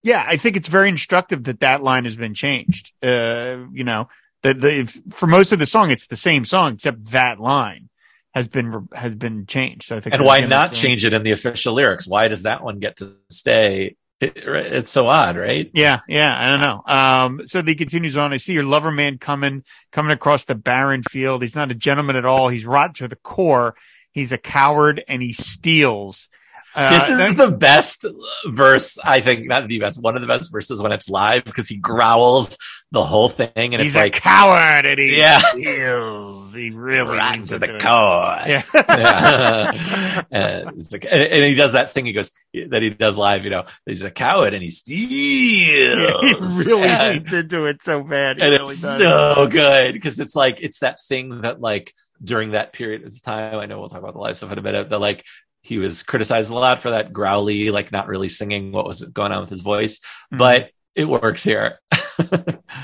yeah, 0.03 0.23
I 0.25 0.37
think 0.37 0.57
it's 0.57 0.67
very 0.67 0.89
instructive 0.89 1.45
that 1.45 1.61
that 1.61 1.81
line 1.81 2.03
has 2.03 2.15
been 2.15 2.33
changed. 2.33 2.91
Uh, 3.01 3.65
you 3.71 3.83
know, 3.83 4.09
the, 4.43 4.53
the, 4.53 5.01
for 5.11 5.27
most 5.27 5.51
of 5.51 5.59
the 5.59 5.65
song, 5.65 5.89
it's 5.89 6.07
the 6.07 6.15
same 6.15 6.45
song, 6.45 6.73
except 6.73 7.11
that 7.11 7.39
line 7.39 7.89
has 8.33 8.47
been, 8.47 8.87
has 8.93 9.15
been 9.15 9.45
changed. 9.45 9.85
So 9.85 9.97
I 9.97 9.99
think, 9.99 10.15
and 10.15 10.23
why 10.23 10.45
not 10.45 10.73
change 10.73 11.05
it 11.05 11.13
in 11.13 11.23
the 11.23 11.31
official 11.31 11.73
lyrics? 11.73 12.05
Why 12.05 12.27
does 12.27 12.43
that 12.43 12.63
one 12.63 12.79
get 12.79 12.97
to 12.97 13.15
stay? 13.29 13.95
It, 14.19 14.37
it's 14.37 14.91
so 14.91 15.07
odd, 15.07 15.35
right? 15.35 15.69
Yeah. 15.73 15.99
Yeah. 16.07 16.35
I 16.37 16.49
don't 16.49 16.61
know. 16.61 16.83
Um, 16.85 17.47
so 17.47 17.61
he 17.61 17.75
continues 17.75 18.15
on. 18.15 18.33
I 18.33 18.37
see 18.37 18.53
your 18.53 18.63
lover 18.63 18.91
man 18.91 19.17
coming, 19.17 19.63
coming 19.91 20.13
across 20.13 20.45
the 20.45 20.55
barren 20.55 21.03
field. 21.03 21.41
He's 21.41 21.55
not 21.55 21.71
a 21.71 21.75
gentleman 21.75 22.15
at 22.15 22.25
all. 22.25 22.47
He's 22.47 22.65
rotten 22.65 22.93
to 22.95 23.07
the 23.07 23.17
core. 23.17 23.75
He's 24.11 24.31
a 24.31 24.37
coward 24.37 25.03
and 25.07 25.21
he 25.21 25.33
steals. 25.33 26.29
Uh, 26.75 26.89
this 26.91 27.09
is 27.09 27.17
then, 27.17 27.35
the 27.37 27.55
best 27.55 28.05
verse, 28.45 28.97
I 29.03 29.21
think, 29.21 29.47
not 29.47 29.67
the 29.67 29.79
best, 29.79 30.01
one 30.01 30.15
of 30.15 30.21
the 30.21 30.27
best 30.27 30.51
verses 30.51 30.81
when 30.81 30.91
it's 30.91 31.09
live 31.09 31.43
because 31.43 31.67
he 31.67 31.77
growls 31.77 32.57
the 32.91 33.03
whole 33.03 33.29
thing 33.29 33.49
and 33.55 33.75
he's 33.75 33.95
it's 33.95 33.95
like 33.95 34.13
coward 34.13 34.85
and 34.85 34.99
he 34.99 35.17
yeah. 35.17 35.39
steals. 35.39 36.53
He 36.53 36.69
really 36.69 37.17
runs 37.17 37.49
to 37.49 37.59
the 37.59 37.79
core. 37.79 38.37
Yeah. 38.47 38.61
yeah. 38.73 40.23
and, 40.31 40.91
like, 40.91 41.05
and, 41.11 41.21
and, 41.21 41.43
he 41.43 41.55
does 41.55 41.71
that 41.71 41.91
thing 41.91 42.05
he 42.05 42.13
goes 42.13 42.29
that 42.53 42.83
he 42.83 42.91
does 42.91 43.17
live, 43.17 43.43
you 43.43 43.49
know, 43.49 43.65
he's 43.85 44.03
a 44.03 44.11
coward 44.11 44.53
and 44.53 44.61
he 44.61 44.69
steals. 44.69 46.07
Yeah, 46.07 46.21
he 46.21 46.69
really 46.69 46.89
and, 46.89 47.13
leans 47.15 47.33
into 47.33 47.65
it 47.65 47.83
so 47.83 48.03
bad. 48.03 48.37
He 48.37 48.43
and 48.43 48.51
really 48.51 48.73
it's 48.73 48.81
does. 48.81 48.99
so 48.99 49.47
good 49.47 49.93
because 49.93 50.19
it's 50.19 50.35
like 50.35 50.57
it's 50.61 50.79
that 50.79 51.01
thing 51.01 51.41
that 51.41 51.61
like 51.61 51.93
during 52.23 52.51
that 52.51 52.73
period 52.73 53.05
of 53.05 53.21
time, 53.21 53.57
I 53.57 53.65
know 53.65 53.79
we'll 53.79 53.89
talk 53.89 53.99
about 53.99 54.13
the 54.13 54.19
live 54.19 54.37
stuff 54.37 54.51
in 54.51 54.59
a 54.59 54.61
minute, 54.61 54.89
that 54.89 54.99
like 54.99 55.25
he 55.63 55.77
was 55.77 56.03
criticized 56.03 56.51
a 56.51 56.53
lot 56.53 56.79
for 56.79 56.91
that 56.91 57.13
growly, 57.13 57.71
like 57.71 57.91
not 57.91 58.07
really 58.07 58.29
singing 58.29 58.71
what 58.71 58.85
was 58.85 59.01
going 59.01 59.31
on 59.31 59.41
with 59.41 59.49
his 59.49 59.61
voice, 59.61 59.99
mm-hmm. 59.99 60.37
but 60.37 60.71
it 60.93 61.07
works 61.07 61.43
here. 61.43 61.79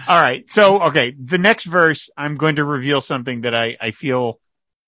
All 0.07 0.21
right. 0.21 0.49
So, 0.49 0.81
okay. 0.83 1.13
The 1.21 1.37
next 1.37 1.65
verse, 1.65 2.09
I'm 2.17 2.37
going 2.37 2.55
to 2.55 2.63
reveal 2.63 3.01
something 3.01 3.41
that 3.41 3.53
I, 3.53 3.77
I 3.79 3.91
feel 3.91 4.39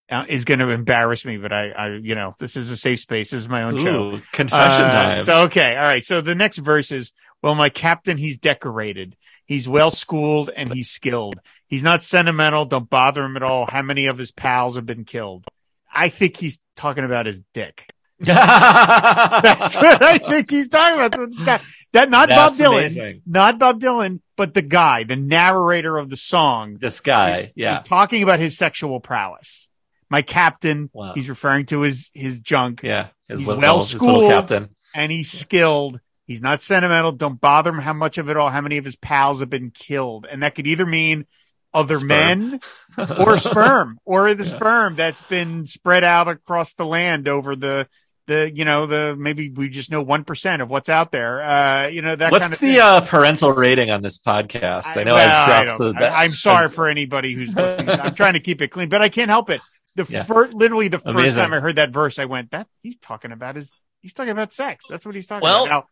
uh, 0.10 0.26
is 0.28 0.46
going 0.46 0.60
to 0.60 0.70
embarrass 0.70 1.26
me, 1.26 1.38
but 1.38 1.54
I, 1.54 1.70
I, 1.70 1.88
you 1.90 2.16
know, 2.16 2.34
this 2.40 2.56
is 2.56 2.72
a 2.72 2.78
safe 2.78 3.00
space. 3.00 3.32
This 3.32 3.42
is 3.42 3.50
my 3.50 3.64
own 3.64 3.76
Ooh, 3.76 3.84
show. 3.84 4.22
Confession 4.32 4.86
Uh, 4.86 4.92
time. 4.92 5.20
So, 5.20 5.42
okay. 5.44 5.76
All 5.76 5.84
right. 5.84 6.04
So 6.04 6.22
the 6.22 6.34
next 6.34 6.58
verse 6.58 6.92
is, 6.92 7.12
well, 7.44 7.56
my 7.56 7.70
captain, 7.70 8.18
he's 8.18 8.38
decorated. 8.38 9.16
He's 9.46 9.68
well 9.68 9.92
schooled 9.92 10.50
and 10.50 10.74
he's 10.74 10.90
skilled. 10.90 11.40
He's 11.68 11.84
not 11.84 12.04
sentimental. 12.04 12.66
Don't 12.66 12.90
bother 12.90 13.24
him 13.24 13.36
at 13.36 13.44
all. 13.44 13.66
How 13.66 13.82
many 13.82 14.06
of 14.06 14.18
his 14.18 14.32
pals 14.32 14.76
have 14.76 14.86
been 14.86 15.04
killed? 15.04 15.46
I 15.94 16.10
think 16.10 16.38
he's 16.38 16.60
talking 16.76 17.04
about 17.04 17.26
his 17.26 17.42
dick. 17.54 17.88
That's 18.22 19.76
what 19.76 20.02
I 20.04 20.18
think 20.18 20.50
he's 20.50 20.68
talking 20.68 20.96
about. 21.00 21.12
That's 21.12 21.36
this 21.36 21.46
guy, 21.46 21.60
that 21.94 22.10
not 22.10 22.30
Bob 22.30 22.54
Dylan, 22.54 22.80
amazing. 22.88 23.22
not 23.26 23.60
Bob 23.60 23.80
Dylan, 23.82 24.22
but 24.36 24.54
the 24.54 24.62
guy, 24.62 25.04
the 25.04 25.16
narrator 25.16 25.98
of 25.98 26.10
the 26.10 26.18
song. 26.18 26.78
this 26.80 27.00
guy, 27.00 27.52
yeah. 27.56 27.74
He's 27.80 27.88
talking 27.88 28.24
about 28.24 28.40
his 28.40 28.58
sexual 28.58 29.00
prowess. 29.00 29.70
My 30.10 30.22
captain, 30.22 30.90
Wow. 30.94 31.14
he's 31.16 31.30
referring 31.30 31.66
to 31.68 31.82
his 31.82 32.12
his 32.14 32.40
junk, 32.40 32.82
Yeah. 32.84 33.08
His 33.28 33.40
He's 33.40 33.48
little, 33.48 33.62
well 33.62 33.82
schooled. 33.82 34.30
captain. 34.32 34.70
and 34.94 35.12
he's 35.12 35.32
skilled. 35.32 36.00
He's 36.28 36.42
not 36.42 36.62
sentimental. 36.62 37.12
Don't 37.14 37.40
bother 37.42 37.72
him 37.72 37.80
how 37.80 37.94
much 37.94 38.18
of 38.18 38.30
it 38.30 38.38
all, 38.38 38.50
how 38.50 38.62
many 38.62 38.78
of 38.78 38.86
his 38.86 38.96
pals 38.96 39.40
have 39.40 39.50
been 39.50 39.72
killed, 39.72 40.28
and 40.30 40.44
that 40.44 40.54
could 40.56 40.68
either 40.68 40.86
mean 40.86 41.26
other 41.74 41.96
Sperm. 41.96 42.08
men 42.08 42.60
or 43.20 43.38
sperm 43.38 43.98
or 44.06 44.34
the 44.34 44.46
sperm 44.46 44.96
that's 44.96 45.22
been 45.24 45.66
spread 45.68 46.04
out 46.04 46.28
across 46.28 46.74
the 46.74 46.86
land 46.86 47.28
over 47.28 47.56
the 47.56 47.88
the 48.28 48.52
you 48.54 48.66
know 48.66 48.86
the 48.86 49.16
maybe 49.18 49.50
we 49.50 49.68
just 49.70 49.90
know 49.90 50.02
one 50.02 50.24
percent 50.24 50.62
of 50.62 50.70
what's 50.70 50.90
out 50.90 51.12
there 51.12 51.42
uh 51.42 51.88
you 51.88 52.02
know 52.02 52.16
that 52.16 52.32
What's 52.32 52.44
kind 52.44 52.54
of 52.54 52.60
the 52.60 52.80
uh, 52.80 53.02
parental 53.02 53.52
rating 53.52 53.90
on 53.90 54.02
this 54.04 54.20
podcast? 54.20 54.96
I 54.96 55.04
know 55.04 55.16
well, 55.16 55.44
I've 55.44 55.50
I 55.50 55.64
dropped 55.64 55.78
to 55.80 55.94
that. 55.94 56.12
I, 56.14 56.26
am 56.26 56.36
sorry 56.36 56.70
for 56.70 56.88
anybody 56.88 57.34
who's 57.34 57.56
listening 57.56 57.90
i'm 57.90 58.14
trying 58.14 58.34
to 58.34 58.40
keep 58.40 58.62
it 58.62 58.68
clean 58.68 58.90
but 58.90 59.02
i 59.02 59.10
can't 59.10 59.30
help 59.30 59.50
it 59.50 59.62
the 59.96 60.06
Yeah. 60.08 60.24
fir- 60.24 60.50
literally 60.54 60.88
the 60.88 61.00
first 61.00 61.36
time 61.36 61.54
i 61.54 61.60
heard 61.60 61.78
that 61.78 61.90
verse 61.92 62.20
i 62.20 62.26
went 62.26 62.52
that 62.52 62.68
he's 62.84 62.98
talking 62.98 63.32
about 63.32 63.56
his 63.56 63.74
he's 64.02 64.14
talking 64.14 64.32
about 64.32 64.54
sex 64.54 64.86
that's 64.90 65.06
what 65.06 65.16
he's 65.16 65.26
talking 65.28 65.44
Well, 65.44 65.66
about 65.66 65.88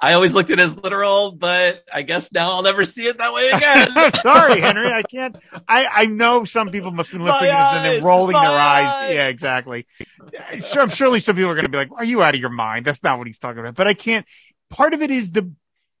I 0.00 0.12
always 0.14 0.34
looked 0.34 0.50
at 0.50 0.58
it 0.58 0.62
as 0.62 0.76
literal, 0.76 1.32
but 1.32 1.82
I 1.90 2.02
guess 2.02 2.30
now 2.30 2.52
I'll 2.52 2.62
never 2.62 2.84
see 2.84 3.06
it 3.06 3.18
that 3.18 3.32
way 3.32 3.48
again. 3.50 3.88
Sorry 4.22 4.60
henry 4.60 4.90
i 4.90 5.02
can't 5.02 5.36
i 5.68 5.86
i 5.86 6.06
know 6.06 6.44
some 6.44 6.70
people 6.70 6.90
must 6.90 7.12
be 7.12 7.18
listening 7.18 7.50
to 7.50 7.54
this 7.54 7.76
and 7.76 7.84
then 7.84 8.04
rolling 8.04 8.34
their 8.34 8.42
eyes. 8.42 8.86
eyes. 8.86 9.14
yeah 9.14 9.28
exactly 9.28 9.86
Sure, 10.58 10.82
i'm 10.82 10.88
surely 10.88 11.20
some 11.20 11.36
people 11.36 11.50
are 11.50 11.54
going 11.54 11.66
to 11.66 11.70
be 11.70 11.76
like 11.78 11.90
are 11.92 12.04
you 12.04 12.22
out 12.22 12.34
of 12.34 12.40
your 12.40 12.50
mind 12.50 12.84
that's 12.84 13.02
not 13.02 13.18
what 13.18 13.26
he's 13.26 13.38
talking 13.38 13.60
about 13.60 13.74
but 13.74 13.86
i 13.86 13.94
can't 13.94 14.26
part 14.70 14.94
of 14.94 15.02
it 15.02 15.10
is 15.10 15.32
the 15.32 15.52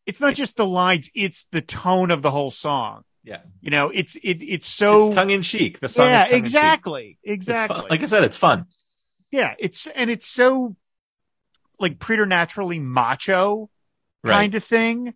it's 0.06 0.20
not 0.20 0.34
just 0.34 0.56
the 0.56 0.66
lines 0.66 1.10
it's 1.14 1.44
the 1.46 1.60
tone 1.60 2.10
of 2.10 2.22
the 2.22 2.30
whole 2.30 2.50
song 2.50 3.04
yeah, 3.22 3.40
you 3.60 3.70
know 3.70 3.90
it's 3.90 4.16
it 4.16 4.42
it's 4.42 4.68
so 4.68 5.06
it's 5.06 5.14
tongue 5.14 5.30
in 5.30 5.40
cheek. 5.40 5.80
The 5.80 5.88
song, 5.88 6.06
yeah 6.06 6.26
exactly 6.28 7.18
exactly. 7.24 7.86
Like 7.88 8.02
I 8.02 8.06
said, 8.06 8.22
it's 8.24 8.36
fun. 8.36 8.66
yeah 9.30 9.54
it's 9.58 9.86
and 9.86 10.10
it's 10.10 10.26
so 10.26 10.76
like 11.84 11.98
preternaturally 12.00 12.78
macho 12.80 13.70
Right. 14.24 14.32
kind 14.40 14.54
of 14.54 14.64
thing 14.64 15.14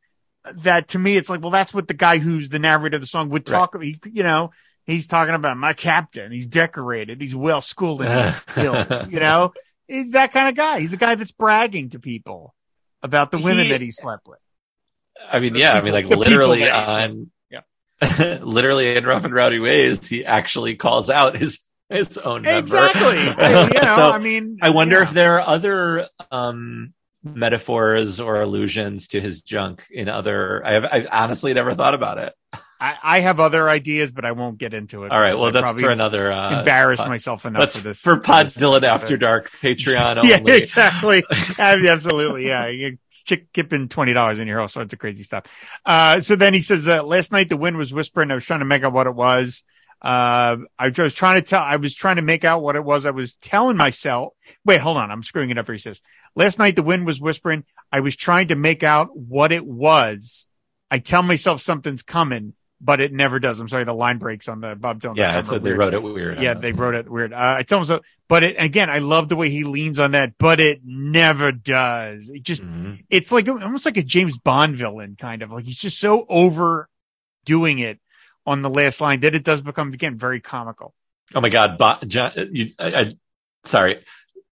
that 0.57 0.89
to 0.89 0.99
me 0.99 1.17
it's 1.17 1.31
like 1.31 1.41
well 1.41 1.51
that's 1.51 1.73
what 1.75 1.89
the 1.89 1.95
guy 1.95 2.19
who's 2.19 2.49
the 2.51 2.59
narrator 2.59 2.97
of 2.97 3.01
the 3.01 3.07
song 3.07 3.31
would 3.31 3.47
talk 3.47 3.81
he, 3.83 3.99
you 4.13 4.23
know 4.23 4.51
he's 4.85 5.07
talking 5.07 5.35
about 5.35 5.57
my 5.59 5.75
captain. 5.75 6.33
He's 6.33 6.47
decorated. 6.47 7.21
He's 7.21 7.37
well 7.37 7.61
schooled 7.61 8.01
in 8.03 8.11
he's 8.11 8.37
skilled 8.43 9.13
you 9.13 9.21
know? 9.21 9.53
He's 9.87 10.13
that 10.13 10.33
kind 10.33 10.49
of 10.49 10.55
guy. 10.55 10.81
He's 10.81 10.93
a 10.95 10.97
guy 10.99 11.15
that's 11.15 11.33
bragging 11.33 11.91
to 11.91 11.99
people 11.99 12.55
about 13.03 13.31
the 13.31 13.37
women 13.39 13.65
He- 13.65 13.71
that 13.73 13.81
he 13.83 13.91
slept 13.91 14.27
with. 14.29 14.39
I 15.31 15.41
mean, 15.41 15.53
The 15.55 15.59
yeah, 15.61 15.73
I 15.75 15.81
mean, 15.83 15.93
like 15.93 16.07
literally 16.07 16.69
on, 16.71 17.31
Yeah. 17.51 17.61
literally 18.43 18.97
in 18.97 19.05
rough 19.05 19.25
and 19.25 19.35
rowdy 19.35 19.59
ways, 19.59 20.09
he 20.09 20.25
actually 20.25 20.77
calls 20.77 21.11
out 21.11 21.37
his 21.37 21.59
his 21.89 22.19
own 22.19 22.43
member. 22.43 22.59
exactly 22.59 23.19
I, 23.45 23.65
you 23.67 23.81
know 23.81 23.97
so 23.97 24.11
i 24.11 24.19
mean 24.19 24.59
I 24.63 24.71
wonder 24.71 24.97
yeah. 24.97 25.03
if 25.03 25.11
there 25.11 25.39
are 25.39 25.49
other 25.49 26.07
um 26.31 26.93
metaphors 27.23 28.21
or 28.21 28.41
allusions 28.41 29.09
to 29.09 29.21
his 29.21 29.43
junk 29.43 29.85
in 29.91 30.09
other. 30.09 30.65
I 30.65 30.73
have 30.73 30.85
I 30.85 31.07
honestly 31.11 31.53
never 31.53 31.75
thought 31.75 31.95
about 31.95 32.19
it. 32.19 32.33
I, 32.81 32.97
I 33.03 33.21
have 33.21 33.41
other 33.41 33.69
ideas 33.69 34.13
but 34.13 34.25
i 34.25 34.33
won't 34.33 34.57
get 34.57 34.73
into 34.73 35.03
it 35.03 35.11
All 35.11 35.21
right, 35.21 35.35
well, 35.35 35.47
I'd 35.47 35.55
that's 35.55 35.73
for 35.73 35.91
another. 35.91 36.31
Uh, 36.31 36.61
embarrass 36.61 37.01
pod- 37.01 37.09
myself 37.09 37.45
enough 37.45 37.61
That's 37.63 37.77
for 37.77 37.83
this 37.83 38.01
for 38.01 38.21
Pod 38.21 38.47
this 38.47 38.57
Dylan. 38.57 38.83
After 38.85 39.17
Dark 39.17 39.51
Patreon 39.61 40.19
only. 40.19 40.31
Yeah, 40.31 40.57
exactly. 40.57 41.25
Absolutely. 41.59 42.47
Yeah. 42.47 42.69
You 42.69 42.99
chip 43.25 43.53
kipping 43.53 43.89
twenty 43.89 44.13
dollars 44.13 44.39
in 44.39 44.47
here, 44.47 44.61
all 44.61 44.69
sorts 44.69 44.93
of 44.93 44.99
crazy 44.99 45.25
stuff. 45.25 45.45
Uh, 45.85 46.21
so 46.21 46.37
then 46.37 46.55
he 46.55 46.61
says, 46.61 46.87
uh, 46.87 47.03
last 47.03 47.33
night 47.33 47.49
the 47.49 47.57
wind 47.57 47.77
was 47.77 47.93
whispering. 47.93 48.31
I 48.31 48.35
was 48.35 48.45
trying 48.45 48.61
to 48.61 48.65
make 48.65 48.85
out 48.85 48.93
what 48.93 49.07
it 49.07 49.15
was. 49.15 49.65
Uh, 50.01 50.59
I 50.79 50.89
was 50.97 51.15
trying 51.15 51.41
to 51.41 51.47
tell, 51.47 51.63
I 51.63 51.77
was 51.77 51.95
trying 51.95 52.17
to 52.17 52.23
make 52.23 52.45
out 52.45 52.63
what 52.63 52.77
it 52.77 52.85
was. 52.85 53.05
I 53.05 53.11
was 53.11 53.37
telling 53.37 53.77
myself, 53.77 54.33
wait, 54.65 54.81
hold 54.81 54.97
on. 54.97 55.11
I'm 55.11 55.23
screwing 55.23 55.51
it 55.51 55.59
up. 55.59 55.69
He 55.69 55.79
says, 55.79 56.03
last 56.37 56.59
night 56.59 56.77
the 56.77 56.83
wind 56.85 57.05
was 57.05 57.21
whispering. 57.21 57.65
I 57.91 58.01
was 58.01 58.15
trying 58.17 58.49
to 58.49 58.55
make 58.57 58.83
out 58.83 59.17
what 59.17 59.51
it 59.51 59.67
was. 59.67 60.47
I 60.91 60.99
tell 61.01 61.23
myself 61.23 61.61
something's 61.61 62.03
coming, 62.03 62.55
but 62.81 63.01
it 63.01 63.13
never 63.13 63.41
does. 63.41 63.59
I'm 63.59 63.69
sorry. 63.69 63.85
The 63.85 63.93
line 63.93 64.19
breaks 64.19 64.47
on 64.49 64.61
the 64.61 64.77
Bob 64.77 65.01
Dylan. 65.01 65.17
Yeah, 65.17 65.33
that's 65.33 65.51
they 65.51 65.73
wrote 65.73 65.95
it 65.95 66.03
weird. 66.03 66.41
Yeah, 66.41 66.55
they 66.55 66.73
wrote 66.73 66.95
it 66.95 67.11
weird. 67.11 67.33
Uh, 67.33 67.57
I 67.59 67.63
tell 67.65 67.85
so, 67.85 68.01
but 68.29 68.45
it 68.45 68.57
again, 68.59 68.89
I 68.89 68.99
love 69.01 69.29
the 69.29 69.37
way 69.37 69.51
he 69.51 69.65
leans 69.65 69.99
on 69.99 70.13
that, 70.13 70.35
but 70.39 70.61
it 70.61 70.81
never 70.85 71.51
does. 71.51 72.31
It 72.31 72.45
just, 72.45 72.63
Mhm. 72.65 73.05
it's 73.11 73.33
like 73.33 73.49
almost 73.49 73.85
like 73.85 73.97
a 73.97 74.03
James 74.03 74.39
Bond 74.39 74.77
villain, 74.77 75.17
kind 75.19 75.43
of 75.43 75.51
like 75.51 75.65
he's 75.65 75.81
just 75.81 75.99
so 75.99 76.25
overdoing 76.29 77.79
it 77.81 77.99
on 78.49 78.63
the 78.63 78.71
last 78.71 79.01
line 79.01 79.21
that 79.21 79.35
it 79.35 79.45
does 79.45 79.63
become 79.63 79.93
again 79.93 80.17
very 80.17 80.41
comical. 80.41 80.95
Oh 81.35 81.41
my 81.41 81.51
God, 81.51 81.79
Bo- 81.79 81.99
John, 82.07 82.33
you, 82.53 82.71
I, 82.79 82.95
I, 83.01 83.13
sorry, 83.65 84.03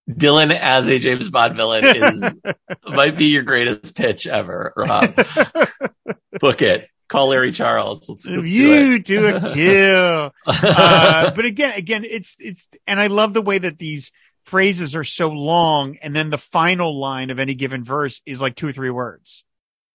Dylan 0.09 0.57
as 0.57 0.87
a 0.87 0.99
James 0.99 1.29
Bond 1.29 1.55
villain 1.55 1.83
is 1.85 2.35
might 2.87 3.17
be 3.17 3.25
your 3.25 3.43
greatest 3.43 3.95
pitch 3.95 4.27
ever, 4.27 4.73
Rob. 4.77 5.13
Book 6.39 6.61
it. 6.61 6.87
Call 7.09 7.29
Larry 7.29 7.51
Charles. 7.53 8.07
Let's, 8.09 8.25
let's 8.25 8.25
do 8.25 8.41
it. 8.41 8.47
you 8.47 8.99
do 8.99 9.35
a 9.35 9.39
kill. 9.53 10.33
uh, 10.45 11.31
but 11.31 11.45
again, 11.45 11.73
again, 11.75 12.03
it's 12.05 12.35
it's, 12.39 12.67
and 12.85 12.99
I 12.99 13.07
love 13.07 13.33
the 13.33 13.41
way 13.41 13.57
that 13.57 13.79
these 13.79 14.11
phrases 14.43 14.95
are 14.95 15.03
so 15.05 15.29
long, 15.29 15.97
and 16.01 16.15
then 16.15 16.29
the 16.29 16.37
final 16.37 16.99
line 16.99 17.29
of 17.29 17.39
any 17.39 17.55
given 17.55 17.83
verse 17.83 18.21
is 18.25 18.41
like 18.41 18.55
two 18.55 18.67
or 18.67 18.73
three 18.73 18.89
words. 18.89 19.43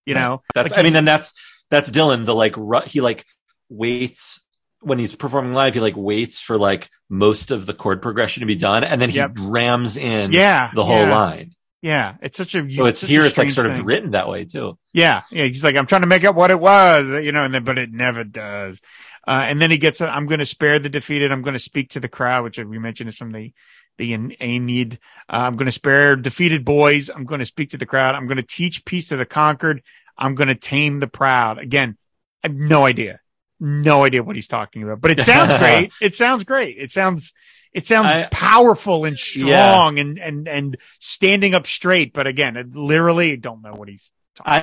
You 0.05 0.15
know, 0.15 0.43
That's, 0.55 0.71
Like 0.73 0.81
I 0.81 0.83
mean, 0.83 0.97
and 0.97 1.07
that's, 1.07 1.33
that's 1.71 1.89
Dylan, 1.91 2.25
the 2.25 2.35
like, 2.35 2.57
ru- 2.57 2.81
he 2.81 3.01
like 3.01 3.25
waits 3.73 4.41
when 4.81 4.99
he's 4.99 5.15
performing 5.15 5.55
live, 5.55 5.75
he 5.75 5.81
like 5.81 5.97
waits 5.97 6.41
for 6.41 6.59
like 6.59 6.91
most 7.09 7.51
of 7.51 7.67
the 7.67 7.75
chord 7.75 8.03
progression 8.03 8.41
to 8.41 8.47
be 8.47 8.57
done, 8.57 8.83
and 8.85 9.01
then 9.01 9.11
he 9.11 9.17
Yep. 9.17 9.33
rams 9.39 9.97
in 9.97 10.33
Yeah, 10.33 10.71
the 10.75 10.85
whole 10.85 11.07
yeah. 11.07 11.11
line. 11.15 11.55
Yeah, 11.83 12.15
it's 12.23 12.37
such 12.37 12.55
a. 12.55 12.71
So 12.71 12.87
it's 12.87 13.01
here. 13.01 13.23
It's 13.23 13.37
like 13.39 13.51
sort 13.51 13.67
thing. 13.67 13.81
of 13.81 13.85
written 13.87 14.13
that 14.13 14.29
way 14.29 14.45
too. 14.45 14.79
Yeah, 14.93 15.23
yeah. 15.33 15.45
He's 15.45 15.65
like, 15.65 15.75
I'm 15.77 15.87
trying 15.87 16.03
to 16.03 16.07
make 16.07 16.25
up 16.25 16.37
what 16.37 16.51
it 16.53 16.61
was, 16.61 17.11
you 17.25 17.33
know, 17.33 17.43
and 17.45 17.53
then, 17.53 17.65
but 17.65 17.77
it 17.79 17.93
never 17.93 18.23
does. 18.23 18.81
Uh, 19.27 19.45
and 19.49 19.61
then 19.61 19.71
he 19.71 19.79
gets, 19.79 20.01
I'm 20.01 20.27
going 20.27 20.39
to 20.41 20.47
spare 20.47 20.79
the 20.79 20.89
defeated. 20.89 21.31
I'm 21.33 21.43
going 21.43 21.55
to 21.55 21.61
speak 21.61 21.91
to 21.91 22.01
the 22.01 22.09
crowd, 22.09 22.45
which 22.45 22.59
we 22.59 22.79
mentioned 22.79 23.09
is 23.09 23.17
from 23.17 23.31
the, 23.33 23.53
the 23.99 24.13
Aeneid. 24.15 24.99
Uh, 25.29 25.47
I'm 25.47 25.57
going 25.57 25.67
to 25.67 25.73
spare 25.73 26.17
defeated 26.17 26.65
boys. 26.65 27.09
I'm 27.09 27.25
going 27.25 27.39
to 27.41 27.45
speak 27.45 27.71
to 27.71 27.79
the 27.79 27.87
crowd. 27.87 28.15
I'm 28.17 28.27
going 28.27 28.37
to 28.37 28.43
teach 28.45 28.85
peace 28.85 29.09
to 29.09 29.17
the 29.17 29.27
conquered. 29.27 29.83
I'm 30.19 30.35
going 30.35 30.49
to 30.49 30.55
tame 30.57 30.99
the 31.01 31.07
proud. 31.09 31.59
Again, 31.59 31.97
I 32.45 32.49
have 32.49 32.57
no 32.57 32.85
idea, 32.87 33.21
no 33.63 34.05
idea 34.05 34.23
what 34.23 34.37
he's 34.37 34.49
talking 34.49 34.83
about, 34.83 35.01
but 35.01 35.13
it 35.13 35.21
sounds 35.23 35.55
great. 35.59 35.93
It 36.01 36.15
sounds 36.15 36.45
great. 36.45 36.77
It 36.79 36.91
sounds, 36.91 37.33
it 37.73 37.87
sounds 37.87 38.07
I- 38.07 38.29
powerful 38.31 39.05
and 39.05 39.19
strong 39.19 39.99
and, 39.99 40.19
and, 40.19 40.49
and 40.49 40.77
standing 40.99 41.55
up 41.55 41.67
straight. 41.67 42.13
But 42.13 42.27
again, 42.27 42.57
it 42.57 42.75
literally 42.75 43.37
don't 43.37 43.63
know 43.63 43.73
what 43.73 43.89
he's 43.89 44.13
I 44.45 44.63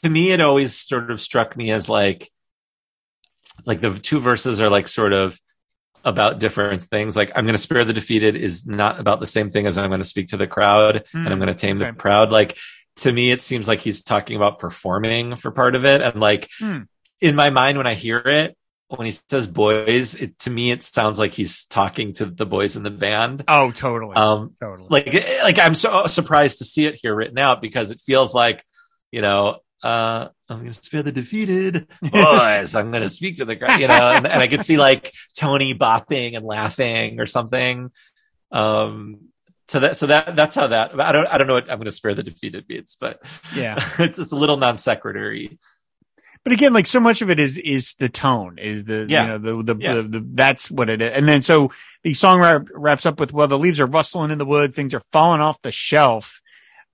to 0.00 0.08
me, 0.08 0.32
it 0.32 0.40
always 0.40 0.76
sort 0.76 1.10
of 1.10 1.20
struck 1.20 1.56
me 1.56 1.70
as 1.70 1.88
like, 1.88 2.30
like 3.64 3.80
the 3.80 3.98
two 3.98 4.20
verses 4.20 4.60
are 4.60 4.70
like 4.70 4.88
sort 4.88 5.12
of 5.12 5.38
about 6.04 6.40
different 6.40 6.82
things. 6.82 7.16
Like 7.16 7.30
I'm 7.36 7.44
going 7.44 7.54
to 7.54 7.58
spare 7.58 7.84
the 7.84 7.92
defeated 7.92 8.36
is 8.36 8.66
not 8.66 8.98
about 8.98 9.20
the 9.20 9.26
same 9.26 9.50
thing 9.50 9.66
as 9.66 9.78
I'm 9.78 9.90
going 9.90 10.00
to 10.00 10.08
speak 10.08 10.28
to 10.28 10.36
the 10.36 10.46
crowd 10.46 11.04
and 11.12 11.28
I'm 11.28 11.38
going 11.38 11.48
to 11.48 11.54
tame 11.54 11.76
okay. 11.76 11.90
the 11.90 11.92
proud. 11.92 12.32
Like 12.32 12.56
to 12.96 13.12
me, 13.12 13.30
it 13.30 13.42
seems 13.42 13.68
like 13.68 13.80
he's 13.80 14.02
talking 14.02 14.36
about 14.36 14.58
performing 14.58 15.36
for 15.36 15.50
part 15.50 15.76
of 15.76 15.84
it. 15.84 16.00
And 16.00 16.18
like 16.18 16.48
Hmm. 16.58 16.80
In 17.22 17.36
my 17.36 17.50
mind, 17.50 17.78
when 17.78 17.86
I 17.86 17.94
hear 17.94 18.18
it, 18.18 18.56
when 18.88 19.06
he 19.06 19.12
says 19.30 19.46
boys, 19.46 20.14
it, 20.14 20.38
to 20.40 20.50
me, 20.50 20.70
it 20.70 20.82
sounds 20.84 21.18
like 21.18 21.32
he's 21.32 21.64
talking 21.66 22.12
to 22.14 22.26
the 22.26 22.44
boys 22.44 22.76
in 22.76 22.82
the 22.82 22.90
band. 22.90 23.44
Oh, 23.48 23.70
totally. 23.70 24.16
Um, 24.16 24.54
totally. 24.60 24.88
like 24.90 25.14
like 25.42 25.58
I'm 25.58 25.74
so 25.74 26.06
surprised 26.06 26.58
to 26.58 26.64
see 26.64 26.84
it 26.84 26.98
here 27.00 27.14
written 27.14 27.38
out 27.38 27.62
because 27.62 27.90
it 27.90 28.00
feels 28.04 28.34
like 28.34 28.64
you 29.10 29.22
know 29.22 29.58
uh 29.82 30.28
I'm 30.48 30.58
gonna 30.58 30.74
spare 30.74 31.02
the 31.02 31.12
defeated 31.12 31.86
boys. 32.02 32.74
I'm 32.74 32.90
gonna 32.90 33.08
speak 33.08 33.36
to 33.36 33.44
the 33.44 33.56
crowd, 33.56 33.80
you 33.80 33.88
know, 33.88 33.94
and, 33.94 34.26
and 34.26 34.42
I 34.42 34.48
could 34.48 34.64
see 34.64 34.76
like 34.76 35.12
Tony 35.36 35.74
bopping 35.74 36.36
and 36.36 36.44
laughing 36.44 37.20
or 37.20 37.26
something. 37.26 37.90
Um, 38.50 39.28
so 39.68 39.80
that 39.80 39.96
so 39.96 40.06
that 40.08 40.36
that's 40.36 40.54
how 40.54 40.66
that 40.66 41.00
I 41.00 41.12
don't 41.12 41.26
I 41.28 41.38
don't 41.38 41.46
know 41.46 41.54
what 41.54 41.70
I'm 41.70 41.78
gonna 41.78 41.92
spare 41.92 42.14
the 42.14 42.22
defeated 42.22 42.66
beats, 42.66 42.94
but 42.94 43.22
yeah. 43.54 43.82
it's 43.98 44.18
it's 44.18 44.32
a 44.32 44.36
little 44.36 44.58
non 44.58 44.76
sequitur. 44.76 45.34
But 46.44 46.52
again, 46.52 46.72
like 46.72 46.88
so 46.88 46.98
much 46.98 47.22
of 47.22 47.30
it 47.30 47.38
is, 47.38 47.56
is 47.56 47.94
the 47.94 48.08
tone 48.08 48.58
is 48.58 48.84
the, 48.84 49.06
Yeah. 49.08 49.22
you 49.22 49.28
know, 49.28 49.38
the, 49.62 49.74
the, 49.74 49.80
Yeah. 49.80 49.94
the, 49.94 50.02
the, 50.02 50.26
that's 50.32 50.70
what 50.70 50.90
it 50.90 51.00
is. 51.00 51.12
And 51.12 51.28
then 51.28 51.42
so 51.42 51.70
the 52.02 52.14
song 52.14 52.40
wrap, 52.40 52.66
wraps 52.74 53.06
up 53.06 53.20
with, 53.20 53.32
well, 53.32 53.46
the 53.46 53.58
leaves 53.58 53.78
are 53.78 53.86
rustling 53.86 54.30
in 54.32 54.38
the 54.38 54.44
wood. 54.44 54.74
Things 54.74 54.92
are 54.94 55.02
falling 55.12 55.40
off 55.40 55.62
the 55.62 55.70
shelf. 55.70 56.40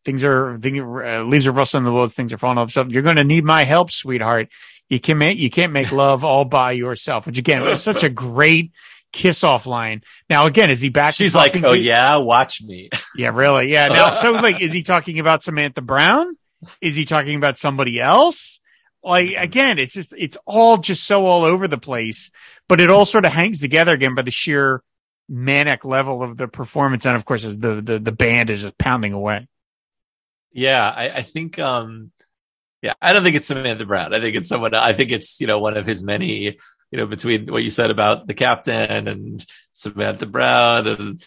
Things 0.04 0.22
are, 0.22 0.58
things, 0.58 0.78
uh, 0.78 1.24
leaves 1.24 1.46
are 1.46 1.52
rustling 1.52 1.80
in 1.82 1.84
the 1.86 1.92
woods. 1.92 2.14
Things 2.14 2.32
are 2.32 2.38
falling 2.38 2.58
off 2.58 2.68
the 2.68 2.72
shelf. 2.72 2.88
You're 2.90 3.02
going 3.02 3.16
to 3.16 3.24
need 3.24 3.44
my 3.44 3.64
help, 3.64 3.90
sweetheart. 3.90 4.48
You 4.90 5.00
can 5.00 5.16
make, 5.18 5.38
you 5.38 5.50
can't 5.50 5.72
make 5.72 5.92
love 5.92 6.24
all 6.24 6.44
by 6.44 6.72
yourself, 6.72 7.26
which 7.26 7.38
again, 7.38 7.62
is 7.62 7.82
such 7.82 8.02
a 8.04 8.08
great 8.10 8.72
kiss 9.12 9.44
off 9.44 9.66
line. 9.66 10.02
Now, 10.28 10.44
again, 10.46 10.68
is 10.70 10.80
he 10.80 10.90
back? 10.90 11.14
She's 11.14 11.34
like, 11.34 11.56
oh 11.56 11.72
to- 11.72 11.78
yeah, 11.78 12.16
watch 12.16 12.62
me. 12.62 12.90
Yeah, 13.16 13.30
really. 13.34 13.72
Yeah. 13.72 13.88
Now, 13.88 14.12
so 14.14 14.32
like, 14.32 14.60
is 14.62 14.72
he 14.74 14.82
talking 14.82 15.18
about 15.18 15.42
Samantha 15.42 15.80
Brown? 15.82 16.36
Is 16.82 16.94
he 16.96 17.04
talking 17.06 17.36
about 17.36 17.56
somebody 17.58 17.98
else? 18.00 18.60
Like, 19.08 19.34
again, 19.36 19.78
it's 19.78 19.94
just, 19.94 20.12
it's 20.16 20.36
all 20.44 20.76
just 20.76 21.04
so 21.04 21.24
all 21.24 21.44
over 21.44 21.66
the 21.66 21.78
place, 21.78 22.30
but 22.68 22.80
it 22.80 22.90
all 22.90 23.06
sort 23.06 23.24
of 23.24 23.32
hangs 23.32 23.60
together 23.60 23.92
again 23.92 24.14
by 24.14 24.22
the 24.22 24.30
sheer 24.30 24.82
manic 25.28 25.84
level 25.84 26.22
of 26.22 26.36
the 26.36 26.46
performance. 26.48 27.06
And 27.06 27.16
of 27.16 27.24
course, 27.24 27.42
the, 27.42 27.80
the, 27.80 27.98
the 27.98 28.12
band 28.12 28.50
is 28.50 28.62
just 28.62 28.78
pounding 28.78 29.14
away. 29.14 29.48
Yeah, 30.52 30.88
I, 30.88 31.10
I 31.10 31.22
think 31.22 31.58
um 31.58 32.10
yeah, 32.80 32.94
I 33.02 33.12
don't 33.12 33.22
think 33.22 33.36
it's 33.36 33.46
Samantha 33.46 33.84
Brown. 33.84 34.14
I 34.14 34.20
think 34.20 34.36
it's 34.36 34.48
someone 34.48 34.74
I 34.74 34.92
think 34.92 35.10
it's, 35.10 35.40
you 35.40 35.46
know, 35.46 35.58
one 35.58 35.76
of 35.76 35.86
his 35.86 36.02
many, 36.02 36.58
you 36.90 36.98
know, 36.98 37.06
between 37.06 37.52
what 37.52 37.62
you 37.62 37.70
said 37.70 37.90
about 37.90 38.26
the 38.26 38.34
captain 38.34 39.08
and 39.08 39.44
Samantha 39.72 40.26
Brown 40.26 40.86
and 40.86 41.24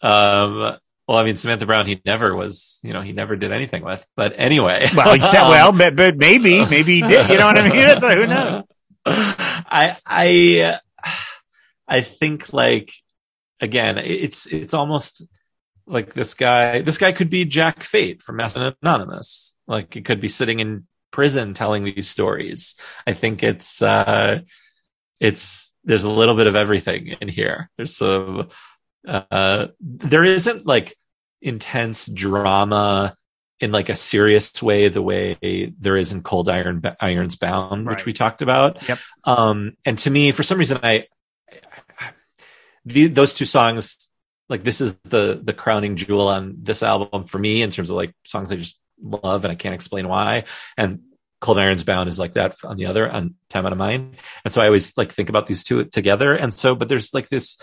um 0.00 0.78
well, 1.08 1.16
I 1.16 1.24
mean 1.24 1.36
Samantha 1.36 1.64
Brown 1.64 1.86
he 1.86 2.02
never 2.04 2.36
was, 2.36 2.78
you 2.82 2.92
know, 2.92 3.00
he 3.00 3.12
never 3.12 3.34
did 3.34 3.50
anything 3.50 3.82
with. 3.82 4.06
But 4.14 4.34
anyway. 4.36 4.88
Well, 4.94 5.14
he 5.14 5.20
said, 5.22 5.40
Um, 5.44 5.50
well, 5.50 5.72
but, 5.72 5.96
but 5.96 6.16
maybe, 6.18 6.66
maybe 6.66 7.00
he 7.00 7.00
did. 7.00 7.30
You 7.30 7.38
know 7.38 7.46
what 7.46 7.56
I 7.56 7.68
mean? 7.68 7.88
It's 7.88 8.04
who 8.06 8.26
knows? 8.26 8.64
I 9.06 9.96
I 10.06 10.78
I 11.88 12.00
think 12.02 12.52
like 12.52 12.92
again, 13.60 13.96
it's 13.96 14.46
it's 14.46 14.74
almost 14.74 15.24
like 15.86 16.12
this 16.12 16.34
guy. 16.34 16.82
This 16.82 16.98
guy 16.98 17.12
could 17.12 17.30
be 17.30 17.46
Jack 17.46 17.82
Fate 17.82 18.22
from 18.22 18.36
Masked 18.36 18.58
and 18.58 18.76
Anonymous. 18.82 19.54
Like 19.66 19.94
he 19.94 20.02
could 20.02 20.20
be 20.20 20.28
sitting 20.28 20.60
in 20.60 20.86
prison 21.10 21.54
telling 21.54 21.84
these 21.84 22.08
stories. 22.08 22.74
I 23.06 23.14
think 23.14 23.42
it's 23.42 23.80
uh 23.80 24.40
it's 25.20 25.74
there's 25.84 26.04
a 26.04 26.10
little 26.10 26.34
bit 26.34 26.46
of 26.46 26.54
everything 26.56 27.16
in 27.20 27.28
here. 27.28 27.70
There's 27.78 27.96
some 27.96 28.48
uh 29.06 29.68
there 29.80 30.24
isn't 30.24 30.66
like 30.66 30.96
intense 31.40 32.06
drama 32.06 33.16
in 33.60 33.72
like 33.72 33.88
a 33.88 33.96
serious 33.96 34.62
way 34.62 34.88
the 34.88 35.02
way 35.02 35.72
there 35.78 35.96
is 35.96 36.12
in 36.12 36.22
cold 36.22 36.48
iron 36.48 36.82
irons 37.00 37.36
bound 37.36 37.86
which 37.86 38.04
we 38.04 38.12
talked 38.12 38.42
about. 38.42 38.86
Yep. 38.88 38.98
um 39.24 39.72
and 39.84 39.98
to 39.98 40.10
me 40.10 40.32
for 40.32 40.42
some 40.42 40.58
reason 40.58 40.78
i, 40.82 41.04
I 41.98 42.10
the, 42.84 43.06
those 43.08 43.34
two 43.34 43.44
songs 43.44 44.10
like 44.48 44.64
this 44.64 44.80
is 44.80 44.98
the 45.04 45.40
the 45.42 45.52
crowning 45.52 45.96
jewel 45.96 46.28
on 46.28 46.56
this 46.62 46.82
album 46.82 47.24
for 47.24 47.38
me 47.38 47.62
in 47.62 47.70
terms 47.70 47.90
of 47.90 47.96
like 47.96 48.12
songs 48.24 48.50
i 48.50 48.56
just 48.56 48.78
love 49.02 49.44
and 49.44 49.52
i 49.52 49.54
can't 49.54 49.74
explain 49.74 50.08
why. 50.08 50.44
And 50.76 51.00
cold 51.40 51.58
irons 51.58 51.84
bound 51.84 52.08
is 52.08 52.18
like 52.18 52.34
that 52.34 52.56
on 52.64 52.76
the 52.76 52.86
other 52.86 53.08
on 53.10 53.34
time 53.48 53.64
out 53.64 53.72
of 53.72 53.78
mind. 53.78 54.16
And 54.44 54.52
so 54.52 54.60
i 54.60 54.66
always 54.66 54.96
like 54.96 55.12
think 55.12 55.28
about 55.28 55.46
these 55.46 55.64
two 55.64 55.84
together. 55.84 56.34
And 56.34 56.52
so 56.52 56.74
but 56.74 56.88
there's 56.88 57.14
like 57.14 57.28
this 57.28 57.58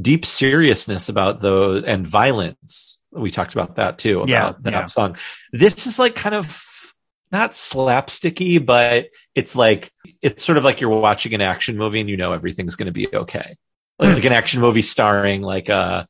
deep 0.00 0.24
seriousness 0.26 1.08
about 1.08 1.40
those 1.40 1.84
and 1.84 2.06
violence. 2.06 3.00
We 3.12 3.30
talked 3.30 3.52
about 3.54 3.76
that 3.76 3.98
too 3.98 4.18
about 4.18 4.28
Yeah, 4.28 4.52
that 4.62 4.72
yeah. 4.72 4.84
song. 4.86 5.16
This 5.52 5.86
is 5.86 5.98
like 5.98 6.14
kind 6.16 6.34
of 6.34 6.92
not 7.32 7.52
slapsticky 7.52 8.64
but 8.64 9.06
it's 9.34 9.56
like 9.56 9.90
it's 10.22 10.44
sort 10.44 10.56
of 10.56 10.62
like 10.62 10.80
you're 10.80 10.90
watching 10.90 11.34
an 11.34 11.40
action 11.40 11.76
movie 11.76 11.98
and 12.00 12.08
you 12.08 12.16
know 12.16 12.32
everything's 12.32 12.76
going 12.76 12.86
to 12.86 12.92
be 12.92 13.08
okay. 13.14 13.56
Like 13.98 14.24
an 14.24 14.32
action 14.32 14.60
movie 14.60 14.82
starring 14.82 15.42
like 15.42 15.68
a 15.68 16.08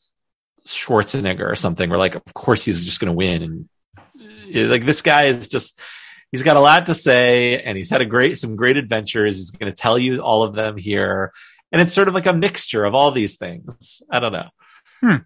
schwarzenegger 0.66 1.50
or 1.50 1.56
something 1.56 1.90
where 1.90 1.98
like 1.98 2.14
of 2.14 2.32
course 2.32 2.64
he's 2.64 2.82
just 2.84 2.98
going 3.00 3.12
to 3.12 3.16
win 3.16 3.42
and 3.42 3.68
uh, 4.56 4.68
like 4.70 4.84
this 4.86 5.02
guy 5.02 5.24
is 5.26 5.48
just 5.48 5.78
he's 6.32 6.42
got 6.42 6.56
a 6.56 6.60
lot 6.60 6.86
to 6.86 6.94
say 6.94 7.60
and 7.60 7.76
he's 7.76 7.90
had 7.90 8.00
a 8.00 8.06
great 8.06 8.38
some 8.38 8.56
great 8.56 8.76
adventures. 8.78 9.36
He's 9.36 9.50
going 9.50 9.70
to 9.70 9.76
tell 9.76 9.98
you 9.98 10.20
all 10.20 10.42
of 10.42 10.54
them 10.54 10.76
here 10.78 11.32
and 11.74 11.82
it's 11.82 11.92
sort 11.92 12.08
of 12.08 12.14
like 12.14 12.24
a 12.24 12.32
mixture 12.32 12.84
of 12.84 12.94
all 12.94 13.10
these 13.10 13.36
things 13.36 14.00
i 14.10 14.18
don't 14.18 14.32
know 14.32 14.48
hmm. 15.00 15.16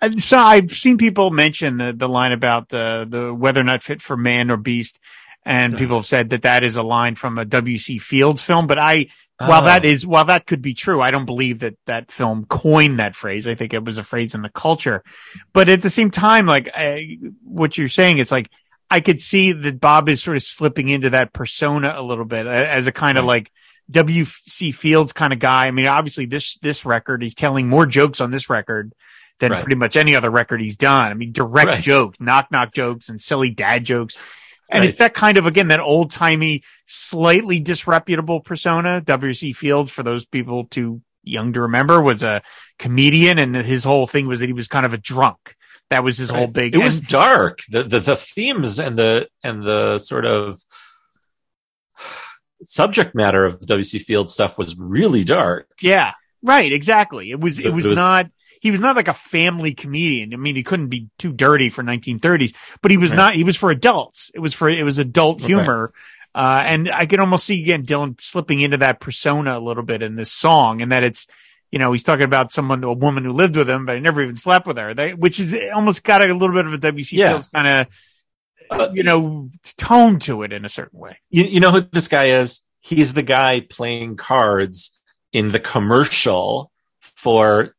I- 0.00 0.16
So 0.16 0.38
I've 0.38 0.72
seen 0.72 0.98
people 0.98 1.30
mention 1.30 1.78
the, 1.78 1.92
the 1.92 2.08
line 2.08 2.32
about 2.32 2.68
the, 2.68 3.06
the 3.08 3.32
whether 3.34 3.60
or 3.60 3.64
not 3.64 3.82
fit 3.82 4.02
for 4.02 4.16
man 4.16 4.50
or 4.50 4.56
beast. 4.56 4.98
And 5.44 5.78
people 5.78 5.98
have 5.98 6.06
said 6.06 6.30
that 6.30 6.42
that 6.42 6.64
is 6.64 6.76
a 6.76 6.82
line 6.82 7.14
from 7.14 7.38
a 7.38 7.44
W.C. 7.44 7.98
Fields 7.98 8.42
film, 8.42 8.66
but 8.66 8.80
I, 8.80 9.06
while 9.38 9.62
Oh. 9.62 9.66
that 9.66 9.84
is, 9.84 10.04
while 10.04 10.24
that 10.24 10.44
could 10.44 10.60
be 10.60 10.74
true, 10.74 11.00
I 11.00 11.12
don't 11.12 11.24
believe 11.24 11.60
that 11.60 11.76
that 11.86 12.10
film 12.10 12.46
coined 12.46 12.98
that 12.98 13.14
phrase. 13.14 13.46
I 13.46 13.54
think 13.54 13.72
it 13.72 13.84
was 13.84 13.96
a 13.96 14.02
phrase 14.02 14.34
in 14.34 14.42
the 14.42 14.48
culture. 14.48 15.04
But 15.52 15.68
at 15.68 15.82
the 15.82 15.90
same 15.90 16.10
time, 16.10 16.46
like 16.46 16.68
I, 16.74 17.18
what 17.44 17.78
you're 17.78 17.88
saying, 17.88 18.18
it's 18.18 18.32
like 18.32 18.50
I 18.90 19.00
could 19.00 19.20
see 19.20 19.52
that 19.52 19.80
Bob 19.80 20.08
is 20.08 20.20
sort 20.20 20.36
of 20.36 20.42
slipping 20.42 20.88
into 20.88 21.10
that 21.10 21.32
persona 21.32 21.94
a 21.96 22.02
little 22.02 22.24
bit 22.24 22.48
as 22.48 22.88
a 22.88 22.92
kind 22.92 23.16
of 23.16 23.22
hmm. 23.22 23.28
like 23.28 23.52
W.C. 23.90 24.72
Fields 24.72 25.12
kind 25.12 25.32
of 25.32 25.38
guy. 25.38 25.66
I 25.66 25.70
mean, 25.70 25.86
obviously 25.86 26.26
this 26.26 26.56
this 26.58 26.84
record, 26.84 27.22
he's 27.22 27.34
telling 27.34 27.68
more 27.68 27.86
jokes 27.86 28.20
on 28.20 28.30
this 28.30 28.50
record 28.50 28.92
than 29.38 29.52
Right. 29.52 29.62
pretty 29.62 29.76
much 29.76 29.96
any 29.96 30.16
other 30.16 30.30
record 30.30 30.60
he's 30.60 30.76
done. 30.76 31.10
I 31.10 31.14
mean, 31.14 31.32
direct 31.32 31.68
Right. 31.68 31.82
jokes, 31.82 32.18
knock 32.20 32.50
knock 32.50 32.72
jokes, 32.72 33.08
and 33.08 33.20
silly 33.20 33.50
dad 33.50 33.84
jokes. 33.84 34.16
And 34.70 34.80
Right. 34.80 34.88
it's 34.88 34.98
that 34.98 35.14
kind 35.14 35.38
of 35.38 35.46
again 35.46 35.68
that 35.68 35.80
old 35.80 36.10
timey, 36.10 36.62
slightly 36.86 37.60
disreputable 37.60 38.40
persona. 38.40 39.00
W.C. 39.02 39.52
Fields, 39.52 39.90
for 39.90 40.02
those 40.02 40.26
people 40.26 40.64
too 40.64 41.02
young 41.22 41.52
to 41.52 41.60
remember, 41.60 42.00
was 42.00 42.22
a 42.22 42.42
comedian, 42.78 43.38
and 43.38 43.54
his 43.54 43.84
whole 43.84 44.06
thing 44.06 44.26
was 44.26 44.40
that 44.40 44.46
he 44.46 44.52
was 44.52 44.68
kind 44.68 44.86
of 44.86 44.92
a 44.92 44.98
drunk. 44.98 45.54
That 45.90 46.02
was 46.02 46.18
his 46.18 46.30
whole 46.30 46.48
big. 46.48 46.74
it 46.74 46.78
was 46.78 46.98
and- 46.98 47.06
dark 47.06 47.60
the, 47.68 47.84
the 47.84 48.00
the 48.00 48.16
themes 48.16 48.80
and 48.80 48.98
the 48.98 49.28
and 49.44 49.62
the 49.62 50.00
sort 50.00 50.24
of 50.26 50.58
subject 52.64 53.14
matter 53.14 53.44
of 53.44 53.60
the 53.60 53.66
wc 53.66 54.00
field 54.02 54.30
stuff 54.30 54.58
was 54.58 54.76
really 54.78 55.24
dark 55.24 55.68
Yeah, 55.80 56.12
right. 56.42 56.72
Exactly. 56.72 57.30
It 57.30 57.40
was. 57.40 57.58
It 57.58 57.66
It 57.66 57.74
was 57.74 57.86
was- 57.88 57.96
not. 57.96 58.30
He 58.60 58.70
was 58.70 58.80
not 58.80 58.96
like 58.96 59.06
a 59.08 59.14
family 59.14 59.74
comedian. 59.74 60.32
I 60.32 60.38
mean, 60.38 60.56
he 60.56 60.62
couldn't 60.62 60.88
be 60.88 61.08
too 61.18 61.30
dirty 61.32 61.68
for 61.68 61.84
1930s, 61.84 62.54
but 62.80 62.90
he 62.90 62.96
was 62.96 63.10
Right. 63.10 63.16
not. 63.16 63.34
He 63.34 63.44
was 63.44 63.56
for 63.56 63.70
adults. 63.70 64.30
It 64.34 64.40
was 64.40 64.54
for. 64.54 64.68
It 64.68 64.82
was 64.82 64.98
adult 64.98 65.40
humor. 65.42 65.92
Uh, 66.34 66.62
and 66.66 66.88
I 66.90 67.06
can 67.06 67.20
almost 67.20 67.44
see 67.46 67.62
again 67.62 67.84
Dylan 67.84 68.20
slipping 68.20 68.60
into 68.60 68.78
that 68.78 68.98
persona 69.00 69.58
a 69.58 69.60
little 69.60 69.82
bit 69.82 70.02
in 70.02 70.16
this 70.16 70.32
song, 70.32 70.80
and 70.82 70.90
that 70.92 71.02
it's, 71.04 71.26
you 71.70 71.78
know, 71.78 71.92
he's 71.92 72.02
talking 72.02 72.24
about 72.24 72.50
someone, 72.52 72.82
a 72.84 72.92
woman 72.92 73.24
who 73.24 73.32
lived 73.32 73.56
with 73.56 73.68
him, 73.70 73.86
but 73.86 73.96
I 73.96 74.00
never 74.00 74.22
even 74.22 74.36
slept 74.36 74.66
with 74.66 74.78
her. 74.78 74.94
They, 74.94 75.14
which 75.14 75.38
is 75.38 75.54
almost 75.74 76.02
got 76.02 76.22
a 76.22 76.32
little 76.34 76.54
bit 76.54 76.66
of 76.66 76.72
a 76.72 76.78
W.C. 76.78 77.16
Yeah. 77.16 77.30
Fields 77.30 77.48
kind 77.48 77.66
of, 77.68 77.86
Uh, 78.70 78.88
you 78.94 79.02
know, 79.02 79.50
tone 79.76 80.18
to 80.20 80.42
it 80.42 80.52
in 80.52 80.64
a 80.64 80.68
certain 80.68 80.98
way. 80.98 81.18
You, 81.30 81.44
you 81.44 81.60
know 81.60 81.70
who 81.70 81.80
this 81.80 82.08
guy 82.08 82.40
is? 82.40 82.62
He's 82.80 83.14
the 83.14 83.22
guy 83.22 83.60
playing 83.60 84.16
cards 84.16 84.98
in 85.32 85.52
the 85.52 85.60
commercial 85.60 86.70
for 87.00 87.74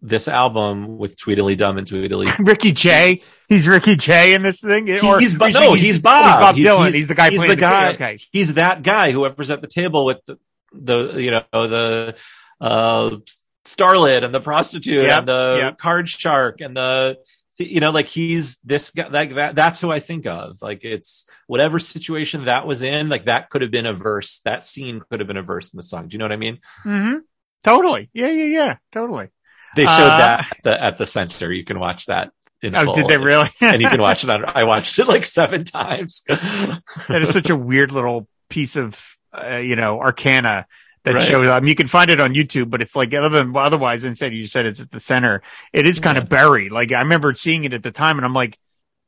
this 0.00 0.28
album 0.28 0.98
with 0.98 1.16
Tweedledee 1.16 1.56
Dum 1.56 1.78
and 1.78 1.86
Tweedledee. 1.86 2.30
Ricky 2.38 2.72
Jay, 2.72 3.22
he's 3.48 3.66
Ricky 3.66 3.96
Jay 3.96 4.34
in 4.34 4.42
this 4.42 4.60
thing. 4.60 4.88
Or 5.04 5.18
he's, 5.18 5.34
Bo- 5.34 5.46
or 5.46 5.50
no, 5.50 5.74
he's 5.74 5.98
Bob. 5.98 6.40
Bob 6.40 6.56
Dylan. 6.56 6.92
He's, 6.92 7.06
the 7.06 7.14
guy 7.14 7.30
He's 7.30 7.38
playing 7.38 7.50
the 7.50 7.56
guy. 7.56 7.94
Okay, 7.94 8.18
He's 8.30 8.54
that 8.54 8.82
guy. 8.82 9.10
Whoever's 9.10 9.50
at 9.50 9.60
the 9.60 9.66
table 9.66 10.04
with 10.04 10.24
the, 10.26 10.38
the 10.72 11.20
you 11.20 11.30
know, 11.30 11.44
the 11.52 12.16
uh, 12.60 13.16
starlet 13.64 14.24
and 14.24 14.34
the 14.34 14.40
prostitute 14.40 15.04
Yep, 15.04 15.18
and 15.18 15.28
the 15.28 15.58
yep. 15.60 15.78
card 15.78 16.08
shark 16.08 16.60
and 16.60 16.76
the 16.76 17.18
you 17.58 17.80
know, 17.80 17.90
like 17.90 18.06
he's 18.06 18.56
this 18.64 18.90
guy. 18.90 19.08
Like 19.08 19.34
that. 19.34 19.54
That's 19.54 19.80
who 19.80 19.90
I 19.90 20.00
think 20.00 20.26
of. 20.26 20.62
Like 20.62 20.80
it's 20.84 21.26
whatever 21.46 21.78
situation 21.78 22.44
that 22.44 22.66
was 22.66 22.82
in. 22.82 23.08
Like 23.08 23.24
that 23.26 23.50
could 23.50 23.62
have 23.62 23.70
been 23.70 23.86
a 23.86 23.92
verse. 23.94 24.40
That 24.44 24.64
scene 24.64 25.02
could 25.10 25.20
have 25.20 25.26
been 25.26 25.36
a 25.36 25.42
verse 25.42 25.72
in 25.72 25.76
the 25.76 25.82
song. 25.82 26.08
Do 26.08 26.14
you 26.14 26.18
know 26.18 26.24
what 26.24 26.32
I 26.32 26.36
mean? 26.36 26.58
Mm-hmm. 26.84 27.18
totally. 27.64 28.10
Yeah, 28.12 28.30
yeah, 28.30 28.44
yeah, 28.44 28.76
totally. 28.92 29.28
They 29.76 29.84
showed 29.84 29.90
Uh, 29.92 30.18
that 30.18 30.40
at 30.40 30.62
the, 30.62 30.82
at 30.84 30.98
the 30.98 31.06
center. 31.06 31.52
You 31.52 31.64
can 31.64 31.78
watch 31.78 32.06
that. 32.06 32.32
In 32.62 32.74
Oh, 32.74 32.92
did 32.92 33.06
they 33.06 33.18
really? 33.18 33.48
and 33.60 33.80
you 33.80 33.88
can 33.88 34.00
watch 34.00 34.24
it 34.24 34.30
on. 34.30 34.44
I 34.46 34.64
watched 34.64 34.98
it 34.98 35.06
like 35.06 35.26
seven 35.26 35.64
times. 35.64 36.22
that 36.28 36.82
is 37.22 37.30
such 37.30 37.50
a 37.50 37.56
weird 37.56 37.92
little 37.92 38.26
piece 38.48 38.76
of 38.76 39.00
uh, 39.32 39.56
you 39.56 39.76
know 39.76 40.00
arcana 40.00 40.66
that 41.04 41.14
Right. 41.14 41.22
shows 41.22 41.46
up. 41.46 41.56
I 41.56 41.60
mean, 41.60 41.68
you 41.68 41.74
can 41.74 41.86
find 41.86 42.10
it 42.10 42.20
on 42.20 42.34
YouTube, 42.34 42.70
but 42.70 42.82
it's 42.82 42.96
like 42.96 43.14
other 43.14 43.28
than 43.28 43.56
otherwise. 43.56 44.04
Instead, 44.04 44.32
you 44.34 44.46
said 44.46 44.66
it's 44.66 44.80
at 44.80 44.90
the 44.90 45.00
center. 45.00 45.42
It 45.72 45.86
is 45.86 46.00
kind 46.00 46.16
Yeah. 46.16 46.22
of 46.22 46.28
buried. 46.28 46.72
Like 46.72 46.92
I 46.92 47.00
remember 47.00 47.32
seeing 47.34 47.64
it 47.64 47.72
at 47.74 47.82
the 47.82 47.90
time, 47.92 48.18
and 48.18 48.24
I'm 48.26 48.34
like, 48.34 48.58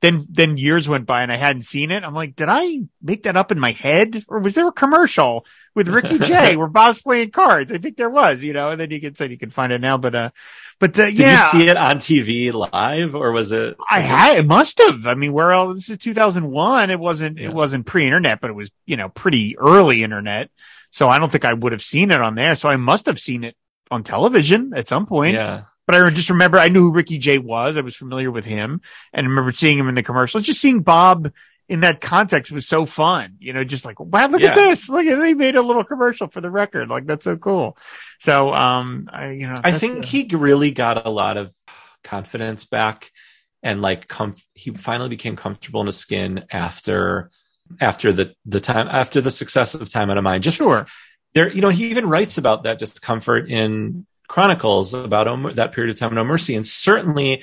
then 0.02 0.26
then 0.30 0.56
years 0.56 0.88
went 0.88 1.04
by 1.04 1.22
and 1.22 1.30
I 1.30 1.36
hadn't 1.36 1.62
seen 1.66 1.90
it. 1.90 2.04
I'm 2.04 2.14
like, 2.14 2.34
did 2.34 2.48
I 2.48 2.80
make 3.02 3.24
that 3.24 3.36
up 3.36 3.52
in 3.52 3.58
my 3.60 3.72
head, 3.72 4.24
or 4.28 4.38
was 4.38 4.54
there 4.54 4.66
a 4.66 4.72
commercial 4.72 5.44
with 5.74 5.88
Ricky 5.88 6.18
Jay 6.18 6.56
where 6.56 6.68
Bob's 6.68 7.02
playing 7.02 7.32
cards? 7.32 7.70
I 7.70 7.76
think 7.76 7.98
there 7.98 8.08
was, 8.08 8.42
you 8.42 8.54
know. 8.54 8.70
And 8.70 8.80
then 8.80 8.90
you 8.90 8.98
can 9.00 9.14
say 9.14 9.26
you 9.28 9.36
can 9.36 9.50
find 9.50 9.72
it 9.72 9.80
now, 9.82 9.98
but 9.98 10.14
uh, 10.14 10.30
but 10.78 10.98
uh, 10.98 11.04
Did 11.04 11.18
yeah, 11.18 11.32
you 11.32 11.36
see 11.60 11.68
it 11.68 11.76
on 11.76 11.98
TV 11.98 12.50
live 12.50 13.14
or 13.14 13.30
was 13.32 13.52
it? 13.52 13.76
I 13.90 14.00
had 14.00 14.38
it 14.38 14.46
must 14.46 14.78
have. 14.78 15.06
I 15.06 15.12
mean, 15.14 15.34
where 15.34 15.50
else? 15.52 15.74
This 15.74 15.90
is 15.90 15.98
2001. 15.98 16.88
It 16.90 16.98
wasn't. 16.98 17.36
Yeah. 17.38 17.48
It 17.48 17.52
wasn't 17.52 17.84
pre-internet, 17.84 18.40
but 18.40 18.48
it 18.48 18.54
was 18.54 18.70
you 18.86 18.96
know 18.96 19.10
pretty 19.10 19.58
early 19.58 20.02
internet. 20.02 20.50
So 20.90 21.08
I 21.08 21.18
don't 21.18 21.30
think 21.30 21.44
I 21.44 21.52
would 21.54 21.72
have 21.72 21.82
seen 21.82 22.10
it 22.10 22.20
on 22.20 22.34
there. 22.34 22.56
So 22.56 22.68
I 22.68 22.76
must 22.76 23.06
have 23.06 23.18
seen 23.18 23.44
it 23.44 23.56
on 23.90 24.02
television 24.02 24.72
at 24.74 24.88
some 24.88 25.06
point. 25.06 25.34
Yeah. 25.34 25.62
But 25.86 25.94
I 26.00 26.10
just 26.10 26.30
remember 26.30 26.58
I 26.58 26.68
knew 26.68 26.82
who 26.82 26.92
Ricky 26.92 27.18
Jay 27.18 27.38
was. 27.38 27.76
I 27.76 27.80
was 27.80 27.96
familiar 27.96 28.30
with 28.30 28.44
him, 28.44 28.80
and 29.12 29.26
I 29.26 29.28
remember 29.28 29.50
seeing 29.50 29.76
him 29.78 29.88
in 29.88 29.96
the 29.96 30.04
commercials. 30.04 30.44
Just 30.44 30.60
seeing 30.60 30.82
Bob 30.82 31.32
in 31.68 31.80
that 31.80 32.00
context 32.00 32.52
was 32.52 32.66
so 32.68 32.86
fun. 32.86 33.36
You 33.40 33.52
know, 33.52 33.64
just 33.64 33.84
like 33.84 33.98
wow, 33.98 34.28
look 34.28 34.40
Yeah. 34.40 34.50
at 34.50 34.54
this! 34.54 34.88
Look 34.88 35.04
at 35.06 35.18
they 35.18 35.34
made 35.34 35.56
a 35.56 35.62
little 35.62 35.82
commercial 35.82 36.28
for 36.28 36.40
the 36.40 36.50
record. 36.50 36.88
Like 36.88 37.06
that's 37.06 37.24
so 37.24 37.36
cool. 37.36 37.76
So 38.20 38.54
um, 38.54 39.08
I 39.12 39.30
you 39.30 39.48
know 39.48 39.56
I 39.64 39.72
think 39.72 40.04
uh, 40.04 40.06
he 40.06 40.28
really 40.32 40.70
got 40.70 41.06
a 41.06 41.10
lot 41.10 41.36
of 41.36 41.52
confidence 42.04 42.64
back 42.64 43.10
and 43.62 43.82
like 43.82 44.06
comf- 44.08 44.44
he 44.54 44.70
finally 44.70 45.08
became 45.08 45.36
comfortable 45.36 45.80
in 45.80 45.86
his 45.86 45.96
skin 45.96 46.44
after 46.50 47.30
after 47.80 48.12
the 48.12 48.34
the 48.47 48.60
time 48.60 48.88
after 48.88 49.20
the 49.20 49.30
success 49.30 49.74
of 49.74 49.88
Time 49.90 50.10
Out 50.10 50.18
of 50.18 50.24
Mind. 50.24 50.42
Just 50.44 50.59
sure. 50.59 50.86
there, 51.34 51.52
you 51.52 51.60
know, 51.60 51.68
he 51.70 51.90
even 51.90 52.09
writes 52.09 52.38
about 52.38 52.64
that 52.64 52.78
discomfort 52.78 53.48
in 53.51 54.06
Chronicles 54.28 54.94
about 54.94 55.56
that 55.56 55.72
period 55.72 55.90
of 55.92 55.98
time 55.98 56.14
No 56.14 56.24
Mercy, 56.24 56.55
and 56.55 56.64
certainly, 56.66 57.42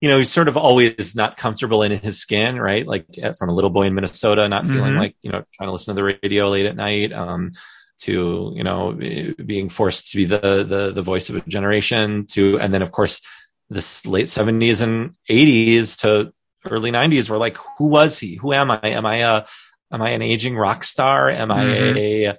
you 0.00 0.08
know, 0.08 0.18
he's 0.18 0.30
sort 0.30 0.48
of 0.48 0.56
always 0.56 1.14
not 1.16 1.36
comfortable 1.38 1.82
in 1.82 1.92
his 1.92 2.20
skin, 2.20 2.60
right? 2.60 2.86
Like 2.86 3.06
uh, 3.22 3.32
from 3.32 3.48
a 3.48 3.54
little 3.54 3.70
boy 3.70 3.84
in 3.84 3.94
Minnesota, 3.94 4.46
not 4.48 4.66
feeling 4.66 4.94
Mhm. 4.94 4.98
like 4.98 5.16
you 5.22 5.32
know 5.32 5.44
trying 5.54 5.68
to 5.68 5.72
listen 5.72 5.94
to 5.94 6.00
the 6.00 6.18
radio 6.22 6.50
late 6.50 6.66
at 6.66 6.76
night, 6.76 7.12
um, 7.12 7.52
to 8.00 8.52
you 8.54 8.64
know 8.64 8.92
being 8.92 9.68
forced 9.70 10.10
to 10.10 10.16
be 10.18 10.24
the 10.26 10.64
the 10.68 10.92
the 10.92 11.02
voice 11.02 11.30
of 11.30 11.36
a 11.36 11.40
generation, 11.48 12.26
to 12.32 12.58
and 12.60 12.74
then 12.74 12.82
of 12.82 12.92
course 12.92 13.22
this 13.70 14.04
late 14.04 14.28
seventies 14.28 14.82
and 14.82 15.14
eighties 15.30 15.96
to 15.96 16.32
early 16.70 16.90
nineties 16.90 17.28
were 17.30 17.38
like, 17.38 17.56
who 17.78 17.86
was 17.86 18.18
he? 18.18 18.36
Who 18.36 18.52
am 18.52 18.70
I? 18.70 18.80
Am 18.82 19.06
I 19.06 19.16
a 19.16 19.44
am 19.92 20.02
I 20.02 20.10
an 20.10 20.22
aging 20.22 20.56
rock 20.56 20.84
star? 20.84 21.30
Am 21.30 21.50
I 21.50 21.64
a 21.64 22.38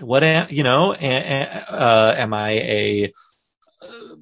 what 0.00 0.22
am 0.22 0.46
you 0.50 0.62
know? 0.62 0.92
Uh, 0.92 2.14
am 2.16 2.32
I 2.34 2.50
a 2.50 3.12
uh, 3.82 4.16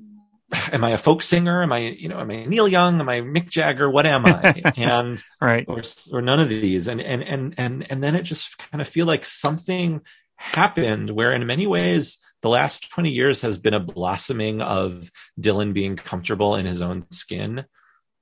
am 0.72 0.84
I 0.84 0.90
a 0.90 0.98
folk 0.98 1.22
singer? 1.22 1.62
Am 1.62 1.72
I 1.72 1.78
you 1.78 2.08
know? 2.08 2.18
Am 2.18 2.30
I 2.30 2.44
Neil 2.44 2.68
Young? 2.68 3.00
Am 3.00 3.08
I 3.08 3.20
Mick 3.20 3.48
Jagger? 3.48 3.90
What 3.90 4.06
am 4.06 4.26
I? 4.26 4.62
and 4.76 5.22
Right. 5.40 5.64
or 5.68 5.82
or 6.12 6.22
none 6.22 6.40
of 6.40 6.48
these. 6.48 6.88
And 6.88 7.00
and 7.00 7.22
and 7.22 7.54
and 7.56 7.90
and 7.90 8.02
then 8.02 8.14
it 8.14 8.22
just 8.22 8.58
kind 8.58 8.80
of 8.80 8.88
feel 8.88 9.06
like 9.06 9.24
something 9.24 10.00
happened 10.36 11.10
where 11.10 11.32
in 11.32 11.46
many 11.46 11.66
ways 11.66 12.18
the 12.40 12.48
last 12.48 12.90
20 12.90 13.10
years 13.10 13.42
has 13.42 13.56
been 13.58 13.74
a 13.74 13.80
blossoming 13.80 14.60
of 14.60 15.08
Dylan 15.40 15.72
being 15.72 15.94
comfortable 15.94 16.56
in 16.56 16.66
his 16.66 16.82
own 16.82 17.08
skin. 17.12 17.64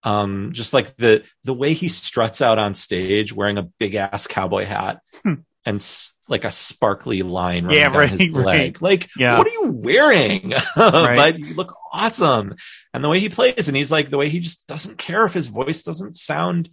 Um, 0.03 0.51
just 0.53 0.73
like 0.73 0.97
the 0.97 1.25
the 1.45 1.53
way 1.55 1.75
he 1.75 1.89
struts 1.89 2.41
out 2.41 2.59
on 2.59 2.75
stage 2.75 3.33
wearing 3.35 3.59
a 3.59 3.63
big 3.65 3.95
ass 3.95 4.27
cowboy 4.27 4.65
hat 4.65 5.01
Hmm. 5.23 5.35
and 5.67 5.77
s- 5.77 6.15
like 6.27 6.45
a 6.45 6.53
sparkly 6.53 7.23
line 7.23 7.65
running 7.65 7.79
Yeah, 7.81 7.89
down 7.89 7.99
right, 7.99 8.09
his 8.11 8.31
right. 8.33 8.47
leg. 8.47 8.81
Like, 8.83 9.11
Yeah. 9.17 9.37
what 9.37 9.47
are 9.47 9.51
you 9.51 9.73
wearing? 9.73 10.53
but 10.77 11.39
you 11.39 11.55
look 11.55 11.75
awesome. 11.93 12.55
And 12.95 13.03
the 13.05 13.09
way 13.09 13.19
he 13.21 13.29
plays, 13.29 13.67
and 13.69 13.77
he's 13.77 13.91
like 13.93 14.11
the 14.11 14.17
way 14.17 14.29
he 14.31 14.39
just 14.41 14.67
doesn't 14.69 14.97
care 14.97 15.25
if 15.27 15.35
his 15.35 15.49
voice 15.49 15.83
doesn't 15.83 16.17
sound 16.17 16.71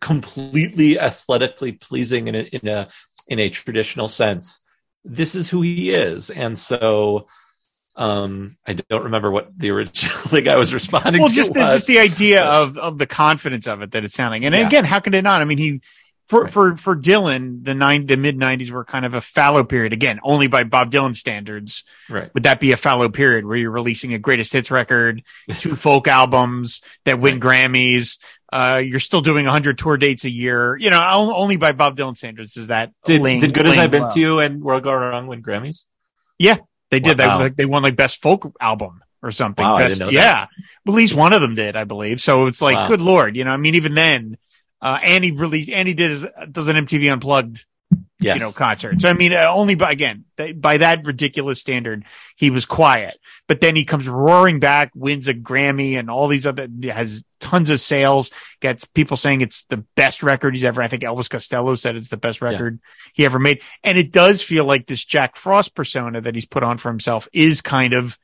completely 0.00 0.98
aesthetically 0.98 1.72
pleasing 1.72 2.28
in 2.28 2.34
a 2.34 2.40
in 2.40 2.68
a 2.68 2.88
in 3.28 3.38
a 3.38 3.48
traditional 3.50 4.08
sense. 4.08 4.60
This 5.04 5.34
is 5.34 5.48
who 5.50 5.62
he 5.62 5.90
is, 5.94 6.30
and 6.30 6.58
so 6.58 7.26
um 7.96 8.56
I 8.66 8.74
don't 8.74 9.04
remember 9.04 9.30
what 9.30 9.58
the 9.58 9.70
original 9.70 10.14
thing 10.28 10.48
I 10.48 10.56
was 10.56 10.74
responding 10.74 11.20
well, 11.20 11.30
to 11.30 11.34
just 11.34 11.54
the, 11.54 11.60
was. 11.60 11.74
just 11.74 11.86
the 11.86 11.98
idea 11.98 12.44
of 12.44 12.76
of 12.76 12.98
the 12.98 13.06
confidence 13.06 13.66
of 13.66 13.82
it 13.82 13.92
that 13.92 14.04
it's 14.04 14.14
sounding. 14.14 14.44
And 14.44 14.54
Yeah. 14.54 14.66
again, 14.66 14.84
how 14.84 15.00
could 15.00 15.14
it 15.14 15.22
not? 15.22 15.40
I 15.40 15.44
mean, 15.44 15.58
he 15.58 15.80
for 16.28 16.42
Right. 16.42 16.52
for 16.52 16.76
for 16.76 16.96
Dylan, 16.96 17.64
the 17.64 17.72
nine 17.74 18.06
the 18.06 18.16
mid 18.16 18.36
'90s 18.36 18.70
were 18.70 18.84
kind 18.84 19.04
of 19.06 19.14
a 19.14 19.20
fallow 19.20 19.62
period. 19.64 19.92
Again, 19.92 20.18
only 20.24 20.48
by 20.48 20.64
Bob 20.64 20.90
Dylan 20.90 21.14
standards 21.16 21.84
right. 22.10 22.34
would 22.34 22.42
that 22.42 22.58
be 22.60 22.72
a 22.72 22.76
fallow 22.76 23.08
period 23.08 23.46
where 23.46 23.56
you're 23.56 23.70
releasing 23.70 24.12
a 24.12 24.18
greatest 24.18 24.52
hits 24.52 24.70
record, 24.70 25.22
two 25.58 25.74
folk 25.76 26.08
albums 26.08 26.82
that 27.04 27.20
win 27.20 27.38
Grammys. 27.40 28.18
Uh, 28.52 28.82
you're 28.84 29.00
still 29.00 29.20
doing 29.22 29.44
100 29.44 29.78
tour 29.78 29.96
dates 29.96 30.24
a 30.24 30.30
year. 30.30 30.76
You 30.76 30.90
know, 30.90 31.00
only 31.34 31.56
by 31.56 31.72
Bob 31.72 31.96
Dylan 31.96 32.16
standards 32.16 32.56
is 32.56 32.66
that 32.68 32.92
Did, 33.04 33.22
did 33.22 33.54
good 33.54 33.66
as 33.66 33.78
I've 33.78 33.90
been 33.90 34.08
to 34.10 34.20
you 34.20 34.38
and 34.40 34.62
World 34.62 34.82
Gone 34.84 35.00
Wrong 35.00 35.26
win 35.28 35.42
Grammys? 35.42 35.84
They 36.90 37.00
did. 37.00 37.18
Wow. 37.18 37.38
They 37.38 37.44
like 37.44 37.56
they 37.56 37.66
won 37.66 37.82
like 37.82 37.96
best 37.96 38.22
folk 38.22 38.52
album 38.60 39.02
or 39.22 39.30
something. 39.30 39.64
Wow, 39.64 39.76
best, 39.76 39.98
didn't 39.98 40.12
know 40.12 40.18
that. 40.18 40.48
yeah, 40.86 40.90
at 40.90 40.94
least 40.94 41.14
one 41.14 41.32
of 41.32 41.40
them 41.40 41.54
did, 41.54 41.76
I 41.76 41.84
believe. 41.84 42.20
So 42.20 42.46
it's 42.46 42.62
like, 42.62 42.76
Wow. 42.76 42.88
good 42.88 43.00
lord, 43.00 43.36
you 43.36 43.44
know. 43.44 43.50
I 43.50 43.56
mean, 43.56 43.74
even 43.74 43.94
then, 43.94 44.36
uh, 44.80 44.98
Annie 45.02 45.32
released. 45.32 45.70
Annie 45.70 45.94
did 45.94 46.24
does 46.52 46.68
an 46.68 46.76
MTV 46.76 47.12
Unplugged, 47.12 47.64
Yes. 48.18 48.36
you 48.38 48.40
know, 48.40 48.52
concert. 48.52 49.00
So 49.00 49.10
I 49.10 49.12
mean, 49.12 49.32
uh, 49.32 49.46
only 49.48 49.74
by 49.74 49.90
again 49.92 50.24
th- 50.36 50.60
by 50.60 50.78
that 50.78 51.04
ridiculous 51.04 51.60
standard, 51.60 52.04
he 52.36 52.50
was 52.50 52.64
quiet. 52.64 53.18
But 53.46 53.60
then 53.60 53.76
he 53.76 53.84
comes 53.84 54.08
roaring 54.08 54.58
back, 54.58 54.90
wins 54.94 55.28
a 55.28 55.34
Grammy, 55.34 55.98
and 55.98 56.10
all 56.10 56.26
these 56.28 56.46
other 56.46 56.66
has 56.90 57.22
tons 57.40 57.70
of 57.70 57.80
sales. 57.80 58.30
Gets 58.60 58.84
people 58.86 59.16
saying 59.16 59.40
it's 59.42 59.64
the 59.66 59.84
best 59.96 60.22
record 60.22 60.54
he's 60.54 60.64
ever. 60.64 60.82
I 60.82 60.88
think 60.88 61.02
Elvis 61.02 61.30
Costello 61.30 61.74
said 61.74 61.94
it's 61.96 62.08
the 62.08 62.16
best 62.16 62.40
Yeah. 62.40 62.48
record 62.50 62.80
he 63.14 63.24
ever 63.24 63.38
made. 63.38 63.62
And 63.84 63.96
it 63.98 64.12
does 64.12 64.42
feel 64.42 64.64
like 64.64 64.86
this 64.86 65.04
Jack 65.04 65.36
Frost 65.36 65.74
persona 65.74 66.20
that 66.22 66.34
he's 66.34 66.46
put 66.46 66.62
on 66.62 66.78
for 66.78 66.88
himself 66.90 67.28
is 67.32 67.60
kind 67.60 67.92
of 67.92 68.18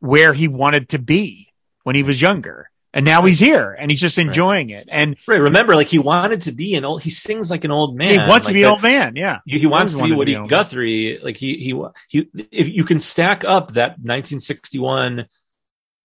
where 0.00 0.32
he 0.32 0.48
wanted 0.48 0.88
to 0.90 0.98
be 0.98 1.48
when 1.82 1.96
he 1.96 2.02
was 2.02 2.22
younger. 2.22 2.70
And 2.94 3.06
now 3.06 3.22
he's 3.24 3.38
here 3.38 3.74
and 3.78 3.90
he's 3.90 4.00
just 4.02 4.18
enjoying 4.18 4.68
it. 4.70 4.86
And 4.90 5.16
Right. 5.26 5.40
Remember, 5.40 5.74
like 5.74 5.86
he 5.86 5.98
wanted 5.98 6.42
to 6.42 6.52
be 6.52 6.74
an 6.74 6.84
old. 6.84 7.02
He 7.02 7.08
sings 7.10 7.50
like 7.50 7.64
an 7.64 7.70
old 7.70 7.96
man. 7.96 8.10
he 8.10 8.18
wants 8.28 8.46
to 8.46 8.50
like 8.50 8.54
be 8.54 8.62
an 8.64 8.68
old 8.70 8.82
man. 8.82 9.14
Yeah. 9.16 9.38
He, 9.46 9.60
he 9.60 9.66
wants 9.66 9.94
to 9.94 9.98
be 9.98 10.02
wanted 10.02 10.10
to 10.12 10.16
Woody 10.18 10.34
be. 10.36 10.46
Guthrie. 10.48 11.18
Like 11.22 11.36
he, 11.38 11.56
he, 11.56 11.82
he, 12.08 12.28
if 12.50 12.68
you 12.68 12.84
can 12.84 13.00
stack 13.00 13.44
up 13.44 13.72
that 13.72 13.92
1961 13.98 15.26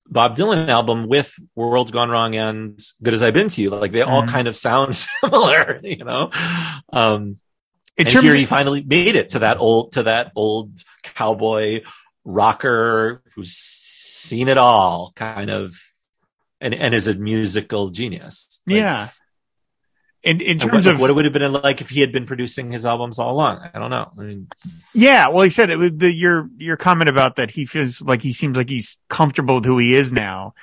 Bob 0.09 0.37
Dylan 0.37 0.69
album 0.69 1.07
with 1.09 1.35
World's 1.55 1.91
Gone 1.91 2.09
Wrong 2.09 2.33
and 2.35 2.79
Good 3.03 3.13
as 3.13 3.21
I've 3.21 3.33
Been 3.33 3.49
to 3.49 3.61
You, 3.61 3.71
like 3.71 3.91
they 3.91 4.01
all 4.03 4.23
Mhm. 4.23 4.29
kind 4.29 4.47
of 4.47 4.55
sound 4.55 4.95
similar, 5.21 5.81
you 5.83 6.05
know? 6.05 6.31
Um, 6.93 7.37
In 7.97 8.05
and 8.05 8.09
terms 8.09 8.23
here 8.23 8.31
of- 8.33 8.39
he 8.39 8.45
finally 8.45 8.81
made 8.81 9.15
it 9.17 9.29
to 9.29 9.39
that 9.39 9.57
old, 9.59 9.91
to 9.93 10.03
that 10.03 10.31
old 10.37 10.81
cowboy 11.03 11.81
rocker 12.23 13.21
who's 13.35 13.51
seen 13.57 14.47
it 14.47 14.57
all 14.57 15.11
kind 15.15 15.49
of, 15.49 15.75
and, 16.61 16.73
and 16.73 16.93
is 16.93 17.07
a 17.07 17.15
musical 17.15 17.89
genius. 17.89 18.61
Like, 18.67 18.77
yeah. 18.77 19.09
in 20.23 20.41
in 20.41 20.57
terms 20.57 20.85
what, 20.85 20.95
of 20.95 20.99
what 20.99 21.09
it 21.09 21.13
would 21.13 21.25
have 21.25 21.33
been 21.33 21.51
like 21.51 21.81
if 21.81 21.89
he 21.89 22.01
had 22.01 22.11
been 22.11 22.25
producing 22.25 22.71
his 22.71 22.85
albums 22.85 23.19
all 23.19 23.33
along. 23.33 23.69
I 23.73 23.79
don't 23.79 23.91
know. 23.91 24.11
I 24.17 24.21
mean, 24.21 24.47
Yeah, 24.93 25.29
well, 25.29 25.43
he 25.43 25.49
said 25.49 25.69
it, 25.69 25.77
with 25.77 25.99
the, 25.99 26.11
your 26.11 26.49
your 26.57 26.77
comment 26.77 27.09
about 27.09 27.35
that 27.37 27.51
he 27.51 27.65
feels 27.65 28.01
like 28.01 28.21
he 28.21 28.33
seems 28.33 28.57
like 28.57 28.69
he's 28.69 28.97
comfortable 29.09 29.55
with 29.55 29.65
who 29.65 29.77
he 29.77 29.95
is 29.95 30.11
now. 30.11 30.53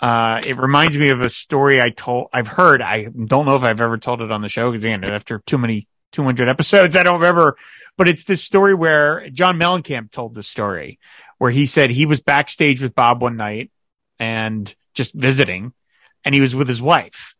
Uh, 0.00 0.40
it 0.44 0.58
reminds 0.58 0.98
me 0.98 1.08
of 1.10 1.20
a 1.20 1.30
story 1.30 1.80
I 1.80 1.90
told, 1.90 2.28
I've 2.32 2.48
heard. 2.48 2.82
I 2.82 3.04
don't 3.04 3.46
know 3.46 3.56
if 3.56 3.62
I've 3.62 3.80
ever 3.80 3.96
told 3.96 4.20
it 4.20 4.30
on 4.30 4.42
the 4.42 4.48
show 4.48 4.70
because 4.70 4.84
again, 4.84 5.04
after 5.04 5.38
too 5.38 5.56
many 5.56 5.86
200 6.12 6.48
episodes, 6.48 6.96
I 6.96 7.04
don't 7.04 7.20
remember. 7.20 7.56
But 7.96 8.08
it's 8.08 8.24
this 8.24 8.42
story 8.42 8.74
where 8.74 9.28
John 9.30 9.58
Mellencamp 9.58 10.10
told 10.10 10.34
the 10.34 10.42
story 10.42 10.98
where 11.38 11.50
he 11.50 11.66
said 11.66 11.90
he 11.90 12.06
was 12.06 12.20
backstage 12.20 12.82
with 12.82 12.94
Bob 12.94 13.22
one 13.22 13.36
night 13.36 13.70
and 14.18 14.74
just 14.94 15.12
visiting, 15.12 15.72
and 16.24 16.34
he 16.34 16.40
was 16.40 16.54
with 16.54 16.68
his 16.68 16.80
wife. 16.80 17.34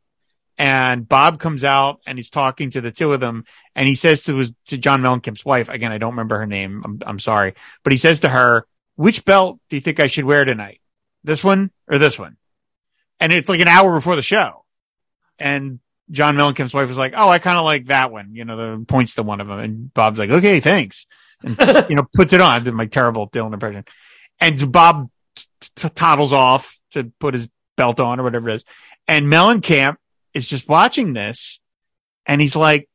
And 0.56 1.09
Bob 1.09 1.40
comes 1.40 1.64
out 1.64 2.01
and 2.06 2.16
he's 2.16 2.31
talking 2.31 2.70
to 2.70 2.81
the 2.81 2.93
two 2.93 3.12
of 3.12 3.20
them, 3.20 3.44
and 3.74 3.89
he 3.89 3.97
says 3.97 4.22
to 4.24 4.36
his 4.36 4.52
to 4.68 4.78
John 4.78 5.02
Mellencamp's 5.02 5.44
wife, 5.44 5.68
again, 5.68 5.90
I 5.90 5.98
don't 5.98 6.12
remember 6.12 6.39
her 6.39 6.47
name. 6.47 6.82
I'm 6.85 7.01
I'm 7.05 7.18
sorry, 7.18 7.55
but 7.82 7.93
he 7.93 7.97
says 7.97 8.20
to 8.20 8.28
her, 8.28 8.66
"Which 8.94 9.24
belt 9.24 9.59
do 9.68 9.76
you 9.76 9.81
think 9.81 9.98
I 9.98 10.06
should 10.06 10.24
wear 10.24 10.44
tonight? 10.44 10.81
This 11.24 11.43
one 11.43 11.72
or 11.89 11.98
this 11.98 12.18
one?" 12.18 12.36
And 13.18 13.32
it's 13.32 13.48
like 13.48 13.60
an 13.60 13.68
hour 13.68 13.93
before 13.94 14.14
the 14.14 14.22
show, 14.22 14.64
and 15.40 15.81
John 16.10 16.36
Mellencamp's 16.36 16.74
wife 16.74 16.89
was 16.89 16.98
like, 16.98 17.14
"Oh, 17.16 17.28
I 17.28 17.40
kind 17.40 17.59
of 17.59 17.64
like 17.64 17.86
that 17.86 18.12
one," 18.12 18.36
you 18.36 18.44
know, 18.44 18.56
the 18.56 18.85
points 18.85 19.16
to 19.16 19.24
one 19.24 19.40
of 19.40 19.48
them, 19.48 19.59
and 19.59 19.93
Bob's 19.93 20.20
like, 20.20 20.31
"Okay, 20.31 20.60
thanks," 20.60 21.06
and 21.43 21.59
you 21.90 21.97
know, 21.97 22.06
puts 22.14 22.32
it 22.32 22.40
on. 22.40 22.52
I 22.52 22.59
did 22.60 22.74
my 22.74 22.86
terrible 22.86 23.28
Dylan 23.28 23.55
impression, 23.55 23.85
and 24.39 24.70
Bob 24.70 25.10
t- 25.35 25.47
t- 25.74 25.89
toddles 25.89 26.32
off 26.32 26.78
to 26.95 27.12
put 27.21 27.35
his 27.35 27.49
belt 27.77 28.01
on 28.01 28.19
or 28.19 28.25
whatever 28.25 28.49
it 28.49 28.57
is, 28.57 28.65
and 29.07 29.27
Mellencamp 29.27 29.97
is 30.33 30.49
just 30.49 30.69
watching 30.69 31.12
this, 31.12 31.61
and 32.27 32.41
he's 32.41 32.57
like, 32.57 32.89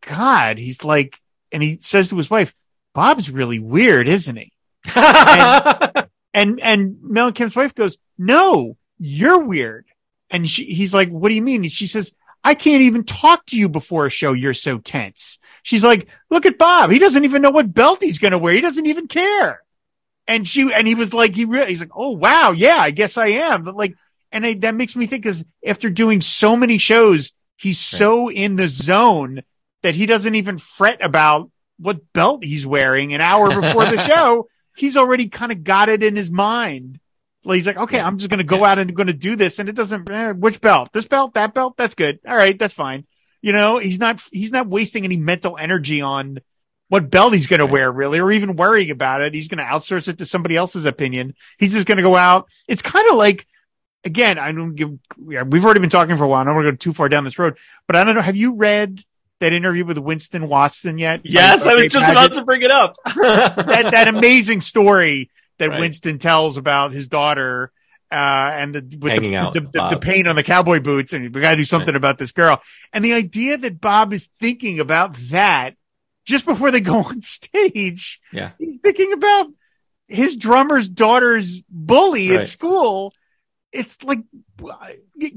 "God," 0.00 0.58
he's 0.58 0.84
like, 0.84 1.18
and 1.50 1.62
he 1.62 1.78
says 1.82 2.08
to 2.10 2.16
his 2.16 2.30
wife, 2.30 2.54
"Bob's 2.94 3.30
really 3.30 3.58
weird, 3.58 4.08
isn't 4.08 4.36
he?" 4.36 4.52
And 6.34 6.60
and 6.60 6.96
Mellencamp's 6.96 7.56
wife 7.56 7.74
goes, 7.74 7.98
"No, 8.16 8.76
you're 8.98 9.44
weird." 9.44 9.86
And 10.30 10.48
she, 10.48 10.64
he's 10.64 10.94
like, 10.94 11.10
"What 11.10 11.28
do 11.28 11.34
you 11.34 11.42
mean?" 11.42 11.62
And 11.62 11.72
she 11.72 11.86
says, 11.86 12.14
"I 12.42 12.54
can't 12.54 12.82
even 12.82 13.04
talk 13.04 13.44
to 13.46 13.58
you 13.58 13.68
before 13.68 14.06
a 14.06 14.10
show. 14.10 14.32
You're 14.32 14.54
so 14.54 14.78
tense." 14.78 15.38
She's 15.62 15.84
like, 15.84 16.08
"Look 16.30 16.46
at 16.46 16.58
Bob. 16.58 16.90
He 16.90 16.98
doesn't 16.98 17.24
even 17.24 17.42
know 17.42 17.50
what 17.50 17.74
belt 17.74 18.02
he's 18.02 18.18
going 18.18 18.32
to 18.32 18.38
wear. 18.38 18.54
He 18.54 18.60
doesn't 18.60 18.86
even 18.86 19.08
care." 19.08 19.61
And 20.32 20.48
she 20.48 20.72
and 20.72 20.86
he 20.86 20.94
was 20.94 21.12
like, 21.12 21.34
he 21.34 21.44
really, 21.44 21.68
he's 21.68 21.80
like, 21.80 21.90
"Oh 21.94 22.10
wow, 22.10 22.52
yeah, 22.52 22.78
I 22.78 22.90
guess 22.90 23.16
I 23.16 23.28
am." 23.28 23.64
But 23.64 23.76
like, 23.76 23.94
and 24.30 24.46
I, 24.46 24.54
that 24.54 24.74
makes 24.74 24.96
me 24.96 25.06
think, 25.06 25.22
because 25.24 25.44
after 25.64 25.90
doing 25.90 26.20
so 26.20 26.56
many 26.56 26.78
shows, 26.78 27.32
he's 27.56 27.78
so 27.78 28.30
in 28.30 28.56
the 28.56 28.68
zone 28.68 29.42
that 29.82 29.94
he 29.94 30.06
doesn't 30.06 30.34
even 30.34 30.58
fret 30.58 31.04
about 31.04 31.50
what 31.78 32.12
belt 32.12 32.44
he's 32.44 32.66
wearing 32.66 33.12
an 33.12 33.20
hour 33.20 33.48
before 33.48 33.84
the 33.84 33.98
show 34.06 34.46
he's 34.76 34.96
already 34.96 35.28
kind 35.28 35.52
of 35.52 35.64
got 35.64 35.88
it 35.88 36.02
in 36.02 36.16
his 36.16 36.30
mind. 36.30 36.98
Like 37.44 37.56
he's 37.56 37.66
like, 37.66 37.76
okay, 37.76 38.00
I'm 38.00 38.18
just 38.18 38.30
going 38.30 38.38
to 38.38 38.44
go 38.44 38.64
out 38.64 38.78
and 38.78 38.94
going 38.94 39.08
to 39.08 39.12
do 39.12 39.36
this. 39.36 39.58
And 39.58 39.68
it 39.68 39.74
doesn't, 39.74 40.08
eh, 40.10 40.32
which 40.32 40.60
belt, 40.60 40.90
this 40.92 41.06
belt, 41.06 41.34
that 41.34 41.54
belt, 41.54 41.76
that's 41.76 41.94
good. 41.94 42.20
All 42.26 42.36
right. 42.36 42.58
That's 42.58 42.74
fine. 42.74 43.06
You 43.40 43.52
know, 43.52 43.78
he's 43.78 43.98
not, 43.98 44.22
he's 44.32 44.52
not 44.52 44.68
wasting 44.68 45.04
any 45.04 45.16
mental 45.16 45.58
energy 45.58 46.00
on 46.00 46.38
what 46.92 47.08
belt 47.08 47.32
he's 47.32 47.46
going 47.46 47.60
to 47.60 47.64
wear 47.64 47.90
really, 47.90 48.18
or 48.18 48.30
even 48.30 48.54
worrying 48.54 48.90
about 48.90 49.22
it. 49.22 49.32
He's 49.32 49.48
going 49.48 49.56
to 49.56 49.64
outsource 49.64 50.08
it 50.08 50.18
to 50.18 50.26
somebody 50.26 50.58
else's 50.58 50.84
opinion. 50.84 51.34
He's 51.58 51.72
just 51.72 51.86
going 51.86 51.96
to 51.96 52.02
go 52.02 52.16
out. 52.16 52.50
It's 52.68 52.82
kind 52.82 53.08
of 53.08 53.16
like, 53.16 53.46
again, 54.04 54.38
I 54.38 54.52
don't 54.52 54.74
give, 54.74 54.98
we've 55.16 55.64
already 55.64 55.80
been 55.80 55.88
talking 55.88 56.18
for 56.18 56.24
a 56.24 56.28
while. 56.28 56.42
I 56.42 56.44
don't 56.44 56.54
want 56.54 56.66
to 56.66 56.72
go 56.72 56.76
too 56.76 56.92
far 56.92 57.08
down 57.08 57.24
this 57.24 57.38
road, 57.38 57.56
but 57.86 57.96
I 57.96 58.04
don't 58.04 58.14
know. 58.14 58.20
Have 58.20 58.36
you 58.36 58.56
read 58.56 59.00
that 59.40 59.54
interview 59.54 59.86
with 59.86 59.96
Winston 59.96 60.48
Watson 60.48 60.98
yet? 60.98 61.22
yes, 61.24 61.64
I 61.64 61.76
was 61.76 61.86
just 61.86 62.04
Paget? 62.04 62.10
about 62.10 62.36
to 62.38 62.44
bring 62.44 62.60
it 62.60 62.70
up. 62.70 62.96
that 63.06 63.88
that 63.92 64.08
amazing 64.08 64.60
story 64.60 65.30
that 65.56 65.70
Right. 65.70 65.80
Winston 65.80 66.18
tells 66.18 66.58
about 66.58 66.92
his 66.92 67.08
daughter 67.08 67.72
uh, 68.10 68.14
and 68.14 68.74
the 68.74 68.98
with 69.00 69.12
Hanging 69.14 69.30
the, 69.30 69.36
out 69.38 69.54
the, 69.54 69.60
the, 69.60 69.88
the 69.92 69.98
paint 69.98 70.28
on 70.28 70.36
the 70.36 70.42
cowboy 70.42 70.80
boots, 70.80 71.14
and 71.14 71.34
we 71.34 71.40
got 71.40 71.52
to 71.52 71.56
do 71.56 71.64
something 71.64 71.96
about 71.96 72.18
this 72.18 72.32
girl. 72.32 72.60
And 72.92 73.02
the 73.02 73.14
idea 73.14 73.56
that 73.56 73.80
Bob 73.80 74.12
is 74.12 74.28
thinking 74.38 74.78
about 74.78 75.14
that 75.30 75.76
just 76.24 76.46
before 76.46 76.70
they 76.70 76.80
go 76.80 76.98
on 77.04 77.20
stage, 77.22 78.20
Yeah. 78.32 78.52
he's 78.58 78.78
thinking 78.78 79.12
about 79.12 79.48
his 80.08 80.36
drummer's 80.36 80.88
daughter's 80.88 81.62
bully 81.68 82.34
at 82.34 82.46
school. 82.46 83.14
It's 83.72 84.02
like, 84.02 84.20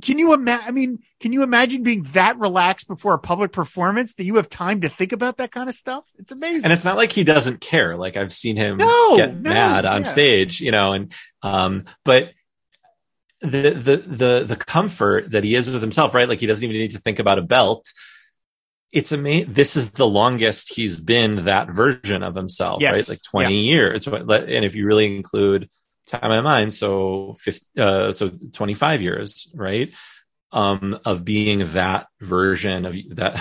can 0.01 0.19
you 0.19 0.33
imagine? 0.33 0.67
I 0.67 0.71
mean, 0.71 0.99
can 1.21 1.31
you 1.31 1.41
imagine 1.43 1.83
being 1.83 2.03
that 2.11 2.37
relaxed 2.37 2.85
before 2.89 3.13
a 3.13 3.19
public 3.19 3.53
performance 3.53 4.15
that 4.15 4.25
you 4.25 4.35
have 4.35 4.49
time 4.49 4.81
to 4.81 4.89
think 4.89 5.13
about 5.13 5.37
that 5.37 5.53
kind 5.53 5.69
of 5.69 5.75
stuff? 5.75 6.03
It's 6.17 6.33
amazing. 6.33 6.65
and 6.65 6.73
it's 6.73 6.83
not 6.83 6.97
like 6.97 7.13
he 7.13 7.23
doesn't 7.23 7.61
care. 7.61 7.95
Like 7.95 8.17
I've 8.17 8.33
seen 8.33 8.57
him 8.57 8.75
No, 8.75 9.15
get 9.15 9.33
no, 9.39 9.49
mad 9.49 9.85
on 9.85 10.01
yeah. 10.01 10.07
stage, 10.07 10.59
you 10.59 10.71
know, 10.71 10.91
and 10.91 11.13
um, 11.43 11.85
but 12.03 12.31
the 13.39 13.69
the 13.71 13.97
the 13.97 14.43
the 14.45 14.55
comfort 14.57 15.31
that 15.31 15.45
he 15.45 15.55
is 15.55 15.69
with 15.69 15.81
himself, 15.81 16.13
right? 16.13 16.27
Like 16.27 16.39
he 16.41 16.45
doesn't 16.47 16.63
even 16.63 16.75
need 16.75 16.91
to 16.91 16.99
think 16.99 17.19
about 17.19 17.39
a 17.39 17.43
belt. 17.43 17.89
It's 18.95 19.11
amazing. 19.11 19.53
This 19.53 19.75
is 19.75 19.91
the 19.91 20.07
longest 20.07 20.73
he's 20.73 20.97
been 20.97 21.45
that 21.45 21.69
version 21.69 22.23
of 22.23 22.33
himself, 22.33 22.81
Yes. 22.81 22.93
right? 22.93 23.09
Like 23.09 23.21
twenty 23.21 23.59
years. 23.65 24.07
And 24.07 24.65
if 24.65 24.73
you 24.75 24.85
really 24.87 25.15
include 25.15 25.69
time 26.07 26.31
of 26.31 26.43
mind, 26.43 26.73
so 26.73 27.35
50, 27.39 27.65
uh, 27.81 28.11
so 28.13 28.31
twenty 28.53 28.73
five 28.73 29.01
years, 29.01 29.47
right? 29.53 29.91
Um, 30.51 30.97
of 31.03 31.25
being 31.25 31.73
that 31.73 32.07
version 32.21 32.85
of 32.85 32.95
you- 32.95 33.13
that 33.15 33.35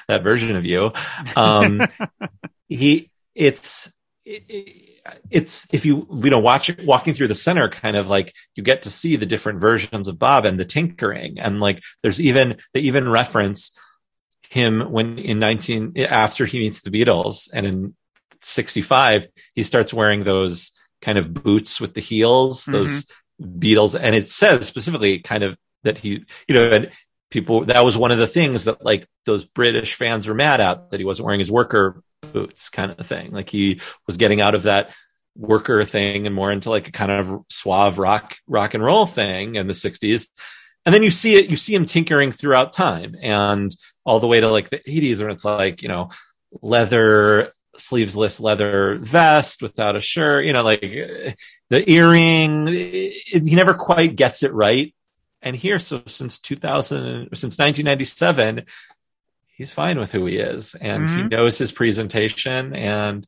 that 0.08 0.24
version 0.24 0.56
of 0.56 0.64
you. 0.64 0.90
Um, 1.36 1.86
he 2.68 3.10
it's 3.36 3.90
it, 4.24 4.44
it- 4.48 4.88
it's 5.30 5.66
if 5.72 5.84
you 5.84 6.06
you 6.22 6.30
know 6.30 6.38
watch 6.38 6.70
walking 6.84 7.12
through 7.12 7.26
the 7.28 7.34
center 7.34 7.68
kind 7.68 7.96
of 7.96 8.06
like 8.08 8.32
you 8.54 8.62
get 8.62 8.82
to 8.84 8.90
see 8.90 9.16
the 9.16 9.26
different 9.26 9.60
versions 9.60 10.06
of 10.06 10.16
bob 10.16 10.44
and 10.44 10.60
the 10.60 10.64
tinkering 10.64 11.40
and 11.40 11.58
like 11.58 11.82
there's 12.04 12.20
even 12.20 12.56
they 12.72 12.78
even 12.80 13.08
reference 13.08 13.72
him 14.52 14.80
when 14.92 15.18
in 15.18 15.38
19 15.38 15.94
after 15.98 16.44
he 16.44 16.58
meets 16.58 16.82
the 16.82 16.90
beatles 16.90 17.48
and 17.54 17.66
in 17.66 17.96
65 18.42 19.26
he 19.54 19.62
starts 19.62 19.94
wearing 19.94 20.24
those 20.24 20.72
kind 21.00 21.16
of 21.16 21.32
boots 21.32 21.80
with 21.80 21.94
the 21.94 22.02
heels 22.02 22.64
mm-hmm. 22.64 22.72
those 22.72 23.06
beatles. 23.40 23.98
And 23.98 24.14
it 24.14 24.28
says 24.28 24.66
specifically 24.66 25.20
kind 25.20 25.42
of 25.42 25.56
that 25.84 25.96
he 25.96 26.26
you 26.48 26.54
know 26.54 26.70
and 26.70 26.90
people 27.30 27.64
that 27.64 27.82
was 27.82 27.96
one 27.96 28.10
of 28.10 28.18
the 28.18 28.26
things 28.26 28.64
that 28.64 28.84
like 28.84 29.08
those 29.24 29.46
british 29.46 29.94
fans 29.94 30.26
were 30.26 30.34
mad 30.34 30.60
at 30.60 30.90
that 30.90 31.00
he 31.00 31.06
wasn't 31.06 31.24
wearing 31.24 31.40
his 31.40 31.50
worker 31.50 32.02
boots 32.20 32.68
kind 32.68 32.90
of 32.90 33.06
thing. 33.06 33.30
Like 33.30 33.48
he 33.48 33.80
was 34.06 34.18
getting 34.18 34.42
out 34.42 34.54
of 34.54 34.64
that 34.64 34.90
worker 35.34 35.82
thing 35.86 36.26
and 36.26 36.34
more 36.34 36.52
into 36.52 36.68
like 36.68 36.88
a 36.88 36.92
kind 36.92 37.10
of 37.10 37.42
suave 37.48 37.98
rock 37.98 38.36
rock 38.46 38.74
and 38.74 38.84
roll 38.84 39.06
thing 39.06 39.54
in 39.54 39.66
the 39.66 39.72
60s 39.72 40.26
and 40.84 40.94
then 40.94 41.02
you 41.02 41.10
see 41.10 41.36
it 41.36 41.48
you 41.48 41.56
see 41.56 41.74
him 41.74 41.86
tinkering 41.86 42.32
throughout 42.32 42.72
time. 42.72 43.14
And 43.20 43.74
all 44.04 44.20
the 44.20 44.26
way 44.26 44.40
to 44.40 44.50
like 44.50 44.70
the 44.70 44.80
80s 44.86 45.20
when 45.20 45.30
it's 45.30 45.44
like 45.44 45.82
you 45.82 45.88
know 45.88 46.10
leather 46.60 47.52
sleevesless 47.78 48.40
leather 48.40 48.98
vest 48.98 49.62
without 49.62 49.96
a 49.96 50.00
shirt 50.00 50.44
you 50.44 50.52
know 50.52 50.62
like 50.62 50.80
the 50.80 51.84
earring 51.90 52.68
it- 52.68 53.46
he 53.48 53.54
never 53.54 53.74
quite 53.74 54.14
gets 54.16 54.42
it 54.42 54.52
right 54.52 54.94
and 55.40 55.56
here 55.56 55.78
so 55.78 56.02
since 56.06 56.38
2000 56.38 57.28
since 57.34 57.58
1997 57.58 58.64
he's 59.56 59.72
fine 59.72 59.98
with 59.98 60.12
who 60.12 60.26
he 60.26 60.36
is 60.36 60.74
and 60.80 61.08
he 61.08 61.22
Mhm. 61.22 61.30
knows 61.30 61.58
his 61.58 61.72
presentation 61.72 62.74
and 62.74 63.26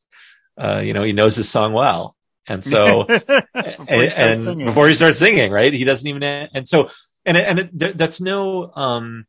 uh, 0.61 0.81
you 0.81 0.93
know 0.93 1.03
he 1.03 1.13
knows 1.13 1.37
his 1.37 1.49
song 1.49 1.73
well 1.73 2.15
and 2.47 2.63
so 2.63 3.05
Before 3.09 3.45
and, 3.55 4.13
and 4.49 4.59
before 4.59 4.89
he 4.89 4.95
starts 4.95 5.19
singing, 5.19 5.51
right? 5.51 5.73
He 5.73 5.85
doesn't 5.85 6.07
even, 6.07 6.23
and 6.23 6.69
so, 6.69 6.91
and, 7.25 7.37
and 7.39 7.59
it, 7.61 7.97
that's 7.99 8.21
no, 8.21 8.71
um, 8.75 9.25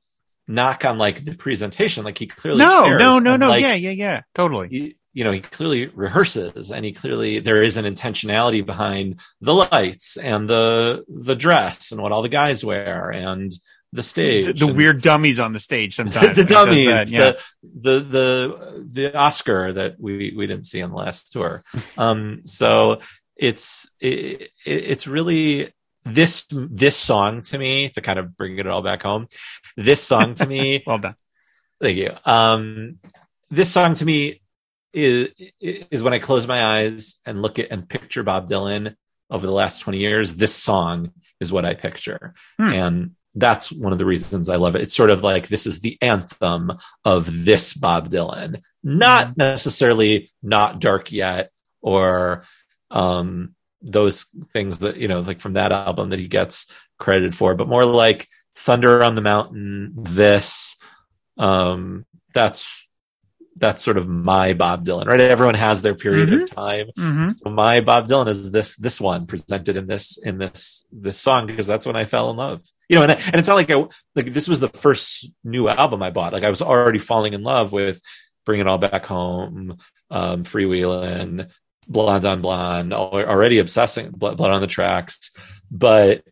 knock 0.48 0.86
on 0.86 0.98
like 0.98 1.24
the 1.26 1.36
presentation. 1.36 2.04
Like 2.04 2.18
he 2.18 2.28
clearly, 2.28 2.60
no, 2.60 2.84
cares, 2.86 3.00
no, 3.00 3.20
no, 3.20 3.34
and, 3.34 3.40
no. 3.42 3.48
like, 3.48 3.62
yeah, 3.62 3.74
yeah, 3.74 3.92
yeah. 3.92 4.22
Totally. 4.34 4.68
he- 4.70 4.98
you 5.14 5.24
know, 5.24 5.32
he 5.32 5.40
clearly 5.40 5.88
rehearses 5.88 6.72
and 6.72 6.84
he 6.84 6.92
clearly, 6.92 7.40
there 7.40 7.64
is 7.64 7.78
an 7.78 7.86
intentionality 7.86 8.66
behind 8.66 9.22
the 9.40 9.54
lights 9.54 10.18
and 10.18 10.50
the, 10.50 11.06
the 11.08 11.38
dress 11.38 11.94
and 11.94 12.02
what 12.02 12.12
all 12.12 12.22
the 12.22 12.28
guys 12.28 12.66
wear 12.66 13.12
and 13.12 13.50
the 13.52 13.58
The, 13.94 14.04
stage. 14.04 14.60
the 14.60 14.68
and- 14.68 14.76
weird 14.76 15.00
dummies 15.02 15.40
on 15.40 15.54
the 15.54 15.60
stage 15.62 15.96
sometimes. 16.00 16.36
the 16.36 16.42
He 16.42 16.48
dummies, 16.48 16.88
that, 16.90 17.10
yeah. 17.10 17.32
the, 17.64 18.00
the 18.00 18.00
the 18.02 18.86
the 18.92 19.16
Oscar 19.18 19.72
that 19.72 19.96
we 20.02 20.34
we 20.36 20.48
didn't 20.48 20.66
see 20.66 20.82
on 20.82 20.90
the 20.90 20.98
last 20.98 21.32
tour. 21.32 21.64
Um, 21.98 22.42
so 22.44 23.00
it's 23.38 23.90
it, 24.02 24.42
it- 24.66 24.84
it's 24.92 25.08
really 25.08 25.74
this 26.04 26.46
this 26.52 26.98
song 26.98 27.42
to 27.44 27.58
me 27.58 27.88
to 27.90 28.02
kind 28.02 28.20
of 28.20 28.36
bring 28.36 28.60
it 28.60 28.68
all 28.68 28.82
back 28.82 29.02
home. 29.04 29.28
This 29.78 30.02
song 30.04 30.34
to 30.36 30.46
me, 30.46 30.84
well 30.88 30.98
done. 31.00 31.16
thank 31.82 31.98
you. 31.98 32.12
Um, 32.26 33.00
this 33.50 33.72
song 33.72 33.96
to 33.96 34.06
me 34.06 34.42
is 34.94 35.30
is 35.60 36.02
when 36.02 36.14
I 36.14 36.20
close 36.20 36.48
my 36.48 36.80
eyes 36.80 37.16
and 37.26 37.42
look 37.42 37.60
at 37.60 37.72
and 37.72 37.88
picture 37.88 38.24
Bob 38.24 38.48
Dylan 38.50 38.96
over 39.30 39.46
the 39.46 39.52
last 39.52 39.82
twenty 39.82 40.00
years. 40.00 40.36
This 40.36 40.56
song 40.56 41.12
is 41.40 41.52
what 41.52 41.66
I 41.66 41.74
picture, 41.74 42.34
Hmm. 42.58 42.70
and 42.70 43.12
that's 43.38 43.70
one 43.70 43.92
of 43.92 44.00
the 44.00 44.06
reasons 44.06 44.48
I 44.48 44.56
love 44.56 44.76
it. 44.76 44.82
It's 44.82 44.96
sort 44.96 45.10
of 45.10 45.22
like 45.22 45.50
this 45.50 45.68
is 45.68 45.82
the 45.82 45.98
anthem 46.02 46.72
of 47.04 47.44
this 47.44 47.74
Bob 47.74 48.10
Dylan, 48.10 48.62
not 48.84 49.28
Mm-hmm. 49.32 49.40
necessarily 49.40 50.32
not 50.42 50.80
dark 50.80 51.12
yet 51.12 51.52
or 51.82 52.44
um, 52.92 53.54
those 53.82 54.26
things 54.54 54.78
that 54.80 54.96
you 54.96 55.10
know, 55.10 55.20
like 55.20 55.42
from 55.42 55.54
that 55.54 55.74
album 55.74 56.12
that 56.12 56.20
he 56.20 56.28
gets 56.30 56.66
credited 56.98 57.36
for, 57.36 57.54
but 57.56 57.68
more 57.68 57.84
like 57.84 58.30
Thunder 58.56 59.03
on 59.03 59.15
the 59.15 59.22
Mountain. 59.22 59.94
This, 59.98 60.76
um, 61.38 62.06
that's 62.34 62.88
that's 63.57 63.84
sort 63.84 63.98
of 63.98 64.07
my 64.07 64.53
Bob 64.53 64.86
Dylan, 64.86 65.06
right? 65.06 65.19
Everyone 65.19 65.56
has 65.56 65.82
their 65.82 65.95
period 65.95 66.32
of 66.34 66.49
time. 66.49 66.88
hmm 66.98 67.27
So 67.30 67.49
my 67.49 67.80
Bob 67.80 68.07
Dylan 68.07 68.27
is 68.27 68.52
this 68.52 68.76
this 68.76 68.99
one 68.99 69.27
presented 69.27 69.77
in 69.77 69.88
this 69.88 70.18
in 70.18 70.38
this 70.38 70.86
this 70.91 71.18
song 71.18 71.48
because 71.48 71.65
that's 71.65 71.86
when 71.86 71.95
I 71.95 72.06
fell 72.06 72.30
in 72.30 72.38
love. 72.38 72.61
You 72.90 72.98
know, 72.98 73.03
and 73.03 73.11
and 73.14 73.36
it's 73.36 73.48
not 73.48 73.56
like 73.56 73.72
I 73.72 73.86
like 74.15 74.34
this 74.34 74.48
was 74.48 74.60
the 74.60 74.68
first 74.69 75.32
new 75.44 75.69
album 75.69 76.03
I 76.03 76.11
bought. 76.11 76.34
Like 76.34 76.44
I 76.44 76.49
was 76.49 76.61
already 76.61 76.99
falling 76.99 77.34
in 77.34 77.44
love 77.44 77.72
with 77.72 78.02
Bring 78.45 78.60
It 78.60 78.68
All 78.68 78.77
Back 78.77 79.06
Home, 79.06 79.77
um, 80.11 80.44
Freewheelin', 80.44 81.49
Blonde 81.88 82.26
on 82.26 82.41
Blonde, 82.41 82.94
already 82.94 83.60
obsessing 83.60 84.11
Blood 84.11 84.40
on 84.40 84.61
the 84.61 84.68
Tracks. 84.68 85.32
But 85.72 86.23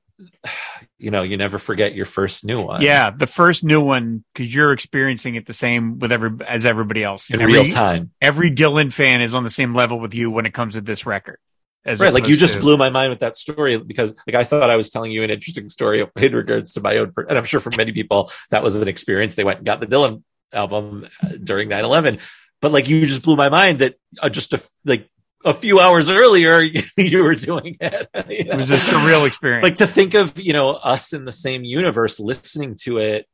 you 1.03 1.11
know, 1.11 1.21
you 1.21 1.35
never 1.35 1.59
forget 1.59 1.93
your 1.93 2.05
first 2.05 2.45
new 2.45 2.61
one. 2.61 2.81
Yeah, 2.81 3.09
the 3.09 3.27
first 3.27 3.65
new 3.65 3.81
one 3.81 4.23
because 4.33 4.55
you're 4.55 4.71
experiencing 4.71 5.35
it 5.35 5.45
the 5.45 5.53
same 5.53 5.99
with 5.99 6.13
every 6.13 6.31
as 6.47 6.65
everybody 6.65 7.03
else. 7.03 7.29
in 7.29 7.41
every, 7.41 7.53
real 7.53 7.69
time. 7.69 8.11
Every 8.21 8.49
Dylan 8.49 8.91
fan 8.91 9.19
is 9.19 9.33
on 9.33 9.43
the 9.43 9.49
same 9.49 9.75
level 9.75 9.99
with 9.99 10.13
you 10.13 10.31
when 10.31 10.45
it 10.45 10.53
comes 10.53 10.75
to 10.75 10.81
this 10.81 11.05
record. 11.05 11.39
As 11.83 11.99
right 11.99 12.13
like 12.13 12.29
you 12.29 12.37
just 12.37 12.53
to- 12.53 12.59
blew 12.61 12.77
my 12.77 12.89
mind 12.89 13.09
with 13.09 13.19
that 13.19 13.35
story 13.35 13.77
because 13.77 14.13
like 14.25 14.35
i 14.35 14.45
thought 14.45 14.69
i 14.69 14.77
was 14.77 14.89
telling 14.89 15.11
you 15.11 15.21
an 15.21 15.29
interesting 15.29 15.67
story 15.67 15.99
in 16.15 16.33
regards 16.33 16.71
to 16.75 16.79
my 16.79 16.95
own 16.95 17.11
and 17.27 17.37
i'm 17.37 17.43
sure 17.43 17.59
for 17.59 17.73
many 17.75 17.91
people 17.91 18.31
that 18.51 18.63
was 18.63 18.81
an 18.81 18.87
experience 18.87 19.35
they 19.35 19.43
went 19.43 19.57
and 19.57 19.65
got 19.65 19.81
the 19.81 19.85
dylan 19.85 20.23
album 20.53 21.05
uh, 21.21 21.27
during 21.43 21.67
9-11 21.67 22.21
but 22.61 22.71
like 22.71 22.87
you 22.87 23.05
just 23.05 23.21
blew 23.21 23.35
my 23.35 23.49
mind 23.49 23.79
that 23.79 23.95
uh, 24.21 24.29
just 24.29 24.53
a, 24.53 24.63
like 24.85 25.09
a 25.45 25.53
few 25.53 25.79
hours 25.79 26.09
earlier 26.09 26.59
you 26.97 27.23
were 27.23 27.35
doing 27.35 27.77
it 27.81 28.07
It 28.29 28.55
was 28.55 28.71
a 28.71 28.77
surreal 28.77 29.25
experience. 29.27 29.63
like 29.63 29.75
to 29.77 29.87
think 29.87 30.13
of 30.13 30.39
you 30.39 30.53
know 30.53 30.71
us 30.71 31.13
in 31.13 31.25
the 31.25 31.33
same 31.33 31.63
universe 31.63 32.19
listening 32.19 32.75
to 32.83 32.97
it 32.99 33.27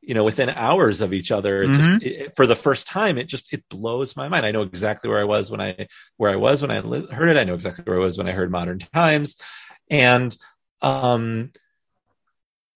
you 0.00 0.14
know 0.14 0.24
within 0.24 0.48
hours 0.50 1.00
of 1.00 1.12
each 1.12 1.30
other 1.30 1.66
Mhm. 1.66 1.74
just 1.76 2.02
it, 2.02 2.36
for 2.36 2.46
the 2.46 2.54
first 2.56 2.86
time 2.88 3.18
it 3.18 3.24
just 3.28 3.52
it 3.52 3.62
blows 3.68 4.16
my 4.16 4.28
mind 4.28 4.44
i 4.46 4.50
know 4.50 4.62
exactly 4.62 5.08
where 5.10 5.20
i 5.20 5.24
was 5.24 5.50
when 5.50 5.60
i 5.60 5.86
where 6.16 6.30
i 6.30 6.36
was 6.36 6.60
when 6.62 6.70
i 6.70 6.80
li- 6.80 7.06
heard 7.12 7.28
it 7.28 7.36
i 7.36 7.44
know 7.44 7.54
exactly 7.54 7.84
where 7.84 7.96
i 8.00 8.04
was 8.04 8.18
when 8.18 8.28
i 8.28 8.32
heard 8.32 8.50
modern 8.50 8.78
times 8.78 9.36
and 9.90 10.36
um 10.80 11.50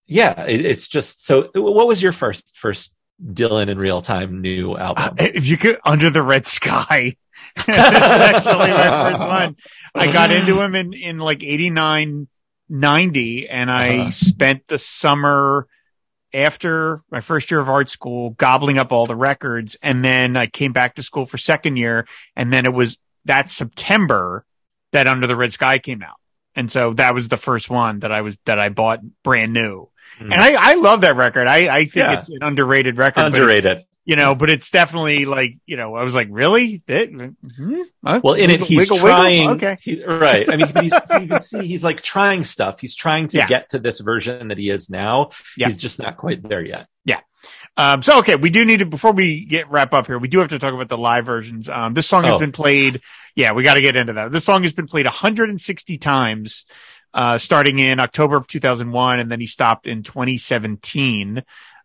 yeah 0.06 0.42
it, 0.44 0.64
it's 0.64 0.86
just 0.88 1.24
so 1.26 1.50
what 1.54 1.86
was 1.88 2.02
your 2.02 2.12
first 2.12 2.44
first 2.54 2.94
dylan 3.24 3.68
in 3.68 3.78
real 3.78 4.00
time 4.00 4.40
new 4.40 4.72
Uh, 4.74 4.94
album 4.94 5.16
if 5.18 5.46
you 5.48 5.56
could, 5.56 5.78
Under 5.84 6.10
the 6.10 6.22
Red 6.22 6.46
Sky. 6.46 7.14
That's 7.54 7.68
actually 8.48 8.70
my 8.70 9.08
first 9.10 9.20
one. 9.20 9.56
I 9.94 10.12
got 10.12 10.30
into 10.30 10.60
him 10.60 10.74
in, 10.74 10.92
in 10.92 11.18
like 11.18 11.42
89, 11.42 12.28
90, 12.68 13.48
and 13.48 13.70
I 13.70 13.98
Uh-huh. 13.98 14.10
spent 14.10 14.66
the 14.68 14.78
summer 14.78 15.66
after 16.34 17.02
my 17.10 17.20
first 17.20 17.50
year 17.50 17.60
of 17.60 17.68
art 17.68 17.88
school 17.88 18.30
gobbling 18.30 18.78
up 18.78 18.92
all 18.92 19.06
the 19.06 19.16
records. 19.16 19.76
And 19.82 20.04
then 20.04 20.36
I 20.36 20.46
came 20.46 20.72
back 20.72 20.96
to 20.96 21.02
school 21.02 21.24
for 21.24 21.38
second 21.38 21.76
year. 21.76 22.06
And 22.34 22.52
then 22.52 22.66
it 22.66 22.74
was 22.74 22.98
that 23.24 23.48
September 23.48 24.44
that 24.92 25.06
Under 25.06 25.26
the 25.26 25.36
Red 25.36 25.52
Sky 25.52 25.78
came 25.78 26.02
out. 26.02 26.16
And 26.54 26.70
so 26.70 26.92
that 26.94 27.14
was 27.14 27.28
the 27.28 27.36
first 27.36 27.70
one 27.70 28.00
that 28.00 28.12
I 28.12 28.20
was, 28.22 28.36
that 28.46 28.58
I 28.58 28.68
bought 28.70 29.00
brand 29.22 29.52
new. 29.52 29.88
Mm. 30.18 30.32
And 30.32 30.34
I, 30.34 30.72
I 30.72 30.74
love 30.76 31.02
that 31.02 31.16
record. 31.16 31.46
I, 31.46 31.74
I 31.74 31.80
think 31.84 31.94
Yeah. 31.96 32.12
it's 32.14 32.28
an 32.30 32.38
underrated 32.42 32.98
record. 32.98 33.24
underrated 33.24 33.84
you 34.06 34.16
know, 34.16 34.34
but 34.34 34.48
it's 34.48 34.70
definitely 34.70 35.24
like, 35.26 35.58
you 35.66 35.76
know, 35.76 35.94
I 35.96 36.02
was 36.04 36.14
like, 36.14 36.28
really? 36.30 36.82
That, 36.86 37.10
hmm? 37.10 37.80
Uh, 38.04 38.20
Well, 38.24 38.34
in 38.34 38.50
it, 38.50 38.60
he's 38.60 38.88
wiggle, 38.90 38.96
wiggle? 39.04 39.08
trying. 39.08 39.48
Okay. 39.50 39.76
he- 39.82 40.04
right. 40.04 40.48
I 40.50 40.56
mean, 40.56 40.68
he's, 40.80 40.92
you 41.20 41.26
can 41.28 41.40
see 41.42 41.66
he's 41.66 41.84
like 41.84 42.00
trying 42.02 42.44
stuff. 42.44 42.80
He's 42.80 42.94
trying 42.94 43.26
to 43.28 43.36
Yeah. 43.38 43.46
get 43.48 43.70
to 43.70 43.78
this 43.80 44.00
version 44.00 44.48
that 44.48 44.56
he 44.58 44.70
is 44.70 44.88
now. 44.88 45.30
Yeah. 45.56 45.66
He's 45.66 45.76
just 45.76 45.98
not 45.98 46.16
quite 46.16 46.42
there 46.48 46.64
yet. 46.64 46.86
Yeah. 47.04 47.20
Um, 47.76 48.00
so, 48.02 48.20
okay. 48.20 48.36
We 48.36 48.50
do 48.50 48.64
need 48.64 48.78
to, 48.78 48.86
before 48.86 49.12
we 49.12 49.44
get 49.44 49.70
wrap 49.70 49.92
up 49.92 50.06
here, 50.06 50.18
we 50.18 50.28
do 50.28 50.38
have 50.38 50.48
to 50.48 50.58
talk 50.58 50.72
about 50.72 50.88
the 50.88 50.96
live 50.96 51.26
versions. 51.26 51.68
Um, 51.68 51.92
this 51.92 52.06
song 52.06 52.24
has 52.24 52.34
Oh. 52.34 52.38
been 52.38 52.52
played. 52.52 53.02
Yeah, 53.34 53.52
we 53.52 53.64
got 53.64 53.74
to 53.74 53.82
get 53.82 53.96
into 53.96 54.14
that. 54.14 54.32
This 54.32 54.44
song 54.44 54.62
has 54.62 54.72
been 54.72 54.86
played 54.86 55.04
160 55.06 55.98
times, 55.98 56.64
uh, 57.12 57.38
starting 57.38 57.78
in 57.80 58.00
October 58.00 58.36
of 58.36 58.46
2001. 58.46 59.18
And 59.20 59.30
then 59.30 59.40
he 59.40 59.46
stopped 59.46 59.86
in 59.86 60.02
2017. 60.04 61.42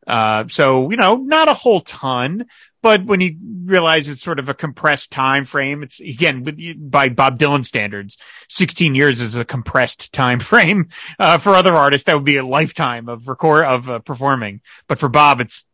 Uh, 0.07 0.45
so, 0.49 0.89
you 0.89 0.97
know, 0.97 1.15
not 1.17 1.47
a 1.47 1.53
whole 1.53 1.81
ton, 1.81 2.45
but 2.81 3.05
when 3.05 3.21
you 3.21 3.35
realize 3.65 4.09
it's 4.09 4.23
sort 4.23 4.39
of 4.39 4.49
a 4.49 4.53
compressed 4.55 5.11
time 5.11 5.45
frame, 5.45 5.83
it's 5.83 5.99
again, 5.99 6.41
with, 6.43 6.59
by 6.89 7.09
Bob 7.09 7.37
Dylan 7.37 7.63
standards, 7.63 8.17
16 8.49 8.95
years 8.95 9.21
is 9.21 9.35
a 9.35 9.45
compressed 9.45 10.11
time 10.13 10.39
frame. 10.51 10.89
Uh, 11.19 11.37
for 11.37 11.53
other 11.53 11.75
artists, 11.75 12.05
that 12.05 12.15
would 12.15 12.25
be 12.25 12.37
a 12.37 12.45
lifetime 12.45 13.07
of 13.07 13.27
record, 13.27 13.65
of 13.65 13.89
uh, 13.89 13.99
performing. 13.99 14.61
But 14.87 14.97
for 14.97 15.09
Bob, 15.09 15.39
it's, 15.41 15.65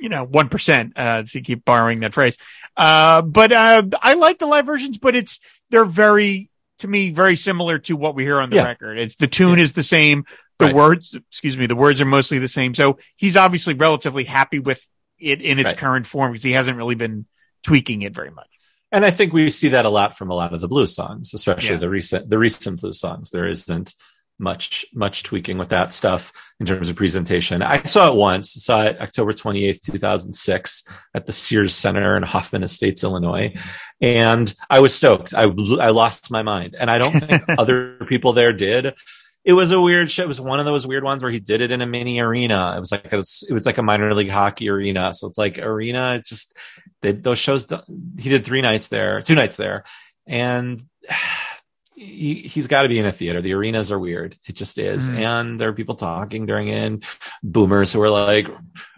you 0.00 0.08
know, 0.08 0.26
1%, 0.26 0.92
uh, 0.96 1.22
to 1.24 1.40
keep 1.42 1.64
borrowing 1.64 2.00
that 2.00 2.14
phrase. 2.14 2.38
Uh, 2.76 3.22
but, 3.22 3.52
uh, 3.52 3.82
I 4.00 4.14
like 4.14 4.38
the 4.38 4.46
live 4.46 4.66
versions, 4.66 4.98
but 4.98 5.14
it's, 5.14 5.38
they're 5.70 5.84
very, 5.84 6.50
to 6.78 6.88
me, 6.88 7.10
very 7.10 7.36
similar 7.36 7.78
to 7.80 7.96
what 7.96 8.14
we 8.14 8.24
hear 8.24 8.40
on 8.40 8.50
the 8.50 8.56
Yeah. 8.56 8.64
record. 8.66 8.98
It's 8.98 9.14
the 9.16 9.28
tune 9.28 9.58
is 9.58 9.74
the 9.74 9.82
same. 9.82 10.24
The 10.58 10.66
Right. 10.66 10.74
words, 10.74 11.14
excuse 11.30 11.56
me, 11.56 11.66
the 11.66 11.74
words 11.76 12.00
are 12.00 12.04
mostly 12.06 12.38
the 12.38 12.48
same. 12.48 12.74
So 12.74 12.98
he's 13.16 13.36
obviously 13.36 13.74
relatively 13.74 14.24
happy 14.24 14.58
with 14.60 14.80
it 15.18 15.42
in 15.42 15.58
its 15.58 15.68
Right. 15.68 15.76
current 15.76 16.06
form 16.06 16.32
because 16.32 16.44
he 16.44 16.52
hasn't 16.52 16.76
really 16.76 16.94
been 16.94 17.26
tweaking 17.64 18.02
it 18.02 18.14
very 18.14 18.30
much. 18.30 18.46
And 18.92 19.04
I 19.04 19.10
think 19.10 19.32
we 19.32 19.50
see 19.50 19.68
that 19.70 19.84
a 19.84 19.88
lot 19.88 20.16
from 20.16 20.30
a 20.30 20.34
lot 20.34 20.52
of 20.52 20.60
the 20.60 20.68
blues 20.68 20.94
songs, 20.94 21.34
especially 21.34 21.70
Yeah. 21.70 21.76
the 21.78 21.88
recent 21.90 22.30
the 22.30 22.38
recent 22.38 22.80
blues 22.80 23.00
songs. 23.00 23.30
There 23.30 23.48
isn't 23.48 23.94
much 24.38 24.84
much 24.92 25.22
tweaking 25.22 25.58
with 25.58 25.68
that 25.70 25.94
stuff 25.94 26.32
in 26.60 26.66
terms 26.66 26.88
of 26.88 26.96
presentation. 26.96 27.62
I 27.62 27.82
saw 27.84 28.08
it 28.12 28.16
once, 28.16 28.52
saw 28.52 28.84
it 28.84 29.00
October 29.00 29.32
28th, 29.32 29.80
2006 29.82 30.82
at 31.14 31.26
the 31.26 31.32
Sears 31.32 31.74
Center 31.74 32.16
in 32.16 32.22
Hoffman 32.22 32.62
Estates, 32.62 33.02
Illinois. 33.04 33.54
And 34.00 34.52
I 34.70 34.80
was 34.80 34.94
stoked. 34.94 35.34
I 35.34 35.44
I 35.44 35.90
lost 35.90 36.30
my 36.30 36.42
mind. 36.42 36.76
And 36.78 36.90
I 36.90 36.98
don't 36.98 37.12
think 37.12 37.42
other 37.58 37.96
people 38.08 38.32
there 38.32 38.52
did. 38.52 38.94
It 39.44 39.52
was 39.52 39.70
a 39.70 39.80
weird 39.80 40.10
show. 40.10 40.22
It 40.22 40.28
was 40.28 40.40
one 40.40 40.58
of 40.58 40.64
those 40.64 40.86
weird 40.86 41.04
ones 41.04 41.22
where 41.22 41.32
he 41.32 41.40
did 41.40 41.60
it 41.60 41.70
in 41.70 41.82
a 41.82 41.86
mini 41.86 42.18
arena. 42.18 42.74
It 42.76 42.80
was 42.80 42.90
like 42.90 43.12
a, 43.12 43.18
it 43.18 43.52
was 43.52 43.66
like 43.66 43.78
a 43.78 43.82
minor 43.82 44.14
league 44.14 44.30
hockey 44.30 44.70
arena. 44.70 45.12
So 45.12 45.28
it's 45.28 45.36
like 45.36 45.58
arena. 45.58 46.14
It's 46.14 46.30
just 46.30 46.56
they, 47.02 47.12
those 47.12 47.38
shows. 47.38 47.66
He 48.18 48.30
did 48.30 48.44
three 48.44 48.62
nights 48.62 48.88
there, 48.88 49.20
two 49.20 49.34
nights 49.34 49.56
there, 49.56 49.84
and 50.26 50.82
he, 51.94 52.36
he's 52.36 52.66
got 52.66 52.82
to 52.82 52.88
be 52.88 52.98
in 52.98 53.06
a 53.06 53.12
theater. 53.12 53.42
The 53.42 53.52
arenas 53.52 53.92
are 53.92 53.98
weird. 53.98 54.36
It 54.48 54.54
just 54.54 54.78
is. 54.78 55.10
Mm. 55.10 55.18
And 55.18 55.60
there 55.60 55.68
are 55.68 55.74
people 55.74 55.94
talking 55.94 56.46
during 56.46 56.68
it. 56.68 56.82
And 56.82 57.04
boomers 57.42 57.92
who 57.92 58.00
are 58.02 58.10
like, 58.10 58.48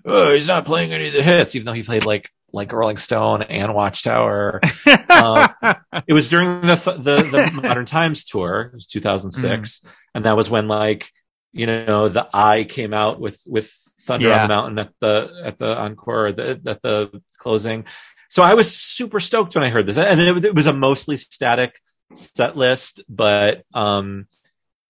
"Oh, 0.05 0.33
he's 0.33 0.49
not 0.49 0.65
playing 0.65 0.93
any 0.93 1.09
of 1.09 1.15
the 1.15 1.23
hits," 1.23 1.57
even 1.57 1.67
though 1.67 1.73
he 1.73 1.83
played 1.83 2.05
like 2.05 2.31
like 2.53 2.73
Rolling 2.73 2.97
Stone 2.97 3.43
and 3.43 3.75
Watchtower. 3.75 4.61
Uh, 4.87 5.49
it 6.07 6.15
was 6.15 6.29
during 6.29 6.61
the 6.63 6.77
the, 6.99 7.23
the 7.23 7.51
Modern 7.53 7.87
Times 7.87 8.25
tour. 8.25 8.71
It 8.73 8.75
was 8.75 8.87
2006, 8.87 9.83
and 10.17 10.25
that 10.25 10.37
was 10.37 10.49
when 10.49 10.67
like 10.67 11.13
you 11.53 11.67
know 11.67 12.09
the 12.09 12.29
Eye 12.33 12.65
came 12.65 12.93
out 12.95 13.21
with 13.21 13.41
with 13.47 13.71
Thunder 14.01 14.29
Yeah. 14.29 14.43
on 14.43 14.43
the 14.43 14.55
Mountain 14.55 14.79
at 14.79 14.93
the 15.01 15.43
at 15.45 15.59
the 15.59 15.79
encore 15.79 16.33
the, 16.33 16.61
at 16.67 16.83
the 16.83 17.23
closing. 17.39 17.85
So 18.29 18.43
I 18.43 18.55
was 18.55 18.77
super 18.77 19.21
stoked 19.21 19.55
when 19.55 19.63
I 19.65 19.69
heard 19.71 19.87
this, 19.87 19.99
and 19.99 20.21
it, 20.21 20.45
it 20.45 20.55
was 20.55 20.67
a 20.67 20.73
mostly 20.73 21.17
static 21.17 21.81
set 22.15 22.57
list. 22.57 23.03
But 23.09 23.65
um, 23.73 24.27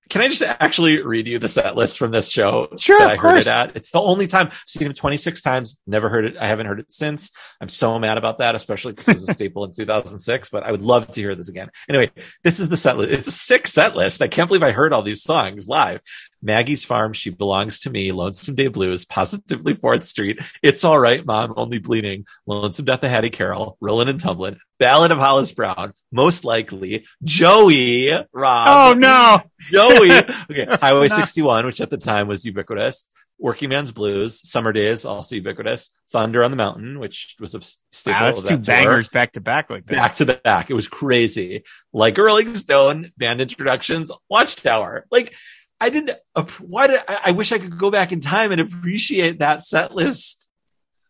can 0.09 0.23
I 0.23 0.28
just 0.28 0.43
actually 0.43 1.03
read 1.03 1.27
you 1.27 1.39
the 1.39 1.49
set 1.49 1.74
list 1.74 1.99
from 1.99 2.11
this 2.11 2.31
show? 2.31 2.69
Sure, 2.78 2.99
that 2.99 3.11
I 3.11 3.15
of 3.15 3.20
heard 3.20 3.33
course. 3.33 3.47
it 3.47 3.51
at. 3.51 3.77
It's 3.77 3.91
the 3.91 4.01
only 4.01 4.27
time 4.27 4.49
I've 4.49 4.62
seen 4.66 4.87
him 4.87 4.93
26 4.93 5.43
times. 5.43 5.81
Never 5.87 6.09
heard 6.09 6.24
it. 6.24 6.37
I 6.37 6.47
haven't 6.47 6.66
heard 6.66 6.81
it 6.81 6.93
since. 6.93 7.31
I'm 7.61 7.69
so 7.69 7.99
mad 7.99 8.16
about 8.16 8.39
that, 8.39 8.55
especially 8.55 8.93
because 8.93 9.09
it 9.09 9.15
was 9.15 9.28
a 9.28 9.33
staple 9.33 9.65
in 9.65 9.73
2006. 9.73 10.49
But 10.49 10.62
I 10.62 10.70
would 10.70 10.83
love 10.83 11.09
to 11.09 11.20
hear 11.20 11.35
this 11.35 11.49
again. 11.49 11.70
Anyway, 11.89 12.11
this 12.45 12.61
is 12.61 12.69
the 12.69 12.77
set 12.77 12.97
list. 12.97 13.11
It's 13.12 13.28
a 13.28 13.33
sick 13.33 13.66
set 13.66 13.97
list. 13.97 14.23
I 14.23 14.28
can't 14.28 14.49
believe 14.49 14.62
I 14.62 14.73
heard 14.73 14.93
all 14.93 15.03
these 15.03 15.23
songs 15.23 15.66
live. 15.66 16.01
Maggie's 16.43 16.85
Farm, 16.85 17.13
She 17.13 17.31
Belongs 17.31 17.81
to 17.81 17.91
Me, 17.91 18.13
Lonesome 18.13 18.55
Day 18.55 18.69
Blues, 18.69 19.05
Positively 19.05 19.75
Fourth 19.75 20.05
Street, 20.05 20.39
It's 20.63 20.85
All 20.85 20.99
Right, 20.99 21.25
Mom, 21.25 21.55
Only 21.57 21.79
Bleeding, 21.79 22.27
Lonesome 22.47 22.85
Death 22.85 23.03
of 23.05 23.11
Hattie 23.11 23.31
Carroll, 23.31 23.77
Rollin' 23.81 24.09
and 24.09 24.21
Tumblin', 24.21 24.59
Ballad 24.79 25.11
of 25.11 25.19
Hollis 25.19 25.53
Brown, 25.53 25.93
Most 26.13 26.45
Likely, 26.45 27.07
Joey, 27.25 28.11
Rob. 28.33 28.69
oh 28.69 28.95
no. 28.99 29.41
Joey. 29.71 30.11
Okay, 30.51 30.67
Highway 30.81 31.09
No. 31.09 31.17
61, 31.17 31.67
which 31.67 31.81
at 31.81 31.91
the 31.91 31.97
time 31.97 32.29
was 32.29 32.45
ubiquitous. 32.45 33.05
Working 33.39 33.69
Man's 33.69 33.91
Blues, 33.93 34.49
Summer 34.49 34.73
Days, 34.73 35.05
also 35.05 35.35
ubiquitous. 35.35 35.91
Thunder 36.11 36.43
on 36.45 36.51
the 36.53 36.57
Mountain, 36.57 36.99
which 36.99 37.37
was 37.41 37.55
a 37.55 37.61
staple 37.91 38.13
Wow, 38.21 38.25
that's 38.27 38.39
of 38.43 38.49
two 38.49 38.55
tour 38.57 38.63
bangers 38.65 39.09
back 39.11 39.33
to 39.33 39.41
back 39.41 39.69
like 39.69 39.85
that. 39.87 39.93
back 39.95 40.15
to 40.17 40.27
back. 40.27 40.71
It 40.71 40.75
was 40.75 40.89
crazy. 40.89 41.65
Like 41.93 42.17
a 42.17 42.23
Rolling 42.23 42.55
Stone, 42.55 43.13
band 43.19 43.41
introductions, 43.43 44.11
Watchtower. 44.31 45.05
Like 45.11 45.35
I 45.81 45.90
didn't. 45.90 46.19
Why 46.61 46.86
did 46.86 47.01
I, 47.09 47.20
I 47.27 47.31
wish 47.32 47.53
I 47.53 47.59
could 47.59 47.78
go 47.78 47.90
back 47.90 48.12
in 48.12 48.20
time 48.20 48.53
and 48.53 48.61
appreciate 48.61 49.40
that 49.40 49.62
set 49.62 49.94
list 49.94 50.48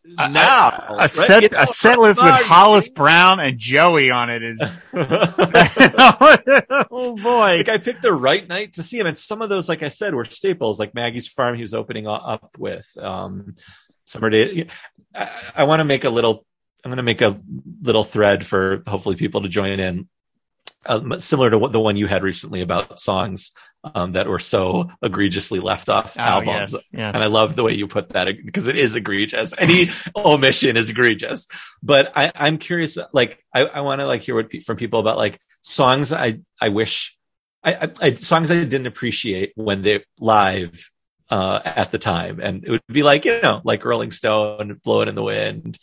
now? 0.04 0.70
a, 0.70 0.92
a 0.92 0.96
right? 0.96 1.10
set 1.10 1.42
You 1.42 1.48
know, 1.50 1.62
a 1.62 1.66
set 1.66 1.98
list 1.98 2.22
with 2.22 2.32
Hollis? 2.32 2.88
Brown 2.88 3.40
and 3.40 3.58
Joey 3.58 4.10
on 4.10 4.30
it 4.30 4.42
is. 4.42 4.80
oh 6.90 7.16
boy! 7.16 7.58
like 7.58 7.68
I 7.68 7.78
picked 7.78 8.02
the 8.02 8.12
right 8.12 8.46
night 8.46 8.74
to 8.74 8.82
see 8.82 8.98
him, 8.98 9.06
and 9.06 9.18
some 9.18 9.42
of 9.42 9.48
those, 9.48 9.68
like 9.68 9.82
I 9.82 9.88
said, 9.88 10.14
were 10.14 10.24
staples. 10.24 10.80
Like 10.80 10.94
Maggie's 10.94 11.28
Farm, 11.28 11.56
he 11.56 11.62
was 11.62 11.74
opening 11.74 12.06
up 12.06 12.56
with 12.58 12.86
um, 13.00 13.54
Summer 14.04 14.30
Day. 14.30 14.66
I, 15.14 15.52
I 15.56 15.64
want 15.64 15.80
to 15.80 15.84
make 15.84 16.04
a 16.04 16.10
little. 16.10 16.44
I'm 16.84 16.90
going 16.90 16.98
to 16.98 17.02
make 17.02 17.20
a 17.20 17.40
little 17.82 18.04
thread 18.04 18.46
for 18.46 18.84
hopefully 18.86 19.16
people 19.16 19.42
to 19.42 19.48
join 19.48 19.80
in, 19.80 20.08
um, 20.88 21.20
similar 21.20 21.50
to 21.50 21.58
what 21.58 21.72
the 21.72 21.80
one 21.80 21.96
you 21.96 22.06
had 22.06 22.22
recently 22.22 22.60
about 22.62 23.00
songs 23.00 23.52
um, 23.94 24.12
that 24.12 24.26
were 24.28 24.38
so 24.38 24.90
egregiously 25.02 25.60
left 25.60 25.88
off 25.88 26.16
Oh, 26.18 26.22
albums. 26.22 26.72
yes, 26.72 26.84
yes. 26.92 27.14
And 27.14 27.22
I 27.22 27.26
love 27.26 27.54
the 27.56 27.62
way 27.62 27.72
you 27.74 27.86
put 27.86 28.10
that 28.10 28.28
because 28.44 28.66
it 28.66 28.76
is 28.76 28.96
egregious. 28.96 29.54
Any 29.58 29.86
omission 30.16 30.76
is 30.76 30.90
egregious. 30.90 31.46
But 31.82 32.12
I, 32.16 32.32
I'm 32.34 32.58
curious, 32.58 32.98
like, 33.12 33.38
I, 33.54 33.66
I 33.66 33.80
want 33.82 34.00
to 34.00 34.06
like 34.06 34.22
hear 34.22 34.34
what 34.34 34.50
pe- 34.50 34.60
from 34.60 34.76
people 34.76 35.00
about 35.00 35.16
like 35.18 35.38
songs 35.60 36.12
I, 36.12 36.40
I 36.60 36.70
wish 36.70 37.16
I, 37.62 37.74
I, 37.74 37.90
I 38.00 38.14
songs 38.14 38.50
I 38.50 38.54
didn't 38.64 38.86
appreciate 38.86 39.52
when 39.56 39.82
they 39.82 40.04
live 40.18 40.90
uh, 41.30 41.60
at 41.64 41.90
the 41.90 41.98
time. 41.98 42.38
And 42.40 42.64
it 42.64 42.70
would 42.70 42.82
be 42.88 43.02
like, 43.02 43.24
you 43.24 43.40
know, 43.42 43.60
like 43.64 43.84
Rolling 43.84 44.12
Stone, 44.12 44.80
Blowing 44.84 45.08
in 45.08 45.16
the 45.16 45.22
Wind, 45.24 45.76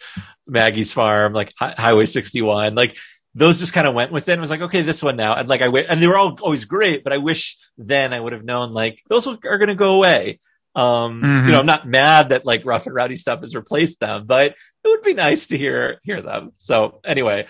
Maggie's 0.47 0.93
Farm, 0.93 1.33
like 1.33 1.53
Hi- 1.59 1.75
Highway 1.77 2.05
61, 2.05 2.75
like 2.75 2.95
those 3.35 3.59
just 3.59 3.73
kind 3.73 3.87
of 3.87 3.93
went 3.95 4.11
with 4.11 4.29
it 4.29 4.33
and 4.33 4.41
was 4.41 4.49
like, 4.49 4.61
okay, 4.61 4.81
this 4.83 5.01
one 5.01 5.15
now. 5.15 5.35
And 5.35 5.49
like, 5.49 5.61
I, 5.61 5.65
wi- 5.65 5.87
and 5.89 6.01
they 6.01 6.07
were 6.07 6.17
all 6.17 6.37
always 6.41 6.65
great, 6.65 7.03
but 7.03 7.13
I 7.13 7.17
wish 7.17 7.57
then 7.77 8.13
I 8.13 8.19
would 8.19 8.33
have 8.33 8.43
known 8.45 8.73
like 8.73 8.99
those 9.09 9.25
are 9.27 9.37
going 9.37 9.67
to 9.67 9.75
go 9.75 9.95
away. 9.95 10.39
Um, 10.75 11.21
Mhm. 11.23 11.45
you 11.45 11.51
know, 11.51 11.59
I'm 11.59 11.65
not 11.65 11.87
mad 11.87 12.29
that 12.29 12.45
like 12.45 12.65
rough 12.65 12.85
and 12.87 12.95
rowdy 12.95 13.15
stuff 13.15 13.41
has 13.41 13.55
replaced 13.55 13.99
them, 13.99 14.25
but 14.25 14.51
it 14.83 14.87
would 14.87 15.03
be 15.03 15.13
nice 15.13 15.47
to 15.47 15.57
hear, 15.57 15.99
hear 16.03 16.21
them. 16.21 16.51
So 16.57 16.99
anyway, 17.05 17.47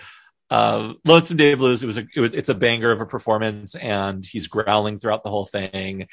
um, 0.50 0.96
Lonesome 1.04 1.36
Day 1.38 1.54
Blues, 1.54 1.82
it 1.82 1.86
was 1.86 1.96
a, 1.98 2.04
it 2.14 2.20
was, 2.20 2.34
it's 2.34 2.48
a 2.50 2.54
banger 2.54 2.90
of 2.92 3.00
a 3.00 3.06
performance 3.06 3.74
and 3.74 4.24
he's 4.24 4.46
growling 4.46 4.98
throughout 4.98 5.24
the 5.24 5.30
whole 5.30 5.46
thing. 5.46 6.06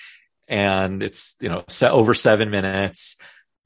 And 0.48 1.02
it's, 1.03 1.35
you 1.39 1.49
know, 1.49 1.64
se- 1.69 1.89
over 1.89 2.14
seven 2.14 2.49
minutes. 2.49 3.15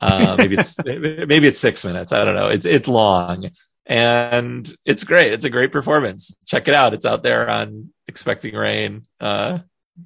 Uh, 0.01 0.35
maybe 0.37 0.55
it's, 0.55 0.77
maybe 0.85 1.47
it's 1.47 1.59
six 1.59 1.83
minutes. 1.85 2.11
I 2.11 2.25
don't 2.25 2.35
know. 2.35 2.47
It's, 2.47 2.65
it's 2.65 2.87
long 2.87 3.49
and 3.85 4.71
it's 4.85 5.03
great. 5.03 5.33
It's 5.33 5.45
a 5.45 5.49
great 5.49 5.71
performance. 5.71 6.35
Check 6.45 6.67
it 6.67 6.73
out. 6.73 6.93
It's 6.93 7.05
out 7.05 7.23
there 7.23 7.49
on 7.49 7.89
Expecting 8.07 8.55
Rain, 8.55 9.03
uh, 9.19 9.59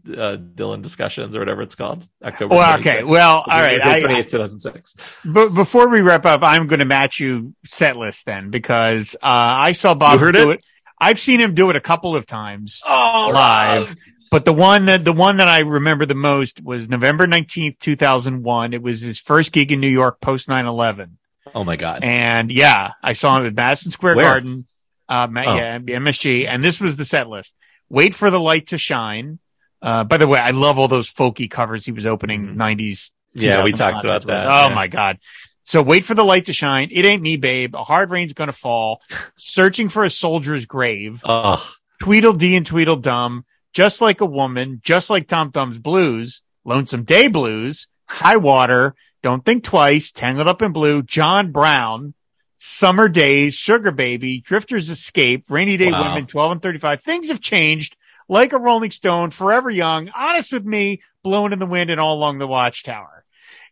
uh, 0.08 0.38
Dylan 0.38 0.82
discussions 0.82 1.36
or 1.36 1.40
whatever 1.40 1.62
it's 1.62 1.76
called. 1.76 2.08
October. 2.24 2.56
Well, 2.56 2.80
okay. 2.80 3.02
26th. 3.02 3.08
Well, 3.08 3.38
all 3.48 3.62
right. 3.62 3.82
I, 3.82 4.00
Twenty 4.00 4.20
eighth, 4.20 4.30
two 4.30 4.38
thousand 4.38 4.60
six. 4.60 4.96
But 5.26 5.50
before 5.50 5.88
we 5.90 6.02
wrap 6.02 6.26
up, 6.26 6.44
I'm 6.44 6.68
going 6.68 6.80
to 6.80 6.86
match 6.86 7.20
you 7.20 7.54
set 7.66 7.98
list 7.98 8.26
then 8.26 8.50
because 8.52 9.16
uh, 9.16 9.18
I 9.24 9.72
saw 9.74 9.94
Bob 9.96 10.20
heard 10.20 10.36
do 10.36 10.52
it? 10.52 10.56
it. 10.56 10.66
I've 11.02 11.20
seen 11.20 11.40
him 11.40 11.54
do 11.56 11.70
it 11.70 11.76
a 11.76 11.82
couple 11.82 12.16
of 12.16 12.26
times, 12.26 12.82
Oh, 12.86 13.32
Live. 13.34 13.96
but 14.32 14.44
the 14.46 14.52
one 14.54 14.86
that 14.86 15.06
the 15.06 15.14
one 15.14 15.38
that 15.38 15.48
I 15.48 15.60
remember 15.60 16.06
the 16.06 16.14
most 16.16 16.62
was 16.62 16.90
November 16.90 17.26
19th, 17.26 17.80
2001. 17.80 18.74
It 18.74 18.82
was 18.82 19.02
his 19.02 19.18
first 19.20 19.52
gig 19.54 19.72
in 19.72 19.80
New 19.80 19.88
York 19.90 20.20
post 20.22 20.50
9/11, 20.50 21.12
Oh 21.56 21.64
my 21.64 21.76
god. 21.76 22.04
and 22.04 22.52
yeah, 22.52 22.92
I 23.04 23.14
saw 23.14 23.38
him 23.38 23.46
at 23.46 23.54
Madison 23.56 23.92
Square 23.92 24.16
Where? 24.16 24.26
Garden. 24.26 24.66
Uh, 25.08 25.28
Oh. 25.30 25.56
yeah, 25.56 25.80
MSG, 25.80 26.48
and 26.48 26.64
this 26.64 26.80
was 26.80 26.96
the 26.96 27.06
set 27.06 27.28
list. 27.30 27.56
Wait 27.90 28.14
for 28.14 28.30
the 28.30 28.40
light 28.40 28.68
to 28.68 28.78
shine. 28.78 29.40
Uh, 29.82 30.04
by 30.04 30.18
the 30.18 30.28
way, 30.28 30.40
I 30.40 30.52
love 30.52 30.78
all 30.78 30.88
those 30.88 31.10
folky 31.12 31.50
covers 31.50 31.86
he 31.86 31.92
was 31.92 32.06
opening 32.06 32.50
Mhm. 32.50 32.56
90s 32.56 33.12
Yeah, 33.34 33.64
we 33.64 33.72
talked 33.72 34.04
about 34.06 34.26
that. 34.28 34.48
Oh 34.48 34.68
Yeah. 34.70 34.76
my 34.76 34.88
god! 34.88 35.18
So 35.64 35.82
wait 35.82 36.04
for 36.04 36.14
the 36.16 36.24
light 36.26 36.46
to 36.46 36.54
shine. 36.54 36.90
It 36.92 37.06
ain't 37.06 37.22
me, 37.22 37.38
babe. 37.38 37.76
A 37.76 37.84
hard 37.84 38.12
rain's 38.12 38.34
gonna 38.34 38.52
fall. 38.52 39.02
Searching 39.38 39.88
for 39.90 40.04
a 40.04 40.10
soldier's 40.10 40.66
grave. 40.66 41.22
Oh, 41.24 41.64
Tweedledee 42.02 42.56
and 42.56 42.66
Tweedledum. 42.66 43.46
Just 43.74 44.02
like 44.02 44.20
a 44.22 44.26
woman. 44.26 44.82
Just 44.84 45.10
like 45.10 45.28
Tom 45.28 45.52
Thumb's 45.52 45.78
blues. 45.78 46.42
Lonesome 46.66 47.04
Day 47.04 47.28
blues. 47.28 47.88
High 48.08 48.38
water. 48.38 48.96
Don't 49.22 49.44
think 49.44 49.64
twice. 49.64 50.12
Tangled 50.12 50.48
up 50.48 50.62
in 50.62 50.72
blue. 50.72 51.04
John 51.04 51.52
Brown. 51.52 52.14
Summer 52.58 53.08
days. 53.08 53.56
Sugar 53.56 53.92
baby. 53.92 54.42
Drifters 54.42 54.90
escape. 54.90 55.46
Rainy 55.50 55.78
day 55.78 55.92
Wow. 55.92 56.10
women. 56.10 56.26
Twelve 56.28 56.52
and 56.52 56.62
thirty-five. 56.62 57.02
Things 57.02 57.30
have 57.30 57.42
changed. 57.42 57.96
Like 58.28 58.54
a 58.54 58.58
Rolling 58.60 58.92
Stone. 58.92 59.32
Forever 59.32 59.70
young. 59.70 60.10
Honest 60.16 60.54
with 60.54 60.66
me. 60.66 61.02
Blowing 61.24 61.52
in 61.54 61.60
the 61.60 61.66
wind 61.66 61.90
and 61.90 62.00
all 62.00 62.16
along 62.16 62.38
the 62.38 62.48
watchtower. 62.48 63.24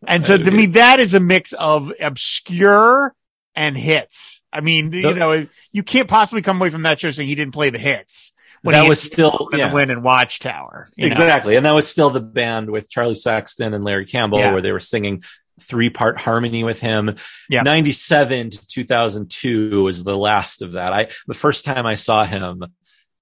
And 0.06 0.26
so 0.26 0.38
to 0.38 0.52
me, 0.52 0.68
that 0.68 1.00
is 1.00 1.14
a 1.14 1.20
mix 1.20 1.54
of 1.54 1.92
obscure 2.00 3.16
and 3.56 3.76
hits. 3.76 4.44
I 4.54 4.62
mean, 4.62 4.92
you 4.92 5.16
know, 5.16 5.48
you 5.72 5.82
can't 5.82 6.08
possibly 6.08 6.42
come 6.44 6.58
away 6.58 6.70
from 6.70 6.84
that 6.84 7.00
show 7.00 7.10
saying 7.10 7.28
he 7.28 7.36
didn't 7.36 7.54
play 7.54 7.72
the 7.72 7.80
hits. 7.80 8.32
When 8.62 8.74
that 8.74 8.88
was 8.88 9.02
still 9.02 9.50
in 9.54 9.60
yeah. 9.60 9.74
win 9.74 9.90
and 9.90 10.04
Watchtower. 10.04 10.90
you 10.96 11.10
know? 11.10 11.12
exactly, 11.12 11.56
and 11.56 11.66
that 11.66 11.76
was 11.76 11.88
still 11.88 12.10
the 12.10 12.22
band 12.22 12.70
with 12.70 12.90
Charlie 12.90 13.16
Sexton 13.16 13.74
and 13.74 13.84
Larry 13.84 14.06
Campbell, 14.06 14.40
Yeah. 14.40 14.52
where 14.54 14.62
they 14.62 14.72
were 14.72 14.80
singing 14.80 15.22
three 15.62 15.90
part 15.90 16.20
harmony 16.20 16.64
with 16.64 16.80
him. 16.80 17.16
Yeah. 17.50 17.62
ninety 17.64 17.92
seven 17.92 18.50
to 18.50 18.68
two 18.68 18.84
thousand 18.84 19.30
two 19.30 19.84
was 19.84 20.04
the 20.04 20.18
last 20.18 20.62
of 20.62 20.74
that. 20.74 20.94
I 20.94 21.08
the 21.28 21.34
first 21.34 21.66
time 21.66 21.86
I 21.86 21.96
saw 21.96 22.26
him 22.26 22.64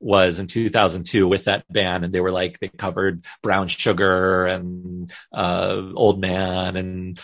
was 0.01 0.39
in 0.39 0.45
2002 0.45 1.25
with 1.27 1.45
that 1.45 1.63
band 1.71 2.03
and 2.03 2.13
they 2.13 2.19
were 2.19 2.31
like 2.31 2.59
they 2.59 2.67
covered 2.67 3.25
brown 3.41 3.67
sugar 3.69 4.45
and 4.45 5.11
uh 5.33 5.81
old 5.95 6.19
man 6.19 6.75
and 6.75 7.19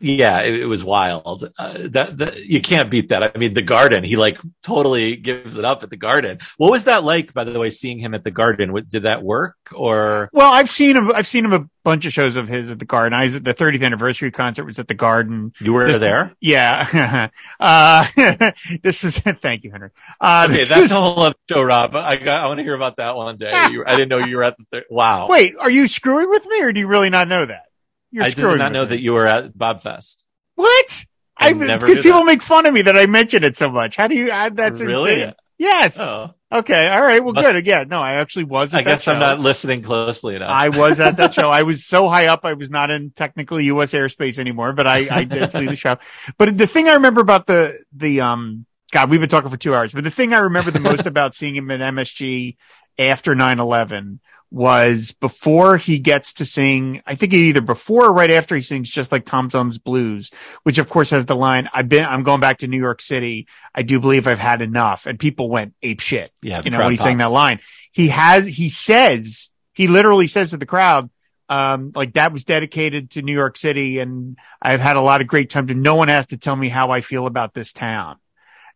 yeah 0.00 0.40
it, 0.42 0.54
it 0.60 0.66
was 0.66 0.84
wild 0.84 1.44
uh, 1.58 1.78
that, 1.88 2.18
that 2.18 2.44
you 2.44 2.60
can't 2.60 2.90
beat 2.90 3.08
that 3.08 3.22
i 3.22 3.38
mean 3.38 3.54
the 3.54 3.62
garden 3.62 4.04
he 4.04 4.16
like 4.16 4.38
totally 4.62 5.16
gives 5.16 5.56
it 5.58 5.64
up 5.64 5.82
at 5.82 5.90
the 5.90 5.96
garden 5.96 6.38
what 6.58 6.70
was 6.70 6.84
that 6.84 7.02
like 7.04 7.32
by 7.32 7.44
the 7.44 7.58
way 7.58 7.70
seeing 7.70 7.98
him 7.98 8.14
at 8.14 8.22
the 8.24 8.30
garden 8.30 8.72
What- 8.72 8.88
did 8.88 9.04
that 9.04 9.22
work 9.22 9.56
or 9.72 10.30
Well, 10.32 10.52
I've 10.52 10.68
seen 10.70 10.96
him. 10.96 11.10
I've 11.12 11.26
seen 11.26 11.44
him 11.44 11.52
a 11.52 11.66
bunch 11.82 12.06
of 12.06 12.12
shows 12.12 12.36
of 12.36 12.46
his 12.48 12.70
at 12.70 12.78
the 12.78 12.84
Garden. 12.84 13.12
I 13.18 13.24
was 13.24 13.34
at 13.36 13.42
the 13.44 13.52
30th 13.54 13.82
anniversary 13.84 14.30
concert 14.30 14.64
was 14.64 14.78
at 14.78 14.86
the 14.86 14.94
Garden. 14.94 15.52
you 15.60 15.72
were 15.72 15.86
This- 15.86 15.98
there 15.98 16.32
Yeah. 16.40 17.28
uh, 17.60 18.06
this 18.82 19.02
is, 19.04 19.18
thank 19.42 19.64
you, 19.64 19.72
Henry. 19.72 19.90
Uh, 20.20 20.46
okay 20.48 20.58
that's 20.58 20.76
is- 20.76 20.92
a 20.92 20.94
whole 21.00 21.18
other 21.20 21.34
show 21.48 21.62
rob 21.62 21.94
i 21.96 22.16
got 22.16 22.44
i 22.44 22.46
want 22.46 22.58
to 22.58 22.64
hear 22.64 22.74
about 22.74 22.96
that 22.98 23.16
one 23.16 23.36
day 23.36 23.68
you, 23.70 23.84
i 23.86 23.96
didn't 23.96 24.08
know 24.08 24.18
you 24.18 24.36
were 24.36 24.44
at 24.44 24.56
the 24.56 24.64
thir- 24.70 24.84
wow 24.90 25.26
wait, 25.28 25.54
are 25.58 25.70
you 25.70 25.88
screwing 25.88 26.28
with 26.28 26.46
me 26.46 26.60
or 26.62 26.72
do 26.72 26.80
you 26.80 26.86
really 26.86 27.10
not 27.10 27.26
know 27.28 27.44
that? 27.44 27.65
You're 28.10 28.24
i 28.24 28.30
did 28.30 28.58
not 28.58 28.72
know 28.72 28.82
me. 28.84 28.88
that 28.90 29.00
you 29.00 29.12
were 29.12 29.26
at 29.26 29.56
bob 29.56 29.82
fest 29.82 30.24
What? 30.54 31.04
I 31.38 31.48
I 31.48 31.52
never 31.52 31.86
because 31.86 32.02
people 32.02 32.20
that. 32.20 32.26
make 32.26 32.42
fun 32.42 32.64
of 32.66 32.72
me 32.72 32.82
that 32.82 32.96
I 32.96 33.04
mention 33.06 33.44
it 33.44 33.56
so 33.58 33.70
much. 33.70 33.96
How 33.96 34.08
do 34.08 34.14
you? 34.14 34.32
I, 34.32 34.48
that's 34.48 34.80
really 34.80 35.20
insane. 35.20 35.34
Yes. 35.58 35.98
oh 36.00 36.30
Okay. 36.52 36.88
All 36.88 37.02
right. 37.02 37.22
Well, 37.22 37.34
Must- 37.34 37.46
good. 37.46 37.56
Again, 37.56 37.88
no, 37.88 38.00
I 38.00 38.14
actually 38.14 38.44
was. 38.44 38.72
At 38.72 38.80
i 38.80 38.82
guess 38.84 39.08
i'm 39.08 39.18
not 39.18 39.40
listening 39.40 39.82
closely 39.82 40.36
enough 40.36 40.50
I 40.50 40.68
was 40.70 41.00
at 41.00 41.16
that 41.18 41.34
show. 41.34 41.50
I 41.60 41.64
was 41.64 41.84
so 41.84 42.08
high 42.08 42.26
up, 42.26 42.44
I 42.44 42.52
was 42.54 42.70
not 42.70 42.90
in 42.90 43.10
technically 43.10 43.64
U.S. 43.64 43.92
airspace 43.92 44.38
anymore, 44.38 44.72
but 44.72 44.86
I, 44.86 45.08
I 45.10 45.24
did 45.24 45.52
see 45.52 45.66
the 45.66 45.76
show. 45.76 45.98
But 46.38 46.56
the 46.56 46.66
thing 46.66 46.88
I 46.88 46.94
remember 46.94 47.20
about 47.20 47.46
the, 47.46 47.78
the, 47.92 48.20
um, 48.20 48.64
God, 48.92 49.10
we've 49.10 49.20
been 49.20 49.28
talking 49.28 49.50
for 49.50 49.56
two 49.56 49.74
hours, 49.74 49.92
but 49.92 50.04
the 50.04 50.10
thing 50.10 50.32
I 50.32 50.38
remember 50.38 50.70
the 50.70 50.80
most 50.80 51.04
about 51.12 51.34
seeing 51.34 51.56
him 51.56 51.70
at 51.70 51.80
MSG 51.80 52.56
after 52.98 53.34
9-11 53.34 54.20
was 54.50 55.12
before 55.12 55.76
he 55.76 55.98
gets 55.98 56.34
to 56.34 56.44
sing, 56.44 57.02
I 57.06 57.14
think 57.14 57.32
either 57.32 57.60
before 57.60 58.06
or 58.06 58.12
right 58.12 58.30
after 58.30 58.54
he 58.54 58.62
sings 58.62 58.88
just 58.88 59.10
like 59.10 59.24
Tom 59.24 59.50
Thumb's 59.50 59.78
blues, 59.78 60.30
which 60.62 60.78
of 60.78 60.88
course 60.88 61.10
has 61.10 61.26
the 61.26 61.36
line, 61.36 61.68
I've 61.72 61.88
been, 61.88 62.04
I'm 62.04 62.22
going 62.22 62.40
back 62.40 62.58
to 62.58 62.68
New 62.68 62.78
York 62.78 63.02
City. 63.02 63.48
I 63.74 63.82
do 63.82 63.98
believe 64.00 64.26
I've 64.26 64.38
had 64.38 64.62
enough. 64.62 65.06
And 65.06 65.18
people 65.18 65.50
went 65.50 65.74
ape 65.82 66.00
shit 66.00 66.32
yeah 66.42 66.62
you 66.64 66.70
know, 66.70 66.78
when 66.78 66.92
he's 66.92 67.02
saying 67.02 67.18
that 67.18 67.32
line. 67.32 67.60
He 67.92 68.08
has, 68.08 68.46
he 68.46 68.68
says, 68.68 69.50
he 69.74 69.88
literally 69.88 70.26
says 70.26 70.50
to 70.50 70.56
the 70.56 70.66
crowd, 70.66 71.10
um, 71.48 71.92
like 71.94 72.14
that 72.14 72.32
was 72.32 72.44
dedicated 72.44 73.10
to 73.12 73.22
New 73.22 73.34
York 73.34 73.56
City 73.56 73.98
and 73.98 74.38
I've 74.60 74.80
had 74.80 74.96
a 74.96 75.00
lot 75.00 75.20
of 75.20 75.26
great 75.26 75.50
time 75.50 75.66
to 75.68 75.74
no 75.74 75.94
one 75.96 76.08
has 76.08 76.28
to 76.28 76.36
tell 76.36 76.56
me 76.56 76.68
how 76.68 76.90
I 76.90 77.00
feel 77.00 77.26
about 77.26 77.54
this 77.54 77.72
town. 77.72 78.16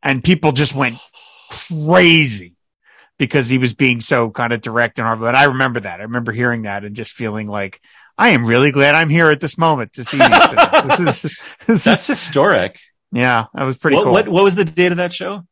And 0.03 0.25
people 0.25 0.53
just 0.53 0.75
went 0.75 0.97
crazy 1.69 2.55
because 3.21 3.49
he 3.49 3.59
was 3.59 3.75
being 3.75 4.01
so 4.01 4.31
kind 4.31 4.53
of 4.53 4.61
direct 4.61 4.99
and 4.99 5.07
hard. 5.07 5.21
But 5.21 5.37
I 5.37 5.45
remember 5.45 5.79
that. 5.79 6.01
I 6.01 6.03
remember 6.03 6.33
hearing 6.33 6.63
that 6.63 6.85
and 6.85 6.97
just 6.97 7.13
feeling 7.13 7.47
like, 7.47 7.81
I 8.19 8.31
am 8.31 8.45
really 8.45 8.73
glad 8.73 8.97
I'm 8.97 9.09
here 9.09 9.31
at 9.31 9.41
this 9.41 9.57
moment 9.57 9.93
to 9.93 10.05
see 10.05 10.19
these 10.19 10.47
things. 10.47 10.61
This 10.81 11.01
is, 11.01 11.23
this 11.67 11.85
that's 11.85 12.09
is, 12.09 12.21
historic 12.21 12.81
yeah, 13.13 13.47
that 13.55 13.65
was 13.65 13.77
pretty 13.77 13.97
what, 13.97 14.05
cool. 14.05 14.13
what 14.13 14.29
what 14.29 14.45
was 14.45 14.55
the 14.55 14.65
date 14.65 14.93
of 14.93 14.99
that 14.99 15.13
show 15.13 15.47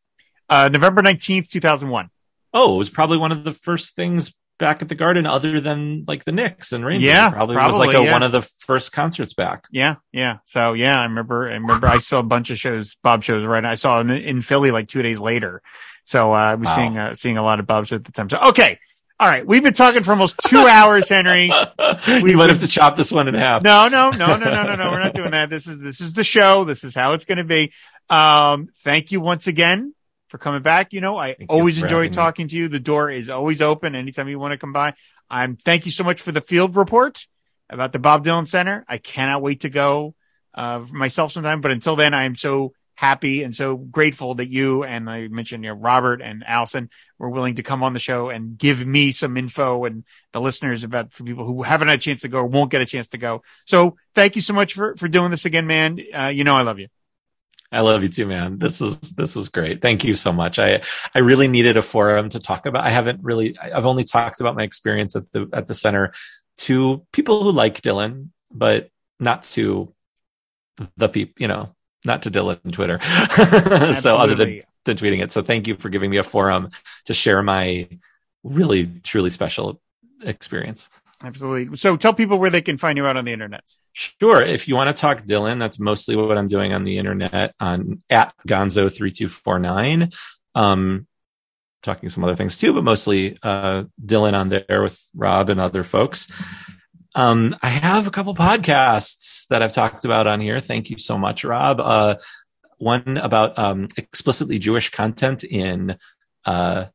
uh, 0.49 0.69
November 0.69 1.03
19th, 1.03 1.51
2001. 1.51 2.11
Oh, 2.55 2.77
it 2.77 2.79
was 2.79 2.91
probably 2.91 3.19
one 3.19 3.33
of 3.33 3.45
the 3.45 3.53
first 3.53 3.95
things 3.95 4.33
back 4.59 4.81
at 4.81 4.89
the 4.89 4.95
Garden, 4.95 5.27
other 5.27 5.61
than 5.61 6.05
like 6.09 6.25
the 6.25 6.33
Knicks 6.33 6.73
and 6.73 6.85
Rangers. 6.85 7.05
Yeah, 7.05 7.31
probably, 7.31 7.57
was 7.57 7.77
like 7.77 7.95
a, 7.95 8.03
yeah. 8.03 8.13
one 8.13 8.23
of 8.23 8.33
the 8.33 8.43
first 8.43 8.93
concerts 8.93 9.35
back. 9.35 9.65
Yeah, 9.71 9.97
yeah. 10.13 10.39
So 10.47 10.73
yeah, 10.73 11.01
I 11.01 11.05
remember. 11.05 11.49
I 11.49 11.55
remember. 11.55 11.87
I 11.87 11.99
saw 11.99 12.21
a 12.21 12.25
bunch 12.25 12.51
of 12.51 12.59
shows, 12.59 12.97
Bob 13.03 13.23
shows. 13.23 13.45
Right, 13.45 13.65
I 13.65 13.75
saw 13.75 14.01
him 14.01 14.11
in 14.11 14.41
Philly 14.41 14.71
like 14.71 14.89
two 14.89 15.03
days 15.03 15.21
later. 15.21 15.63
So 16.09 16.33
uh, 16.33 16.37
I 16.37 16.55
was 16.55 16.69
Wow. 16.69 16.75
seeing 16.75 16.99
uh, 16.99 17.15
seeing 17.15 17.37
a 17.37 17.43
lot 17.43 17.61
of 17.61 17.67
shows 17.87 17.93
at 18.01 18.05
the 18.05 18.13
time. 18.13 18.31
So 18.31 18.39
okay, 18.49 18.79
All 19.21 19.29
right, 19.29 19.47
we've 19.47 19.63
been 19.63 19.75
talking 19.75 20.03
for 20.03 20.13
almost 20.13 20.39
two 20.47 20.67
hours, 20.67 21.09
Henry. 21.09 21.51
we 22.23 22.35
might 22.35 22.49
have 22.49 22.61
to 22.61 22.69
chop 22.69 22.97
this 22.97 23.13
one 23.13 23.29
in 23.29 23.35
half. 23.35 23.63
No, 23.63 23.89
no, 23.89 24.11
no, 24.11 24.37
no, 24.37 24.47
no, 24.47 24.63
no, 24.63 24.75
no. 24.77 24.91
We're 24.91 25.01
not 25.01 25.13
doing 25.13 25.33
that. 25.33 25.51
This 25.51 25.67
is 25.67 25.81
this 25.81 26.01
is 26.01 26.15
the 26.15 26.25
show. 26.25 26.65
This 26.65 26.83
is 26.83 26.95
how 26.95 27.13
it's 27.13 27.27
going 27.27 27.39
to 27.39 27.45
be. 27.45 27.73
Um, 28.09 28.69
thank 28.79 29.13
you 29.13 29.21
once 29.21 29.47
again 29.49 29.95
for 30.29 30.39
coming 30.39 30.63
back. 30.63 30.95
You 30.95 31.03
know, 31.03 31.17
I 31.19 31.35
Thank 31.35 31.53
always 31.53 31.77
enjoy 31.83 31.97
having 31.97 32.11
me. 32.11 32.15
talking 32.15 32.49
to 32.49 32.57
you. 32.57 32.69
The 32.69 32.81
door 32.81 33.11
is 33.11 33.29
always 33.29 33.61
open 33.61 33.95
anytime 33.95 34.29
you 34.29 34.39
want 34.39 34.53
to 34.53 34.59
come 34.59 34.73
by. 34.73 34.95
I'm 35.29 35.57
thank 35.57 35.85
you 35.85 35.91
so 35.91 36.05
much 36.05 36.23
for 36.23 36.33
the 36.33 36.41
field 36.41 36.75
report 36.75 37.27
about 37.69 37.93
the 37.93 37.99
Bob 37.99 38.25
Dylan 38.25 38.47
Center. 38.47 38.83
I 38.89 38.97
cannot 38.97 39.43
wait 39.43 39.61
to 39.61 39.69
go 39.69 40.15
uh, 40.55 40.81
myself 40.91 41.33
sometime. 41.33 41.61
But 41.61 41.73
until 41.73 41.97
then, 41.97 42.15
I 42.15 42.25
am 42.25 42.35
so 42.35 42.73
happy 42.99 43.45
and 43.45 43.55
so 43.55 43.77
grateful 43.77 44.35
that 44.35 44.49
you 44.49 44.83
and 44.83 45.09
I 45.09 45.29
mentioned 45.29 45.63
you 45.63 45.71
know, 45.71 45.77
Robert 45.77 46.21
and 46.21 46.43
Allison 46.45 46.91
were 47.17 47.31
willing 47.31 47.55
to 47.55 47.63
come 47.63 47.85
on 47.85 47.93
the 47.93 48.01
show 48.01 48.29
and 48.29 48.59
give 48.59 48.85
me 48.85 49.13
some 49.13 49.37
info 49.37 49.85
and 49.85 50.03
the 50.33 50.41
listeners 50.41 50.83
about 50.83 51.13
for 51.13 51.23
people 51.23 51.45
who 51.45 51.63
haven't 51.63 51.87
had 51.87 52.01
a 52.01 52.03
chance 52.03 52.23
to 52.23 52.29
go 52.29 52.39
or 52.39 52.47
won't 52.47 52.73
get 52.73 52.81
a 52.81 52.87
chance 52.87 53.11
to 53.11 53.17
go. 53.17 53.43
So 53.67 53.97
thank 54.17 54.35
you 54.35 54.43
so 54.43 54.53
much 54.53 54.75
for 54.75 54.97
for 54.97 55.07
doing 55.07 55.31
this 55.31 55.45
again, 55.45 55.69
man. 55.69 56.01
Uh, 56.13 56.33
you 56.35 56.43
know 56.43 56.57
I 56.57 56.63
love 56.63 56.81
you. 56.81 56.89
I 57.71 57.83
love 57.83 58.03
you 58.03 58.09
too, 58.09 58.27
man. 58.27 58.59
This 58.59 58.81
was 58.81 58.99
this 58.99 59.37
was 59.37 59.49
great. 59.49 59.81
Thank 59.81 60.03
you 60.03 60.15
so 60.15 60.33
much. 60.33 60.59
I 60.59 60.83
I 61.15 61.21
really 61.21 61.47
needed 61.47 61.77
a 61.77 61.83
forum 61.83 62.31
to 62.31 62.41
talk 62.41 62.67
about. 62.67 62.85
I 62.85 62.91
haven't 62.91 63.23
really. 63.23 63.57
I've 63.57 63.87
only 63.87 64.03
talked 64.03 64.41
about 64.41 64.57
my 64.57 64.65
experience 64.65 65.15
at 65.15 65.31
the 65.31 65.49
at 65.53 65.69
the 65.69 65.75
center 65.77 66.13
to 66.67 67.07
people 67.13 67.45
who 67.45 67.53
like 67.53 67.81
Dylan, 67.81 68.31
but 68.51 68.91
not 69.21 69.45
to 69.55 69.95
the 70.97 71.09
people. 71.09 71.35
You 71.39 71.47
know, 71.47 71.77
not 72.05 72.23
to 72.23 72.31
Dylan 72.31 72.73
Twitter. 72.73 73.01
so 74.01 74.17
other 74.17 74.35
than 74.35 74.63
than 74.85 74.97
tweeting 74.97 75.23
it. 75.23 75.33
So 75.33 75.43
thank 75.43 75.67
you 75.67 75.75
for 75.75 75.89
giving 75.89 76.11
me 76.11 76.17
a 76.17 76.25
forum 76.25 76.71
to 77.05 77.15
share 77.15 77.43
my 77.43 77.89
really 78.43 78.87
truly 79.03 79.31
special 79.31 79.81
experience. 80.23 80.89
Absolutely. 81.23 81.77
So 81.77 81.97
tell 81.97 82.15
people 82.15 82.39
where 82.39 82.51
they 82.51 82.63
can 82.63 82.79
find 82.79 82.97
you 82.97 83.07
out 83.07 83.17
on 83.17 83.25
the 83.25 83.33
internet. 83.33 83.65
Sure. 83.93 84.41
If 84.41 84.69
you 84.69 84.77
want 84.77 84.95
to 84.95 85.01
talk 85.01 85.25
Dylan, 85.25 85.59
that's 85.59 85.81
mostly 85.81 86.15
what 86.15 86.39
I'm 86.39 86.47
doing 86.47 86.73
on 86.73 86.85
the 86.85 86.99
internet 86.99 87.55
on 87.59 88.03
at 88.09 88.33
Gonzo3249. 88.47 90.15
Um, 90.55 91.07
talking 91.83 92.09
some 92.09 92.25
other 92.25 92.37
things 92.37 92.59
too, 92.59 92.73
but 92.73 92.85
mostly, 92.85 93.37
uh, 93.43 93.85
Dylan 94.05 94.35
on 94.35 94.49
there 94.49 94.83
with 94.83 95.11
Rob 95.15 95.49
and 95.49 95.61
other 95.61 95.83
folks. 95.83 96.29
Um, 97.15 97.57
I 97.63 97.69
have 97.69 98.07
a 98.07 98.11
couple 98.11 98.35
podcasts 98.35 99.47
that 99.49 99.63
I've 99.63 99.73
talked 99.73 100.05
about 100.05 100.27
on 100.27 100.41
here. 100.41 100.61
Thank 100.61 100.91
you 100.91 100.99
so 100.99 101.19
much, 101.19 101.45
Rob. 101.45 101.81
Uh, 101.81 102.17
one 102.79 103.17
about, 103.17 103.59
um, 103.59 103.89
explicitly 103.97 104.59
Jewish 104.59 104.91
content 104.91 105.43
in, 105.43 105.97
uh, 106.45 106.87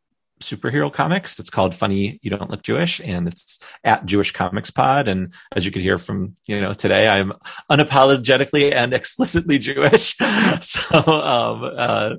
superhero 0.44 0.92
comics. 0.92 1.40
It's 1.40 1.50
called 1.50 1.76
Funny 1.76 2.20
You 2.22 2.30
Don't 2.30 2.50
Look 2.52 2.62
Jewish 2.62 3.00
and 3.00 3.28
it's 3.28 3.60
at 3.84 4.06
Jewish 4.06 4.32
Comics 4.32 4.72
Pod. 4.72 5.08
And 5.08 5.34
as 5.56 5.66
you 5.66 5.72
could 5.72 5.82
hear 5.82 5.98
from, 5.98 6.36
you 6.48 6.62
know, 6.62 6.74
today, 6.74 7.08
I'm 7.08 7.34
unapologetically 7.72 8.74
and 8.74 8.94
explicitly 8.94 9.58
Jewish. 9.60 10.16
so, 10.62 10.98
um, 10.98 11.64
uh, 11.64 12.10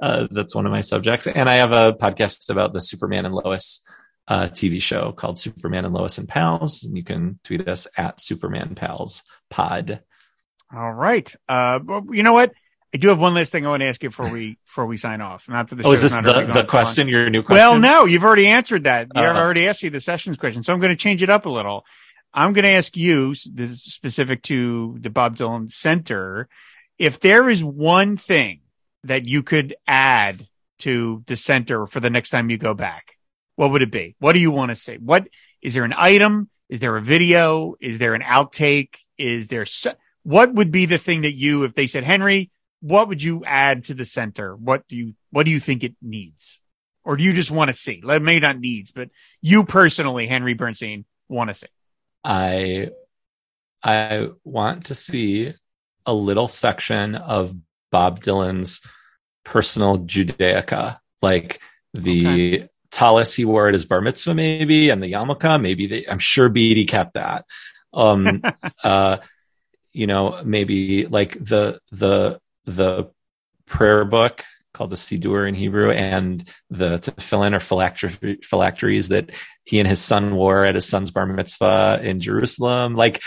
uh, 0.00 0.26
that's 0.30 0.54
one 0.54 0.66
of 0.66 0.72
my 0.72 0.80
subjects. 0.80 1.26
And 1.26 1.48
I 1.48 1.56
have 1.56 1.72
a 1.72 1.92
podcast 1.92 2.50
about 2.50 2.72
the 2.72 2.80
Superman 2.80 3.26
and 3.26 3.34
Lois, 3.34 3.80
uh, 4.26 4.44
TV 4.44 4.80
show 4.80 5.12
called 5.12 5.38
Superman 5.38 5.84
and 5.84 5.94
Lois 5.94 6.18
and 6.18 6.28
Pals. 6.28 6.84
And 6.84 6.96
you 6.96 7.04
can 7.04 7.38
tweet 7.44 7.68
us 7.68 7.86
at 7.96 8.20
Superman 8.20 8.74
Pals 8.74 9.22
Pod. 9.50 10.00
All 10.74 10.92
right. 10.92 11.32
Uh, 11.48 11.80
well, 11.84 12.06
you 12.10 12.22
know 12.22 12.32
what? 12.32 12.52
I 12.92 12.96
do 12.96 13.08
have 13.08 13.18
one 13.18 13.34
last 13.34 13.50
thing 13.50 13.66
I 13.66 13.70
want 13.70 13.82
to 13.82 13.88
ask 13.88 14.02
you 14.02 14.08
before 14.08 14.30
we 14.30 14.56
before 14.66 14.86
we 14.86 14.96
sign 14.96 15.20
off. 15.20 15.48
Not 15.48 15.68
that 15.68 15.76
the 15.76 15.84
Oh, 15.84 15.92
is 15.92 16.02
this 16.02 16.12
not 16.12 16.24
the, 16.24 16.46
the 16.52 16.64
question? 16.64 17.08
Your 17.08 17.28
new 17.28 17.42
question? 17.42 17.60
Well, 17.60 17.78
no, 17.78 18.04
you've 18.04 18.24
already 18.24 18.46
answered 18.46 18.84
that. 18.84 19.08
You 19.14 19.22
Uh-oh. 19.22 19.36
already 19.36 19.66
asked 19.68 19.82
you 19.82 19.90
the 19.90 20.00
sessions 20.00 20.36
question, 20.36 20.62
so 20.62 20.72
I'm 20.72 20.80
going 20.80 20.92
to 20.92 20.96
change 20.96 21.22
it 21.22 21.28
up 21.30 21.46
a 21.46 21.50
little. 21.50 21.84
I'm 22.32 22.52
going 22.52 22.64
to 22.64 22.70
ask 22.70 22.96
you, 22.96 23.28
this 23.30 23.70
is 23.70 23.82
specific 23.82 24.42
to 24.44 24.96
the 25.00 25.10
Bob 25.10 25.36
Dylan 25.36 25.70
Center, 25.70 26.48
if 26.98 27.20
there 27.20 27.48
is 27.48 27.62
one 27.62 28.16
thing 28.16 28.60
that 29.04 29.24
you 29.24 29.42
could 29.42 29.74
add 29.86 30.46
to 30.78 31.22
the 31.26 31.36
center 31.36 31.86
for 31.86 32.00
the 32.00 32.10
next 32.10 32.30
time 32.30 32.50
you 32.50 32.58
go 32.58 32.74
back, 32.74 33.13
what 33.56 33.70
would 33.70 33.82
it 33.82 33.90
be? 33.90 34.16
What 34.18 34.32
do 34.32 34.38
you 34.38 34.50
want 34.50 34.70
to 34.70 34.76
see? 34.76 34.96
What 34.96 35.28
is 35.62 35.74
there 35.74 35.84
an 35.84 35.94
item? 35.96 36.48
Is 36.68 36.80
there 36.80 36.96
a 36.96 37.02
video? 37.02 37.74
Is 37.80 37.98
there 37.98 38.14
an 38.14 38.22
outtake? 38.22 38.96
Is 39.18 39.48
there 39.48 39.62
s- 39.62 39.86
what 40.22 40.52
would 40.54 40.70
be 40.70 40.86
the 40.86 40.98
thing 40.98 41.22
that 41.22 41.34
you, 41.34 41.64
if 41.64 41.74
they 41.74 41.86
said 41.86 42.04
Henry, 42.04 42.50
what 42.80 43.08
would 43.08 43.22
you 43.22 43.44
add 43.44 43.84
to 43.84 43.94
the 43.94 44.04
center? 44.04 44.56
What 44.56 44.86
do 44.88 44.96
you 44.96 45.14
what 45.30 45.46
do 45.46 45.52
you 45.52 45.60
think 45.60 45.84
it 45.84 45.94
needs, 46.02 46.60
or 47.04 47.16
do 47.16 47.24
you 47.24 47.32
just 47.32 47.50
want 47.50 47.68
to 47.68 47.74
see? 47.74 48.00
Like, 48.02 48.22
Maybe 48.22 48.40
not 48.40 48.58
needs, 48.58 48.92
but 48.92 49.08
you 49.40 49.64
personally, 49.64 50.26
Henry 50.26 50.54
Bernstein, 50.54 51.04
want 51.28 51.48
to 51.50 51.54
see. 51.54 51.66
I 52.22 52.90
I 53.82 54.28
want 54.44 54.86
to 54.86 54.94
see 54.94 55.52
a 56.06 56.14
little 56.14 56.48
section 56.48 57.14
of 57.14 57.54
Bob 57.90 58.20
Dylan's 58.20 58.80
personal 59.44 59.98
Judaica, 59.98 60.98
like 61.22 61.60
the 61.92 62.64
tallis 62.94 63.34
he 63.34 63.44
wore 63.44 63.66
at 63.66 63.74
his 63.74 63.84
bar 63.84 64.00
mitzvah, 64.00 64.34
maybe, 64.34 64.88
and 64.88 65.02
the 65.02 65.12
yarmulke. 65.12 65.60
Maybe 65.60 65.86
they, 65.86 66.06
I'm 66.06 66.20
sure 66.20 66.48
Beatty 66.48 66.86
kept 66.86 67.14
that. 67.14 67.44
Um, 67.92 68.42
uh, 68.84 69.18
you 69.92 70.06
know, 70.06 70.40
maybe 70.44 71.06
like 71.06 71.32
the 71.32 71.80
the 71.90 72.40
the 72.64 73.10
prayer 73.66 74.04
book 74.04 74.44
called 74.72 74.90
the 74.90 74.96
Siddur 74.96 75.48
in 75.48 75.54
Hebrew 75.54 75.90
and 75.90 76.48
the 76.70 76.98
tefillin 76.98 77.54
or 77.54 77.60
phylactery, 77.60 78.38
phylacteries 78.42 79.08
that 79.08 79.30
he 79.64 79.78
and 79.78 79.88
his 79.88 80.00
son 80.00 80.34
wore 80.34 80.64
at 80.64 80.74
his 80.74 80.88
son's 80.88 81.10
bar 81.10 81.26
mitzvah 81.26 82.00
in 82.02 82.20
Jerusalem. 82.20 82.94
Like, 82.94 83.22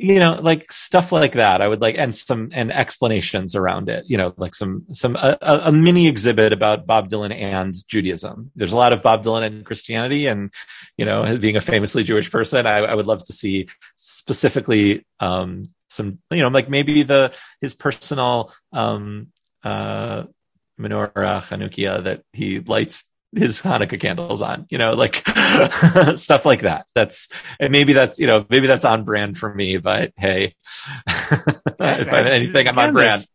you 0.00 0.18
know, 0.18 0.40
like 0.40 0.72
stuff 0.72 1.12
like 1.12 1.34
that. 1.34 1.60
I 1.60 1.68
would 1.68 1.82
like, 1.82 1.98
and 1.98 2.16
some, 2.16 2.48
and 2.52 2.72
explanations 2.72 3.54
around 3.54 3.90
it, 3.90 4.04
you 4.08 4.16
know, 4.16 4.32
like 4.38 4.54
some, 4.54 4.86
some, 4.92 5.14
a, 5.16 5.36
a 5.42 5.70
mini 5.70 6.08
exhibit 6.08 6.54
about 6.54 6.86
Bob 6.86 7.10
Dylan 7.10 7.34
and 7.34 7.74
Judaism. 7.86 8.50
There's 8.56 8.72
a 8.72 8.76
lot 8.76 8.94
of 8.94 9.02
Bob 9.02 9.22
Dylan 9.22 9.44
and 9.44 9.64
Christianity 9.64 10.26
and, 10.26 10.50
you 10.96 11.04
know, 11.04 11.36
being 11.36 11.56
a 11.56 11.60
famously 11.60 12.02
Jewish 12.02 12.30
person, 12.30 12.66
I, 12.66 12.78
I 12.78 12.94
would 12.94 13.06
love 13.06 13.24
to 13.24 13.34
see 13.34 13.68
specifically, 13.96 15.04
um, 15.20 15.64
some, 15.90 16.18
you 16.30 16.40
know, 16.40 16.48
like 16.48 16.70
maybe 16.70 17.02
the, 17.02 17.34
his 17.60 17.74
personal, 17.74 18.54
um, 18.72 19.28
uh, 19.62 20.24
menorah 20.80 21.12
Hanukkah 21.12 22.04
that 22.04 22.22
he 22.32 22.60
lights 22.60 23.04
his 23.34 23.62
Hanukkah 23.62 24.00
candles 24.00 24.42
on, 24.42 24.66
you 24.70 24.78
know, 24.78 24.92
like 24.92 25.22
stuff 26.16 26.44
like 26.44 26.62
that. 26.62 26.86
That's, 26.94 27.28
and 27.58 27.70
maybe 27.72 27.92
that's, 27.92 28.18
you 28.18 28.26
know, 28.26 28.44
maybe 28.48 28.66
that's 28.66 28.84
on 28.84 29.04
brand 29.04 29.36
for 29.36 29.52
me, 29.52 29.78
but 29.78 30.12
hey, 30.16 30.54
if 31.06 31.80
I 31.80 31.86
have 31.96 32.26
anything, 32.26 32.68
I'm 32.68 32.78
on 32.78 32.92
brand. 32.92 33.26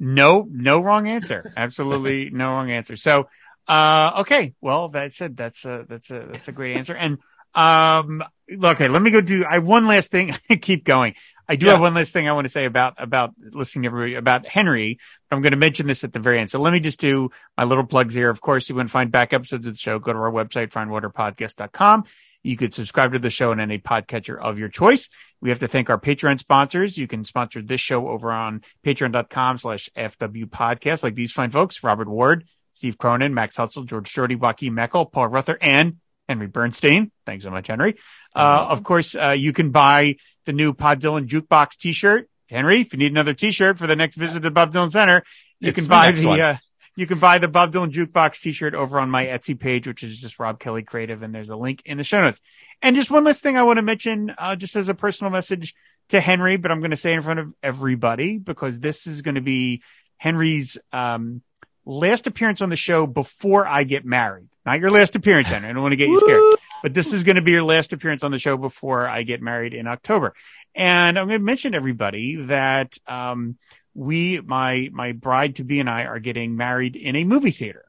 No, 0.00 0.46
no 0.50 0.80
wrong 0.80 1.08
answer. 1.08 1.52
Absolutely 1.56 2.30
no 2.32 2.52
wrong 2.52 2.70
answer. 2.70 2.96
So, 2.96 3.28
uh, 3.66 4.12
okay. 4.20 4.54
Well, 4.60 4.88
that 4.90 5.12
said, 5.12 5.36
that's 5.36 5.64
a, 5.64 5.84
that's 5.88 6.10
a, 6.10 6.26
that's 6.30 6.48
a 6.48 6.52
great 6.52 6.76
answer. 6.76 6.94
And, 6.94 7.18
um, 7.54 8.22
okay, 8.50 8.88
let 8.88 9.02
me 9.02 9.10
go 9.10 9.20
do, 9.20 9.44
I, 9.44 9.58
one 9.58 9.86
last 9.86 10.10
thing. 10.10 10.34
keep 10.60 10.84
going. 10.84 11.14
I 11.48 11.56
do 11.56 11.66
Yeah. 11.66 11.72
have 11.72 11.80
one 11.80 11.94
last 11.94 12.12
thing 12.12 12.28
I 12.28 12.32
want 12.32 12.44
to 12.44 12.50
say 12.50 12.66
about, 12.66 12.94
about 12.98 13.32
listening 13.38 13.84
to 13.84 13.86
everybody 13.88 14.14
about 14.14 14.46
Henry. 14.46 14.98
I'm 15.30 15.40
going 15.40 15.52
to 15.52 15.56
mention 15.56 15.86
this 15.86 16.04
at 16.04 16.12
the 16.12 16.18
very 16.18 16.38
end. 16.38 16.50
So 16.50 16.60
let 16.60 16.72
me 16.72 16.80
just 16.80 17.00
do 17.00 17.30
my 17.56 17.64
little 17.64 17.86
plugs 17.86 18.12
here. 18.14 18.28
Of 18.28 18.40
course, 18.40 18.68
you 18.68 18.74
want 18.74 18.88
to 18.88 18.92
find 18.92 19.10
back 19.10 19.32
episodes 19.32 19.66
of 19.66 19.72
the 19.72 19.78
show, 19.78 19.98
go 19.98 20.12
to 20.12 20.18
our 20.18 20.30
website, 20.30 20.70
fireandwaterpodcast.com. 20.70 22.04
You 22.44 22.56
could 22.56 22.72
subscribe 22.72 23.12
to 23.12 23.18
the 23.18 23.30
show 23.30 23.50
in 23.52 23.60
any 23.60 23.78
podcatcher 23.78 24.38
of 24.38 24.58
your 24.58 24.68
choice. 24.68 25.08
We 25.40 25.48
have 25.50 25.58
to 25.58 25.68
thank 25.68 25.90
our 25.90 25.98
Patreon 25.98 26.38
sponsors. 26.38 26.96
You 26.96 27.06
can 27.08 27.24
sponsor 27.24 27.62
this 27.62 27.80
show 27.80 28.08
over 28.08 28.30
on 28.30 28.62
patreon.com 28.86 29.58
slash 29.58 29.90
FW 29.96 30.44
podcast, 30.46 31.02
like 31.02 31.14
these 31.14 31.32
fine 31.32 31.50
folks, 31.50 31.82
Robert 31.82 32.08
Ward, 32.08 32.46
Steve 32.74 32.96
Cronin, 32.96 33.34
Max 33.34 33.56
Hutzel, 33.56 33.84
George 33.86 34.08
Shorty, 34.08 34.36
Joaquin 34.36 34.72
Meckel, 34.74 35.10
Paul 35.10 35.28
Ruther, 35.28 35.58
and 35.60 35.96
Henry 36.28 36.46
Bernstein. 36.46 37.10
Thanks 37.24 37.44
so 37.44 37.50
much, 37.50 37.68
Henry. 37.68 37.96
Uh, 38.34 38.66
of 38.70 38.82
course, 38.82 39.16
uh, 39.16 39.30
you 39.30 39.52
can 39.52 39.70
buy 39.70 40.16
the 40.44 40.52
new 40.52 40.74
Pod 40.74 41.00
Dylan 41.00 41.26
Jukebox 41.26 41.78
t-shirt. 41.78 42.28
Henry, 42.50 42.80
if 42.80 42.92
you 42.92 42.98
need 42.98 43.12
another 43.12 43.34
t-shirt 43.34 43.78
for 43.78 43.86
the 43.86 43.96
next 43.96 44.16
visit 44.16 44.40
to 44.40 44.50
Bob 44.50 44.72
Dylan 44.72 44.90
Center, 44.90 45.22
you 45.60 45.70
It's 45.70 45.78
can 45.78 45.88
buy 45.88 46.12
the, 46.12 46.40
uh, 46.40 46.56
you 46.96 47.06
can 47.06 47.18
buy 47.18 47.38
the 47.38 47.48
Bob 47.48 47.72
Dylan 47.72 47.92
Jukebox 47.92 48.40
t-shirt 48.40 48.74
over 48.74 49.00
on 49.00 49.10
my 49.10 49.26
Etsy 49.26 49.58
page, 49.58 49.86
which 49.86 50.02
is 50.02 50.20
just 50.20 50.38
Rob 50.38 50.58
Kelly 50.58 50.82
Creative. 50.82 51.22
And 51.22 51.34
there's 51.34 51.50
a 51.50 51.56
link 51.56 51.82
in 51.84 51.98
the 51.98 52.04
show 52.04 52.20
notes. 52.22 52.40
And 52.82 52.96
just 52.96 53.10
one 53.10 53.24
last 53.24 53.42
thing 53.42 53.56
I 53.56 53.62
want 53.62 53.78
to 53.78 53.82
mention, 53.82 54.34
uh, 54.38 54.56
just 54.56 54.76
as 54.76 54.88
a 54.88 54.94
personal 54.94 55.30
message 55.30 55.74
to 56.10 56.20
Henry, 56.20 56.56
but 56.56 56.70
I'm 56.70 56.80
going 56.80 56.90
to 56.90 56.96
say 56.96 57.12
in 57.12 57.22
front 57.22 57.40
of 57.40 57.52
everybody 57.62 58.38
because 58.38 58.80
this 58.80 59.06
is 59.06 59.22
going 59.22 59.34
to 59.34 59.40
be 59.40 59.82
Henry's, 60.16 60.78
um, 60.92 61.42
last 61.84 62.26
appearance 62.26 62.60
on 62.60 62.68
the 62.68 62.76
show 62.76 63.06
before 63.06 63.66
I 63.66 63.84
get 63.84 64.04
married. 64.04 64.48
Not 64.68 64.80
your 64.80 64.90
last 64.90 65.16
appearance, 65.16 65.48
Henry. 65.48 65.70
I 65.70 65.72
don't 65.72 65.80
want 65.80 65.92
to 65.92 65.96
get 65.96 66.08
you 66.08 66.20
scared, 66.20 66.42
but 66.82 66.92
this 66.92 67.14
is 67.14 67.22
going 67.22 67.36
to 67.36 67.42
be 67.42 67.52
your 67.52 67.62
last 67.62 67.94
appearance 67.94 68.22
on 68.22 68.32
the 68.32 68.38
show 68.38 68.58
before 68.58 69.08
I 69.08 69.22
get 69.22 69.40
married 69.40 69.72
in 69.72 69.86
October. 69.86 70.34
And 70.74 71.18
I'm 71.18 71.26
going 71.26 71.40
to 71.40 71.44
mention 71.44 71.74
everybody 71.74 72.36
that, 72.36 72.98
um, 73.06 73.56
we, 73.94 74.42
my, 74.42 74.90
my 74.92 75.12
bride 75.12 75.56
to 75.56 75.64
be 75.64 75.80
and 75.80 75.88
I 75.88 76.04
are 76.04 76.18
getting 76.18 76.54
married 76.54 76.96
in 76.96 77.16
a 77.16 77.24
movie 77.24 77.50
theater. 77.50 77.86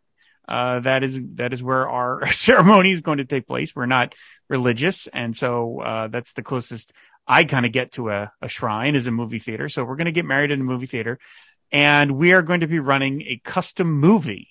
uh, 0.47 0.79
that 0.79 1.03
is 1.03 1.21
that 1.35 1.53
is 1.53 1.61
where 1.61 1.89
our 1.89 2.25
ceremony 2.31 2.91
is 2.91 3.01
going 3.01 3.17
to 3.17 3.25
take 3.25 3.45
place. 3.45 3.75
We're 3.75 3.85
not 3.85 4.15
religious, 4.47 5.07
and 5.07 5.35
so 5.35 5.81
uh, 5.81 6.07
that's 6.07 6.31
the 6.31 6.43
closest 6.43 6.93
I 7.27 7.43
kind 7.43 7.65
of 7.65 7.73
get 7.73 7.91
to 7.93 8.09
a, 8.09 8.31
a 8.41 8.47
shrine 8.47 8.95
is 8.95 9.05
a 9.05 9.11
movie 9.11 9.39
theater. 9.39 9.67
So 9.67 9.83
we're 9.83 9.97
going 9.97 10.05
to 10.05 10.13
get 10.13 10.25
married 10.25 10.51
in 10.51 10.61
a 10.61 10.63
movie 10.63 10.87
theater, 10.87 11.19
and 11.73 12.11
we 12.13 12.31
are 12.31 12.41
going 12.41 12.61
to 12.61 12.67
be 12.67 12.79
running 12.79 13.21
a 13.23 13.41
custom 13.43 13.91
movie 13.99 14.47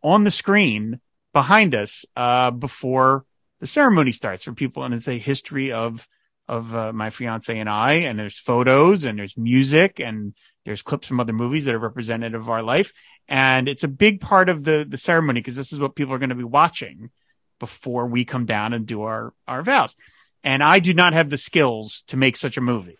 on 0.00 0.22
the 0.22 0.30
screen 0.30 1.00
behind 1.32 1.74
us 1.74 2.04
uh, 2.16 2.50
before 2.50 3.24
the 3.60 3.66
ceremony 3.66 4.12
starts 4.12 4.44
for 4.44 4.52
people, 4.52 4.84
and 4.84 4.94
it's 4.94 5.08
a 5.08 5.18
history 5.18 5.72
of 5.72 6.08
of 6.48 6.74
uh, 6.74 6.92
my 6.92 7.10
fiance 7.10 7.56
and 7.56 7.68
I, 7.68 7.92
and 7.92 8.18
there's 8.18 8.36
photos 8.36 9.04
and 9.04 9.16
there's 9.18 9.36
music 9.36 10.00
and 10.00 10.34
there's 10.64 10.82
clips 10.82 11.06
from 11.06 11.20
other 11.20 11.32
movies 11.32 11.64
that 11.64 11.76
are 11.76 11.78
representative 11.78 12.40
of 12.40 12.50
our 12.50 12.62
life. 12.62 12.92
And 13.28 13.68
it's 13.68 13.84
a 13.84 13.88
big 13.88 14.20
part 14.20 14.48
of 14.48 14.64
the, 14.64 14.84
the 14.88 14.96
ceremony 14.96 15.40
because 15.40 15.54
this 15.54 15.72
is 15.72 15.78
what 15.78 15.94
people 15.94 16.12
are 16.12 16.18
going 16.18 16.30
to 16.30 16.34
be 16.34 16.42
watching 16.42 17.10
before 17.60 18.06
we 18.06 18.24
come 18.24 18.46
down 18.46 18.72
and 18.72 18.84
do 18.84 19.02
our, 19.02 19.32
our 19.46 19.62
vows. 19.62 19.94
And 20.42 20.60
I 20.60 20.80
do 20.80 20.92
not 20.92 21.12
have 21.12 21.30
the 21.30 21.38
skills 21.38 22.02
to 22.08 22.16
make 22.16 22.36
such 22.36 22.56
a 22.56 22.62
movie. 22.62 22.98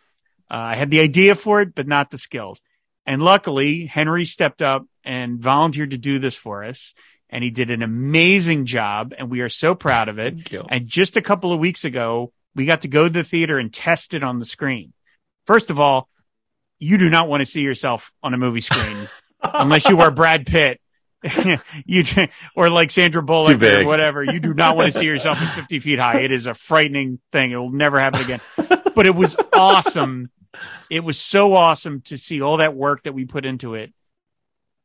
Uh, 0.49 0.55
I 0.55 0.75
had 0.77 0.91
the 0.91 1.01
idea 1.01 1.35
for 1.35 1.61
it, 1.61 1.75
but 1.75 1.89
not 1.89 2.11
the 2.11 2.19
skills. 2.19 2.63
And 3.05 3.23
luckily, 3.23 3.87
Henry 3.87 4.25
stepped 4.25 4.63
up 4.63 4.87
and 5.03 5.41
volunteered 5.41 5.91
to 5.91 5.99
do 5.99 6.21
this 6.21 6.37
for 6.37 6.63
us. 6.63 6.95
And 7.31 7.45
he 7.45 7.51
did 7.51 7.71
an 7.71 7.83
amazing 7.83 8.67
job. 8.67 9.15
And 9.17 9.31
we 9.31 9.41
are 9.41 9.49
so 9.49 9.75
proud 9.75 10.09
of 10.09 10.19
it. 10.19 10.53
And 10.69 10.87
just 10.89 11.17
a 11.17 11.23
couple 11.23 11.53
of 11.53 11.61
weeks 11.61 11.85
ago, 11.85 12.33
we 12.55 12.67
got 12.67 12.83
to 12.83 12.89
go 12.89 13.05
to 13.05 13.11
the 13.11 13.25
theater 13.25 13.59
and 13.59 13.73
test 13.73 14.15
it 14.15 14.25
on 14.25 14.39
the 14.41 14.45
screen. 14.45 14.93
First 15.47 15.71
of 15.71 15.79
all, 15.79 16.09
you 16.79 16.99
do 16.99 17.09
not 17.09 17.29
want 17.29 17.41
to 17.43 17.47
see 17.47 17.61
yourself 17.61 18.13
on 18.23 18.35
a 18.35 18.37
movie 18.37 18.61
screen 18.61 19.09
unless 19.43 19.89
you 19.89 20.01
are 20.01 20.11
Brad 20.11 20.47
Pitt. 20.47 20.81
you 21.85 22.03
or 22.57 22.71
like 22.71 22.91
Sandra 22.91 23.23
Bullock 23.23 23.63
or 23.63 23.85
whatever. 23.85 24.25
You 24.25 24.41
do 24.41 24.55
not 24.55 24.75
want 24.75 24.91
to 24.91 24.99
see 24.99 25.05
yourself 25.05 25.37
at 25.39 25.55
50 25.55 25.79
feet 25.81 25.99
high. 25.99 26.21
It 26.21 26.33
is 26.33 26.47
a 26.47 26.55
frightening 26.55 27.21
thing. 27.31 27.51
It 27.51 27.57
will 27.57 27.71
never 27.71 28.01
happen 28.01 28.23
again. 28.23 28.41
but 28.57 29.05
it 29.05 29.15
was 29.15 29.37
awesome. 29.53 30.31
It 30.89 31.05
was 31.05 31.19
so 31.19 31.53
awesome 31.53 32.01
to 32.07 32.17
see 32.17 32.41
all 32.41 32.57
that 32.57 32.75
work 32.75 33.03
that 33.03 33.13
we 33.13 33.27
put 33.27 33.45
into 33.45 33.75
it 33.75 33.93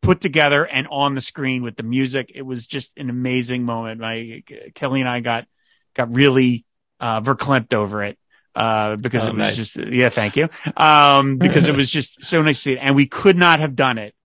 put 0.05 0.21
together 0.21 0.65
and 0.65 0.87
on 0.89 1.15
the 1.15 1.21
screen 1.21 1.63
with 1.63 1.75
the 1.75 1.83
music. 1.83 2.31
It 2.33 2.43
was 2.43 2.67
just 2.67 2.97
an 2.97 3.09
amazing 3.09 3.63
moment. 3.63 3.99
My 3.99 4.43
Kelly 4.73 5.01
and 5.01 5.09
I 5.09 5.19
got 5.19 5.47
got 5.93 6.13
really 6.13 6.65
uh, 6.99 7.21
verklempt 7.21 7.73
over 7.73 8.03
it 8.03 8.17
uh, 8.55 8.95
because 8.95 9.25
oh, 9.25 9.27
it 9.27 9.35
was 9.35 9.45
nice. 9.45 9.55
just, 9.55 9.75
yeah, 9.75 10.09
thank 10.09 10.37
you. 10.37 10.49
Um, 10.77 11.37
because 11.37 11.67
it 11.67 11.75
was 11.77 11.91
just 11.91 12.23
so 12.23 12.41
nice 12.41 12.57
to 12.57 12.61
see 12.61 12.73
it. 12.73 12.79
And 12.81 12.95
we 12.95 13.05
could 13.05 13.37
not 13.37 13.59
have 13.59 13.75
done 13.75 13.97
it 13.97 14.15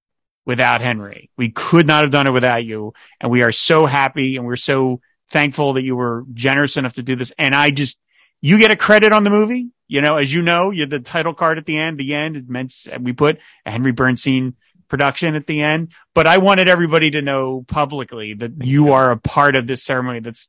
without 0.47 0.81
Henry. 0.81 1.31
We 1.36 1.51
could 1.51 1.86
not 1.86 2.02
have 2.02 2.11
done 2.11 2.27
it 2.27 2.32
without 2.32 2.65
you. 2.65 2.93
And 3.20 3.31
we 3.31 3.43
are 3.43 3.52
so 3.52 3.86
happy 3.86 4.36
and 4.36 4.47
we're 4.47 4.57
so 4.57 5.01
thankful 5.31 5.74
that 5.74 5.82
you 5.82 5.97
were 5.97 6.24
generous 6.32 6.77
enough 6.77 6.94
to 6.94 7.02
do 7.02 7.16
this. 7.16 7.32
And 7.39 7.55
I 7.55 7.70
just, 7.70 8.01
you 8.40 8.59
get 8.59 8.70
a 8.70 8.77
credit 8.77 9.12
on 9.12 9.24
the 9.24 9.31
movie. 9.31 9.70
You 9.86 10.01
know, 10.01 10.16
as 10.16 10.32
you 10.32 10.43
know, 10.43 10.70
you're 10.70 10.86
the 10.86 11.01
title 11.01 11.35
card 11.35 11.59
at 11.59 11.66
the 11.66 11.77
end, 11.77 11.98
the 11.98 12.15
end, 12.15 12.36
it 12.36 12.48
meant 12.48 12.73
we 13.01 13.12
put 13.12 13.40
a 13.66 13.73
Henry 13.73 13.90
Bernstein 13.90 14.55
production 14.91 15.35
at 15.35 15.47
the 15.47 15.62
end. 15.62 15.93
But 16.15 16.27
I 16.27 16.37
wanted 16.37 16.69
everybody 16.69 17.12
to 17.12 17.23
know 17.23 17.65
publicly 17.67 18.35
that 18.35 18.62
you 18.62 18.93
are 18.93 19.11
a 19.11 19.17
part 19.17 19.57
of 19.57 19.67
this 19.67 19.83
ceremony. 19.83 20.21
That's 20.21 20.49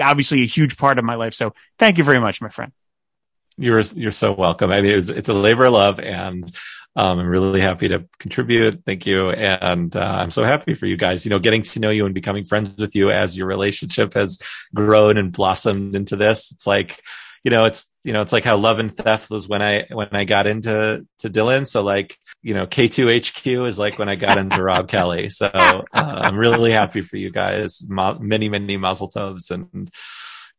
obviously 0.00 0.40
a 0.42 0.46
huge 0.46 0.78
part 0.78 0.98
of 0.98 1.04
my 1.04 1.16
life. 1.16 1.34
So 1.34 1.52
thank 1.78 1.98
you 1.98 2.04
very 2.04 2.20
much, 2.20 2.40
my 2.40 2.48
friend. 2.48 2.72
You're 3.58 3.80
you're 3.80 4.12
so 4.12 4.32
welcome. 4.32 4.70
I 4.70 4.80
mean, 4.80 4.96
it's, 4.96 5.10
it's 5.10 5.28
a 5.28 5.34
labor 5.34 5.66
of 5.66 5.74
love, 5.74 6.00
and 6.00 6.50
um, 6.96 7.18
I'm 7.18 7.26
really 7.26 7.60
happy 7.60 7.88
to 7.88 8.06
contribute. 8.18 8.84
Thank 8.86 9.04
you, 9.04 9.28
and 9.28 9.94
uh, 9.94 10.00
I'm 10.00 10.30
so 10.30 10.44
happy 10.44 10.74
for 10.74 10.86
you 10.86 10.96
guys. 10.96 11.26
You 11.26 11.30
know, 11.30 11.38
getting 11.38 11.62
to 11.62 11.80
know 11.80 11.90
you 11.90 12.06
and 12.06 12.14
becoming 12.14 12.46
friends 12.46 12.74
with 12.78 12.94
you 12.94 13.10
as 13.10 13.36
your 13.36 13.46
relationship 13.46 14.14
has 14.14 14.38
grown 14.74 15.18
and 15.18 15.30
blossomed 15.30 15.94
into 15.94 16.16
this. 16.16 16.52
It's 16.52 16.66
like, 16.66 17.02
you 17.44 17.50
know, 17.50 17.64
it's 17.64 17.86
you 18.04 18.12
know, 18.12 18.22
it's 18.22 18.32
like 18.32 18.44
how 18.44 18.56
Love 18.56 18.78
and 18.78 18.94
Theft 18.94 19.30
was 19.30 19.48
when 19.48 19.62
I 19.62 19.86
when 19.90 20.08
I 20.12 20.24
got 20.24 20.46
into 20.46 21.06
to 21.18 21.30
Dylan. 21.30 21.66
So 21.66 21.82
like, 21.82 22.16
you 22.42 22.54
know, 22.54 22.66
K2HQ 22.66 23.66
is 23.66 23.78
like 23.78 23.98
when 23.98 24.08
I 24.08 24.14
got 24.14 24.38
into 24.38 24.62
Rob 24.62 24.88
Kelly. 24.94 25.30
So 25.30 25.46
uh, 25.46 25.82
I'm 25.92 26.38
really 26.38 26.72
happy 26.72 27.02
for 27.02 27.16
you 27.16 27.30
guys. 27.30 27.82
Ma- 27.86 28.18
many 28.18 28.48
many 28.48 28.76
mazel 28.76 29.08
tovs 29.08 29.50
and 29.50 29.90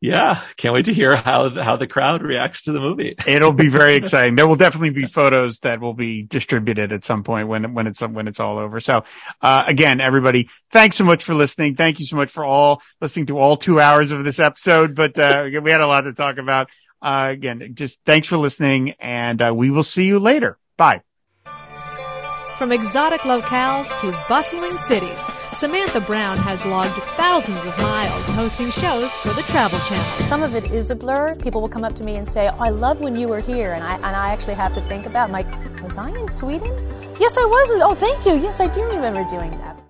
yeah, 0.01 0.43
can't 0.57 0.73
wait 0.73 0.85
to 0.85 0.93
hear 0.93 1.15
how 1.15 1.49
how 1.49 1.75
the 1.75 1.85
crowd 1.85 2.23
reacts 2.23 2.63
to 2.63 2.71
the 2.71 2.79
movie. 2.79 3.15
It'll 3.27 3.53
be 3.53 3.69
very 3.69 3.93
exciting. 4.01 4.35
There 4.35 4.47
will 4.47 4.55
definitely 4.55 4.89
be 4.89 5.05
photos 5.05 5.59
that 5.59 5.79
will 5.79 5.93
be 5.93 6.23
distributed 6.23 6.91
at 6.91 7.05
some 7.05 7.23
point 7.23 7.47
when 7.47 7.75
when 7.75 7.85
it's 7.85 8.01
when 8.01 8.27
it's 8.27 8.39
all 8.39 8.57
over. 8.57 8.79
So, 8.79 9.03
uh, 9.41 9.63
again, 9.67 10.01
everybody, 10.01 10.49
thanks 10.71 10.95
so 10.95 11.03
much 11.03 11.23
for 11.23 11.35
listening. 11.35 11.75
Thank 11.75 11.99
you 11.99 12.05
so 12.07 12.15
much 12.15 12.31
for 12.31 12.43
all 12.43 12.81
listening 12.99 13.27
to 13.27 13.37
all 13.37 13.57
two 13.57 13.79
hours 13.79 14.11
of 14.11 14.23
this 14.23 14.39
episode. 14.39 14.95
But 14.95 15.19
uh, 15.19 15.47
we 15.61 15.69
had 15.69 15.81
a 15.81 15.87
lot 15.87 16.01
to 16.01 16.13
talk 16.13 16.37
about. 16.37 16.71
Uh, 16.99 17.29
again, 17.31 17.71
just 17.75 18.01
thanks 18.03 18.27
for 18.27 18.37
listening, 18.37 18.95
and 18.99 19.39
uh, 19.39 19.53
we 19.55 19.69
will 19.69 19.83
see 19.83 20.07
you 20.07 20.17
later. 20.17 20.57
Bye. 20.77 21.01
From 22.61 22.71
exotic 22.71 23.21
locales 23.21 23.99
to 24.01 24.11
bustling 24.29 24.77
cities, 24.77 25.19
Samantha 25.51 25.99
Brown 25.99 26.37
has 26.37 26.63
logged 26.63 26.93
thousands 27.17 27.57
of 27.65 27.75
miles 27.79 28.29
hosting 28.29 28.69
shows 28.69 29.15
for 29.15 29.29
the 29.29 29.41
Travel 29.41 29.79
Channel. 29.79 30.27
Some 30.27 30.43
of 30.43 30.53
it 30.53 30.65
is 30.65 30.91
a 30.91 30.95
blur. 30.95 31.33
People 31.33 31.59
will 31.59 31.69
come 31.69 31.83
up 31.83 31.95
to 31.95 32.03
me 32.03 32.17
and 32.17 32.27
say, 32.27 32.49
oh, 32.49 32.57
I 32.59 32.69
love 32.69 32.99
when 32.99 33.15
you 33.15 33.27
were 33.27 33.39
here. 33.39 33.73
And 33.73 33.83
I, 33.83 33.95
and 33.95 34.15
I 34.15 34.31
actually 34.31 34.53
have 34.53 34.75
to 34.75 34.81
think 34.81 35.07
about, 35.07 35.29
I'm 35.29 35.33
like, 35.33 35.47
was 35.81 35.97
I 35.97 36.11
in 36.11 36.27
Sweden? 36.27 36.71
Yes, 37.19 37.35
I 37.35 37.45
was. 37.45 37.81
Oh, 37.81 37.95
thank 37.95 38.27
you. 38.27 38.35
Yes, 38.35 38.59
I 38.59 38.67
do 38.67 38.83
remember 38.83 39.23
doing 39.27 39.49
that. 39.57 39.80